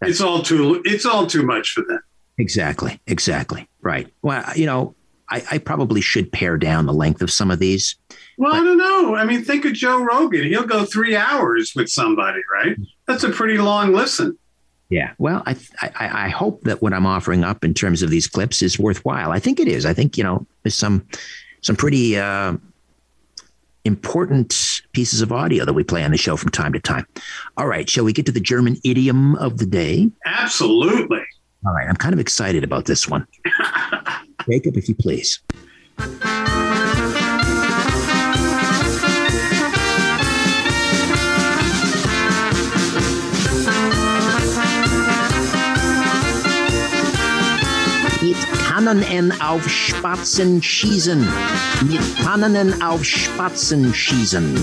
That's 0.00 0.10
it's 0.10 0.20
all 0.20 0.42
too 0.42 0.82
it's 0.84 1.06
all 1.06 1.28
too 1.28 1.44
much 1.44 1.70
for 1.70 1.82
them. 1.82 2.00
Exactly. 2.36 3.00
Exactly. 3.06 3.68
Right. 3.80 4.12
Well, 4.22 4.44
you 4.56 4.66
know, 4.66 4.96
I, 5.30 5.44
I, 5.52 5.58
probably 5.58 6.00
should 6.00 6.32
pare 6.32 6.56
down 6.58 6.86
the 6.86 6.92
length 6.92 7.22
of 7.22 7.30
some 7.30 7.52
of 7.52 7.60
these. 7.60 7.94
Well, 8.38 8.50
but- 8.50 8.60
I 8.60 8.64
don't 8.64 8.78
know. 8.78 9.14
I 9.14 9.24
mean, 9.24 9.44
think 9.44 9.64
of 9.66 9.74
Joe 9.74 10.02
Rogan. 10.02 10.48
He'll 10.48 10.66
go 10.66 10.84
three 10.84 11.14
hours 11.14 11.74
with 11.76 11.88
somebody, 11.88 12.40
right? 12.52 12.76
That's 13.06 13.22
a 13.22 13.30
pretty 13.30 13.58
long 13.58 13.92
listen. 13.92 14.36
Yeah. 14.90 15.12
Well, 15.18 15.42
I, 15.46 15.56
I, 15.82 16.26
I 16.26 16.28
hope 16.28 16.62
that 16.62 16.82
what 16.82 16.92
I'm 16.92 17.06
offering 17.06 17.42
up 17.42 17.64
in 17.64 17.74
terms 17.74 18.02
of 18.02 18.10
these 18.10 18.26
clips 18.26 18.62
is 18.62 18.78
worthwhile. 18.78 19.32
I 19.32 19.38
think 19.38 19.58
it 19.58 19.68
is. 19.68 19.86
I 19.86 19.94
think 19.94 20.16
you 20.18 20.24
know 20.24 20.46
there's 20.62 20.74
some 20.74 21.06
some 21.62 21.76
pretty 21.76 22.16
uh, 22.18 22.56
important 23.84 24.82
pieces 24.92 25.20
of 25.20 25.32
audio 25.32 25.64
that 25.64 25.72
we 25.72 25.84
play 25.84 26.04
on 26.04 26.10
the 26.10 26.18
show 26.18 26.36
from 26.36 26.50
time 26.50 26.72
to 26.74 26.80
time. 26.80 27.06
All 27.56 27.66
right. 27.66 27.88
Shall 27.88 28.04
we 28.04 28.12
get 28.12 28.26
to 28.26 28.32
the 28.32 28.40
German 28.40 28.76
idiom 28.84 29.36
of 29.36 29.58
the 29.58 29.66
day? 29.66 30.10
Absolutely. 30.26 31.22
All 31.66 31.72
right, 31.72 31.88
I'm 31.88 31.96
kind 31.96 32.12
of 32.12 32.20
excited 32.20 32.62
about 32.62 32.84
this 32.84 33.08
one. 33.08 33.26
Jacob, 34.50 34.76
if 34.76 34.88
you 34.88 34.94
please. 34.94 35.40
Cannenen 48.32 49.38
auf 49.40 49.68
Spatzen 49.68 50.62
schießen. 50.62 51.28
Mit 51.86 52.00
Cannenen 52.22 52.80
auf 52.80 53.04
Spatzen 53.04 53.92
schießen. 53.92 54.54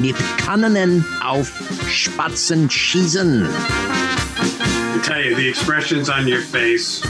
Mit 0.00 0.16
Cannenen 0.36 1.04
auf 1.24 1.50
Spatzen 1.88 2.68
schießen. 2.68 3.46
I 3.46 4.98
tell 5.02 5.22
you, 5.22 5.34
the 5.34 5.48
expressions 5.48 6.10
on 6.10 6.28
your 6.28 6.42
face 6.42 7.02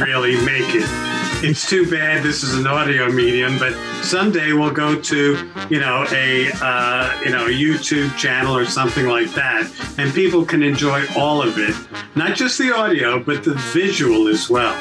really 0.00 0.36
make 0.44 0.74
it. 0.74 1.17
It's 1.40 1.68
too 1.68 1.88
bad 1.88 2.24
this 2.24 2.42
is 2.42 2.54
an 2.54 2.66
audio 2.66 3.08
medium, 3.12 3.60
but 3.60 3.72
someday 4.02 4.52
we'll 4.52 4.72
go 4.72 5.00
to 5.00 5.50
you 5.70 5.78
know 5.78 6.04
a 6.10 6.50
uh, 6.60 7.20
you 7.24 7.30
know 7.30 7.46
a 7.46 7.50
YouTube 7.50 8.14
channel 8.16 8.56
or 8.56 8.64
something 8.64 9.06
like 9.06 9.30
that, 9.34 9.70
and 9.98 10.12
people 10.12 10.44
can 10.44 10.64
enjoy 10.64 11.04
all 11.16 11.40
of 11.40 11.56
it, 11.58 11.76
not 12.16 12.34
just 12.34 12.58
the 12.58 12.74
audio, 12.74 13.20
but 13.22 13.44
the 13.44 13.54
visual 13.72 14.26
as 14.26 14.50
well. 14.50 14.74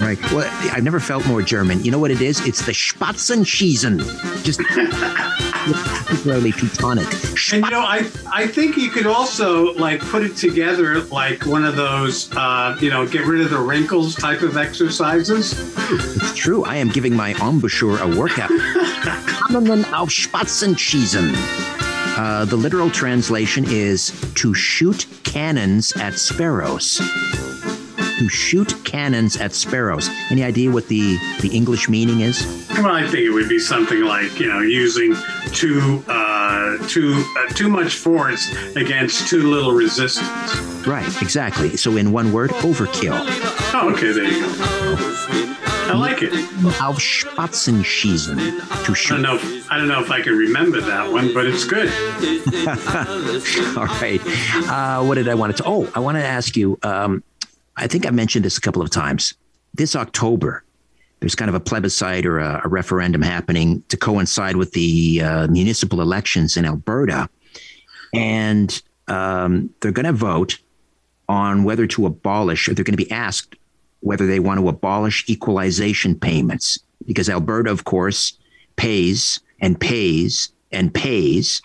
Right. 0.00 0.20
Well, 0.30 0.48
I've 0.72 0.84
never 0.84 1.00
felt 1.00 1.26
more 1.26 1.42
German. 1.42 1.82
You 1.82 1.90
know 1.90 1.98
what 1.98 2.12
it 2.12 2.20
is? 2.20 2.46
It's 2.46 2.64
the 2.64 2.72
Spatzenschießen. 2.72 4.44
Just 4.44 4.60
particularly 5.72 6.52
Teutonic. 6.52 7.06
And 7.52 7.64
you 7.64 7.70
know, 7.70 7.80
I 7.80 8.10
I 8.32 8.46
think 8.46 8.76
you 8.76 8.90
could 8.90 9.06
also 9.06 9.74
like 9.74 10.00
put 10.00 10.22
it 10.22 10.36
together 10.36 11.00
like 11.04 11.46
one 11.46 11.64
of 11.64 11.76
those 11.76 12.30
uh, 12.36 12.76
you 12.80 12.90
know 12.90 13.06
get 13.06 13.26
rid 13.26 13.40
of 13.40 13.50
the 13.50 13.58
wrinkles 13.58 14.14
type 14.14 14.42
of 14.42 14.56
exercises. 14.56 15.54
It's 15.90 16.34
true. 16.36 16.64
I 16.64 16.76
am 16.76 16.88
giving 16.88 17.14
my 17.14 17.34
embouchure 17.40 17.98
a 18.02 18.08
workout. 18.08 18.50
Kammern 18.50 19.84
auf 19.92 20.10
Spatzen 20.10 20.76
schießen. 20.76 21.34
Uh, 22.16 22.44
the 22.44 22.56
literal 22.56 22.90
translation 22.90 23.64
is 23.68 24.12
to 24.34 24.54
shoot 24.54 25.06
cannons 25.24 25.92
at 25.96 26.14
sparrows. 26.14 27.00
To 28.18 28.28
shoot 28.28 28.72
cannons 28.84 29.36
at 29.36 29.52
sparrows. 29.52 30.08
Any 30.30 30.44
idea 30.44 30.70
what 30.70 30.86
the, 30.86 31.18
the 31.40 31.48
English 31.48 31.88
meaning 31.88 32.20
is? 32.20 32.46
Well, 32.70 32.94
I 32.94 33.02
think 33.02 33.24
it 33.24 33.30
would 33.30 33.48
be 33.48 33.58
something 33.58 34.02
like 34.02 34.38
you 34.38 34.46
know 34.46 34.60
using 34.60 35.16
too 35.52 36.04
uh, 36.06 36.78
too 36.86 37.24
uh, 37.36 37.48
too 37.54 37.68
much 37.68 37.96
force 37.96 38.54
against 38.76 39.28
too 39.28 39.50
little 39.50 39.72
resistance. 39.72 40.86
Right, 40.86 41.06
exactly. 41.22 41.76
So 41.76 41.96
in 41.96 42.12
one 42.12 42.32
word, 42.32 42.50
overkill. 42.62 43.18
Oh, 43.74 43.90
okay, 43.94 44.12
there 44.12 44.24
you 44.24 44.46
go. 44.46 45.54
I 45.86 45.96
like 45.96 46.22
it. 46.22 46.32
Auf 46.80 46.98
Spatzen 46.98 47.84
schießen. 47.84 48.36
To 48.84 48.92
I 48.92 49.08
don't 49.10 49.22
know. 49.22 49.34
If, 49.34 49.70
I 49.70 49.76
don't 49.76 49.88
know 49.88 50.00
if 50.00 50.10
I 50.10 50.22
can 50.22 50.36
remember 50.36 50.80
that 50.80 51.12
one, 51.12 51.34
but 51.34 51.46
it's 51.46 51.64
good. 51.64 51.88
All 53.76 53.86
right. 54.00 54.20
Uh, 54.68 55.04
what 55.04 55.16
did 55.16 55.28
I 55.28 55.34
want 55.34 55.56
to? 55.56 55.62
Oh, 55.66 55.90
I 55.94 56.00
want 56.00 56.16
to 56.16 56.24
ask 56.24 56.56
you. 56.56 56.78
Um, 56.82 57.22
I 57.76 57.86
think 57.86 58.06
I 58.06 58.10
mentioned 58.10 58.44
this 58.44 58.58
a 58.58 58.60
couple 58.60 58.82
of 58.82 58.90
times. 58.90 59.34
This 59.74 59.96
October, 59.96 60.64
there's 61.20 61.34
kind 61.34 61.48
of 61.48 61.54
a 61.54 61.60
plebiscite 61.60 62.26
or 62.26 62.38
a, 62.38 62.62
a 62.64 62.68
referendum 62.68 63.22
happening 63.22 63.82
to 63.88 63.96
coincide 63.96 64.56
with 64.56 64.72
the 64.72 65.22
uh, 65.22 65.46
municipal 65.48 66.00
elections 66.00 66.56
in 66.56 66.64
Alberta, 66.64 67.28
and 68.12 68.82
um, 69.08 69.70
they're 69.80 69.92
going 69.92 70.06
to 70.06 70.12
vote 70.12 70.58
on 71.28 71.64
whether 71.64 71.86
to 71.86 72.06
abolish, 72.06 72.68
or 72.68 72.74
they're 72.74 72.84
going 72.84 72.96
to 72.96 73.04
be 73.04 73.10
asked 73.10 73.56
whether 74.00 74.26
they 74.26 74.38
want 74.38 74.60
to 74.60 74.68
abolish 74.68 75.24
equalization 75.28 76.14
payments, 76.14 76.78
because 77.06 77.28
Alberta, 77.28 77.70
of 77.70 77.84
course, 77.84 78.38
pays 78.76 79.40
and 79.60 79.80
pays 79.80 80.50
and 80.70 80.92
pays 80.92 81.62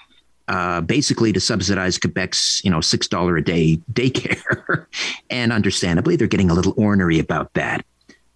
uh, 0.49 0.81
basically 0.81 1.31
to 1.31 1.39
subsidize 1.39 1.99
Quebec's, 1.99 2.59
you 2.63 2.71
know, 2.71 2.81
six 2.81 3.07
dollar 3.07 3.37
a 3.37 3.43
day 3.43 3.79
daycare, 3.93 4.87
and 5.29 5.53
understandably, 5.53 6.15
they're 6.15 6.27
getting 6.27 6.49
a 6.49 6.55
little 6.55 6.73
ornery 6.75 7.19
about 7.19 7.53
that. 7.53 7.85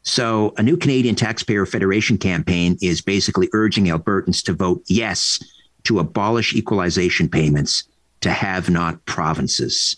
So, 0.03 0.53
a 0.57 0.63
new 0.63 0.77
Canadian 0.77 1.15
Taxpayer 1.15 1.65
Federation 1.65 2.19
campaign 2.19 2.77
is 2.81 3.01
basically 3.01 3.49
urging 3.51 3.85
Albertans 3.85 4.43
to 4.43 4.53
vote 4.53 4.83
yes 4.85 5.43
to 5.85 5.99
abolish 5.99 6.53
equalization 6.53 7.27
payments 7.27 7.83
to 8.21 8.29
have-not 8.29 9.03
provinces, 9.05 9.97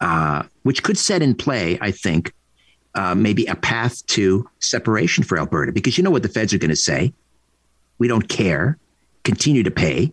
uh, 0.00 0.44
which 0.62 0.82
could 0.82 0.96
set 0.96 1.20
in 1.20 1.34
play, 1.34 1.76
I 1.80 1.90
think, 1.90 2.32
uh, 2.94 3.14
maybe 3.14 3.44
a 3.46 3.56
path 3.56 4.06
to 4.06 4.48
separation 4.60 5.24
for 5.24 5.36
Alberta, 5.36 5.72
because 5.72 5.98
you 5.98 6.04
know 6.04 6.10
what 6.10 6.22
the 6.22 6.28
feds 6.28 6.54
are 6.54 6.58
going 6.58 6.70
to 6.70 6.76
say: 6.76 7.12
we 7.98 8.06
don't 8.06 8.28
care, 8.28 8.78
continue 9.24 9.64
to 9.64 9.70
pay. 9.72 10.12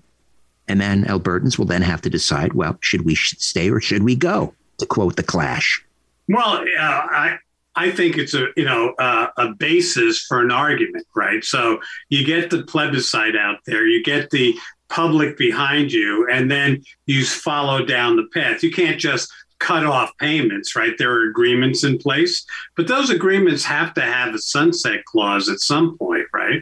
And 0.67 0.81
then 0.81 1.05
Albertans 1.05 1.57
will 1.57 1.65
then 1.65 1.81
have 1.81 2.01
to 2.01 2.09
decide, 2.09 2.53
well, 2.53 2.77
should 2.81 3.05
we 3.05 3.15
stay 3.15 3.69
or 3.69 3.79
should 3.79 4.03
we 4.03 4.15
go? 4.15 4.53
To 4.79 4.85
quote 4.85 5.15
the 5.15 5.23
Clash. 5.23 5.83
Well, 6.29 6.57
uh, 6.57 6.67
I 6.79 7.37
I 7.75 7.89
think 7.91 8.17
it's 8.17 8.33
a 8.33 8.47
you 8.55 8.65
know 8.65 8.93
uh, 8.99 9.27
a 9.37 9.49
basis 9.49 10.21
for 10.27 10.41
an 10.41 10.51
argument, 10.51 11.07
right? 11.15 11.43
So 11.43 11.79
you 12.09 12.25
get 12.25 12.49
the 12.49 12.63
plebiscite 12.63 13.35
out 13.35 13.59
there, 13.65 13.85
you 13.87 14.03
get 14.03 14.29
the 14.29 14.55
public 14.89 15.37
behind 15.37 15.91
you, 15.91 16.27
and 16.31 16.49
then 16.51 16.83
you 17.07 17.25
follow 17.25 17.85
down 17.85 18.17
the 18.17 18.27
path. 18.33 18.61
You 18.61 18.71
can't 18.71 18.99
just 18.99 19.31
cut 19.59 19.85
off 19.85 20.15
payments, 20.19 20.75
right? 20.75 20.95
There 20.97 21.11
are 21.11 21.29
agreements 21.29 21.83
in 21.83 21.97
place, 21.97 22.45
but 22.75 22.87
those 22.87 23.09
agreements 23.09 23.63
have 23.63 23.93
to 23.95 24.01
have 24.01 24.35
a 24.35 24.39
sunset 24.39 25.03
clause 25.05 25.49
at 25.49 25.59
some 25.59 25.97
point, 25.97 26.27
right? 26.33 26.61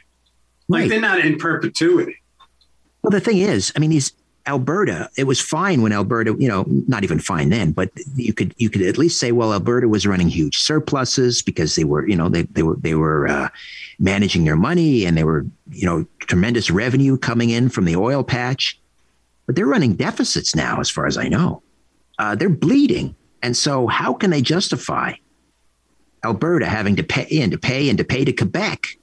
Like 0.69 0.81
Right. 0.81 0.89
they're 0.89 1.01
not 1.01 1.19
in 1.19 1.37
perpetuity. 1.37 2.17
Well, 3.05 3.11
the 3.11 3.19
thing 3.19 3.37
is, 3.37 3.71
I 3.75 3.79
mean, 3.79 3.91
he's 3.91 4.13
Alberta, 4.47 5.11
it 5.15 5.25
was 5.25 5.39
fine 5.39 5.83
when 5.83 5.91
Alberta, 5.91 6.35
you 6.39 6.47
know, 6.47 6.65
not 6.87 7.03
even 7.03 7.19
fine 7.19 7.49
then, 7.49 7.71
but 7.71 7.91
you 8.15 8.33
could 8.33 8.55
you 8.57 8.67
could 8.67 8.81
at 8.81 8.97
least 8.97 9.19
say, 9.19 9.31
well, 9.31 9.53
Alberta 9.53 9.87
was 9.87 10.07
running 10.07 10.27
huge 10.27 10.57
surpluses 10.57 11.43
because 11.43 11.75
they 11.75 11.83
were, 11.83 12.07
you 12.07 12.15
know, 12.15 12.29
they 12.29 12.41
they 12.43 12.63
were 12.63 12.77
they 12.77 12.95
were 12.95 13.27
uh, 13.27 13.49
managing 13.99 14.43
their 14.43 14.55
money 14.55 15.05
and 15.05 15.15
they 15.15 15.23
were, 15.23 15.45
you 15.69 15.85
know, 15.85 16.03
tremendous 16.17 16.71
revenue 16.71 17.15
coming 17.15 17.51
in 17.51 17.69
from 17.69 17.85
the 17.85 17.95
oil 17.95 18.23
patch. 18.23 18.79
But 19.45 19.55
they're 19.55 19.67
running 19.67 19.93
deficits 19.93 20.55
now, 20.55 20.79
as 20.79 20.89
far 20.89 21.05
as 21.05 21.15
I 21.15 21.27
know. 21.27 21.61
Uh, 22.17 22.33
they're 22.33 22.49
bleeding, 22.49 23.15
and 23.43 23.55
so 23.55 23.85
how 23.85 24.13
can 24.13 24.31
they 24.31 24.41
justify 24.41 25.13
Alberta 26.23 26.65
having 26.65 26.95
to 26.95 27.03
pay 27.03 27.39
and 27.39 27.51
to 27.51 27.59
pay 27.59 27.87
and 27.87 27.99
to 27.99 28.03
pay 28.03 28.25
to 28.25 28.33
Quebec? 28.33 28.97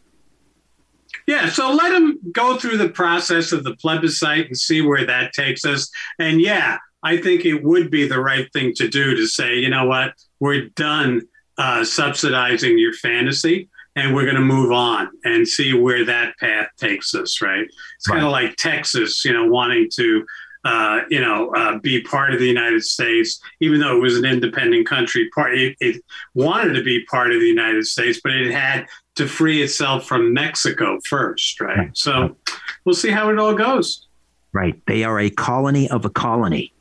Yeah, 1.26 1.48
so 1.48 1.72
let 1.72 1.90
them 1.90 2.18
go 2.32 2.56
through 2.56 2.78
the 2.78 2.88
process 2.88 3.52
of 3.52 3.64
the 3.64 3.76
plebiscite 3.76 4.46
and 4.46 4.56
see 4.56 4.82
where 4.82 5.06
that 5.06 5.32
takes 5.32 5.64
us. 5.64 5.90
And 6.18 6.40
yeah, 6.40 6.78
I 7.02 7.16
think 7.16 7.44
it 7.44 7.62
would 7.62 7.90
be 7.90 8.06
the 8.06 8.20
right 8.20 8.50
thing 8.52 8.74
to 8.74 8.88
do 8.88 9.16
to 9.16 9.26
say, 9.26 9.56
you 9.56 9.70
know 9.70 9.86
what, 9.86 10.14
we're 10.40 10.68
done 10.70 11.22
uh, 11.58 11.84
subsidizing 11.84 12.78
your 12.78 12.94
fantasy 12.94 13.68
and 13.94 14.14
we're 14.14 14.24
going 14.24 14.36
to 14.36 14.40
move 14.40 14.72
on 14.72 15.10
and 15.24 15.46
see 15.46 15.74
where 15.74 16.04
that 16.04 16.36
path 16.38 16.68
takes 16.78 17.14
us, 17.14 17.42
right? 17.42 17.66
It's 17.96 18.06
kind 18.06 18.24
of 18.24 18.30
like 18.30 18.56
Texas, 18.56 19.24
you 19.24 19.32
know, 19.32 19.46
wanting 19.46 19.88
to. 19.94 20.24
Uh, 20.64 21.00
you 21.10 21.20
know, 21.20 21.52
uh, 21.56 21.76
be 21.80 22.00
part 22.02 22.32
of 22.32 22.38
the 22.38 22.46
United 22.46 22.84
States, 22.84 23.40
even 23.58 23.80
though 23.80 23.96
it 23.96 24.00
was 24.00 24.16
an 24.16 24.24
independent 24.24 24.86
country. 24.86 25.28
Part 25.34 25.58
it, 25.58 25.76
it 25.80 26.00
wanted 26.34 26.74
to 26.74 26.84
be 26.84 27.04
part 27.06 27.32
of 27.32 27.40
the 27.40 27.48
United 27.48 27.84
States, 27.84 28.20
but 28.22 28.32
it 28.32 28.52
had 28.52 28.86
to 29.16 29.26
free 29.26 29.62
itself 29.62 30.06
from 30.06 30.32
Mexico 30.32 30.98
first, 31.08 31.60
right? 31.60 31.90
So 31.94 32.36
we'll 32.84 32.94
see 32.94 33.10
how 33.10 33.30
it 33.30 33.38
all 33.38 33.54
goes. 33.54 34.06
Right. 34.52 34.80
They 34.86 35.04
are 35.04 35.18
a 35.18 35.30
colony 35.30 35.88
of 35.88 36.04
a 36.04 36.10
colony. 36.10 36.72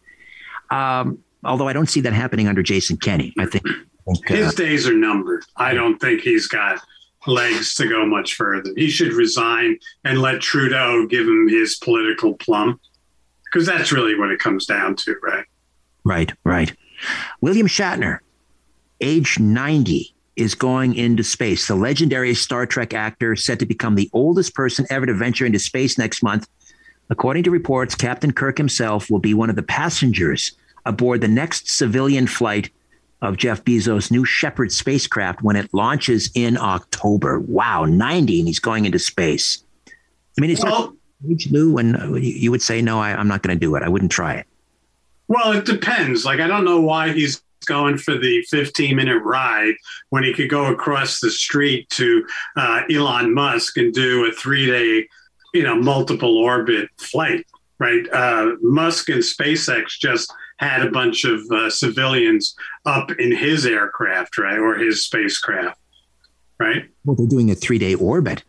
Um, 0.69 1.19
although 1.43 1.67
I 1.67 1.73
don't 1.73 1.89
see 1.89 2.01
that 2.01 2.13
happening 2.13 2.47
under 2.47 2.63
Jason 2.63 2.97
Kenney. 2.97 3.33
I 3.37 3.45
think, 3.45 3.65
I 3.67 4.13
think, 4.13 4.31
uh, 4.31 4.35
His 4.35 4.55
days 4.55 4.87
are 4.87 4.93
numbered. 4.93 5.43
I 5.57 5.73
don't 5.73 5.99
think 5.99 6.21
he's 6.21 6.47
got 6.47 6.81
legs 7.27 7.75
to 7.75 7.87
go 7.87 8.05
much 8.05 8.35
further. 8.35 8.71
He 8.75 8.89
should 8.89 9.13
resign 9.13 9.77
and 10.03 10.21
let 10.21 10.41
Trudeau 10.41 11.05
give 11.07 11.27
him 11.27 11.47
his 11.47 11.75
political 11.77 12.33
plum, 12.35 12.79
because 13.45 13.67
that's 13.67 13.91
really 13.91 14.17
what 14.17 14.31
it 14.31 14.39
comes 14.39 14.65
down 14.65 14.95
to, 14.95 15.15
right? 15.21 15.45
right, 16.03 16.31
right. 16.43 16.73
William 17.41 17.67
Shatner, 17.67 18.19
age 19.01 19.39
90, 19.39 20.15
is 20.35 20.55
going 20.55 20.95
into 20.95 21.23
space. 21.23 21.67
The 21.67 21.75
legendary 21.75 22.33
Star 22.33 22.65
Trek 22.65 22.93
actor 22.93 23.35
set 23.35 23.59
to 23.59 23.65
become 23.65 23.95
the 23.95 24.09
oldest 24.13 24.55
person 24.55 24.85
ever 24.89 25.05
to 25.05 25.13
venture 25.13 25.45
into 25.45 25.59
space 25.59 25.97
next 25.97 26.23
month. 26.23 26.47
According 27.09 27.43
to 27.43 27.51
reports, 27.51 27.95
Captain 27.95 28.31
Kirk 28.31 28.57
himself 28.57 29.09
will 29.09 29.19
be 29.19 29.33
one 29.33 29.49
of 29.49 29.55
the 29.55 29.63
passengers 29.63 30.53
aboard 30.85 31.21
the 31.21 31.27
next 31.27 31.69
civilian 31.69 32.25
flight 32.27 32.69
of 33.21 33.37
Jeff 33.37 33.63
Bezos' 33.63 34.09
New 34.09 34.25
Shepard 34.25 34.71
spacecraft 34.71 35.43
when 35.43 35.55
it 35.55 35.69
launches 35.73 36.31
in 36.33 36.57
October. 36.57 37.39
Wow, 37.39 37.85
90 37.85 38.39
and 38.39 38.47
he's 38.47 38.59
going 38.59 38.85
into 38.85 38.97
space. 38.97 39.63
I 39.87 40.41
mean, 40.41 40.49
it's 40.49 40.63
Well- 40.63 40.95
age, 41.29 41.51
Lou, 41.51 41.77
and 41.77 42.15
you 42.15 42.31
you 42.33 42.51
would 42.51 42.61
say, 42.63 42.81
no, 42.81 42.99
I, 42.99 43.11
I'm 43.11 43.27
not 43.27 43.43
going 43.43 43.55
to 43.55 43.59
do 43.59 43.75
it. 43.75 43.83
I 43.83 43.89
wouldn't 43.89 44.11
try 44.11 44.35
it. 44.35 44.47
Well, 45.27 45.51
it 45.51 45.65
depends. 45.65 46.25
Like, 46.25 46.39
I 46.39 46.47
don't 46.47 46.65
know 46.65 46.81
why 46.81 47.11
he's 47.13 47.43
going 47.65 47.97
for 47.97 48.17
the 48.17 48.41
15 48.49 48.95
minute 48.95 49.21
ride 49.23 49.75
when 50.09 50.23
he 50.23 50.33
could 50.33 50.49
go 50.49 50.67
across 50.67 51.19
the 51.19 51.31
street 51.31 51.89
to 51.89 52.25
uh, 52.57 52.81
Elon 52.91 53.33
Musk 53.33 53.77
and 53.77 53.93
do 53.93 54.25
a 54.25 54.31
three 54.31 54.65
day, 54.65 55.07
you 55.53 55.63
know, 55.63 55.75
multiple 55.75 56.37
orbit 56.37 56.89
flight, 56.97 57.45
right? 57.79 58.05
Uh, 58.11 58.51
Musk 58.61 59.09
and 59.09 59.21
SpaceX 59.21 59.99
just 59.99 60.31
had 60.57 60.85
a 60.85 60.91
bunch 60.91 61.25
of 61.25 61.41
uh, 61.51 61.69
civilians 61.69 62.55
up 62.85 63.11
in 63.11 63.35
his 63.35 63.65
aircraft, 63.65 64.37
right? 64.37 64.59
Or 64.59 64.75
his 64.75 65.03
spacecraft. 65.05 65.79
right? 66.59 66.85
Well, 67.03 67.15
they're 67.15 67.25
doing 67.27 67.49
a 67.49 67.55
three 67.55 67.79
day 67.79 67.95
orbit. 67.95 68.43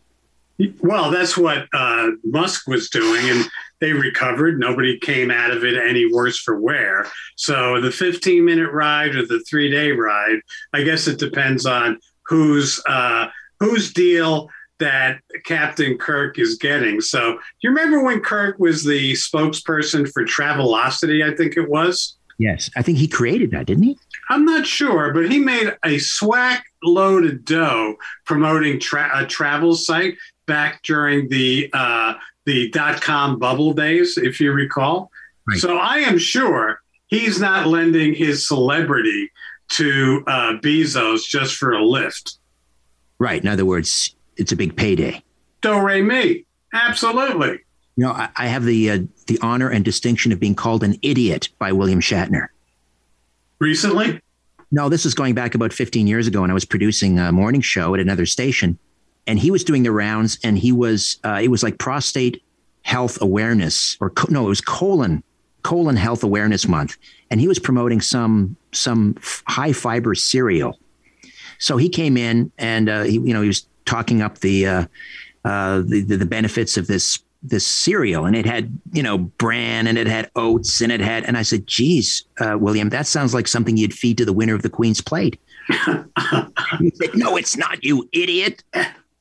Well, 0.81 1.09
that's 1.09 1.35
what 1.35 1.67
uh, 1.73 2.11
Musk 2.23 2.67
was 2.67 2.89
doing, 2.89 3.27
and 3.27 3.49
they 3.83 3.91
recovered. 3.91 4.59
Nobody 4.59 4.97
came 4.97 5.29
out 5.29 5.51
of 5.51 5.65
it 5.65 5.77
any 5.77 6.11
worse 6.11 6.39
for 6.39 6.57
wear. 6.57 7.05
So 7.35 7.81
the 7.81 7.91
15 7.91 8.43
minute 8.43 8.71
ride 8.71 9.13
or 9.13 9.25
the 9.25 9.41
three 9.41 9.69
day 9.69 9.91
ride, 9.91 10.39
I 10.71 10.83
guess 10.83 11.07
it 11.07 11.19
depends 11.19 11.65
on 11.65 11.99
whose 12.25 12.81
uh, 12.87 13.27
whose 13.59 13.91
deal 13.91 14.47
that 14.79 15.19
Captain 15.45 15.97
Kirk 15.97 16.39
is 16.39 16.55
getting. 16.55 17.01
So 17.01 17.37
you 17.61 17.71
remember 17.71 18.01
when 18.01 18.21
Kirk 18.21 18.57
was 18.57 18.85
the 18.85 19.13
spokesperson 19.13 20.09
for 20.09 20.23
Travelocity? 20.23 21.21
I 21.21 21.35
think 21.35 21.57
it 21.57 21.69
was. 21.69 22.17
Yes, 22.39 22.69
I 22.77 22.81
think 22.81 22.97
he 22.97 23.07
created 23.07 23.51
that, 23.51 23.67
didn't 23.67 23.83
he? 23.83 23.99
I'm 24.29 24.45
not 24.45 24.65
sure, 24.65 25.13
but 25.13 25.29
he 25.29 25.39
made 25.39 25.75
a 25.83 25.97
swack 25.99 26.65
load 26.83 27.25
of 27.25 27.43
dough 27.43 27.95
promoting 28.25 28.79
tra- 28.79 29.11
a 29.13 29.25
travel 29.25 29.75
site 29.75 30.17
back 30.45 30.81
during 30.83 31.29
the 31.29 31.69
uh, 31.73 32.13
the 32.45 32.69
dot 32.69 33.01
com 33.01 33.39
bubble 33.39 33.73
days, 33.73 34.17
if 34.17 34.39
you 34.39 34.51
recall. 34.51 35.11
Right. 35.47 35.59
So 35.59 35.77
I 35.77 35.97
am 35.97 36.17
sure 36.17 36.81
he's 37.07 37.39
not 37.39 37.67
lending 37.67 38.13
his 38.13 38.47
celebrity 38.47 39.31
to 39.69 40.23
uh, 40.27 40.53
Bezos 40.61 41.25
just 41.27 41.55
for 41.55 41.73
a 41.73 41.83
lift. 41.83 42.37
Right. 43.19 43.41
In 43.41 43.47
other 43.47 43.65
words, 43.65 44.15
it's 44.37 44.51
a 44.51 44.55
big 44.55 44.75
payday. 44.75 45.23
Do 45.61 45.79
re 45.79 46.01
mi. 46.01 46.45
Absolutely. 46.73 47.59
You 47.95 48.05
know, 48.05 48.11
I, 48.11 48.29
I 48.35 48.47
have 48.47 48.65
the 48.65 48.89
uh, 48.89 48.99
the 49.27 49.39
honor 49.41 49.69
and 49.69 49.85
distinction 49.85 50.31
of 50.31 50.39
being 50.39 50.55
called 50.55 50.83
an 50.83 50.97
idiot 51.01 51.49
by 51.59 51.71
William 51.71 51.99
Shatner. 51.99 52.47
Recently? 53.59 54.19
No, 54.71 54.89
this 54.89 55.05
is 55.05 55.13
going 55.13 55.35
back 55.35 55.53
about 55.53 55.71
15 55.71 56.07
years 56.07 56.25
ago, 56.25 56.41
and 56.41 56.51
I 56.51 56.53
was 56.55 56.65
producing 56.65 57.19
a 57.19 57.31
morning 57.31 57.61
show 57.61 57.93
at 57.93 57.99
another 57.99 58.25
station, 58.25 58.79
and 59.27 59.39
he 59.39 59.51
was 59.51 59.63
doing 59.63 59.83
the 59.83 59.91
rounds, 59.91 60.37
and 60.43 60.57
he 60.57 60.71
was 60.71 61.17
uh, 61.23 61.39
it 61.41 61.49
was 61.49 61.63
like 61.63 61.77
prostate 61.77 62.43
health 62.81 63.21
awareness, 63.21 63.97
or 64.01 64.09
co- 64.09 64.31
no, 64.31 64.45
it 64.45 64.49
was 64.49 64.61
colon 64.61 65.23
colon 65.63 65.95
health 65.95 66.23
awareness 66.23 66.67
month, 66.67 66.97
and 67.31 67.41
he 67.41 67.47
was 67.47 67.57
promoting 67.57 68.01
some 68.01 68.55
some 68.71 69.15
high 69.47 69.73
fiber 69.73 70.13
cereal. 70.13 70.77
So 71.57 71.77
he 71.77 71.89
came 71.89 72.17
in, 72.17 72.51
and 72.57 72.89
uh, 72.89 73.03
he, 73.03 73.13
you 73.13 73.33
know, 73.33 73.41
he 73.41 73.47
was 73.47 73.65
talking 73.85 74.21
up 74.21 74.39
the, 74.39 74.67
uh, 74.67 74.85
uh, 75.45 75.81
the, 75.85 76.01
the 76.01 76.25
benefits 76.25 76.77
of 76.77 76.87
this 76.87 77.19
this 77.45 77.65
cereal, 77.65 78.25
and 78.25 78.35
it 78.35 78.45
had 78.45 78.77
you 78.91 79.03
know 79.03 79.17
bran, 79.17 79.87
and 79.87 79.97
it 79.97 80.07
had 80.07 80.29
oats, 80.35 80.81
and 80.81 80.91
it 80.91 81.01
had, 81.01 81.23
and 81.25 81.37
I 81.37 81.41
said, 81.41 81.65
"Geez, 81.65 82.23
uh, 82.39 82.57
William, 82.59 82.89
that 82.89 83.07
sounds 83.07 83.33
like 83.33 83.47
something 83.47 83.75
you'd 83.75 83.93
feed 83.93 84.17
to 84.19 84.25
the 84.25 84.33
winner 84.33 84.53
of 84.53 84.61
the 84.61 84.69
Queen's 84.69 85.01
Plate." 85.01 85.39
he 85.67 86.91
said, 86.95 87.15
"No, 87.15 87.35
it's 87.37 87.57
not, 87.57 87.83
you 87.83 88.07
idiot." 88.11 88.63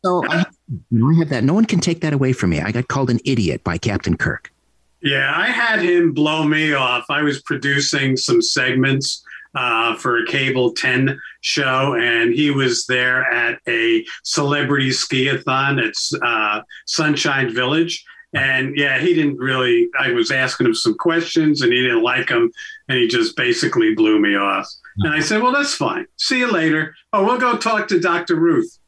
So 0.05 0.26
I, 0.28 0.44
I 0.92 1.14
have 1.18 1.28
that. 1.28 1.44
No 1.44 1.55
one 1.55 1.64
can 1.64 1.80
take 1.80 2.00
that 2.00 2.12
away 2.12 2.32
from 2.32 2.50
me. 2.50 2.61
I 2.61 2.72
got 2.72 2.88
called 2.88 3.11
an 3.11 3.20
idiot 3.24 3.62
by 3.62 3.78
Captain 3.78 4.16
Kirk. 4.16 4.53
Yeah, 5.00 5.32
I 5.34 5.46
had 5.46 5.80
him 5.80 6.12
blow 6.12 6.44
me 6.44 6.74
off. 6.74 7.07
I 7.11 7.22
was 7.22 7.42
producing 7.42 8.16
some 8.16 8.40
segments 8.40 9.24
uh, 9.55 9.96
for 9.96 10.18
a 10.18 10.26
cable 10.26 10.72
10 10.72 11.20
show, 11.40 11.96
and 11.98 12.32
he 12.32 12.50
was 12.50 12.86
there 12.86 13.24
at 13.30 13.61
a 13.68 14.05
celebrity 14.22 14.90
skiathon 14.90 15.84
at 15.84 16.26
uh, 16.26 16.62
Sunshine 16.86 17.53
Village. 17.53 18.05
And 18.34 18.76
yeah, 18.76 18.98
he 18.98 19.12
didn't 19.12 19.36
really. 19.36 19.88
I 20.00 20.12
was 20.12 20.30
asking 20.30 20.66
him 20.66 20.74
some 20.74 20.96
questions, 20.96 21.61
and 21.61 21.72
he 21.72 21.82
didn't 21.82 22.03
like 22.03 22.28
them, 22.28 22.50
and 22.88 22.98
he 22.98 23.07
just 23.07 23.36
basically 23.36 23.94
blew 23.94 24.18
me 24.18 24.36
off. 24.36 24.66
And 24.98 25.12
I 25.12 25.20
said, 25.20 25.42
"Well, 25.42 25.53
that's 25.53 25.74
fine. 25.74 26.07
See 26.16 26.38
you 26.38 26.50
later. 26.50 26.94
Oh, 27.12 27.26
we'll 27.26 27.38
go 27.38 27.59
talk 27.59 27.88
to 27.88 28.00
Dr. 28.00 28.36
Ruth." 28.36 28.78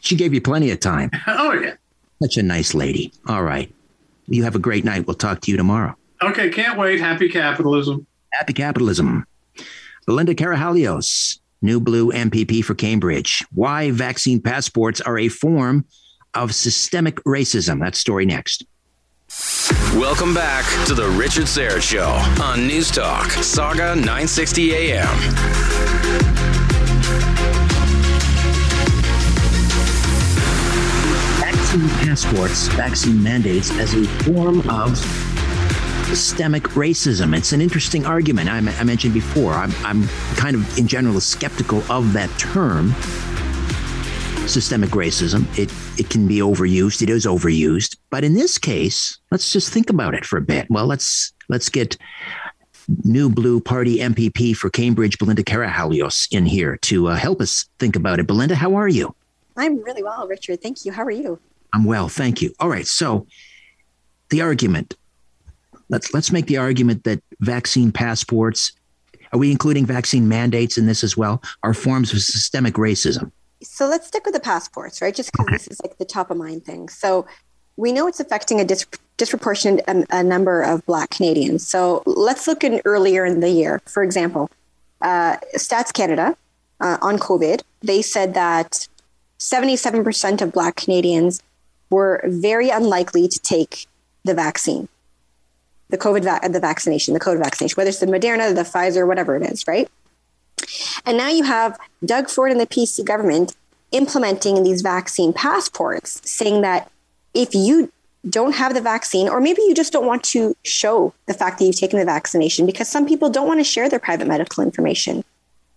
She 0.00 0.16
gave 0.16 0.34
you 0.34 0.40
plenty 0.40 0.70
of 0.70 0.80
time. 0.80 1.10
oh 1.26 1.52
yeah, 1.52 1.74
such 2.22 2.36
a 2.36 2.42
nice 2.42 2.74
lady. 2.74 3.12
All 3.26 3.42
right, 3.42 3.72
you 4.26 4.44
have 4.44 4.54
a 4.54 4.60
great 4.60 4.84
night. 4.84 5.06
We'll 5.06 5.14
talk 5.14 5.40
to 5.42 5.50
you 5.50 5.56
tomorrow. 5.56 5.96
Okay, 6.22 6.50
can't 6.50 6.78
wait. 6.78 7.00
Happy 7.00 7.28
capitalism. 7.28 8.06
Happy 8.32 8.52
capitalism. 8.52 9.24
Belinda 10.06 10.34
Karahalios, 10.34 11.38
New 11.62 11.80
Blue 11.80 12.10
MPP 12.12 12.64
for 12.64 12.74
Cambridge. 12.74 13.44
Why 13.52 13.90
vaccine 13.90 14.40
passports 14.40 15.00
are 15.00 15.18
a 15.18 15.28
form 15.28 15.84
of 16.34 16.54
systemic 16.54 17.16
racism. 17.24 17.80
That 17.80 17.94
story 17.94 18.26
next. 18.26 18.64
Welcome 19.94 20.32
back 20.34 20.64
to 20.86 20.94
the 20.94 21.08
Richard 21.08 21.44
Syrett 21.44 21.82
Show 21.82 22.08
on 22.42 22.66
News 22.66 22.90
Talk, 22.90 23.26
Sauga 23.28 23.94
960 23.94 24.74
AM. 24.74 26.57
Passports, 32.08 32.68
vaccine 32.68 33.22
mandates 33.22 33.70
as 33.72 33.92
a 33.92 34.02
form 34.24 34.60
of 34.70 34.96
systemic 36.06 36.62
racism. 36.68 37.36
It's 37.36 37.52
an 37.52 37.60
interesting 37.60 38.06
argument. 38.06 38.48
I, 38.48 38.56
I 38.56 38.82
mentioned 38.82 39.12
before, 39.12 39.52
I'm, 39.52 39.70
I'm 39.84 40.08
kind 40.34 40.56
of, 40.56 40.78
in 40.78 40.86
general, 40.86 41.20
skeptical 41.20 41.82
of 41.92 42.14
that 42.14 42.30
term, 42.38 42.92
systemic 44.48 44.90
racism. 44.90 45.44
It, 45.58 45.70
it 46.00 46.08
can 46.08 46.26
be 46.26 46.38
overused. 46.38 47.02
It 47.02 47.10
is 47.10 47.26
overused. 47.26 47.98
But 48.08 48.24
in 48.24 48.32
this 48.32 48.56
case, 48.56 49.18
let's 49.30 49.52
just 49.52 49.70
think 49.70 49.90
about 49.90 50.14
it 50.14 50.24
for 50.24 50.38
a 50.38 50.42
bit. 50.42 50.66
Well, 50.70 50.86
let's 50.86 51.34
let's 51.50 51.68
get 51.68 51.98
new 53.04 53.28
blue 53.28 53.60
party 53.60 53.98
MPP 53.98 54.56
for 54.56 54.70
Cambridge, 54.70 55.18
Belinda 55.18 55.44
Karahalios, 55.44 56.26
in 56.30 56.46
here 56.46 56.78
to 56.78 57.08
uh, 57.08 57.16
help 57.16 57.42
us 57.42 57.68
think 57.78 57.96
about 57.96 58.18
it. 58.18 58.26
Belinda, 58.26 58.54
how 58.54 58.76
are 58.76 58.88
you? 58.88 59.14
I'm 59.58 59.82
really 59.82 60.02
well, 60.02 60.26
Richard. 60.26 60.62
Thank 60.62 60.86
you. 60.86 60.92
How 60.92 61.02
are 61.02 61.10
you? 61.10 61.38
I'm 61.72 61.84
well, 61.84 62.08
thank 62.08 62.42
you. 62.42 62.52
All 62.60 62.68
right, 62.68 62.86
so 62.86 63.26
the 64.30 64.40
argument. 64.40 64.94
Let's 65.90 66.12
let's 66.12 66.30
make 66.30 66.46
the 66.46 66.58
argument 66.58 67.04
that 67.04 67.22
vaccine 67.40 67.92
passports 67.92 68.72
are 69.32 69.38
we 69.38 69.50
including 69.50 69.86
vaccine 69.86 70.28
mandates 70.28 70.78
in 70.78 70.86
this 70.86 71.04
as 71.04 71.16
well? 71.16 71.42
Are 71.62 71.74
forms 71.74 72.12
of 72.12 72.20
systemic 72.20 72.74
racism? 72.74 73.30
So 73.62 73.86
let's 73.86 74.06
stick 74.06 74.24
with 74.24 74.34
the 74.34 74.40
passports 74.40 75.00
right? 75.00 75.14
Just 75.14 75.32
because 75.32 75.46
okay. 75.46 75.56
this 75.56 75.68
is 75.68 75.80
like 75.82 75.96
the 75.98 76.04
top 76.04 76.30
of 76.30 76.36
mind 76.36 76.64
thing. 76.64 76.88
So 76.88 77.26
we 77.76 77.92
know 77.92 78.06
it's 78.06 78.20
affecting 78.20 78.60
a 78.60 78.64
dis- 78.64 78.86
disproportionate 79.16 79.82
um, 79.88 80.04
a 80.10 80.22
number 80.22 80.62
of 80.62 80.84
black 80.84 81.10
canadians. 81.10 81.66
So 81.66 82.02
let's 82.04 82.46
look 82.46 82.64
in 82.64 82.82
earlier 82.84 83.24
in 83.24 83.40
the 83.40 83.50
year. 83.50 83.80
For 83.86 84.02
example 84.02 84.50
uh, 85.00 85.36
stats 85.56 85.92
canada 85.92 86.36
uh, 86.80 86.98
on 87.00 87.18
covid 87.18 87.62
they 87.82 88.02
said 88.02 88.34
that 88.34 88.88
77% 89.38 90.42
of 90.42 90.52
black 90.52 90.74
canadians 90.74 91.42
were 91.90 92.22
very 92.24 92.70
unlikely 92.70 93.28
to 93.28 93.38
take 93.38 93.86
the 94.24 94.34
vaccine 94.34 94.88
the 95.90 95.98
COVID, 95.98 96.22
va- 96.22 96.48
the 96.48 96.60
vaccination, 96.60 97.14
the 97.14 97.20
COVID 97.20 97.38
vaccination, 97.38 97.74
whether 97.76 97.88
it's 97.88 98.00
the 98.00 98.06
Moderna, 98.06 98.54
the 98.54 98.62
Pfizer, 98.62 99.06
whatever 99.06 99.36
it 99.36 99.42
is, 99.42 99.66
right? 99.66 99.88
And 101.06 101.16
now 101.16 101.28
you 101.28 101.44
have 101.44 101.78
Doug 102.04 102.28
Ford 102.28 102.52
and 102.52 102.60
the 102.60 102.66
PC 102.66 103.04
government 103.04 103.56
implementing 103.92 104.62
these 104.62 104.82
vaccine 104.82 105.32
passports, 105.32 106.20
saying 106.28 106.60
that 106.60 106.90
if 107.32 107.54
you 107.54 107.90
don't 108.28 108.54
have 108.54 108.74
the 108.74 108.80
vaccine, 108.80 109.28
or 109.28 109.40
maybe 109.40 109.62
you 109.62 109.74
just 109.74 109.92
don't 109.92 110.06
want 110.06 110.22
to 110.24 110.54
show 110.64 111.14
the 111.26 111.32
fact 111.32 111.58
that 111.58 111.64
you've 111.64 111.76
taken 111.76 111.98
the 111.98 112.04
vaccination, 112.04 112.66
because 112.66 112.88
some 112.88 113.06
people 113.06 113.30
don't 113.30 113.46
want 113.46 113.60
to 113.60 113.64
share 113.64 113.88
their 113.88 113.98
private 113.98 114.26
medical 114.26 114.62
information. 114.62 115.24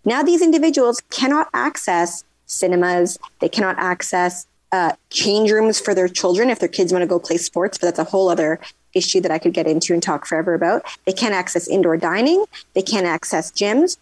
Now, 0.03 0.23
these 0.23 0.41
individuals 0.41 1.01
cannot 1.11 1.47
access 1.53 2.23
cinemas, 2.47 3.17
they 3.39 3.47
cannot 3.47 3.77
access 3.79 4.45
uh, 4.71 4.93
change 5.09 5.51
rooms 5.51 5.79
for 5.79 5.93
their 5.93 6.07
children 6.07 6.49
if 6.49 6.59
their 6.59 6.69
kids 6.69 6.91
want 6.91 7.03
to 7.03 7.07
go 7.07 7.19
play 7.19 7.37
sports, 7.37 7.77
but 7.77 7.87
that's 7.87 7.99
a 7.99 8.11
whole 8.11 8.29
other 8.29 8.59
issue 8.93 9.21
that 9.21 9.31
I 9.31 9.39
could 9.39 9.53
get 9.53 9.67
into 9.67 9.93
and 9.93 10.01
talk 10.01 10.25
forever 10.25 10.53
about. 10.53 10.83
They 11.05 11.13
can't 11.13 11.33
access 11.33 11.67
indoor 11.67 11.97
dining, 11.97 12.45
they 12.73 12.81
can't 12.81 13.05
access 13.05 13.51
gyms. 13.51 13.97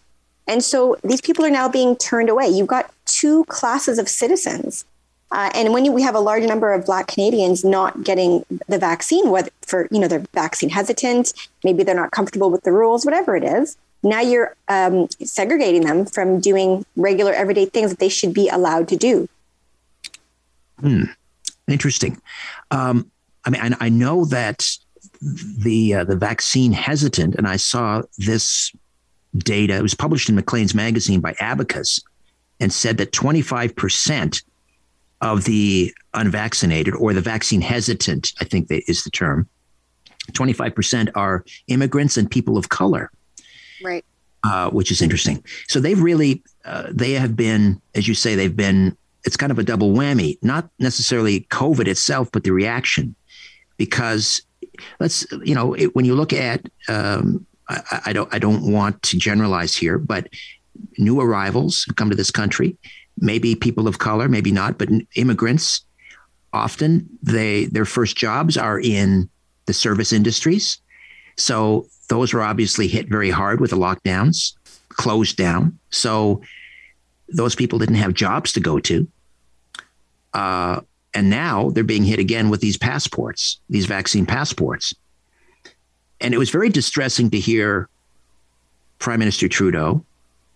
And 0.46 0.64
so 0.64 0.96
these 1.04 1.20
people 1.20 1.44
are 1.44 1.50
now 1.50 1.68
being 1.68 1.94
turned 1.96 2.28
away. 2.28 2.48
You've 2.48 2.66
got 2.66 2.90
two 3.04 3.44
classes 3.44 3.98
of 3.98 4.08
citizens. 4.08 4.84
Uh, 5.32 5.50
and 5.54 5.72
when 5.72 5.84
you, 5.84 5.92
we 5.92 6.02
have 6.02 6.16
a 6.16 6.20
large 6.20 6.42
number 6.42 6.72
of 6.72 6.84
Black 6.84 7.06
Canadians 7.06 7.64
not 7.64 8.02
getting 8.02 8.44
the 8.66 8.78
vaccine, 8.78 9.30
whether 9.30 9.50
for 9.64 9.86
you 9.92 10.00
know 10.00 10.08
they're 10.08 10.24
vaccine 10.34 10.70
hesitant, 10.70 11.32
maybe 11.62 11.84
they're 11.84 11.94
not 11.94 12.10
comfortable 12.10 12.50
with 12.50 12.64
the 12.64 12.72
rules, 12.72 13.04
whatever 13.04 13.36
it 13.36 13.44
is. 13.44 13.76
Now 14.02 14.20
you're 14.20 14.56
um, 14.68 15.08
segregating 15.22 15.82
them 15.82 16.06
from 16.06 16.40
doing 16.40 16.84
regular 16.96 17.32
everyday 17.32 17.66
things 17.66 17.90
that 17.90 18.00
they 18.00 18.08
should 18.08 18.34
be 18.34 18.48
allowed 18.48 18.88
to 18.88 18.96
do. 18.96 19.28
Hmm. 20.80 21.04
Interesting. 21.68 22.20
Um, 22.70 23.10
I 23.44 23.50
mean, 23.50 23.60
I, 23.60 23.86
I 23.86 23.88
know 23.88 24.24
that 24.26 24.68
the 25.20 25.94
uh, 25.94 26.04
the 26.04 26.16
vaccine 26.16 26.72
hesitant, 26.72 27.34
and 27.36 27.46
I 27.46 27.56
saw 27.56 28.02
this 28.18 28.72
data. 29.36 29.76
It 29.76 29.82
was 29.82 29.94
published 29.94 30.28
in 30.28 30.34
Maclean's 30.34 30.74
magazine 30.74 31.20
by 31.20 31.34
Abacus, 31.40 32.00
and 32.58 32.72
said 32.72 32.98
that 32.98 33.12
25 33.12 33.76
percent 33.76 34.42
of 35.20 35.44
the 35.44 35.92
unvaccinated 36.14 36.94
or 36.94 37.12
the 37.12 37.20
vaccine 37.20 37.60
hesitant, 37.60 38.32
I 38.40 38.44
think 38.44 38.68
that 38.68 38.82
is 38.88 39.04
the 39.04 39.10
term, 39.10 39.46
25 40.32 40.74
percent 40.74 41.10
are 41.14 41.44
immigrants 41.68 42.16
and 42.16 42.30
people 42.30 42.56
of 42.56 42.68
color. 42.68 43.10
Right. 43.82 44.04
uh, 44.44 44.70
which 44.70 44.90
is 44.90 45.00
interesting. 45.00 45.42
So 45.68 45.80
they've 45.80 46.00
really, 46.00 46.42
uh, 46.64 46.88
they 46.90 47.12
have 47.12 47.34
been, 47.36 47.80
as 47.94 48.06
you 48.08 48.14
say, 48.14 48.34
they've 48.34 48.54
been. 48.56 48.96
It's 49.24 49.36
kind 49.36 49.52
of 49.52 49.58
a 49.58 49.62
double 49.62 49.92
whammy, 49.92 50.38
not 50.42 50.68
necessarily 50.78 51.40
COVID 51.50 51.86
itself, 51.86 52.30
but 52.32 52.44
the 52.44 52.52
reaction, 52.52 53.14
because 53.76 54.42
let's 54.98 55.26
you 55.44 55.54
know 55.54 55.74
it, 55.74 55.94
when 55.94 56.04
you 56.04 56.14
look 56.14 56.32
at 56.32 56.66
um, 56.88 57.46
I, 57.68 58.00
I, 58.06 58.12
don't 58.12 58.34
I 58.34 58.38
don't 58.38 58.72
want 58.72 59.02
to 59.02 59.18
generalize 59.18 59.76
here, 59.76 59.98
but 59.98 60.28
new 60.98 61.20
arrivals 61.20 61.84
who 61.86 61.94
come 61.94 62.10
to 62.10 62.16
this 62.16 62.30
country, 62.30 62.76
maybe 63.18 63.54
people 63.54 63.86
of 63.86 63.98
color, 63.98 64.28
maybe 64.28 64.52
not, 64.52 64.78
but 64.78 64.88
immigrants. 65.16 65.82
Often 66.52 67.08
they 67.22 67.66
their 67.66 67.84
first 67.84 68.16
jobs 68.16 68.56
are 68.56 68.80
in 68.80 69.30
the 69.66 69.72
service 69.72 70.12
industries, 70.12 70.78
so 71.36 71.86
those 72.08 72.34
were 72.34 72.42
obviously 72.42 72.88
hit 72.88 73.08
very 73.08 73.30
hard 73.30 73.60
with 73.60 73.70
the 73.70 73.76
lockdowns, 73.76 74.54
closed 74.88 75.36
down. 75.36 75.78
So 75.90 76.42
those 77.32 77.54
people 77.54 77.78
didn't 77.78 77.96
have 77.96 78.14
jobs 78.14 78.52
to 78.52 78.60
go 78.60 78.78
to. 78.80 79.08
Uh, 80.32 80.80
and 81.12 81.28
now 81.28 81.70
they're 81.70 81.84
being 81.84 82.04
hit 82.04 82.18
again 82.18 82.50
with 82.50 82.60
these 82.60 82.76
passports, 82.76 83.60
these 83.68 83.86
vaccine 83.86 84.26
passports. 84.26 84.94
And 86.20 86.34
it 86.34 86.38
was 86.38 86.50
very 86.50 86.68
distressing 86.68 87.30
to 87.30 87.40
hear 87.40 87.88
Prime 88.98 89.18
Minister 89.18 89.48
Trudeau 89.48 90.04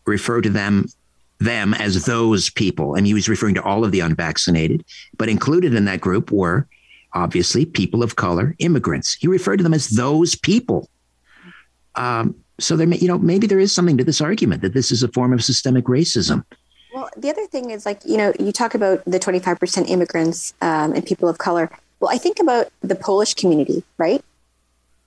refer 0.05 0.41
to 0.41 0.51
them 0.51 0.87
them 1.41 1.75
as 1.75 2.05
those 2.05 2.49
people. 2.51 2.95
And 2.95 3.07
he 3.07 3.15
was 3.15 3.29
referring 3.29 3.55
to 3.57 3.63
all 3.63 3.85
of 3.85 3.91
the 3.91 4.01
unvaccinated, 4.01 4.85
but 5.17 5.29
included 5.29 5.75
in 5.75 5.85
that 5.87 6.01
group 6.01 6.31
were 6.31 6.67
obviously 7.13 7.65
people 7.65 8.03
of 8.03 8.17
color, 8.17 8.55
immigrants. 8.59 9.15
He 9.15 9.27
referred 9.27 9.59
to 9.59 9.63
them 9.63 9.75
as 9.75 9.89
those 9.89 10.35
people. 10.35 10.89
Um, 11.97 12.35
so 12.61 12.77
there, 12.77 12.89
you 12.89 13.09
know, 13.09 13.19
maybe 13.19 13.47
there 13.47 13.59
is 13.59 13.75
something 13.75 13.99
to 13.99 14.05
this 14.05 14.21
argument 14.21 14.63
that 14.63 14.75
this 14.75 14.93
is 14.93 15.03
a 15.03 15.09
form 15.09 15.33
of 15.33 15.43
systemic 15.43 15.85
racism. 15.87 16.45
Well, 16.95 17.11
the 17.17 17.29
other 17.29 17.47
thing 17.49 17.71
is 17.71 17.85
like 17.85 18.01
you 18.05 18.17
know 18.17 18.33
you 18.39 18.53
talk 18.53 18.73
about 18.77 19.05
the 19.05 19.19
twenty 19.19 19.41
five 19.41 19.59
percent 19.59 19.91
immigrants 19.91 20.55
um, 20.63 20.93
and 20.93 21.05
people 21.05 21.29
of 21.29 21.39
color. 21.39 21.69
Well, 21.99 22.11
I 22.13 22.19
think 22.19 22.39
about 22.39 22.69
the 22.83 22.95
Polish 22.95 23.35
community, 23.35 23.83
right? 23.99 24.25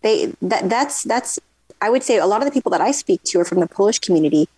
They 0.02 0.34
that 0.42 0.70
that's 0.70 1.04
that's 1.04 1.40
I 1.82 1.90
would 1.90 2.04
say 2.04 2.18
a 2.18 2.26
lot 2.26 2.42
of 2.42 2.46
the 2.46 2.52
people 2.52 2.72
that 2.72 2.82
I 2.82 2.92
speak 2.92 3.24
to 3.28 3.40
are 3.40 3.46
from 3.46 3.62
the 3.62 3.68
Polish 3.68 4.00
community. 4.00 4.50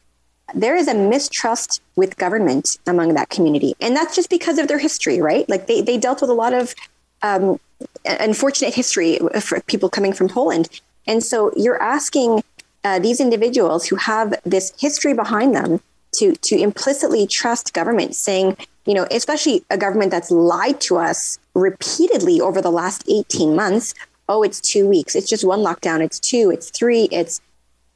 There 0.55 0.75
is 0.75 0.87
a 0.87 0.95
mistrust 0.95 1.83
with 1.95 2.17
government 2.17 2.79
among 2.87 3.13
that 3.13 3.29
community, 3.29 3.75
and 3.79 3.95
that's 3.95 4.15
just 4.15 4.31
because 4.31 4.57
of 4.57 4.67
their 4.67 4.79
history, 4.79 5.21
right? 5.21 5.47
Like 5.47 5.67
they 5.67 5.81
they 5.81 5.99
dealt 5.99 6.21
with 6.21 6.31
a 6.31 6.39
lot 6.45 6.55
of 6.55 6.73
um, 7.21 7.59
unfortunate 8.05 8.73
history 8.73 9.19
for 9.39 9.61
people 9.61 9.87
coming 9.87 10.13
from 10.13 10.29
Poland, 10.29 10.81
and 11.05 11.23
so 11.23 11.51
you're 11.55 11.79
asking 11.79 12.41
uh, 12.83 12.97
these 12.97 13.19
individuals 13.19 13.85
who 13.85 13.97
have 13.97 14.33
this 14.45 14.73
history 14.79 15.13
behind 15.13 15.53
them 15.53 15.79
to 16.13 16.35
to 16.35 16.57
implicitly 16.57 17.27
trust 17.27 17.73
government, 17.73 18.15
saying, 18.15 18.57
you 18.85 18.93
know, 18.93 19.07
especially 19.11 19.63
a 19.69 19.77
government 19.77 20.11
that's 20.11 20.31
lied 20.31 20.81
to 20.81 20.97
us 20.97 21.39
repeatedly 21.53 22.41
over 22.41 22.61
the 22.61 22.71
last 22.71 23.03
18 23.09 23.55
months. 23.55 23.93
Oh, 24.27 24.43
it's 24.43 24.59
two 24.59 24.87
weeks. 24.87 25.15
It's 25.15 25.29
just 25.29 25.43
one 25.43 25.59
lockdown. 25.59 26.01
It's 26.01 26.19
two. 26.19 26.51
It's 26.51 26.69
three. 26.69 27.09
It's 27.11 27.41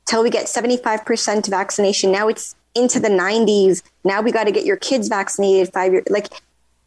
till 0.06 0.24
we 0.24 0.30
get 0.30 0.48
75% 0.48 1.48
vaccination. 1.48 2.12
Now 2.12 2.28
it's 2.28 2.56
into 2.76 3.00
the 3.00 3.10
90s. 3.10 3.84
Now 4.04 4.22
we 4.22 4.32
got 4.32 4.46
to 4.46 4.52
get 4.52 4.66
your 4.66 4.78
kids 4.78 5.08
vaccinated 5.08 5.72
five 5.72 5.94
years. 5.94 6.06
Like, 6.10 6.28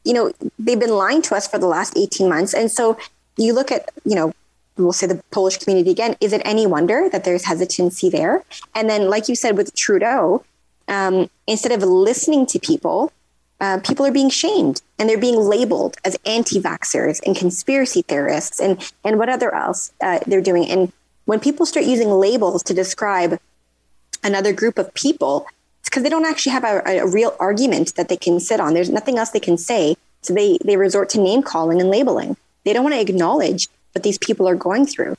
you 0.05 0.13
know, 0.13 0.33
they've 0.59 0.79
been 0.79 0.91
lying 0.91 1.23
to 1.23 1.35
us 1.35 1.47
for 1.47 1.59
the 1.59 1.67
last 1.67 1.97
18 1.97 2.29
months. 2.29 2.55
And 2.55 2.71
so 2.71 2.99
you 3.37 3.53
look 3.53 3.71
at, 3.71 3.91
you 4.05 4.15
know, 4.15 4.33
we'll 4.77 4.93
say 4.93 5.07
the 5.07 5.23
Polish 5.31 5.59
community 5.59 5.91
again, 5.91 6.17
is 6.21 6.33
it 6.33 6.43
any 6.45 6.67
wonder 6.67 7.09
that 7.11 7.25
there's 7.25 7.45
hesitancy 7.45 8.11
there? 8.11 8.45
And 8.75 8.91
then, 8.91 9.09
like 9.09 9.29
you 9.29 9.35
said 9.35 9.57
with 9.57 9.75
Trudeau, 9.75 10.45
um, 10.89 11.31
instead 11.47 11.73
of 11.73 11.83
listening 11.83 12.47
to 12.47 12.59
people, 12.59 13.13
uh, 13.61 13.81
people 13.83 14.05
are 14.05 14.13
being 14.13 14.29
shamed 14.29 14.83
and 14.99 15.09
they're 15.09 15.19
being 15.19 15.37
labeled 15.37 15.97
as 16.05 16.19
anti-vaxxers 16.27 17.21
and 17.25 17.37
conspiracy 17.37 18.03
theorists 18.03 18.61
and 18.61 18.93
and 19.03 19.19
what 19.19 19.29
other 19.29 19.55
else 19.55 19.93
uh, 20.01 20.19
they're 20.27 20.43
doing. 20.43 20.69
And 20.69 20.93
when 21.25 21.41
people 21.41 21.67
start 21.67 21.87
using 21.87 22.11
labels 22.11 22.63
to 22.65 22.75
describe 22.75 23.41
another 24.23 24.53
group 24.53 24.79
of 24.79 24.93
people, 24.95 25.47
it's 25.81 25.89
because 25.89 26.03
they 26.03 26.11
don't 26.11 26.27
actually 26.27 26.53
have 26.53 26.65
a, 26.65 26.83
a 26.99 27.07
real 27.07 27.35
argument 27.41 27.95
that 27.97 28.09
they 28.09 28.17
can 28.17 28.41
sit 28.41 28.61
on. 28.61 28.75
There's 28.75 28.91
nothing 28.91 29.19
else 29.19 29.31
they 29.31 29.41
can 29.41 29.57
say, 29.57 29.97
so 30.21 30.35
they 30.35 30.59
they 30.65 30.77
resort 30.77 31.09
to 31.11 31.21
name 31.21 31.43
calling 31.43 31.81
and 31.81 31.91
labeling. 31.91 32.37
They 32.65 32.73
don't 32.73 32.85
want 32.85 32.95
to 32.95 33.01
acknowledge 33.01 33.69
what 33.93 34.03
these 34.03 34.19
people 34.19 34.47
are 34.47 34.55
going 34.55 34.85
through. 34.87 35.17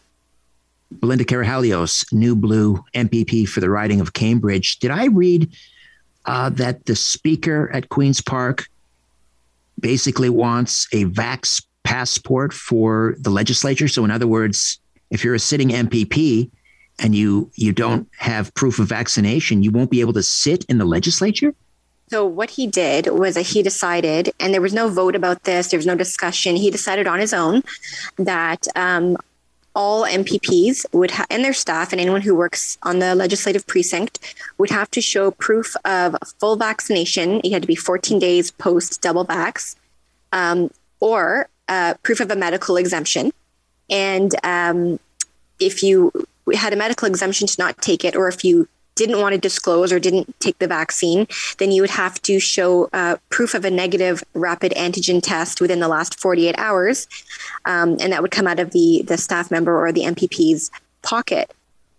Belinda 0.91 1.25
Karahalios, 1.25 2.11
New 2.13 2.35
Blue 2.35 2.83
MPP 2.93 3.47
for 3.47 3.59
the 3.59 3.69
riding 3.69 4.01
of 4.01 4.13
Cambridge. 4.13 4.79
Did 4.79 4.91
I 4.91 5.05
read 5.05 5.51
uh, 6.25 6.49
that 6.51 6.85
the 6.85 6.95
speaker 6.95 7.69
at 7.73 7.89
Queen's 7.89 8.21
Park 8.21 8.67
basically 9.79 10.29
wants 10.29 10.87
a 10.93 11.05
vax 11.05 11.63
passport 11.83 12.53
for 12.53 13.15
the 13.19 13.29
legislature? 13.29 13.87
So, 13.87 14.05
in 14.05 14.11
other 14.11 14.27
words, 14.27 14.79
if 15.09 15.23
you're 15.23 15.35
a 15.35 15.39
sitting 15.39 15.69
MPP 15.69 16.49
and 16.99 17.13
you 17.13 17.51
you 17.55 17.73
don't 17.73 18.07
have 18.17 18.53
proof 18.55 18.79
of 18.79 18.87
vaccination, 18.87 19.63
you 19.63 19.71
won't 19.71 19.91
be 19.91 20.01
able 20.01 20.13
to 20.13 20.23
sit 20.23 20.65
in 20.65 20.77
the 20.77 20.85
legislature. 20.85 21.53
So 22.09 22.25
what 22.25 22.51
he 22.51 22.67
did 22.67 23.07
was 23.07 23.35
that 23.35 23.47
he 23.47 23.61
decided, 23.61 24.31
and 24.39 24.53
there 24.53 24.61
was 24.61 24.73
no 24.73 24.87
vote 24.87 25.13
about 25.13 25.43
this, 25.43 25.67
there 25.67 25.77
was 25.77 25.85
no 25.85 25.95
discussion. 25.95 26.55
He 26.55 26.71
decided 26.71 27.05
on 27.05 27.19
his 27.19 27.33
own 27.33 27.63
that 28.17 28.65
um, 28.77 29.17
all 29.77 30.05
MPPs 30.05 30.91
would 30.91 31.11
ha- 31.11 31.27
and 31.29 31.45
their 31.45 31.53
staff 31.53 31.91
and 31.93 32.01
anyone 32.01 32.21
who 32.21 32.33
works 32.33 32.79
on 32.81 32.97
the 32.97 33.13
legislative 33.13 33.65
precinct 33.67 34.35
would 34.57 34.71
have 34.71 34.89
to 34.89 35.01
show 35.01 35.29
proof 35.29 35.75
of 35.85 36.17
full 36.39 36.55
vaccination. 36.55 37.39
It 37.43 37.51
had 37.51 37.61
to 37.61 37.67
be 37.67 37.75
14 37.75 38.17
days 38.17 38.49
post 38.49 39.01
double 39.01 39.23
vax, 39.23 39.75
um, 40.33 40.71
or 40.99 41.47
uh, 41.69 41.93
proof 42.01 42.19
of 42.19 42.31
a 42.31 42.35
medical 42.35 42.75
exemption. 42.75 43.31
And 43.87 44.33
um, 44.43 44.99
if 45.59 45.83
you 45.83 46.11
had 46.55 46.73
a 46.73 46.75
medical 46.75 47.07
exemption 47.07 47.45
to 47.45 47.55
not 47.59 47.79
take 47.79 48.03
it, 48.03 48.15
or 48.15 48.27
if 48.27 48.43
you 48.43 48.67
didn't 48.97 49.21
want 49.21 49.33
to 49.33 49.39
disclose 49.39 49.93
or 49.93 49.99
didn't 49.99 50.37
take 50.39 50.57
the 50.59 50.67
vaccine, 50.67 51.27
then 51.59 51.71
you 51.71 51.81
would 51.81 51.91
have 51.91 52.21
to 52.23 52.39
show 52.39 52.89
uh, 52.93 53.17
proof 53.29 53.53
of 53.53 53.63
a 53.63 53.71
negative 53.71 54.23
rapid 54.33 54.73
antigen 54.73 55.21
test 55.21 55.61
within 55.61 55.79
the 55.79 55.87
last 55.87 56.19
48 56.19 56.55
hours. 56.57 57.07
Um, 57.65 57.97
and 58.01 58.11
that 58.11 58.21
would 58.21 58.31
come 58.31 58.47
out 58.47 58.59
of 58.59 58.71
the, 58.71 59.03
the 59.07 59.17
staff 59.17 59.51
member 59.51 59.79
or 59.79 59.91
the 59.91 60.01
MPP's 60.03 60.71
pocket. 61.01 61.53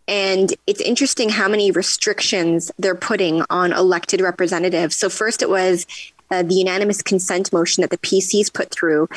And 0.07 0.55
it's 0.67 0.81
interesting 0.81 1.29
how 1.29 1.49
many 1.49 1.71
restrictions 1.71 2.73
they're 2.79 2.95
putting 2.95 3.45
on 3.51 3.73
elected 3.73 4.23
representatives. 4.23 4.97
So, 4.97 5.11
first 5.11 5.43
it 5.43 5.51
was 5.51 5.87
uh, 6.31 6.43
the 6.43 6.55
unanimous 6.55 7.03
consent 7.03 7.53
motion 7.53 7.83
that 7.83 7.91
the 7.91 7.99
PCs 7.99 8.53
put 8.53 8.71
through 8.71 9.09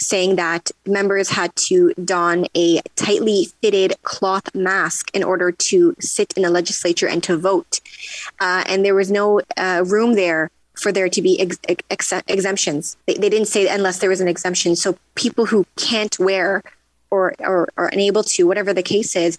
saying 0.00 0.36
that 0.36 0.70
members 0.86 1.30
had 1.30 1.54
to 1.54 1.92
don 2.04 2.46
a 2.56 2.80
tightly 2.96 3.48
fitted 3.62 3.94
cloth 4.02 4.54
mask 4.54 5.14
in 5.14 5.22
order 5.22 5.52
to 5.52 5.94
sit 6.00 6.32
in 6.36 6.42
the 6.42 6.50
legislature 6.50 7.06
and 7.06 7.22
to 7.22 7.36
vote. 7.36 7.80
Uh, 8.40 8.64
and 8.66 8.84
there 8.84 8.94
was 8.94 9.10
no 9.10 9.42
uh, 9.56 9.84
room 9.86 10.14
there 10.14 10.50
for 10.74 10.90
there 10.90 11.08
to 11.10 11.20
be 11.20 11.38
ex- 11.40 11.58
ex- 11.90 12.12
exemptions. 12.26 12.96
They, 13.06 13.14
they, 13.14 13.28
didn't 13.28 13.48
say 13.48 13.68
unless 13.68 13.98
there 13.98 14.08
was 14.08 14.22
an 14.22 14.28
exemption. 14.28 14.74
So 14.74 14.96
people 15.14 15.46
who 15.46 15.66
can't 15.76 16.18
wear 16.18 16.62
or, 17.10 17.34
or 17.40 17.68
are 17.76 17.88
unable 17.88 18.22
to, 18.22 18.44
whatever 18.44 18.72
the 18.72 18.82
case 18.82 19.14
is, 19.14 19.38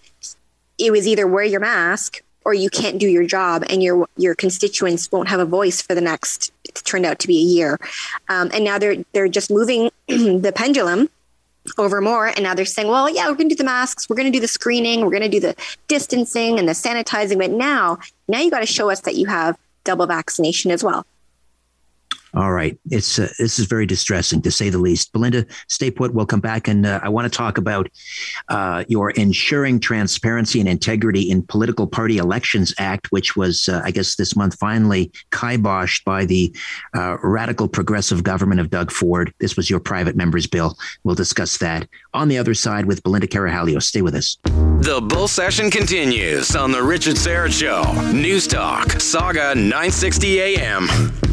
it 0.78 0.92
was 0.92 1.08
either 1.08 1.26
wear 1.26 1.44
your 1.44 1.60
mask 1.60 2.22
or 2.46 2.54
you 2.54 2.70
can't 2.70 3.00
do 3.00 3.08
your 3.08 3.26
job 3.26 3.64
and 3.70 3.84
your 3.84 4.08
your 4.18 4.36
constituents 4.36 5.12
won't 5.12 5.30
have 5.30 5.40
a 5.40 5.46
voice 5.46 5.82
for 5.82 5.96
the 5.96 6.02
next 6.02 6.52
it 6.64 6.76
turned 6.86 7.06
out 7.06 7.20
to 7.20 7.28
be 7.28 7.38
a 7.38 7.42
year. 7.42 7.80
Um, 8.30 8.50
and 8.54 8.64
now 8.64 8.78
they're 8.78 8.98
they're 9.14 9.28
just 9.28 9.52
moving 9.52 9.92
the 10.08 10.52
pendulum 10.56 11.10
over 11.78 12.02
more. 12.02 12.28
And 12.28 12.44
now 12.44 12.54
they're 12.54 12.66
saying 12.66 12.88
well 12.88 13.10
yeah 13.10 13.28
we're 13.28 13.36
going 13.36 13.50
to 13.50 13.56
do 13.56 13.60
the 13.60 13.64
masks. 13.64 14.10
We're 14.10 14.16
going 14.16 14.32
to 14.32 14.36
do 14.36 14.42
the 14.42 14.48
screening. 14.48 15.02
We're 15.02 15.12
going 15.12 15.22
to 15.22 15.30
do 15.30 15.40
the 15.40 15.56
distancing 15.88 16.60
and 16.60 16.68
the 16.68 16.74
sanitizing. 16.74 17.38
But 17.38 17.52
now 17.52 18.00
now 18.28 18.40
you 18.40 18.50
got 18.50 18.60
to 18.60 18.66
show 18.66 18.90
us 18.90 19.02
that 19.02 19.16
you 19.16 19.28
have 19.28 19.58
double 19.84 20.08
vaccination 20.08 20.72
as 20.72 20.84
well 20.84 21.06
all 22.34 22.52
right. 22.52 22.80
It's 22.90 23.20
uh, 23.20 23.30
this 23.40 23.60
is 23.60 23.66
very 23.66 23.86
distressing 23.86 24.42
to 24.44 24.52
say 24.52 24.70
the 24.70 24.78
least. 24.78 25.12
Belinda, 25.12 25.46
stay 25.68 25.92
put. 25.92 26.14
We'll 26.14 26.26
come 26.26 26.40
back 26.40 26.68
and 26.68 26.86
uh, 26.86 27.00
I 27.04 27.10
want 27.10 27.32
to 27.32 27.36
talk 27.36 27.58
about 27.58 27.90
uh, 28.48 28.86
your 28.88 29.12
Ensuring 29.12 29.80
Transparency 29.80 30.60
and 30.60 30.70
Integrity 30.70 31.30
in 31.30 31.44
Political 31.44 31.88
Party 31.88 32.18
Elections 32.18 32.74
Act, 32.78 33.12
which 33.12 33.36
was, 33.36 33.68
uh, 33.68 33.82
I 33.84 33.92
guess, 33.92 34.16
this 34.16 34.36
month 34.36 34.56
finally 34.56 35.12
kiboshed 35.32 36.06
by 36.06 36.26
the 36.26 36.56
uh, 36.96 37.18
radical 37.22 37.68
progressive 37.68 38.24
government 38.24 38.62
of 38.62 38.70
Doug 38.70 38.92
Ford. 38.92 39.34
This 39.40 39.58
was 39.58 39.70
your 39.70 39.80
private 39.80 40.16
member's 40.16 40.48
bill. 40.48 40.78
We'll 41.04 41.16
discuss 41.16 41.58
that 41.58 41.88
on 42.14 42.30
the 42.30 42.38
other 42.38 42.54
side 42.54 42.86
with 42.86 43.04
Belinda 43.04 43.28
Karahalios. 43.28 43.84
Stay 43.84 44.02
with 44.02 44.16
us. 44.16 44.38
The 44.46 45.02
bull 45.02 45.28
session 45.28 45.70
continues 45.70 46.56
on 46.56 46.72
the 46.72 46.82
Richard 46.82 47.16
Syrett 47.16 47.52
Show. 47.52 48.12
News 48.12 48.48
Talk, 48.48 48.88
Sauga 48.88 49.56
960 49.56 50.40
AM. 50.40 51.31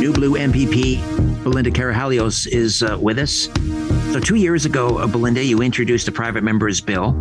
New 0.00 0.12
Blue 0.14 0.32
MPP 0.38 1.42
Belinda 1.42 1.70
Karahalios 1.70 2.46
is 2.46 2.82
uh, 2.82 2.96
with 2.98 3.18
us. 3.18 3.50
So, 4.12 4.20
two 4.20 4.36
years 4.36 4.64
ago, 4.64 4.96
uh, 4.96 5.06
Belinda, 5.06 5.44
you 5.44 5.60
introduced 5.60 6.08
a 6.08 6.12
private 6.12 6.42
member's 6.42 6.80
bill 6.80 7.14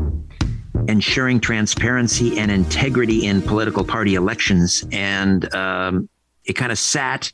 ensuring 0.87 1.41
transparency 1.41 2.39
and 2.39 2.49
integrity 2.49 3.25
in 3.25 3.41
political 3.41 3.83
party 3.83 4.15
elections. 4.15 4.85
And 4.93 5.53
um, 5.53 6.07
it 6.45 6.53
kind 6.53 6.71
of 6.71 6.79
sat 6.79 7.33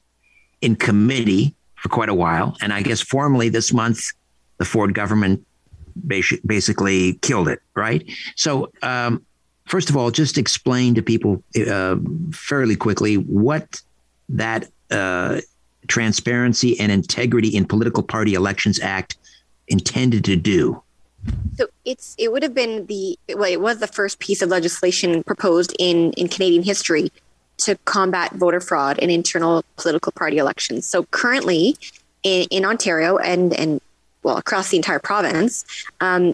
in 0.62 0.76
committee 0.76 1.56
for 1.76 1.90
quite 1.90 2.10
a 2.10 2.16
while. 2.16 2.58
And 2.62 2.74
I 2.74 2.82
guess 2.82 3.02
formally 3.02 3.50
this 3.50 3.72
month, 3.72 4.02
the 4.58 4.66
Ford 4.66 4.96
government 4.96 5.46
basically 6.08 7.14
killed 7.22 7.50
it, 7.50 7.60
right? 7.76 8.04
So, 8.36 8.72
um, 8.82 9.27
first 9.68 9.90
of 9.90 9.98
all, 9.98 10.10
just 10.10 10.38
explain 10.38 10.96
to 10.96 11.02
people 11.02 11.44
uh, 11.70 11.98
fairly 12.32 12.76
quickly 12.76 13.16
what 13.16 13.82
that 14.30 14.70
uh, 14.90 15.42
Transparency 15.88 16.80
and 16.80 16.92
Integrity 16.92 17.50
in 17.50 17.66
Political 17.66 18.04
Party 18.04 18.34
Elections 18.34 18.80
Act 18.80 19.18
intended 19.68 20.24
to 20.26 20.36
do. 20.36 20.82
So 21.58 21.68
it's 21.84 22.16
it 22.18 22.32
would 22.32 22.44
have 22.44 22.54
been 22.54 22.86
the 22.86 23.20
well, 23.36 23.52
it 23.52 23.60
was 23.60 23.80
the 23.80 23.88
first 23.88 24.20
piece 24.20 24.42
of 24.42 24.50
legislation 24.50 25.24
proposed 25.24 25.76
in 25.78 26.14
in 26.14 26.28
Canadian 26.30 26.64
history 26.64 27.12
to 27.58 27.76
combat 27.86 28.32
voter 28.34 28.62
fraud 28.62 28.98
in 29.00 29.10
internal 29.10 29.64
political 29.78 30.12
party 30.12 30.38
elections. 30.38 30.88
So 30.88 31.04
currently, 31.06 31.76
in, 32.24 32.48
in 32.50 32.66
Ontario 32.66 33.18
and 33.18 33.54
and 33.54 33.82
well 34.24 34.38
across 34.38 34.70
the 34.70 34.78
entire 34.78 35.00
province, 35.00 35.66
um, 36.00 36.34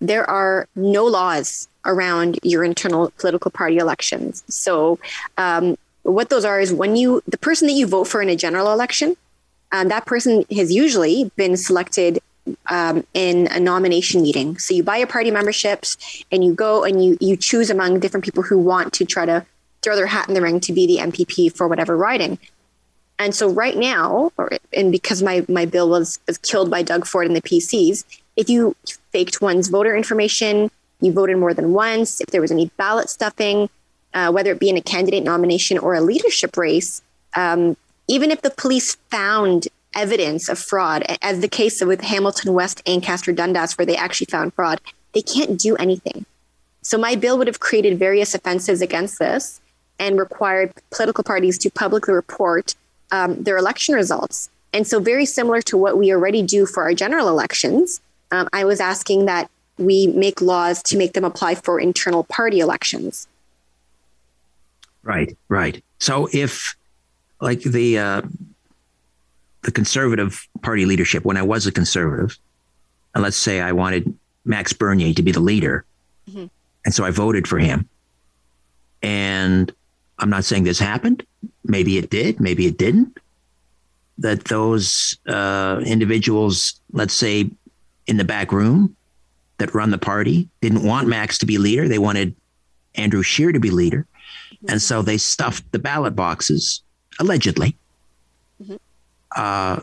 there 0.00 0.28
are 0.28 0.68
no 0.74 1.06
laws 1.06 1.68
around 1.84 2.38
your 2.42 2.64
internal 2.64 3.12
political 3.18 3.50
party 3.50 3.78
elections. 3.78 4.42
So 4.48 4.98
um, 5.36 5.76
what 6.02 6.30
those 6.30 6.44
are 6.44 6.60
is 6.60 6.72
when 6.72 6.96
you 6.96 7.22
the 7.26 7.38
person 7.38 7.66
that 7.68 7.74
you 7.74 7.86
vote 7.86 8.04
for 8.04 8.22
in 8.22 8.28
a 8.28 8.36
general 8.36 8.72
election, 8.72 9.16
um, 9.72 9.88
that 9.88 10.06
person 10.06 10.44
has 10.54 10.72
usually 10.72 11.30
been 11.36 11.56
selected 11.56 12.20
um, 12.68 13.04
in 13.14 13.48
a 13.48 13.58
nomination 13.58 14.22
meeting. 14.22 14.58
So 14.58 14.74
you 14.74 14.82
buy 14.82 14.98
your 14.98 15.06
party 15.06 15.30
memberships 15.30 16.24
and 16.30 16.44
you 16.44 16.54
go 16.54 16.84
and 16.84 17.04
you 17.04 17.16
you 17.20 17.36
choose 17.36 17.70
among 17.70 18.00
different 18.00 18.24
people 18.24 18.42
who 18.42 18.58
want 18.58 18.92
to 18.94 19.04
try 19.04 19.26
to 19.26 19.44
throw 19.82 19.96
their 19.96 20.06
hat 20.06 20.28
in 20.28 20.34
the 20.34 20.42
ring 20.42 20.60
to 20.60 20.72
be 20.72 20.86
the 20.86 20.98
MPP 20.98 21.54
for 21.56 21.68
whatever 21.68 21.96
riding. 21.96 22.38
And 23.18 23.34
so 23.34 23.48
right 23.48 23.76
now, 23.76 24.32
or, 24.36 24.50
and 24.72 24.90
because 24.90 25.22
my 25.22 25.44
my 25.48 25.64
bill 25.66 25.88
was 25.88 26.18
was 26.26 26.38
killed 26.38 26.70
by 26.70 26.82
Doug 26.82 27.06
Ford 27.06 27.26
and 27.26 27.36
the 27.36 27.42
PCs, 27.42 28.04
if 28.36 28.48
you 28.48 28.76
faked 29.12 29.40
one's 29.40 29.68
voter 29.68 29.96
information, 29.96 30.70
you 31.04 31.12
voted 31.12 31.38
more 31.38 31.54
than 31.54 31.72
once, 31.72 32.20
if 32.20 32.28
there 32.28 32.40
was 32.40 32.50
any 32.50 32.70
ballot 32.76 33.08
stuffing, 33.08 33.68
uh, 34.12 34.30
whether 34.30 34.52
it 34.52 34.60
be 34.60 34.68
in 34.68 34.76
a 34.76 34.82
candidate 34.82 35.24
nomination 35.24 35.78
or 35.78 35.94
a 35.94 36.00
leadership 36.00 36.56
race, 36.56 37.02
um, 37.34 37.76
even 38.08 38.30
if 38.30 38.42
the 38.42 38.50
police 38.50 38.96
found 39.10 39.68
evidence 39.94 40.48
of 40.48 40.58
fraud, 40.58 41.04
as 41.22 41.40
the 41.40 41.48
case 41.48 41.82
with 41.84 42.00
Hamilton 42.00 42.52
West, 42.52 42.82
Ancaster, 42.86 43.32
Dundas, 43.32 43.78
where 43.78 43.86
they 43.86 43.96
actually 43.96 44.26
found 44.26 44.54
fraud, 44.54 44.80
they 45.12 45.22
can't 45.22 45.58
do 45.58 45.76
anything. 45.76 46.26
So 46.82 46.98
my 46.98 47.14
bill 47.14 47.38
would 47.38 47.46
have 47.46 47.60
created 47.60 47.98
various 47.98 48.34
offenses 48.34 48.82
against 48.82 49.18
this 49.18 49.60
and 49.98 50.18
required 50.18 50.72
political 50.90 51.24
parties 51.24 51.56
to 51.58 51.70
publicly 51.70 52.12
report 52.14 52.74
um, 53.10 53.42
their 53.42 53.56
election 53.56 53.94
results. 53.94 54.50
And 54.72 54.86
so, 54.86 54.98
very 54.98 55.24
similar 55.24 55.62
to 55.62 55.76
what 55.76 55.96
we 55.96 56.12
already 56.12 56.42
do 56.42 56.66
for 56.66 56.82
our 56.82 56.94
general 56.94 57.28
elections, 57.28 58.00
um, 58.32 58.48
I 58.52 58.64
was 58.64 58.80
asking 58.80 59.26
that 59.26 59.48
we 59.78 60.06
make 60.08 60.40
laws 60.40 60.82
to 60.84 60.96
make 60.96 61.12
them 61.12 61.24
apply 61.24 61.54
for 61.56 61.80
internal 61.80 62.24
party 62.24 62.60
elections. 62.60 63.26
Right, 65.02 65.36
right. 65.48 65.82
So 65.98 66.28
if 66.32 66.76
like 67.40 67.62
the 67.62 67.98
uh, 67.98 68.22
the 69.62 69.72
conservative 69.72 70.46
party 70.62 70.86
leadership, 70.86 71.24
when 71.24 71.36
I 71.36 71.42
was 71.42 71.66
a 71.66 71.72
conservative, 71.72 72.38
and 73.14 73.22
let's 73.22 73.36
say 73.36 73.60
I 73.60 73.72
wanted 73.72 74.16
Max 74.44 74.72
Bernier 74.72 75.14
to 75.14 75.22
be 75.22 75.32
the 75.32 75.40
leader, 75.40 75.84
mm-hmm. 76.28 76.46
and 76.84 76.94
so 76.94 77.04
I 77.04 77.10
voted 77.10 77.46
for 77.46 77.58
him. 77.58 77.88
And 79.02 79.70
I'm 80.18 80.30
not 80.30 80.44
saying 80.44 80.64
this 80.64 80.78
happened. 80.78 81.26
Maybe 81.64 81.98
it 81.98 82.08
did. 82.08 82.40
Maybe 82.40 82.66
it 82.66 82.78
didn't. 82.78 83.18
That 84.18 84.44
those 84.44 85.18
uh, 85.26 85.82
individuals, 85.84 86.80
let's 86.92 87.12
say, 87.12 87.50
in 88.06 88.16
the 88.16 88.24
back 88.24 88.52
room 88.52 88.96
that 89.58 89.74
run 89.74 89.90
the 89.90 89.98
party, 89.98 90.48
didn't 90.60 90.82
want 90.82 91.08
Max 91.08 91.38
to 91.38 91.46
be 91.46 91.58
leader. 91.58 91.88
They 91.88 91.98
wanted 91.98 92.34
Andrew 92.94 93.22
Scheer 93.22 93.52
to 93.52 93.60
be 93.60 93.70
leader. 93.70 94.06
And 94.68 94.80
so 94.80 95.02
they 95.02 95.18
stuffed 95.18 95.70
the 95.72 95.78
ballot 95.78 96.16
boxes, 96.16 96.82
allegedly. 97.18 97.76
Mm-hmm. 98.62 98.76
Uh, 99.36 99.80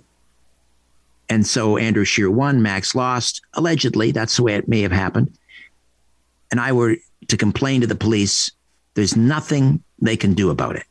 and 1.30 1.46
so 1.46 1.78
Andrew 1.78 2.04
Scheer 2.04 2.30
won, 2.30 2.62
Max 2.62 2.96
lost, 2.96 3.42
allegedly. 3.54 4.12
That's 4.12 4.36
the 4.38 4.44
way 4.44 4.56
it 4.56 4.68
may 4.68 4.82
have 4.82 4.92
happened. 4.92 5.38
And 6.50 6.60
I 6.60 6.72
were 6.72 6.98
to 7.28 7.38
complain 7.38 7.82
to 7.82 7.88
the 7.88 7.96
police, 7.96 8.52
there's 8.96 9.16
nothing 9.16 9.84
they 10.02 10.18
can 10.18 10.34
do 10.34 10.50
about 10.50 10.76
it. 10.76 10.84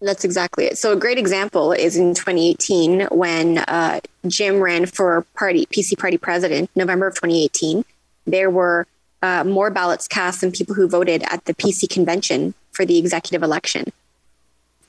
That's 0.00 0.24
exactly 0.24 0.66
it. 0.66 0.76
So 0.76 0.92
a 0.92 0.96
great 0.96 1.18
example 1.18 1.72
is 1.72 1.96
in 1.96 2.14
2018 2.14 3.08
when 3.10 3.58
uh, 3.58 4.00
Jim 4.26 4.60
ran 4.60 4.86
for 4.86 5.22
party 5.34 5.66
PC 5.66 5.98
party 5.98 6.18
president, 6.18 6.70
November 6.76 7.06
of 7.06 7.14
2018. 7.14 7.84
There 8.26 8.50
were 8.50 8.86
uh, 9.22 9.44
more 9.44 9.70
ballots 9.70 10.06
cast 10.06 10.42
than 10.42 10.52
people 10.52 10.74
who 10.74 10.88
voted 10.88 11.22
at 11.30 11.44
the 11.46 11.54
PC 11.54 11.88
convention 11.88 12.54
for 12.72 12.84
the 12.84 12.98
executive 12.98 13.42
election. 13.42 13.90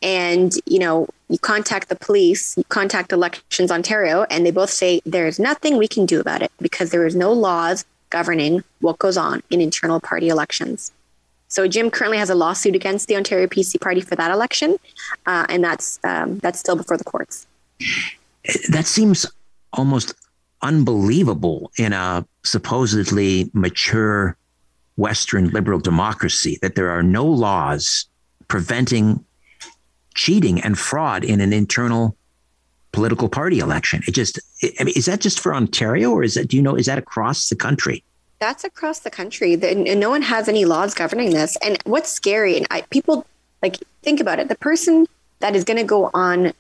And, 0.02 0.54
you 0.66 0.80
know, 0.80 1.08
you 1.30 1.40
contact 1.40 1.90
the 1.90 1.96
police, 1.96 2.56
you 2.58 2.64
contact 2.66 3.12
Elections 3.12 3.72
Ontario, 3.72 4.26
and 4.30 4.46
they 4.46 4.52
both 4.52 4.70
say 4.70 5.02
there's 5.06 5.40
nothing 5.40 5.78
we 5.78 5.88
can 5.88 6.06
do 6.06 6.20
about 6.20 6.42
it 6.42 6.52
because 6.60 6.92
there 6.92 7.06
is 7.06 7.16
no 7.16 7.32
laws 7.32 7.86
governing 8.10 8.64
what 8.80 9.00
goes 9.00 9.18
on 9.18 9.42
in 9.50 9.60
internal 9.60 10.00
party 10.00 10.30
elections. 10.30 10.92
So 11.48 11.68
Jim 11.68 11.90
currently 11.90 12.18
has 12.18 12.30
a 12.30 12.36
lawsuit 12.36 12.76
against 12.76 13.08
the 13.08 13.16
Ontario 13.16 13.48
PC 13.48 13.80
Party 13.80 14.02
for 14.02 14.16
that 14.16 14.32
election, 14.32 14.78
uh, 15.26 15.46
and 15.50 15.64
that's 15.64 16.00
um, 16.04 16.40
that's 16.40 16.60
still 16.60 16.76
before 16.76 16.98
the 16.98 17.04
courts. 17.04 17.48
That 18.70 18.86
seems 18.86 19.26
almost 19.74 20.14
unbelievable 20.62 21.72
in 21.78 21.94
a 21.94 22.26
supposedly 22.44 23.50
mature 23.54 24.36
Western 24.98 25.50
liberal 25.50 25.80
democracy 25.80 26.58
that 26.62 26.76
there 26.76 26.90
are 26.90 27.04
no 27.04 27.26
laws 27.26 28.06
preventing 28.48 29.24
cheating 30.16 30.60
and 30.62 30.78
fraud 30.78 31.24
in 31.24 31.40
an 31.40 31.54
internal 31.54 32.18
political 32.92 33.30
party 33.30 33.60
election. 33.60 34.02
It 34.08 34.14
just, 34.14 34.40
I 34.80 34.84
mean, 34.84 34.94
is 34.96 35.06
that 35.06 35.22
just 35.22 35.40
for 35.40 35.54
Ontario 35.54 36.12
or 36.12 36.24
is 36.24 36.34
that, 36.34 36.48
do 36.48 36.58
you 36.58 36.64
know, 36.64 36.76
is 36.76 36.88
that 36.88 36.98
across 36.98 37.50
the 37.50 37.56
country? 37.56 38.04
That's 38.40 38.64
across 38.64 39.00
the 39.00 39.10
country. 39.10 39.54
And 39.54 40.00
no 40.00 40.10
one 40.10 40.22
has 40.22 40.48
any 40.48 40.66
laws 40.66 40.94
governing 40.94 41.32
this. 41.32 41.58
And 41.58 41.78
what's 41.86 42.12
scary, 42.12 42.56
and 42.58 42.68
I, 42.70 42.82
people 42.82 43.26
like 43.62 43.78
think 44.04 44.20
about 44.20 44.40
it, 44.40 44.48
the 44.48 44.56
person 44.56 45.08
that 45.40 45.56
is 45.56 45.64
going 45.64 45.78
to 45.78 45.84
go 45.84 46.10
on 46.14 46.54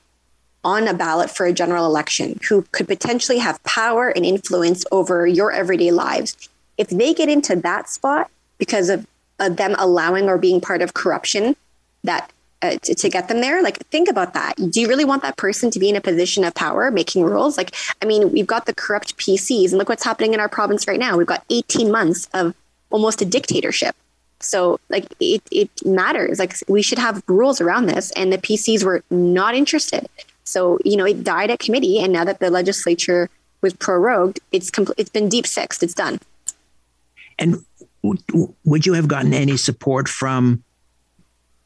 on 0.63 0.87
a 0.87 0.93
ballot 0.93 1.29
for 1.29 1.45
a 1.45 1.53
general 1.53 1.85
election 1.85 2.39
who 2.49 2.63
could 2.71 2.87
potentially 2.87 3.37
have 3.37 3.63
power 3.63 4.09
and 4.09 4.25
influence 4.25 4.83
over 4.91 5.25
your 5.25 5.51
everyday 5.51 5.91
lives, 5.91 6.49
if 6.77 6.89
they 6.89 7.13
get 7.13 7.29
into 7.29 7.55
that 7.55 7.89
spot 7.89 8.29
because 8.57 8.89
of 8.89 9.07
uh, 9.39 9.49
them 9.49 9.75
allowing 9.77 10.27
or 10.27 10.37
being 10.37 10.59
part 10.59 10.81
of 10.81 10.93
corruption 10.93 11.55
that 12.03 12.31
uh, 12.61 12.75
to, 12.81 12.95
to, 12.95 13.09
get 13.09 13.27
them 13.27 13.41
there 13.41 13.61
like 13.61 13.77
think 13.88 14.09
about 14.09 14.34
that 14.34 14.55
do 14.71 14.81
you 14.81 14.88
really 14.88 15.05
want 15.05 15.21
that 15.21 15.38
person 15.38 15.69
to 15.69 15.79
be 15.79 15.89
in 15.89 15.95
a 15.95 16.01
position 16.01 16.43
of 16.43 16.53
power 16.55 16.89
making 16.89 17.23
rules 17.23 17.57
like 17.57 17.75
i 18.01 18.05
mean 18.05 18.31
we've 18.31 18.47
got 18.47 18.65
the 18.65 18.73
corrupt 18.73 19.17
pcs 19.17 19.69
and 19.69 19.77
look 19.77 19.89
what's 19.89 20.03
happening 20.03 20.34
in 20.34 20.39
our 20.39 20.49
province 20.49 20.88
right 20.88 20.99
now 20.99 21.15
we've 21.15 21.27
got 21.27 21.43
18 21.49 21.91
months 21.91 22.27
of 22.34 22.55
almost 22.89 23.21
a 23.21 23.25
dictatorship 23.25 23.95
so 24.39 24.79
like 24.89 25.05
it, 25.19 25.41
it 25.51 25.69
matters 25.85 26.39
like 26.39 26.55
we 26.67 26.81
should 26.81 26.99
have 26.99 27.23
rules 27.27 27.61
around 27.61 27.85
this 27.85 28.11
and 28.11 28.34
the 28.34 28.38
pcs 28.38 28.84
were 28.84 29.03
not 29.09 29.55
interested 29.55 30.07
so, 30.47 30.79
you 30.85 30.95
know, 30.95 31.05
it 31.05 31.23
died 31.23 31.51
at 31.51 31.59
committee. 31.59 31.99
And 31.99 32.13
now 32.13 32.23
that 32.23 32.39
the 32.39 32.49
legislature 32.49 33.29
was 33.61 33.73
prorogued, 33.73 34.39
it's 34.51 34.71
compl- 34.71 34.93
it's 34.97 35.09
been 35.09 35.27
deep 35.27 35.45
sixed. 35.45 35.84
It's 35.84 35.93
done. 35.93 36.19
And 37.38 37.65
would 38.63 38.85
you 38.85 38.93
have 38.93 39.09
gotten 39.09 39.34
any 39.34 39.57
support 39.57 40.07
from 40.07 40.63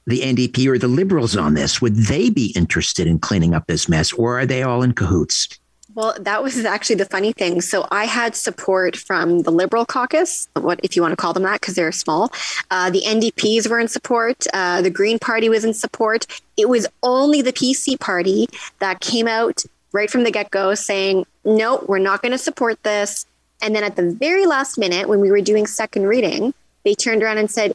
the 0.06 0.22
NDP 0.22 0.68
or 0.68 0.78
the 0.78 0.88
Liberals 0.88 1.36
on 1.38 1.54
this? 1.54 1.82
Would 1.82 1.96
they 1.96 2.30
be 2.30 2.54
interested 2.56 3.08
in 3.08 3.20
cleaning 3.20 3.54
up 3.54 3.68
this 3.68 3.88
mess, 3.88 4.12
or 4.14 4.40
are 4.40 4.46
they 4.46 4.64
all 4.64 4.84
in 4.84 4.94
cahoots? 4.94 5.48
Well, 5.94 6.16
that 6.22 6.42
was 6.42 6.64
actually 6.64 6.96
the 6.96 7.06
funny 7.06 7.34
thing. 7.34 7.60
So 7.60 7.86
I 7.92 8.06
had 8.06 8.36
support 8.36 8.96
from 8.96 9.42
the 9.42 9.52
Liberal 9.52 9.86
caucus, 9.86 10.48
what 10.54 10.80
if 10.84 10.96
you 10.96 11.02
want 11.02 11.12
to 11.12 11.18
call 11.18 11.34
them 11.34 11.44
that, 11.44 11.60
because 11.60 11.76
they're 11.76 11.92
small. 11.92 12.32
Uh, 12.70 12.90
the 12.90 13.02
NDPs 13.02 13.70
were 13.70 13.80
in 13.80 13.90
support. 13.90 14.46
Uh, 14.54 14.82
the 14.82 14.90
Green 14.90 15.20
Party 15.20 15.50
was 15.50 15.66
in 15.66 15.74
support. 15.74 16.26
It 16.56 16.70
was 16.70 16.88
only 17.04 17.42
the 17.42 17.52
PC 17.52 18.00
Party 18.00 18.48
that 18.80 19.02
came 19.02 19.28
out 19.28 19.64
right 19.92 20.10
from 20.10 20.24
the 20.24 20.32
get 20.32 20.50
go 20.52 20.74
saying, 20.76 21.26
no, 21.44 21.84
we're 21.88 22.00
not 22.00 22.22
going 22.22 22.32
to 22.32 22.38
support 22.38 22.82
this. 22.84 23.26
And 23.62 23.76
then 23.76 23.84
at 23.84 23.96
the 23.96 24.12
very 24.12 24.46
last 24.46 24.78
minute, 24.78 25.10
when 25.10 25.20
we 25.20 25.30
were 25.30 25.42
doing 25.42 25.68
second 25.68 26.08
reading, 26.08 26.54
they 26.84 26.96
turned 26.96 27.22
around 27.22 27.38
and 27.38 27.52
said, 27.52 27.74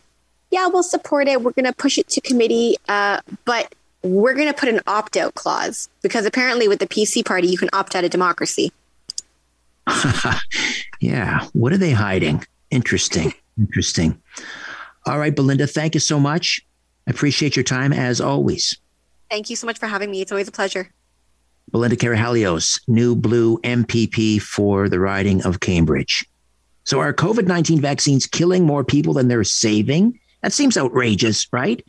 yeah, 0.57 0.69
we'll 0.69 0.83
support 0.83 1.29
it. 1.29 1.43
We're 1.43 1.53
going 1.53 1.67
to 1.67 1.75
push 1.75 1.99
it 1.99 2.09
to 2.09 2.21
committee. 2.23 2.77
Uh, 2.89 3.21
but 3.45 3.75
we're 4.03 4.33
going 4.33 4.49
to 4.49 4.55
put 4.55 4.71
an 4.71 4.81
opt 4.87 5.19
out 5.19 5.35
clause 5.35 5.91
because 6.01 6.25
apparently 6.25 6.67
with 6.67 6.79
the 6.79 6.87
PC 6.87 7.27
party, 7.27 7.47
you 7.47 7.59
can 7.59 7.69
opt 7.75 7.95
out 7.95 8.05
of 8.05 8.11
democracy. 8.11 8.73
yeah. 11.01 11.47
What 11.53 11.75
are 11.75 11.77
they 11.77 11.91
hiding? 11.91 12.43
Interesting. 12.71 13.35
Interesting. 13.59 14.19
All 15.05 15.19
right, 15.19 15.37
Belinda, 15.37 15.67
thank 15.67 15.93
you 15.93 16.01
so 16.01 16.19
much. 16.19 16.65
I 17.07 17.11
appreciate 17.11 17.55
your 17.55 17.63
time 17.63 17.93
as 17.93 18.23
always. 18.23 18.79
Thank 19.31 19.51
you 19.51 19.57
so 19.57 19.67
much 19.67 19.79
for 19.79 19.87
having 19.87 20.11
me. 20.11 20.23
It's 20.23 20.33
always 20.33 20.49
a 20.49 20.53
pleasure. 20.53 20.91
Belinda 21.71 21.97
Karahalios, 21.97 22.81
new 22.89 23.15
blue 23.15 23.59
MPP 23.59 24.41
for 24.41 24.89
the 24.89 25.01
riding 25.01 25.45
of 25.45 25.61
Cambridge. 25.61 26.25
So, 26.85 27.01
are 27.01 27.13
COVID 27.13 27.47
19 27.47 27.81
vaccines 27.81 28.27
killing 28.27 28.65
more 28.65 28.85
people 28.85 29.13
than 29.13 29.29
they're 29.29 29.45
saving? 29.45 30.19
That 30.47 30.53
seems 30.53 30.77
outrageous, 30.79 31.53
right? 31.53 31.85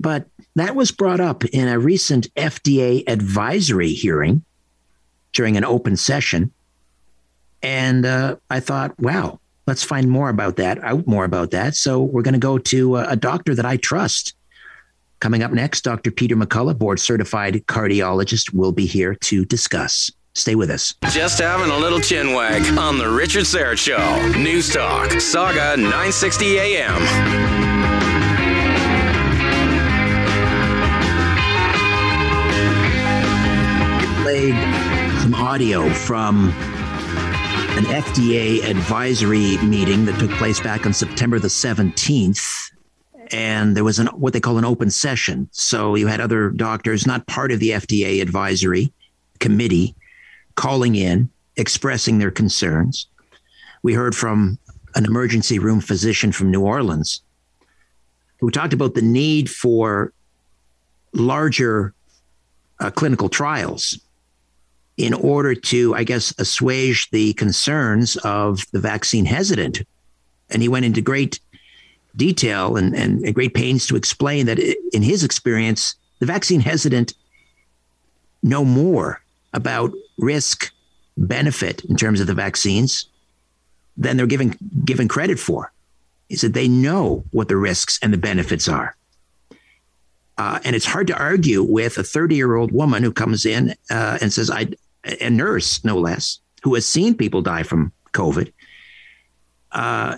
But 0.00 0.26
that 0.56 0.74
was 0.74 0.90
brought 0.90 1.20
up 1.20 1.44
in 1.44 1.68
a 1.68 1.78
recent 1.78 2.26
FDA 2.34 3.08
advisory 3.08 3.92
hearing 3.92 4.44
during 5.32 5.56
an 5.56 5.64
open 5.64 5.96
session. 5.96 6.50
And 7.62 8.04
uh, 8.04 8.38
I 8.50 8.58
thought, 8.58 8.98
wow, 8.98 9.38
let's 9.68 9.84
find 9.84 10.10
more 10.10 10.30
about 10.30 10.56
that, 10.56 10.82
out 10.82 11.06
more 11.06 11.24
about 11.24 11.52
that. 11.52 11.76
So, 11.76 12.02
we're 12.02 12.22
going 12.22 12.34
to 12.34 12.40
go 12.40 12.58
to 12.58 12.96
a 12.96 13.14
doctor 13.14 13.54
that 13.54 13.64
I 13.64 13.76
trust 13.76 14.34
Coming 15.20 15.42
up 15.42 15.52
next, 15.52 15.84
Dr. 15.84 16.10
Peter 16.10 16.34
McCullough, 16.34 16.78
board 16.78 16.98
certified 16.98 17.66
cardiologist, 17.66 18.54
will 18.54 18.72
be 18.72 18.86
here 18.86 19.14
to 19.16 19.44
discuss. 19.44 20.10
Stay 20.34 20.54
with 20.54 20.70
us. 20.70 20.94
Just 21.10 21.40
having 21.40 21.70
a 21.70 21.76
little 21.76 22.00
chin 22.00 22.32
wag 22.32 22.62
on 22.78 22.98
the 22.98 23.08
Richard 23.08 23.44
Syrett 23.44 23.78
Show. 23.78 24.38
News 24.38 24.72
Talk, 24.72 25.10
Sauga 25.10 25.76
960 25.76 26.58
AM. 26.58 27.60
played 34.22 34.54
some 35.22 35.34
audio 35.34 35.88
from 35.90 36.50
an 36.50 37.84
FDA 37.86 38.62
advisory 38.64 39.56
meeting 39.58 40.04
that 40.04 40.18
took 40.20 40.30
place 40.32 40.60
back 40.60 40.86
on 40.86 40.92
September 40.92 41.38
the 41.38 41.48
17th 41.48 42.70
and 43.32 43.76
there 43.76 43.84
was 43.84 43.98
an 43.98 44.06
what 44.08 44.32
they 44.32 44.40
call 44.40 44.58
an 44.58 44.64
open 44.64 44.90
session. 44.90 45.48
So 45.52 45.94
you 45.94 46.06
had 46.06 46.20
other 46.20 46.50
doctors, 46.50 47.06
not 47.06 47.26
part 47.26 47.52
of 47.52 47.60
the 47.60 47.70
FDA 47.70 48.20
advisory 48.20 48.92
committee, 49.38 49.94
calling 50.54 50.94
in, 50.94 51.30
expressing 51.56 52.18
their 52.18 52.30
concerns. 52.30 53.06
We 53.82 53.94
heard 53.94 54.14
from 54.14 54.58
an 54.94 55.04
emergency 55.04 55.58
room 55.58 55.80
physician 55.80 56.32
from 56.32 56.50
New 56.50 56.62
Orleans 56.62 57.22
who 58.38 58.50
talked 58.50 58.72
about 58.72 58.94
the 58.94 59.02
need 59.02 59.50
for 59.50 60.12
larger 61.12 61.92
uh, 62.78 62.90
clinical 62.90 63.28
trials 63.28 63.98
in 64.96 65.14
order 65.14 65.54
to, 65.54 65.94
I 65.94 66.04
guess, 66.04 66.34
assuage 66.38 67.10
the 67.10 67.32
concerns 67.34 68.16
of 68.18 68.64
the 68.72 68.80
vaccine 68.80 69.24
hesitant. 69.24 69.82
And 70.50 70.62
he 70.62 70.68
went 70.68 70.84
into 70.84 71.00
great 71.00 71.40
detail 72.16 72.76
and, 72.76 72.94
and 72.94 73.34
great 73.34 73.54
pains 73.54 73.86
to 73.86 73.96
explain 73.96 74.46
that 74.46 74.58
in 74.58 75.02
his 75.02 75.22
experience, 75.22 75.94
the 76.18 76.26
vaccine 76.26 76.60
hesitant 76.60 77.14
know 78.42 78.64
more 78.64 79.22
about 79.52 79.92
risk 80.18 80.72
benefit 81.16 81.84
in 81.84 81.96
terms 81.96 82.20
of 82.20 82.26
the 82.26 82.34
vaccines 82.34 83.06
than 83.96 84.16
they're 84.16 84.26
given 84.26 84.56
given 84.84 85.08
credit 85.08 85.38
for. 85.38 85.72
Is 86.28 86.42
that 86.42 86.54
they 86.54 86.68
know 86.68 87.24
what 87.32 87.48
the 87.48 87.56
risks 87.56 87.98
and 88.02 88.12
the 88.12 88.18
benefits 88.18 88.68
are. 88.68 88.96
Uh, 90.38 90.58
and 90.64 90.74
it's 90.74 90.86
hard 90.86 91.06
to 91.08 91.18
argue 91.18 91.62
with 91.62 91.98
a 91.98 92.02
30 92.02 92.34
year 92.34 92.54
old 92.54 92.72
woman 92.72 93.02
who 93.02 93.12
comes 93.12 93.44
in 93.44 93.74
uh, 93.90 94.16
and 94.22 94.32
says, 94.32 94.50
I, 94.50 94.68
a 95.20 95.28
nurse, 95.28 95.84
no 95.84 95.98
less, 95.98 96.38
who 96.62 96.74
has 96.76 96.86
seen 96.86 97.14
people 97.14 97.42
die 97.42 97.62
from 97.62 97.92
COVID, 98.12 98.50
uh, 99.72 100.16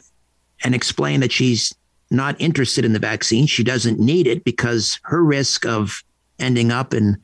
and 0.62 0.74
explain 0.74 1.20
that 1.20 1.32
she's 1.32 1.74
not 2.10 2.40
interested 2.40 2.84
in 2.84 2.92
the 2.92 2.98
vaccine. 3.00 3.46
She 3.46 3.64
doesn't 3.64 3.98
need 3.98 4.28
it 4.28 4.44
because 4.44 5.00
her 5.02 5.24
risk 5.24 5.66
of 5.66 6.04
ending 6.38 6.70
up 6.70 6.94
in 6.94 7.18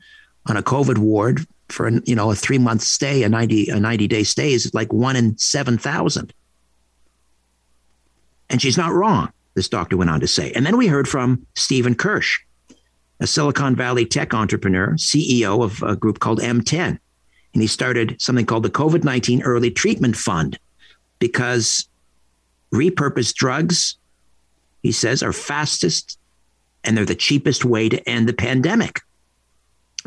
on 0.47 0.57
a 0.57 0.63
COVID 0.63 0.97
ward 0.97 1.45
for 1.71 1.89
you 1.89 2.15
know 2.15 2.31
a 2.31 2.35
three 2.35 2.57
month 2.57 2.81
stay, 2.81 3.23
a 3.23 3.29
ninety 3.29 3.69
a 3.69 3.79
ninety 3.79 4.07
day 4.07 4.23
stay 4.23 4.53
is 4.53 4.73
like 4.73 4.91
one 4.93 5.15
in 5.15 5.37
seven 5.37 5.77
thousand. 5.77 6.33
And 8.49 8.61
she's 8.61 8.77
not 8.77 8.93
wrong. 8.93 9.31
This 9.53 9.69
doctor 9.69 9.97
went 9.97 10.09
on 10.09 10.19
to 10.21 10.27
say. 10.27 10.51
And 10.53 10.65
then 10.65 10.77
we 10.77 10.87
heard 10.87 11.07
from 11.07 11.45
Stephen 11.55 11.93
Kirsch, 11.93 12.39
a 13.19 13.27
Silicon 13.27 13.75
Valley 13.75 14.05
tech 14.05 14.33
entrepreneur, 14.33 14.93
CEO 14.93 15.63
of 15.63 15.83
a 15.83 15.95
group 15.95 16.19
called 16.19 16.39
M10. 16.39 16.97
And 17.53 17.61
he 17.61 17.67
started 17.67 18.19
something 18.19 18.45
called 18.45 18.63
the 18.63 18.69
COVID 18.69 19.03
19 19.03 19.43
Early 19.43 19.71
Treatment 19.71 20.15
Fund 20.15 20.57
because 21.19 21.87
repurposed 22.73 23.35
drugs 23.35 23.97
he 24.81 24.91
says, 24.91 25.21
are 25.23 25.33
fastest 25.33 26.17
and 26.83 26.95
they're 26.95 27.05
the 27.05 27.15
cheapest 27.15 27.65
way 27.65 27.89
to 27.89 28.09
end 28.09 28.27
the 28.27 28.33
pandemic. 28.33 29.01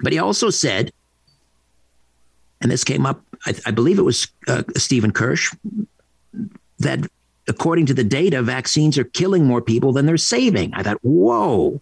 But 0.02 0.12
he 0.12 0.18
also 0.18 0.50
said, 0.50 0.92
and 2.62 2.70
this 2.70 2.84
came 2.84 3.04
up, 3.04 3.20
I, 3.44 3.54
I 3.66 3.70
believe 3.72 3.98
it 3.98 4.02
was 4.02 4.28
uh, 4.48 4.62
Stephen 4.76 5.10
Kirsch, 5.10 5.54
that 6.78 7.00
according 7.48 7.86
to 7.86 7.94
the 7.94 8.04
data, 8.04 8.40
vaccines 8.40 8.96
are 8.96 9.04
killing 9.04 9.44
more 9.44 9.60
people 9.60 9.92
than 9.92 10.06
they're 10.06 10.16
saving. 10.16 10.72
I 10.74 10.84
thought, 10.84 10.98
whoa, 11.02 11.80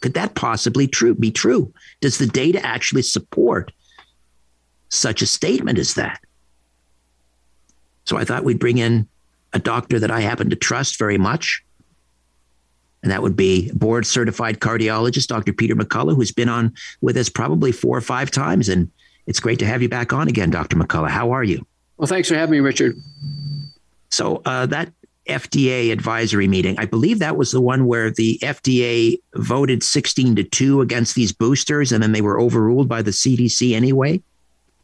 could 0.00 0.14
that 0.14 0.36
possibly 0.36 0.86
true 0.86 1.14
be 1.14 1.32
true? 1.32 1.72
Does 2.00 2.18
the 2.18 2.26
data 2.26 2.64
actually 2.64 3.02
support 3.02 3.72
such 4.90 5.22
a 5.22 5.26
statement 5.26 5.78
as 5.78 5.94
that? 5.94 6.20
So 8.04 8.16
I 8.16 8.24
thought 8.24 8.44
we'd 8.44 8.60
bring 8.60 8.78
in 8.78 9.08
a 9.52 9.58
doctor 9.58 9.98
that 9.98 10.10
I 10.10 10.20
happen 10.20 10.50
to 10.50 10.56
trust 10.56 10.98
very 10.98 11.18
much. 11.18 11.64
And 13.02 13.10
that 13.10 13.22
would 13.22 13.36
be 13.36 13.70
board 13.72 14.06
certified 14.06 14.60
cardiologist, 14.60 15.26
Dr. 15.26 15.52
Peter 15.52 15.74
McCullough, 15.74 16.16
who's 16.16 16.32
been 16.32 16.48
on 16.48 16.74
with 17.00 17.16
us 17.16 17.28
probably 17.28 17.72
four 17.72 17.96
or 17.96 18.00
five 18.00 18.30
times. 18.30 18.68
And 18.68 18.90
it's 19.28 19.40
great 19.40 19.58
to 19.58 19.66
have 19.66 19.82
you 19.82 19.90
back 19.90 20.12
on 20.12 20.26
again, 20.26 20.50
Dr. 20.50 20.74
McCullough. 20.76 21.10
How 21.10 21.30
are 21.32 21.44
you? 21.44 21.64
Well, 21.98 22.06
thanks 22.06 22.28
for 22.28 22.34
having 22.34 22.52
me, 22.52 22.60
Richard. 22.60 22.96
So, 24.08 24.40
uh, 24.46 24.64
that 24.66 24.90
FDA 25.28 25.92
advisory 25.92 26.48
meeting, 26.48 26.78
I 26.78 26.86
believe 26.86 27.18
that 27.18 27.36
was 27.36 27.52
the 27.52 27.60
one 27.60 27.84
where 27.84 28.10
the 28.10 28.38
FDA 28.42 29.18
voted 29.34 29.82
16 29.82 30.36
to 30.36 30.44
2 30.44 30.80
against 30.80 31.14
these 31.14 31.32
boosters, 31.32 31.92
and 31.92 32.02
then 32.02 32.12
they 32.12 32.22
were 32.22 32.40
overruled 32.40 32.88
by 32.88 33.02
the 33.02 33.10
CDC 33.10 33.74
anyway, 33.74 34.22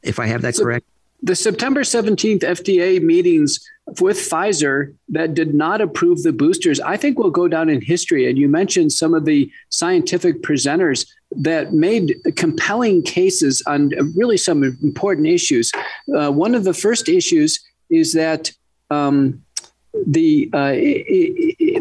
if 0.03 0.19
I 0.21 0.27
have 0.27 0.43
that 0.43 0.57
so, 0.57 0.65
correct 0.65 0.87
the 1.23 1.35
September 1.35 1.81
17th 1.83 2.41
FDA 2.41 3.03
meetings 3.03 3.59
with 4.01 4.17
Pfizer 4.17 4.95
that 5.09 5.35
did 5.35 5.55
not 5.55 5.81
approve 5.81 6.23
the 6.23 6.33
boosters, 6.33 6.81
I 6.81 6.97
think 6.97 7.19
will 7.19 7.31
go 7.31 7.49
down 7.49 7.69
in 7.69 7.81
history. 7.81 8.29
And 8.29 8.39
you 8.39 8.49
mentioned 8.49 8.93
some 8.93 9.15
of 9.15 9.25
the 9.25 9.51
scientific 9.69 10.43
presenters 10.43 11.07
that 11.33 11.73
made 11.73 12.17
compelling 12.37 13.03
cases 13.03 13.63
on 13.67 13.91
really 14.15 14.37
some 14.37 14.65
important 14.65 15.27
issues. 15.27 15.73
Uh, 16.15 16.31
one 16.31 16.55
of 16.55 16.65
the 16.65 16.75
first 16.75 17.09
issues 17.09 17.59
is 17.91 18.13
that 18.15 18.53
um, 18.91 19.43
the 20.07 20.51
uh, 20.53 20.73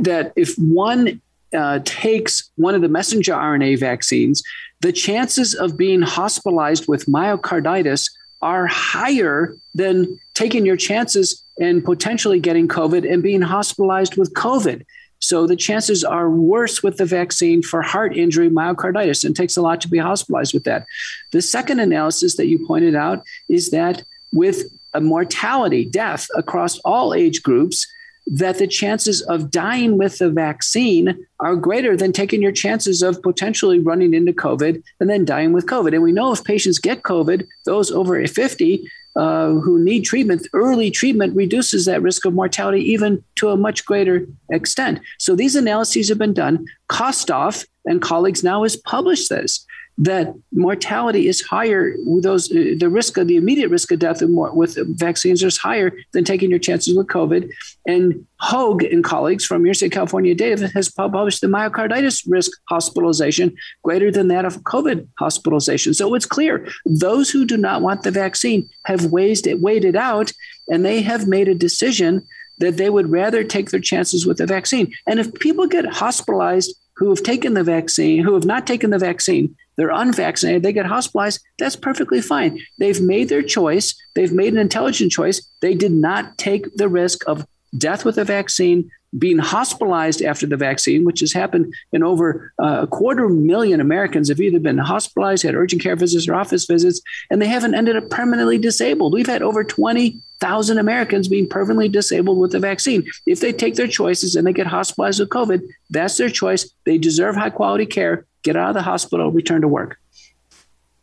that 0.02 0.34
if 0.36 0.56
one 0.58 1.22
uh, 1.54 1.80
takes 1.84 2.52
one 2.56 2.76
of 2.76 2.82
the 2.82 2.90
messenger 2.90 3.34
RNA 3.34 3.80
vaccines, 3.80 4.44
the 4.82 4.92
chances 4.92 5.54
of 5.54 5.78
being 5.78 6.02
hospitalized 6.02 6.88
with 6.88 7.06
myocarditis 7.06 8.10
are 8.44 8.68
higher 8.68 9.56
than 9.74 10.20
taking 10.34 10.65
your 10.65 10.76
chances 10.76 11.44
and 11.60 11.84
potentially 11.84 12.40
getting 12.40 12.68
COVID 12.68 13.11
and 13.11 13.24
being 13.24 13.41
hospitalized 13.41 14.18
with 14.18 14.34
COVID. 14.34 14.86
So 15.20 15.48
the 15.48 15.56
chances 15.56 16.03
are 16.03 16.30
worse 16.30 16.84
with 16.84 16.98
the 16.98 17.06
vaccine 17.06 17.61
for 17.64 17.82
heart 17.82 18.18
injury, 18.18 18.49
myocarditis, 18.49 19.24
and 19.24 19.34
takes 19.34 19.56
a 19.56 19.61
lot 19.61 19.80
to 19.82 19.88
be 19.88 19.98
hospitalized 19.98 20.53
with 20.53 20.65
that. 20.65 20.86
The 21.32 21.41
second 21.41 21.80
analysis 21.80 22.36
that 22.36 22.48
you 22.48 22.68
pointed 22.68 22.94
out 22.94 23.24
is 23.48 23.72
that 23.72 24.03
with 24.34 24.64
a 24.94 24.99
mortality, 24.99 25.86
death 25.86 26.28
across 26.36 26.78
all 26.80 27.14
age 27.14 27.41
groups, 27.41 27.88
that 28.26 28.58
the 28.58 28.68
chances 28.68 29.22
of 29.24 29.52
dying 29.52 29.98
with 29.98 30.18
the 30.18 30.30
vaccine 30.30 31.26
are 31.40 31.56
greater 31.56 31.98
than 31.98 32.14
taking 32.14 32.41
your 32.41 32.52
chances 32.52 33.02
of 33.02 33.22
potentially 33.22 33.80
running 33.80 34.14
into 34.14 34.32
COVID 34.32 34.82
and 35.00 35.10
then 35.10 35.26
dying 35.26 35.52
with 35.52 35.66
COVID. 35.66 35.94
And 35.94 36.04
we 36.04 36.12
know 36.12 36.32
if 36.32 36.44
patients 36.44 36.80
get 36.80 37.04
COVID, 37.04 37.45
those 37.66 37.91
over 37.91 38.26
50 38.26 38.90
uh, 39.16 39.50
who 39.50 39.84
need 39.84 40.02
treatment, 40.02 40.48
early 40.54 40.90
treatment 40.90 41.36
reduces 41.36 41.86
that 41.86 42.02
risk 42.02 42.26
of 42.26 42.34
mortality 42.34 42.82
even 42.82 43.24
to 43.36 43.50
a 43.50 43.58
much 43.58 43.86
greater 43.86 44.26
extent. 44.50 45.00
So 45.20 45.36
these 45.36 45.56
analyses 45.56 46.10
have 46.10 46.18
been 46.18 46.34
done. 46.34 46.66
Kostoff 46.90 47.66
and 47.86 48.02
colleagues 48.02 48.44
now 48.44 48.64
has 48.64 48.76
published 48.76 49.30
this 49.30 49.66
that 49.98 50.34
mortality 50.52 51.28
is 51.28 51.41
higher 51.41 51.94
with 51.99 52.24
those 52.24 52.49
the 52.49 52.90
risk 52.90 53.18
of 53.18 53.28
the 53.28 53.38
immediate 53.38 53.70
risk 53.70 53.91
of 53.91 53.99
death 53.99 54.22
with 54.24 54.78
vaccines 54.98 55.44
is 55.44 55.57
higher 55.57 55.91
than 56.14 56.24
taking 56.24 56.49
your 56.49 56.60
chances 56.60 56.98
with 56.98 57.07
covid 57.07 57.49
and 57.86 58.26
Hoeg 58.41 58.91
and 58.91 59.03
colleagues 59.03 59.45
from 59.45 59.61
university 59.61 59.86
of 59.86 59.91
california 59.91 60.34
data 60.34 60.68
has 60.74 60.90
published 60.90 61.41
the 61.41 61.48
myocarditis 61.48 62.24
risk 62.28 62.52
hospitalization 62.70 63.56
greater 63.84 64.11
than 64.11 64.30
that 64.30 64.45
of 64.45 64.57
covid 64.64 65.07
hospitalization 65.20 65.94
so 65.94 66.15
it's 66.15 66.26
clear 66.26 66.68
those 66.88 67.30
who 67.30 67.45
do 67.45 67.56
not 67.56 67.84
want 67.84 68.02
the 68.02 68.11
vaccine 68.11 68.68
have 68.86 69.06
weighed 69.11 69.45
it 69.86 69.95
out 69.95 70.32
and 70.70 70.84
they 70.84 71.02
have 71.02 71.28
made 71.28 71.48
a 71.48 71.53
decision 71.53 72.26
that 72.60 72.78
they 72.78 72.90
would 72.90 73.11
rather 73.11 73.44
take 73.44 73.72
their 73.72 73.80
chances 73.80 74.26
with 74.26 74.38
the 74.38 74.45
vaccine. 74.45 74.94
And 75.07 75.20
if 75.20 75.34
people 75.36 75.68
get 75.68 75.86
hospitalized 75.86 76.76
who 76.95 77.10
have 77.10 77.24
taken 77.24 77.56
the 77.56 77.64
vaccine, 77.64 78.24
who 78.24 78.34
have 78.34 78.45
not 78.45 78.68
taken 78.68 78.91
the 78.91 78.99
vaccine, 78.99 79.56
they're 79.76 79.90
unvaccinated, 79.90 80.64
they 80.64 80.74
get 80.74 80.86
hospitalized, 80.86 81.41
that's 81.58 81.76
perfectly 81.76 82.22
fine. 82.22 82.60
They've 82.80 83.02
made 83.02 83.30
their 83.30 83.41
choice, 83.41 83.95
they've 84.16 84.32
made 84.32 84.54
an 84.54 84.60
intelligent 84.60 85.12
choice. 85.12 85.48
They 85.62 85.74
did 85.74 85.91
not 85.91 86.38
take 86.38 86.76
the 86.76 86.90
risk 86.90 87.28
of 87.28 87.45
death 87.78 88.06
with 88.06 88.18
a 88.18 88.24
vaccine, 88.24 88.91
being 89.18 89.38
hospitalized 89.38 90.22
after 90.22 90.48
the 90.48 90.57
vaccine, 90.57 91.06
which 91.06 91.19
has 91.19 91.34
happened 91.34 91.73
in 91.91 92.03
over 92.03 92.53
uh, 92.61 92.80
a 92.81 92.88
quarter 92.88 93.30
million 93.30 93.80
Americans 93.80 94.30
have 94.30 94.41
either 94.41 94.60
been 94.60 94.77
hospitalized, 94.77 95.44
had 95.44 95.56
urgent 95.56 95.81
care 95.81 95.95
visits 95.95 96.27
or 96.27 96.35
office 96.35 96.65
visits, 96.65 97.02
and 97.30 97.41
they 97.41 97.48
haven't 97.48 97.76
ended 97.76 97.95
up 97.95 98.10
permanently 98.10 98.57
disabled. 98.57 99.14
We've 99.14 99.27
had 99.27 99.41
over 99.41 99.64
20,000 99.64 100.77
Americans 100.77 101.27
being 101.27 101.48
permanently 101.48 101.90
disabled 101.90 102.40
with 102.40 102.52
the 102.52 102.60
vaccine. 102.60 103.07
If 103.26 103.40
they 103.40 103.53
take 103.53 103.76
their 103.76 103.88
choices 103.88 104.35
and 104.35 104.48
they 104.48 104.53
get 104.53 104.68
hospitalized 104.68 105.19
with 105.19 105.30
COVID, 105.30 105.61
that's 105.90 106.18
their 106.18 106.30
choice. 106.30 106.69
They 106.85 106.98
deserve 106.98 107.35
high 107.35 107.52
quality 107.52 107.85
care. 107.85 108.26
Get 108.44 108.56
out 108.56 108.69
of 108.69 108.73
the 108.76 108.81
hospital, 108.81 109.31
return 109.31 109.61
to 109.61 109.68
work. 109.68 109.98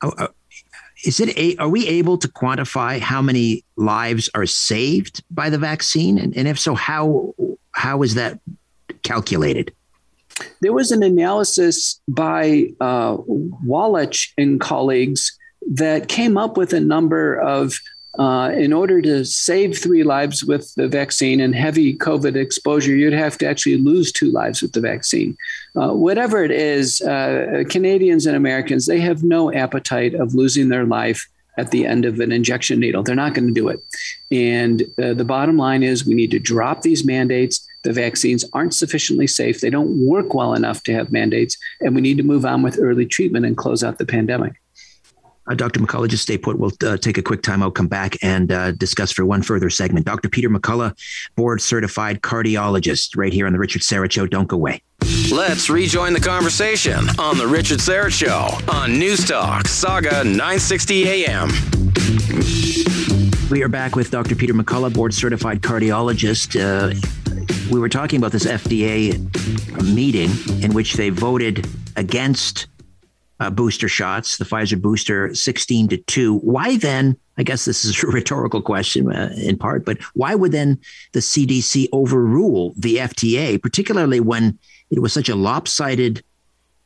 Oh, 0.02 0.12
uh, 0.18 0.28
is 1.04 1.20
it 1.20 1.36
a, 1.38 1.56
are 1.56 1.68
we 1.68 1.86
able 1.86 2.18
to 2.18 2.28
quantify 2.28 3.00
how 3.00 3.22
many 3.22 3.64
lives 3.76 4.28
are 4.34 4.46
saved 4.46 5.22
by 5.30 5.48
the 5.48 5.58
vaccine 5.58 6.18
and, 6.18 6.36
and 6.36 6.46
if 6.46 6.58
so 6.58 6.74
how 6.74 7.34
how 7.72 8.02
is 8.02 8.14
that 8.14 8.40
calculated? 9.02 9.72
There 10.60 10.72
was 10.72 10.90
an 10.90 11.02
analysis 11.02 12.01
by 12.09 12.72
uh, 12.80 13.16
Walach 13.66 14.28
and 14.38 14.60
colleagues 14.60 15.36
that 15.70 16.09
came 16.09 16.36
up 16.36 16.56
with 16.56 16.72
a 16.72 16.80
number 16.80 17.38
of 17.38 17.74
uh, 18.18 18.51
in 18.56 18.72
order 18.72 19.01
to 19.01 19.24
save 19.24 19.78
three 19.78 20.02
lives 20.02 20.44
with 20.44 20.74
the 20.74 20.88
vaccine 20.88 21.40
and 21.40 21.55
heavy 21.55 21.97
COVID 21.97 22.34
exposure, 22.34 22.94
you'd 22.94 23.12
have 23.12 23.38
to 23.38 23.47
actually 23.47 23.76
lose 23.76 24.10
two 24.10 24.32
lives 24.32 24.60
with 24.60 24.72
the 24.72 24.80
vaccine. 24.80 25.36
Uh, 25.76 25.92
whatever 25.92 26.42
it 26.42 26.51
is, 26.51 27.01
uh, 27.02 27.62
Canadians 27.70 28.26
and 28.26 28.36
Americans, 28.36 28.86
they 28.86 28.98
have 28.98 29.22
no 29.22 29.52
appetite 29.52 30.14
of 30.14 30.34
losing 30.34 30.70
their 30.70 30.84
life 30.84 31.28
at 31.60 31.70
the 31.70 31.84
end 31.86 32.06
of 32.06 32.20
an 32.20 32.32
injection 32.32 32.80
needle. 32.80 33.02
They're 33.02 33.14
not 33.14 33.34
going 33.34 33.48
to 33.48 33.54
do 33.54 33.68
it. 33.68 33.84
And 34.30 34.82
uh, 35.02 35.12
the 35.14 35.24
bottom 35.24 35.56
line 35.56 35.82
is 35.82 36.06
we 36.06 36.14
need 36.14 36.30
to 36.30 36.38
drop 36.38 36.80
these 36.80 37.04
mandates. 37.04 37.66
The 37.84 37.92
vaccines 37.92 38.44
aren't 38.54 38.74
sufficiently 38.74 39.26
safe. 39.26 39.60
They 39.60 39.70
don't 39.70 40.06
work 40.06 40.32
well 40.32 40.54
enough 40.54 40.82
to 40.84 40.94
have 40.94 41.12
mandates. 41.12 41.58
And 41.80 41.94
we 41.94 42.00
need 42.00 42.16
to 42.16 42.22
move 42.22 42.46
on 42.46 42.62
with 42.62 42.78
early 42.80 43.06
treatment 43.06 43.44
and 43.44 43.56
close 43.56 43.84
out 43.84 43.98
the 43.98 44.06
pandemic. 44.06 44.54
Uh, 45.51 45.55
Dr. 45.55 45.81
McCullough, 45.81 46.09
just 46.09 46.22
stay 46.22 46.39
put. 46.39 46.60
We'll 46.60 46.70
uh, 46.86 46.97
take 46.97 47.18
a 47.18 47.22
quick 47.22 47.43
time 47.43 47.60
out, 47.60 47.74
come 47.74 47.89
back, 47.89 48.16
and 48.22 48.52
uh, 48.52 48.70
discuss 48.70 49.10
for 49.10 49.24
one 49.24 49.43
further 49.43 49.68
segment. 49.68 50.06
Dr. 50.06 50.28
Peter 50.28 50.48
McCullough, 50.48 50.97
board 51.35 51.60
certified 51.60 52.20
cardiologist, 52.20 53.16
right 53.16 53.32
here 53.32 53.48
on 53.48 53.52
the 53.52 53.59
Richard 53.59 53.82
Syrett 53.82 54.12
Show. 54.12 54.28
Don't 54.28 54.47
go 54.47 54.55
away. 54.55 54.81
Let's 55.32 55.68
rejoin 55.68 56.12
the 56.12 56.20
conversation 56.20 57.01
on 57.18 57.36
the 57.36 57.48
Richard 57.48 57.81
Syrett 57.81 58.12
Show 58.12 58.56
on 58.72 58.97
News 58.97 59.27
Talk, 59.27 59.64
Sauga 59.64 60.24
960 60.24 61.09
AM. 61.09 61.48
We 63.51 63.64
are 63.64 63.68
back 63.68 63.97
with 63.97 64.12
Dr. 64.12 64.36
Peter 64.36 64.55
McCullough, 64.55 64.94
board 64.94 65.12
certified 65.12 65.62
cardiologist. 65.62 66.55
Uh, 66.55 66.94
we 67.72 67.81
were 67.81 67.89
talking 67.89 68.18
about 68.18 68.31
this 68.31 68.44
FDA 68.44 69.18
meeting 69.82 70.31
in 70.62 70.74
which 70.74 70.94
they 70.94 71.10
voted 71.10 71.66
against 71.97 72.68
uh, 73.40 73.50
booster 73.50 73.88
shots, 73.88 74.36
the 74.36 74.44
Pfizer 74.44 74.80
booster 74.80 75.34
16 75.34 75.88
to 75.88 75.96
2. 75.96 76.36
Why 76.38 76.76
then? 76.76 77.16
I 77.38 77.42
guess 77.42 77.64
this 77.64 77.84
is 77.84 78.02
a 78.04 78.06
rhetorical 78.06 78.62
question 78.62 79.10
uh, 79.12 79.32
in 79.36 79.56
part, 79.56 79.84
but 79.84 79.98
why 80.14 80.34
would 80.34 80.52
then 80.52 80.78
the 81.12 81.20
CDC 81.20 81.88
overrule 81.92 82.74
the 82.76 82.96
FDA, 82.96 83.60
particularly 83.60 84.20
when 84.20 84.58
it 84.90 85.00
was 85.00 85.12
such 85.12 85.28
a 85.28 85.34
lopsided 85.34 86.22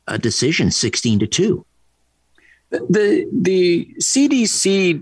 uh, 0.07 0.17
decision, 0.17 0.71
16 0.71 1.19
to 1.19 1.27
2? 1.27 1.67
The, 2.71 3.29
the 3.33 3.89
CDC 4.01 4.95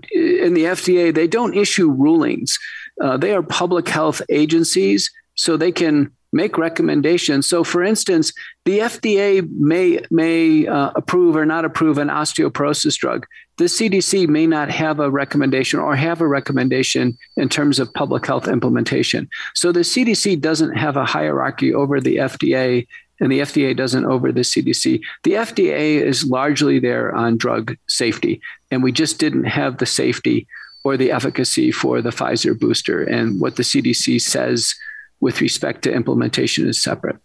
and 0.43 0.55
the 0.55 0.65
FDA, 0.65 1.13
they 1.13 1.27
don't 1.27 1.55
issue 1.55 1.89
rulings. 1.89 2.59
Uh, 3.01 3.17
they 3.17 3.33
are 3.33 3.41
public 3.41 3.89
health 3.89 4.21
agencies, 4.29 5.11
so 5.35 5.57
they 5.57 5.71
can 5.71 6.11
make 6.33 6.57
recommendations. 6.57 7.47
So, 7.47 7.63
for 7.63 7.83
instance, 7.83 8.33
the 8.65 8.79
FDA 8.79 9.47
may 9.51 9.99
may 10.09 10.67
uh, 10.67 10.91
approve 10.95 11.35
or 11.35 11.45
not 11.45 11.65
approve 11.65 11.97
an 11.97 12.09
osteoporosis 12.09 12.97
drug. 12.97 13.25
The 13.57 13.65
CDC 13.65 14.27
may 14.27 14.47
not 14.47 14.71
have 14.71 14.99
a 14.99 15.11
recommendation 15.11 15.79
or 15.79 15.95
have 15.95 16.21
a 16.21 16.27
recommendation 16.27 17.17
in 17.37 17.49
terms 17.49 17.79
of 17.79 17.93
public 17.93 18.25
health 18.25 18.47
implementation. 18.47 19.29
So 19.53 19.71
the 19.71 19.81
CDC 19.81 20.41
doesn't 20.41 20.75
have 20.75 20.97
a 20.97 21.05
hierarchy 21.05 21.73
over 21.73 22.01
the 22.01 22.17
FDA 22.17 22.87
and 23.19 23.31
the 23.31 23.39
FDA 23.39 23.77
doesn't 23.77 24.05
over 24.05 24.31
the 24.31 24.41
CDC. 24.41 25.01
The 25.23 25.33
FDA 25.33 26.01
is 26.01 26.25
largely 26.25 26.79
there 26.79 27.13
on 27.13 27.37
drug 27.37 27.77
safety, 27.87 28.41
and 28.71 28.83
we 28.83 28.91
just 28.91 29.19
didn't 29.19 29.45
have 29.45 29.77
the 29.77 29.85
safety 29.85 30.47
or 30.83 30.97
the 30.97 31.11
efficacy 31.11 31.71
for 31.71 32.01
the 32.01 32.09
Pfizer 32.09 32.59
booster. 32.59 33.03
And 33.03 33.39
what 33.39 33.55
the 33.55 33.63
CDC 33.63 34.19
says 34.21 34.75
with 35.23 35.39
respect 35.39 35.81
to 35.83 35.91
implementation 35.91 36.67
is 36.67 36.83
separate. 36.83 37.15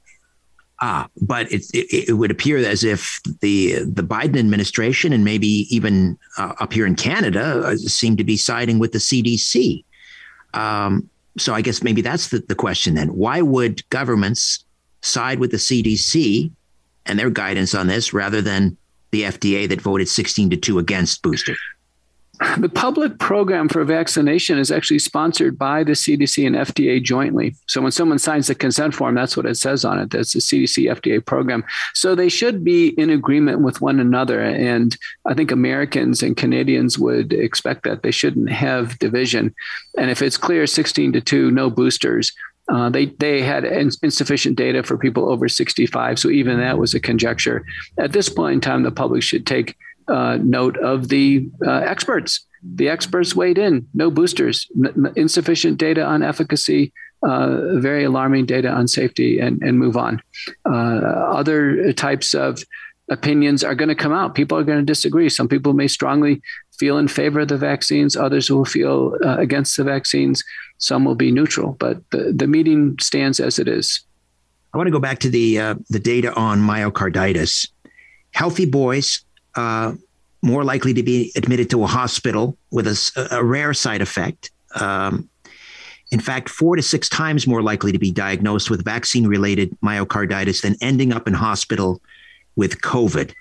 Ah, 0.80 1.08
but 1.20 1.50
it, 1.50 1.64
it, 1.74 2.08
it, 2.10 2.12
would 2.12 2.30
appear 2.30 2.56
as 2.58 2.84
if 2.84 3.20
the 3.40 3.82
the 3.82 4.04
Biden 4.04 4.38
administration 4.38 5.12
and 5.12 5.24
maybe 5.24 5.66
even 5.74 6.16
uh, 6.38 6.54
up 6.60 6.72
here 6.72 6.86
in 6.86 6.94
Canada 6.94 7.62
uh, 7.64 7.76
seem 7.76 8.16
to 8.16 8.22
be 8.22 8.36
siding 8.36 8.78
with 8.78 8.92
the 8.92 9.00
CDC. 9.00 9.84
Um, 10.54 11.10
so 11.36 11.52
I 11.52 11.62
guess 11.62 11.82
maybe 11.82 12.00
that's 12.00 12.28
the, 12.28 12.38
the 12.38 12.54
question 12.54 12.94
then. 12.94 13.08
Why 13.08 13.42
would 13.42 13.88
governments 13.90 14.64
side 15.02 15.40
with 15.40 15.50
the 15.50 15.56
CDC 15.56 16.52
and 17.06 17.18
their 17.18 17.30
guidance 17.30 17.74
on 17.74 17.88
this 17.88 18.12
rather 18.12 18.40
than 18.40 18.76
the 19.10 19.22
FDA 19.22 19.68
that 19.68 19.80
voted 19.80 20.08
16 20.08 20.50
to 20.50 20.56
2 20.56 20.78
against 20.78 21.22
boosters? 21.22 21.58
The 22.58 22.68
public 22.68 23.18
program 23.18 23.68
for 23.68 23.82
vaccination 23.84 24.58
is 24.58 24.70
actually 24.70 25.00
sponsored 25.00 25.58
by 25.58 25.82
the 25.82 25.92
CDC 25.92 26.46
and 26.46 26.54
FDA 26.54 27.02
jointly. 27.02 27.56
So 27.66 27.80
when 27.80 27.90
someone 27.90 28.18
signs 28.18 28.46
the 28.46 28.54
consent 28.54 28.94
form, 28.94 29.14
that's 29.14 29.36
what 29.36 29.46
it 29.46 29.56
says 29.56 29.84
on 29.84 29.98
it. 29.98 30.10
That's 30.10 30.32
the 30.32 30.40
CDC 30.40 30.92
FDA 30.94 31.24
program. 31.24 31.64
So 31.94 32.14
they 32.14 32.28
should 32.28 32.62
be 32.62 32.88
in 32.90 33.10
agreement 33.10 33.60
with 33.60 33.80
one 33.80 33.98
another. 33.98 34.40
And 34.40 34.96
I 35.26 35.34
think 35.34 35.50
Americans 35.50 36.22
and 36.22 36.36
Canadians 36.36 36.98
would 36.98 37.32
expect 37.32 37.82
that 37.84 38.02
they 38.02 38.12
shouldn't 38.12 38.50
have 38.50 38.98
division. 38.98 39.54
And 39.96 40.10
if 40.10 40.22
it's 40.22 40.36
clear 40.36 40.66
16 40.66 41.14
to 41.14 41.20
2, 41.20 41.50
no 41.50 41.70
boosters, 41.70 42.32
uh, 42.68 42.90
they 42.90 43.06
they 43.06 43.40
had 43.40 43.64
insufficient 43.64 44.56
data 44.56 44.82
for 44.82 44.98
people 44.98 45.30
over 45.30 45.48
65, 45.48 46.18
so 46.18 46.28
even 46.28 46.58
that 46.58 46.76
was 46.76 46.92
a 46.92 47.00
conjecture. 47.00 47.64
At 47.98 48.12
this 48.12 48.28
point 48.28 48.54
in 48.54 48.60
time, 48.60 48.82
the 48.82 48.90
public 48.90 49.22
should 49.22 49.46
take 49.46 49.74
uh, 50.08 50.38
note 50.42 50.76
of 50.78 51.08
the 51.08 51.48
uh, 51.66 51.70
experts. 51.70 52.46
The 52.62 52.88
experts 52.88 53.36
weighed 53.36 53.58
in. 53.58 53.86
No 53.94 54.10
boosters, 54.10 54.66
insufficient 55.16 55.78
data 55.78 56.04
on 56.04 56.22
efficacy, 56.22 56.92
uh, 57.22 57.78
very 57.78 58.04
alarming 58.04 58.46
data 58.46 58.68
on 58.68 58.88
safety, 58.88 59.38
and, 59.38 59.62
and 59.62 59.78
move 59.78 59.96
on. 59.96 60.20
Uh, 60.68 60.98
other 61.40 61.92
types 61.92 62.34
of 62.34 62.62
opinions 63.10 63.64
are 63.64 63.74
going 63.74 63.88
to 63.88 63.94
come 63.94 64.12
out. 64.12 64.34
People 64.34 64.58
are 64.58 64.64
going 64.64 64.78
to 64.78 64.84
disagree. 64.84 65.28
Some 65.28 65.48
people 65.48 65.72
may 65.72 65.88
strongly 65.88 66.42
feel 66.78 66.98
in 66.98 67.08
favor 67.08 67.40
of 67.40 67.48
the 67.48 67.56
vaccines. 67.56 68.16
Others 68.16 68.50
will 68.50 68.64
feel 68.64 69.16
uh, 69.24 69.36
against 69.38 69.76
the 69.76 69.84
vaccines. 69.84 70.44
Some 70.78 71.04
will 71.04 71.14
be 71.14 71.30
neutral. 71.30 71.76
But 71.78 71.98
the, 72.10 72.32
the 72.34 72.46
meeting 72.46 72.96
stands 73.00 73.40
as 73.40 73.58
it 73.58 73.68
is. 73.68 74.00
I 74.72 74.76
want 74.76 74.86
to 74.86 74.92
go 74.92 75.00
back 75.00 75.18
to 75.20 75.30
the 75.30 75.58
uh, 75.58 75.74
the 75.88 75.98
data 75.98 76.32
on 76.34 76.60
myocarditis. 76.60 77.68
Healthy 78.32 78.66
boys 78.66 79.24
uh, 79.58 79.92
more 80.40 80.62
likely 80.62 80.94
to 80.94 81.02
be 81.02 81.32
admitted 81.34 81.68
to 81.70 81.82
a 81.82 81.86
hospital 81.86 82.56
with 82.70 82.86
a, 82.86 83.28
a 83.32 83.42
rare 83.42 83.74
side 83.74 84.00
effect. 84.00 84.52
Um, 84.76 85.28
in 86.12 86.20
fact, 86.20 86.48
four 86.48 86.76
to 86.76 86.82
six 86.82 87.08
times 87.08 87.46
more 87.46 87.60
likely 87.60 87.90
to 87.90 87.98
be 87.98 88.12
diagnosed 88.12 88.70
with 88.70 88.84
vaccine 88.84 89.26
related 89.26 89.76
myocarditis 89.82 90.62
than 90.62 90.76
ending 90.80 91.12
up 91.12 91.26
in 91.26 91.34
hospital 91.34 92.00
with 92.54 92.80
COVID 92.82 93.32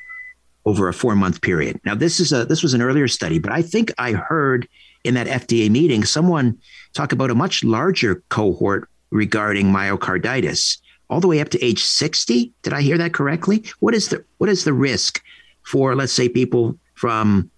over 0.65 0.89
a 0.89 0.94
four 0.94 1.15
month 1.15 1.41
period. 1.41 1.80
Now, 1.85 1.94
this 1.94 2.19
is 2.19 2.34
a 2.34 2.45
this 2.45 2.64
was 2.64 2.73
an 2.73 2.81
earlier 2.81 3.07
study, 3.07 3.38
but 3.38 3.52
I 3.52 3.61
think 3.61 3.94
I 3.99 4.14
heard 4.14 4.68
in 5.03 5.14
that 5.14 5.27
FDA 5.27 5.69
meeting 5.69 6.03
someone 6.03 6.57
talk 6.94 7.11
about 7.11 7.30
a 7.30 7.35
much 7.35 7.64
larger 7.64 8.23
cohort 8.30 8.89
regarding 9.11 9.68
myocarditis, 9.68 10.80
all 11.11 11.22
the 11.22 11.27
way 11.27 11.39
up 11.41 11.49
to 11.49 11.64
age 11.64 11.84
60. 11.84 12.52
Did 12.64 12.73
I 12.73 12.81
hear 12.81 12.98
that 12.98 13.14
correctly? 13.14 13.64
What 13.80 13.94
is 13.94 14.10
the 14.10 14.26
what 14.39 14.49
is 14.49 14.64
the 14.64 14.73
risk 14.73 15.22
for, 15.68 15.95
let's 15.95 16.14
say, 16.14 16.30
people 16.30 16.80
from, 16.94 17.52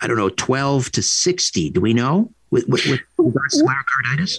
I 0.00 0.06
don't 0.06 0.16
know, 0.16 0.28
12 0.28 0.92
to 0.92 1.02
60? 1.02 1.70
Do 1.70 1.80
we 1.80 1.92
know 1.92 2.30
with, 2.50 2.68
with, 2.68 2.86
with 2.86 3.00
regards 3.18 3.58
to 3.58 3.64
myocarditis? 3.64 4.38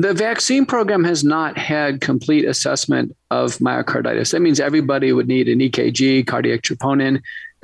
The 0.00 0.12
vaccine 0.12 0.66
program 0.66 1.04
has 1.04 1.22
not 1.22 1.56
had 1.56 2.00
complete 2.00 2.44
assessment 2.44 3.16
of 3.30 3.58
myocarditis. 3.58 4.32
That 4.32 4.40
means 4.40 4.58
everybody 4.58 5.12
would 5.12 5.28
need 5.28 5.48
an 5.48 5.60
EKG, 5.60 6.26
cardiac 6.26 6.62
troponin, 6.62 7.22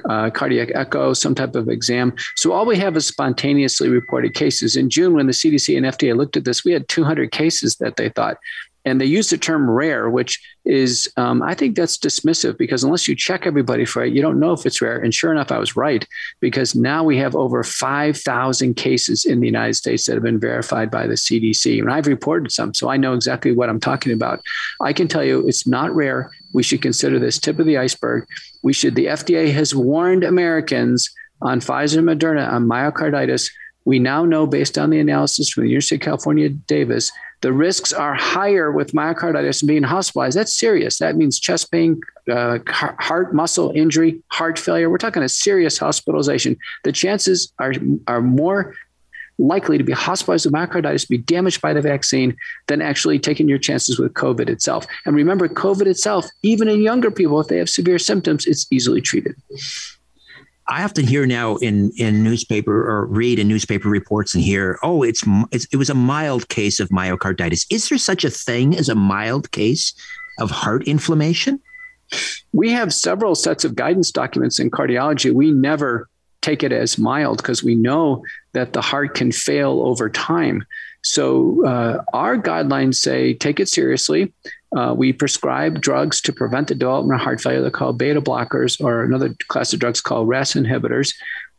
uh, 0.08 0.30
cardiac 0.30 0.70
echo, 0.72 1.14
some 1.14 1.34
type 1.34 1.56
of 1.56 1.68
exam. 1.68 2.14
So 2.36 2.52
all 2.52 2.64
we 2.64 2.76
have 2.78 2.96
is 2.96 3.06
spontaneously 3.06 3.88
reported 3.88 4.34
cases. 4.34 4.76
In 4.76 4.88
June, 4.88 5.14
when 5.14 5.26
the 5.26 5.32
CDC 5.32 5.76
and 5.76 5.84
FDA 5.84 6.16
looked 6.16 6.36
at 6.36 6.44
this, 6.44 6.64
we 6.64 6.72
had 6.72 6.88
200 6.88 7.32
cases 7.32 7.76
that 7.76 7.96
they 7.96 8.08
thought 8.08 8.36
and 8.84 9.00
they 9.00 9.06
use 9.06 9.30
the 9.30 9.38
term 9.38 9.70
rare, 9.70 10.10
which 10.10 10.40
is, 10.64 11.08
um, 11.16 11.40
I 11.42 11.54
think 11.54 11.76
that's 11.76 11.96
dismissive 11.96 12.58
because 12.58 12.82
unless 12.82 13.06
you 13.06 13.14
check 13.14 13.46
everybody 13.46 13.84
for 13.84 14.04
it, 14.04 14.12
you 14.12 14.20
don't 14.20 14.40
know 14.40 14.52
if 14.52 14.66
it's 14.66 14.82
rare. 14.82 14.98
And 14.98 15.14
sure 15.14 15.30
enough, 15.30 15.52
I 15.52 15.58
was 15.58 15.76
right 15.76 16.06
because 16.40 16.74
now 16.74 17.04
we 17.04 17.16
have 17.18 17.36
over 17.36 17.62
5,000 17.62 18.74
cases 18.74 19.24
in 19.24 19.40
the 19.40 19.46
United 19.46 19.74
States 19.74 20.06
that 20.06 20.14
have 20.14 20.22
been 20.22 20.40
verified 20.40 20.90
by 20.90 21.06
the 21.06 21.14
CDC. 21.14 21.80
And 21.80 21.92
I've 21.92 22.08
reported 22.08 22.50
some, 22.50 22.74
so 22.74 22.88
I 22.88 22.96
know 22.96 23.14
exactly 23.14 23.52
what 23.52 23.68
I'm 23.68 23.80
talking 23.80 24.12
about. 24.12 24.40
I 24.80 24.92
can 24.92 25.06
tell 25.06 25.24
you 25.24 25.46
it's 25.46 25.66
not 25.66 25.94
rare. 25.94 26.30
We 26.52 26.64
should 26.64 26.82
consider 26.82 27.18
this 27.18 27.38
tip 27.38 27.60
of 27.60 27.66
the 27.66 27.78
iceberg. 27.78 28.26
We 28.62 28.72
should, 28.72 28.96
the 28.96 29.06
FDA 29.06 29.52
has 29.52 29.74
warned 29.74 30.24
Americans 30.24 31.08
on 31.40 31.60
Pfizer 31.60 31.98
and 31.98 32.08
Moderna 32.08 32.50
on 32.50 32.68
myocarditis. 32.68 33.48
We 33.84 33.98
now 33.98 34.24
know, 34.24 34.46
based 34.46 34.78
on 34.78 34.90
the 34.90 35.00
analysis 35.00 35.50
from 35.50 35.64
the 35.64 35.70
University 35.70 35.96
of 35.96 36.02
California, 36.02 36.48
Davis, 36.48 37.10
the 37.42 37.52
risks 37.52 37.92
are 37.92 38.14
higher 38.14 38.72
with 38.72 38.92
myocarditis 38.92 39.62
and 39.62 39.68
being 39.68 39.82
hospitalized. 39.82 40.36
That's 40.36 40.54
serious. 40.54 40.98
That 40.98 41.16
means 41.16 41.38
chest 41.38 41.70
pain, 41.70 42.00
uh, 42.30 42.58
heart 42.68 43.34
muscle 43.34 43.72
injury, 43.74 44.20
heart 44.28 44.58
failure. 44.58 44.88
We're 44.88 44.98
talking 44.98 45.22
a 45.22 45.28
serious 45.28 45.76
hospitalization. 45.76 46.56
The 46.84 46.92
chances 46.92 47.52
are 47.58 47.74
are 48.06 48.22
more 48.22 48.74
likely 49.38 49.76
to 49.76 49.82
be 49.84 49.92
hospitalized 49.92 50.46
with 50.46 50.54
myocarditis, 50.54 51.08
be 51.08 51.18
damaged 51.18 51.60
by 51.60 51.72
the 51.72 51.80
vaccine, 51.80 52.36
than 52.68 52.80
actually 52.80 53.18
taking 53.18 53.48
your 53.48 53.58
chances 53.58 53.98
with 53.98 54.14
COVID 54.14 54.48
itself. 54.48 54.86
And 55.04 55.16
remember, 55.16 55.48
COVID 55.48 55.86
itself, 55.86 56.26
even 56.42 56.68
in 56.68 56.80
younger 56.80 57.10
people, 57.10 57.40
if 57.40 57.48
they 57.48 57.58
have 57.58 57.68
severe 57.68 57.98
symptoms, 57.98 58.46
it's 58.46 58.66
easily 58.70 59.00
treated. 59.00 59.34
I 60.72 60.84
often 60.84 61.06
hear 61.06 61.26
now 61.26 61.56
in 61.56 61.92
in 61.98 62.24
newspaper 62.24 62.90
or 62.90 63.04
read 63.04 63.38
in 63.38 63.46
newspaper 63.46 63.90
reports 63.90 64.34
and 64.34 64.42
hear, 64.42 64.78
oh, 64.82 65.02
it's, 65.02 65.22
it's 65.50 65.66
it 65.70 65.76
was 65.76 65.90
a 65.90 65.94
mild 65.94 66.48
case 66.48 66.80
of 66.80 66.88
myocarditis. 66.88 67.66
Is 67.70 67.90
there 67.90 67.98
such 67.98 68.24
a 68.24 68.30
thing 68.30 68.74
as 68.74 68.88
a 68.88 68.94
mild 68.94 69.50
case 69.50 69.92
of 70.38 70.50
heart 70.50 70.88
inflammation? 70.88 71.60
We 72.54 72.70
have 72.70 72.94
several 72.94 73.34
sets 73.34 73.66
of 73.66 73.74
guidance 73.74 74.10
documents 74.10 74.58
in 74.58 74.70
cardiology. 74.70 75.30
We 75.30 75.50
never 75.50 76.08
take 76.40 76.62
it 76.62 76.72
as 76.72 76.96
mild 76.96 77.36
because 77.36 77.62
we 77.62 77.74
know 77.74 78.24
that 78.54 78.72
the 78.72 78.80
heart 78.80 79.14
can 79.14 79.30
fail 79.30 79.82
over 79.82 80.08
time. 80.08 80.64
So 81.02 81.66
uh, 81.66 82.02
our 82.14 82.38
guidelines 82.38 82.94
say 82.94 83.34
take 83.34 83.60
it 83.60 83.68
seriously. 83.68 84.32
Uh, 84.76 84.94
we 84.96 85.12
prescribe 85.12 85.80
drugs 85.80 86.20
to 86.22 86.32
prevent 86.32 86.68
the 86.68 86.74
development 86.74 87.20
of 87.20 87.24
heart 87.24 87.40
failure. 87.40 87.60
They're 87.60 87.70
called 87.70 87.98
beta 87.98 88.20
blockers, 88.20 88.82
or 88.82 89.02
another 89.02 89.34
class 89.48 89.72
of 89.72 89.80
drugs 89.80 90.00
called 90.00 90.28
RAS 90.28 90.54
inhibitors. 90.54 91.14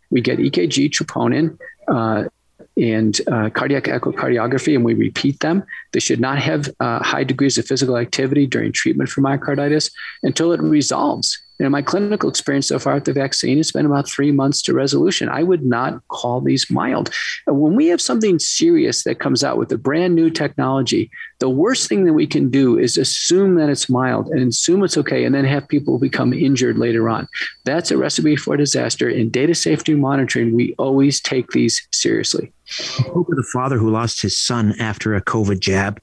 We 0.10 0.22
get 0.22 0.40
EKG, 0.40 0.90
troponin, 0.90 1.58
uh, 1.88 2.30
and 2.76 3.20
uh, 3.28 3.50
cardiac 3.52 3.84
echocardiography, 3.84 4.76
and 4.76 4.84
we 4.84 4.96
repeat 4.96 5.40
them. 5.42 5.64
They 5.92 6.00
should 6.00 6.20
not 6.20 6.40
have 6.40 6.70
uh, 6.80 7.04
high 7.04 7.24
degrees 7.24 7.58
of 7.58 7.68
physical 7.68 7.98
activity 7.98 8.48
during 8.48 8.72
treatment 8.72 9.10
for 9.10 9.22
myocarditis 9.22 9.92
until 10.24 10.52
it 10.52 10.62
resolves. 10.62 11.40
In 11.60 11.72
my 11.72 11.82
clinical 11.82 12.30
experience 12.30 12.68
so 12.68 12.80
far 12.80 12.96
with 12.96 13.06
the 13.06 13.14
vaccine, 13.14 13.60
it's 13.60 13.72
been 13.72 13.86
about 13.86 14.10
three 14.10 14.32
months 14.32 14.62
to 14.64 14.74
resolution. 14.74 15.30
I 15.30 15.44
would 15.44 15.64
not 15.64 16.06
call 16.08 16.42
these 16.42 16.70
mild. 16.70 17.14
When 17.46 17.76
we 17.76 17.88
have 17.88 18.02
something 18.02 18.40
serious 18.40 19.04
that 19.04 19.20
comes 19.20 19.44
out 19.44 19.58
with 19.58 19.72
a 19.72 19.78
brand 19.78 20.16
new 20.16 20.30
technology, 20.30 21.12
the 21.40 21.50
worst 21.50 21.88
thing 21.88 22.06
that 22.06 22.14
we 22.14 22.26
can 22.26 22.50
do 22.50 22.78
is 22.78 22.98
assume 22.98 23.56
that 23.56 23.70
it's 23.70 23.88
mild 23.88 24.30
and 24.30 24.50
assume 24.50 24.84
it's 24.84 24.98
okay, 24.98 25.26
and 25.26 25.36
then 25.36 25.46
have 25.46 25.68
people 25.68 26.00
become 26.00 26.34
injured 26.34 26.78
later 26.78 27.08
on. 27.08 27.28
That's 27.66 27.92
a 27.92 27.98
recipe 27.98 28.36
for 28.36 28.58
disaster. 28.58 29.08
In 29.08 29.30
data 29.30 29.54
safety 29.54 29.94
monitoring, 29.94 30.56
we 30.56 30.74
always 30.80 31.22
take 31.22 31.52
these 31.52 31.88
seriously. 31.92 32.52
I 32.68 32.84
spoke 32.84 33.30
with 33.30 33.38
a 33.38 33.50
father 33.54 33.78
who 33.78 33.92
lost 33.92 34.22
his 34.22 34.38
son 34.38 34.74
after 34.80 35.16
a 35.16 35.22
COVID 35.22 35.60
jab 35.60 36.02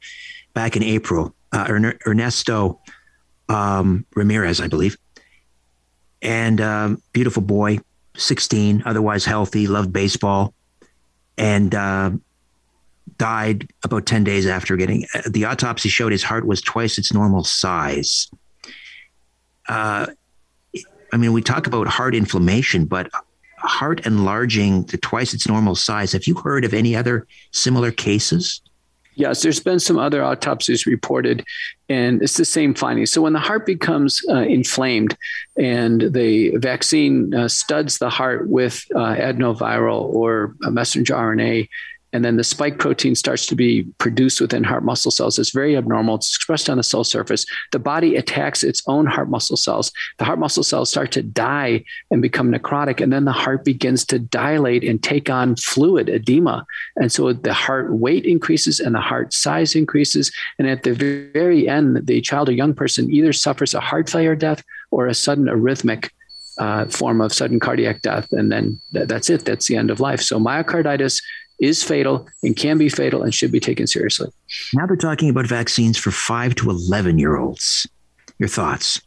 back 0.55 0.77
in 0.77 0.83
April, 0.83 1.35
uh, 1.53 1.67
Ernesto 2.07 2.81
um, 3.49 4.07
Ramirez, 4.15 4.61
I 4.61 4.69
believe 4.69 4.97
and 6.23 6.61
um, 6.61 7.03
beautiful 7.13 7.43
boy, 7.43 7.79
16, 8.17 8.83
otherwise 8.85 9.25
healthy, 9.25 9.67
loved 9.67 9.93
baseball, 9.93 10.55
and 11.39 11.75
uh, 11.75 12.11
died 13.17 13.69
about 13.85 14.07
10 14.07 14.25
days 14.25 14.47
after 14.47 14.77
getting 14.77 15.07
uh, 15.15 15.23
the 15.29 15.45
autopsy 15.45 15.89
showed 15.89 16.13
his 16.13 16.23
heart 16.23 16.47
was 16.47 16.61
twice 16.61 16.99
its 16.99 17.13
normal 17.13 17.45
size. 17.45 18.31
Uh, 19.69 20.07
I 21.13 21.17
mean, 21.17 21.33
we 21.33 21.43
talk 21.43 21.67
about 21.67 21.87
heart 21.87 22.15
inflammation, 22.15 22.85
but 22.85 23.11
heart 23.59 24.07
enlarging 24.07 24.85
to 24.85 24.97
twice 24.97 25.35
its 25.35 25.47
normal 25.49 25.75
size. 25.75 26.13
Have 26.13 26.27
you 26.27 26.35
heard 26.35 26.65
of 26.65 26.73
any 26.73 26.97
other 26.97 27.27
similar 27.53 27.91
cases? 27.91 28.61
Yes, 29.15 29.43
there's 29.43 29.61
been 29.61 29.81
some 29.81 29.99
other 29.99 30.24
autopsies 30.24 30.87
reported, 30.87 31.45
and 31.89 32.23
it's 32.23 32.37
the 32.37 32.45
same 32.45 32.74
finding. 32.74 33.07
So 33.07 33.23
when 33.23 33.32
the 33.32 33.41
heart 33.41 33.66
becomes 33.66 34.23
uh, 34.28 34.43
inflamed 34.43 35.16
and 35.59 36.12
the 36.12 36.57
vaccine 36.57 37.35
uh, 37.35 37.49
studs 37.49 37.99
the 37.99 38.09
heart 38.09 38.49
with 38.49 38.85
uh, 38.95 39.16
adenoviral 39.16 40.03
or 40.03 40.55
messenger 40.61 41.15
RNA, 41.15 41.69
and 42.12 42.24
then 42.24 42.37
the 42.37 42.45
spike 42.45 42.78
protein 42.78 43.15
starts 43.15 43.47
to 43.47 43.55
be 43.55 43.85
produced 43.99 44.41
within 44.41 44.65
heart 44.65 44.85
muscle 44.85 45.11
cells. 45.11 45.39
It's 45.39 45.51
very 45.53 45.77
abnormal. 45.77 46.16
It's 46.16 46.35
expressed 46.35 46.69
on 46.69 46.77
the 46.77 46.82
cell 46.82 47.05
surface. 47.05 47.47
The 47.73 47.78
body 47.78 48.16
attacks 48.16 48.62
its 48.62 48.82
own 48.87 49.07
heart 49.07 49.31
muscle 49.31 49.57
cells. 49.57 49.93
The 50.19 50.24
heart 50.24 50.39
muscle 50.39 50.62
cells 50.65 50.91
start 50.91 51.12
to 51.12 51.23
die 51.23 51.85
and 52.11 52.20
become 52.20 52.53
necrotic, 52.53 53.01
and 53.01 53.12
then 53.12 53.24
the 53.24 53.32
heart 53.32 53.65
begins 53.65 54.05
to 54.07 54.19
dilate 54.19 54.85
and 54.85 55.03
take 55.03 55.31
on 55.31 55.57
fluid 55.57 56.09
edema. 56.09 56.66
And 56.97 57.12
so 57.12 57.32
the 57.32 57.55
heart 57.55 57.93
weight 57.93 58.24
increases 58.24 58.81
and 58.81 58.95
the 58.95 59.01
heart 59.01 59.32
size 59.32 59.74
increases. 59.74 60.32
And 60.59 60.69
at 60.69 60.82
the 60.82 60.93
very 60.93 61.69
end, 61.69 62.07
the 62.07 62.20
child 62.20 62.49
or 62.49 62.53
young 62.53 62.74
person 62.74 63.11
either 63.11 63.32
suffers 63.32 63.74
a 63.74 63.81
heart 63.81 64.11
failure 64.11 64.37
death 64.37 64.65
or 64.91 65.07
a 65.07 65.15
sudden 65.15 65.47
arrhythmic 65.47 66.11
uh, 66.59 66.87
form 66.87 67.20
of 67.20 67.32
sudden 67.32 67.61
cardiac 67.61 68.03
death. 68.03 68.31
And 68.32 68.51
then 68.51 68.81
th- 68.93 69.09
that's 69.09 69.31
it. 69.31 69.45
That's 69.45 69.66
the 69.66 69.77
end 69.77 69.91
of 69.91 70.01
life. 70.01 70.20
So 70.20 70.39
myocarditis 70.39 71.23
is 71.61 71.82
fatal 71.82 72.27
and 72.43 72.57
can 72.57 72.78
be 72.78 72.89
fatal 72.89 73.23
and 73.23 73.35
should 73.35 73.53
be 73.53 73.61
taken 73.61 73.87
seriously. 73.87 74.31
Now 74.74 74.87
they're 74.87 74.97
talking 74.97 75.28
about 75.28 75.47
vaccines 75.47 75.99
for 75.99 76.11
five 76.11 76.55
to 76.57 76.70
11 76.70 77.19
year 77.19 77.37
olds. 77.37 77.87
Your 78.39 78.49
thoughts? 78.49 79.01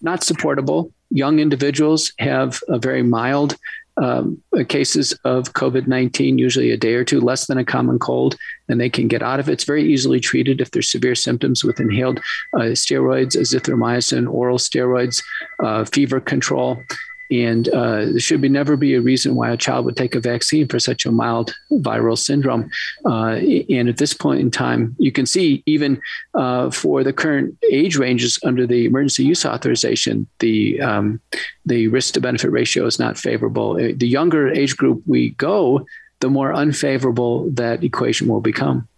Not 0.00 0.22
supportable. 0.22 0.92
Young 1.10 1.40
individuals 1.40 2.12
have 2.18 2.60
a 2.68 2.78
very 2.78 3.02
mild 3.02 3.56
um, 4.00 4.42
cases 4.68 5.12
of 5.24 5.52
COVID 5.52 5.86
19, 5.86 6.38
usually 6.38 6.70
a 6.70 6.76
day 6.76 6.94
or 6.94 7.04
two, 7.04 7.20
less 7.20 7.46
than 7.46 7.58
a 7.58 7.64
common 7.64 7.98
cold, 7.98 8.36
and 8.68 8.80
they 8.80 8.88
can 8.88 9.08
get 9.08 9.22
out 9.22 9.40
of 9.40 9.48
it. 9.48 9.52
It's 9.52 9.64
very 9.64 9.84
easily 9.92 10.20
treated 10.20 10.60
if 10.60 10.70
there's 10.70 10.90
severe 10.90 11.14
symptoms 11.14 11.64
with 11.64 11.80
inhaled 11.80 12.18
uh, 12.54 12.72
steroids, 12.72 13.36
azithromycin, 13.36 14.32
oral 14.32 14.58
steroids, 14.58 15.22
uh, 15.62 15.84
fever 15.84 16.20
control. 16.20 16.82
And 17.30 17.68
uh, 17.68 18.06
there 18.06 18.20
should 18.20 18.40
be 18.40 18.48
never 18.48 18.76
be 18.76 18.94
a 18.94 19.00
reason 19.00 19.36
why 19.36 19.50
a 19.50 19.56
child 19.56 19.84
would 19.84 19.96
take 19.96 20.14
a 20.14 20.20
vaccine 20.20 20.66
for 20.66 20.80
such 20.80 21.06
a 21.06 21.12
mild 21.12 21.54
viral 21.70 22.18
syndrome. 22.18 22.70
Uh, 23.04 23.40
and 23.70 23.88
at 23.88 23.98
this 23.98 24.12
point 24.12 24.40
in 24.40 24.50
time, 24.50 24.96
you 24.98 25.12
can 25.12 25.26
see 25.26 25.62
even 25.66 26.00
uh, 26.34 26.70
for 26.70 27.04
the 27.04 27.12
current 27.12 27.56
age 27.70 27.96
ranges 27.96 28.38
under 28.44 28.66
the 28.66 28.84
emergency 28.84 29.24
use 29.24 29.46
authorization, 29.46 30.26
the 30.40 30.80
um, 30.80 31.20
the 31.66 31.88
risk 31.88 32.14
to 32.14 32.20
benefit 32.20 32.50
ratio 32.50 32.86
is 32.86 32.98
not 32.98 33.16
favorable. 33.16 33.76
Uh, 33.76 33.92
the 33.96 34.08
younger 34.08 34.48
age 34.48 34.76
group 34.76 35.02
we 35.06 35.30
go, 35.30 35.86
the 36.20 36.30
more 36.30 36.52
unfavorable 36.52 37.48
that 37.50 37.84
equation 37.84 38.26
will 38.26 38.40
become. 38.40 38.88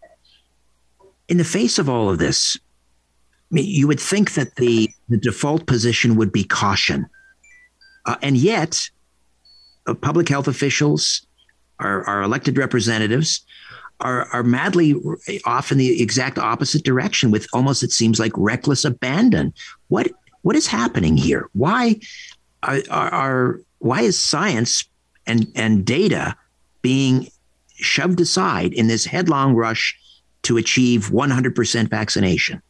In 1.29 1.39
the 1.39 1.45
face 1.45 1.79
of 1.79 1.89
all 1.89 2.11
of 2.11 2.19
this, 2.19 2.59
you 3.51 3.87
would 3.87 4.01
think 4.01 4.33
that 4.35 4.57
the, 4.57 4.91
the 5.09 5.19
default 5.19 5.67
position 5.67 6.17
would 6.17 6.33
be 6.33 6.45
caution 6.45 7.07
uh, 8.07 8.17
and 8.23 8.37
yet, 8.37 8.91
uh, 9.87 9.95
public 9.95 10.29
health 10.29 10.49
officials, 10.49 11.27
our, 11.79 12.05
our 12.05 12.23
elected 12.23 12.59
representatives, 12.59 13.45
are, 14.01 14.27
are 14.33 14.43
madly 14.43 15.01
off 15.45 15.71
in 15.71 15.79
the 15.79 16.03
exact 16.03 16.39
opposite 16.39 16.85
direction 16.85 17.31
with 17.31 17.47
almost, 17.53 17.83
it 17.83 17.93
seems 17.93 18.19
like, 18.19 18.33
reckless 18.37 18.85
abandon. 18.85 19.55
What 19.89 20.11
what 20.43 20.57
is 20.57 20.67
happening 20.67 21.17
here? 21.17 21.49
Why 21.53 22.01
are, 22.65 22.83
are, 22.91 23.61
why 23.79 24.03
is 24.03 24.19
science 24.19 24.85
and 25.27 25.47
and 25.55 25.85
data 25.85 26.37
being 26.83 27.29
shoved 27.77 28.21
aside 28.21 28.73
in 28.73 28.89
this 28.89 29.05
headlong 29.05 29.55
rush 29.55 29.97
to 30.43 30.57
achieve 30.57 31.11
100% 31.11 31.89
vaccination? 31.89 32.61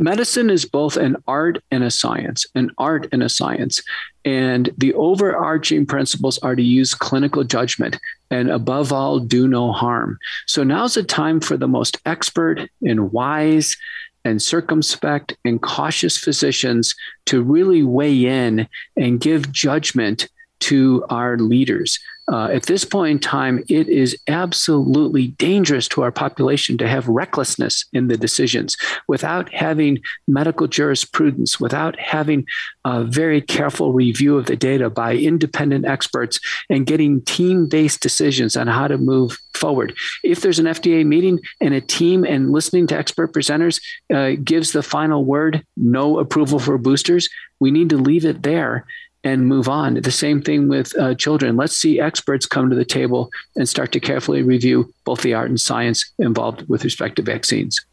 Medicine 0.00 0.50
is 0.50 0.64
both 0.64 0.96
an 0.96 1.16
art 1.28 1.62
and 1.70 1.84
a 1.84 1.90
science, 1.90 2.46
an 2.54 2.70
art 2.78 3.06
and 3.12 3.22
a 3.22 3.28
science. 3.28 3.82
And 4.24 4.70
the 4.78 4.94
overarching 4.94 5.86
principles 5.86 6.38
are 6.38 6.56
to 6.56 6.62
use 6.62 6.94
clinical 6.94 7.44
judgment. 7.44 7.98
and 8.32 8.48
above 8.48 8.92
all, 8.92 9.18
do 9.18 9.48
no 9.48 9.72
harm. 9.72 10.16
So 10.46 10.62
now's 10.62 10.94
the 10.94 11.02
time 11.02 11.40
for 11.40 11.56
the 11.56 11.66
most 11.66 11.98
expert 12.06 12.70
and 12.80 13.10
wise 13.10 13.76
and 14.24 14.40
circumspect 14.40 15.36
and 15.44 15.60
cautious 15.60 16.16
physicians 16.16 16.94
to 17.26 17.42
really 17.42 17.82
weigh 17.82 18.26
in 18.26 18.68
and 18.96 19.20
give 19.20 19.50
judgment 19.50 20.28
to 20.60 21.04
our 21.08 21.38
leaders. 21.38 21.98
Uh, 22.30 22.46
at 22.46 22.66
this 22.66 22.84
point 22.84 23.10
in 23.10 23.18
time, 23.18 23.64
it 23.68 23.88
is 23.88 24.16
absolutely 24.28 25.28
dangerous 25.28 25.88
to 25.88 26.02
our 26.02 26.12
population 26.12 26.78
to 26.78 26.86
have 26.86 27.08
recklessness 27.08 27.84
in 27.92 28.06
the 28.06 28.16
decisions 28.16 28.76
without 29.08 29.52
having 29.52 29.98
medical 30.28 30.68
jurisprudence, 30.68 31.58
without 31.58 31.98
having 31.98 32.46
a 32.84 33.02
very 33.02 33.40
careful 33.40 33.92
review 33.92 34.38
of 34.38 34.46
the 34.46 34.54
data 34.54 34.88
by 34.88 35.16
independent 35.16 35.84
experts 35.84 36.38
and 36.68 36.86
getting 36.86 37.20
team 37.22 37.68
based 37.68 38.00
decisions 38.00 38.56
on 38.56 38.68
how 38.68 38.86
to 38.86 38.96
move 38.96 39.36
forward. 39.54 39.92
If 40.22 40.40
there's 40.40 40.60
an 40.60 40.66
FDA 40.66 41.04
meeting 41.04 41.40
and 41.60 41.74
a 41.74 41.80
team 41.80 42.24
and 42.24 42.52
listening 42.52 42.86
to 42.88 42.96
expert 42.96 43.32
presenters 43.32 43.80
uh, 44.14 44.40
gives 44.42 44.70
the 44.70 44.82
final 44.82 45.24
word, 45.24 45.64
no 45.76 46.20
approval 46.20 46.60
for 46.60 46.78
boosters, 46.78 47.28
we 47.58 47.70
need 47.70 47.90
to 47.90 47.98
leave 47.98 48.24
it 48.24 48.42
there 48.42 48.86
and 49.22 49.46
move 49.46 49.68
on. 49.68 49.94
The 49.94 50.10
same 50.10 50.40
thing 50.40 50.68
with 50.68 50.96
uh, 50.98 51.14
children. 51.14 51.56
Let's 51.56 51.76
see 51.76 52.00
experts 52.00 52.46
come 52.46 52.70
to 52.70 52.76
the 52.76 52.84
table 52.84 53.30
and 53.56 53.68
start 53.68 53.92
to 53.92 54.00
carefully 54.00 54.42
review 54.42 54.92
both 55.04 55.22
the 55.22 55.34
art 55.34 55.50
and 55.50 55.60
science 55.60 56.10
involved 56.18 56.68
with 56.68 56.84
respect 56.84 57.16
to 57.16 57.22
vaccines. 57.22 57.84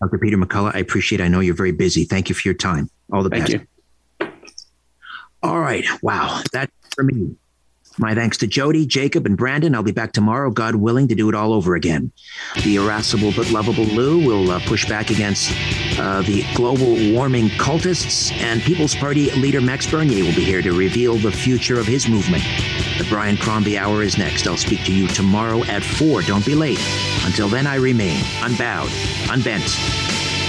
Dr. 0.00 0.18
Peter 0.18 0.36
McCullough, 0.36 0.74
I 0.74 0.78
appreciate. 0.78 1.20
I 1.20 1.28
know 1.28 1.40
you're 1.40 1.54
very 1.54 1.72
busy. 1.72 2.04
Thank 2.04 2.28
you 2.28 2.34
for 2.34 2.46
your 2.46 2.54
time. 2.54 2.88
All 3.12 3.22
the 3.22 3.30
Thank 3.30 3.46
best. 3.50 3.66
You. 4.20 4.32
All 5.42 5.60
right. 5.60 5.84
Wow. 6.02 6.42
That's 6.52 6.72
for 6.94 7.04
me. 7.04 7.36
My 7.98 8.14
thanks 8.14 8.36
to 8.38 8.46
Jody, 8.46 8.84
Jacob, 8.84 9.24
and 9.24 9.36
Brandon. 9.36 9.74
I'll 9.74 9.82
be 9.82 9.92
back 9.92 10.12
tomorrow, 10.12 10.50
God 10.50 10.74
willing, 10.74 11.08
to 11.08 11.14
do 11.14 11.30
it 11.30 11.34
all 11.34 11.54
over 11.54 11.74
again. 11.74 12.12
The 12.62 12.76
irascible 12.76 13.32
but 13.34 13.50
lovable 13.50 13.84
Lou 13.84 14.24
will 14.26 14.50
uh, 14.50 14.60
push 14.66 14.86
back 14.86 15.10
against 15.10 15.50
uh, 15.98 16.20
the 16.22 16.44
global 16.54 16.94
warming 17.12 17.48
cultists, 17.48 18.32
and 18.32 18.60
People's 18.60 18.94
Party 18.94 19.30
leader 19.32 19.62
Max 19.62 19.86
Bernier 19.90 20.24
will 20.24 20.34
be 20.34 20.44
here 20.44 20.60
to 20.60 20.72
reveal 20.72 21.16
the 21.16 21.32
future 21.32 21.80
of 21.80 21.86
his 21.86 22.06
movement. 22.06 22.42
The 22.98 23.06
Brian 23.08 23.38
Crombie 23.38 23.78
Hour 23.78 24.02
is 24.02 24.18
next. 24.18 24.46
I'll 24.46 24.58
speak 24.58 24.84
to 24.84 24.92
you 24.92 25.08
tomorrow 25.08 25.64
at 25.64 25.82
4. 25.82 26.22
Don't 26.22 26.44
be 26.44 26.54
late. 26.54 26.80
Until 27.24 27.48
then, 27.48 27.66
I 27.66 27.76
remain 27.76 28.22
unbowed, 28.42 28.90
unbent, 29.30 29.64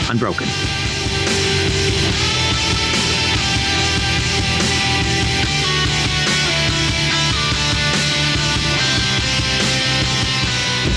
unbroken. 0.09 0.47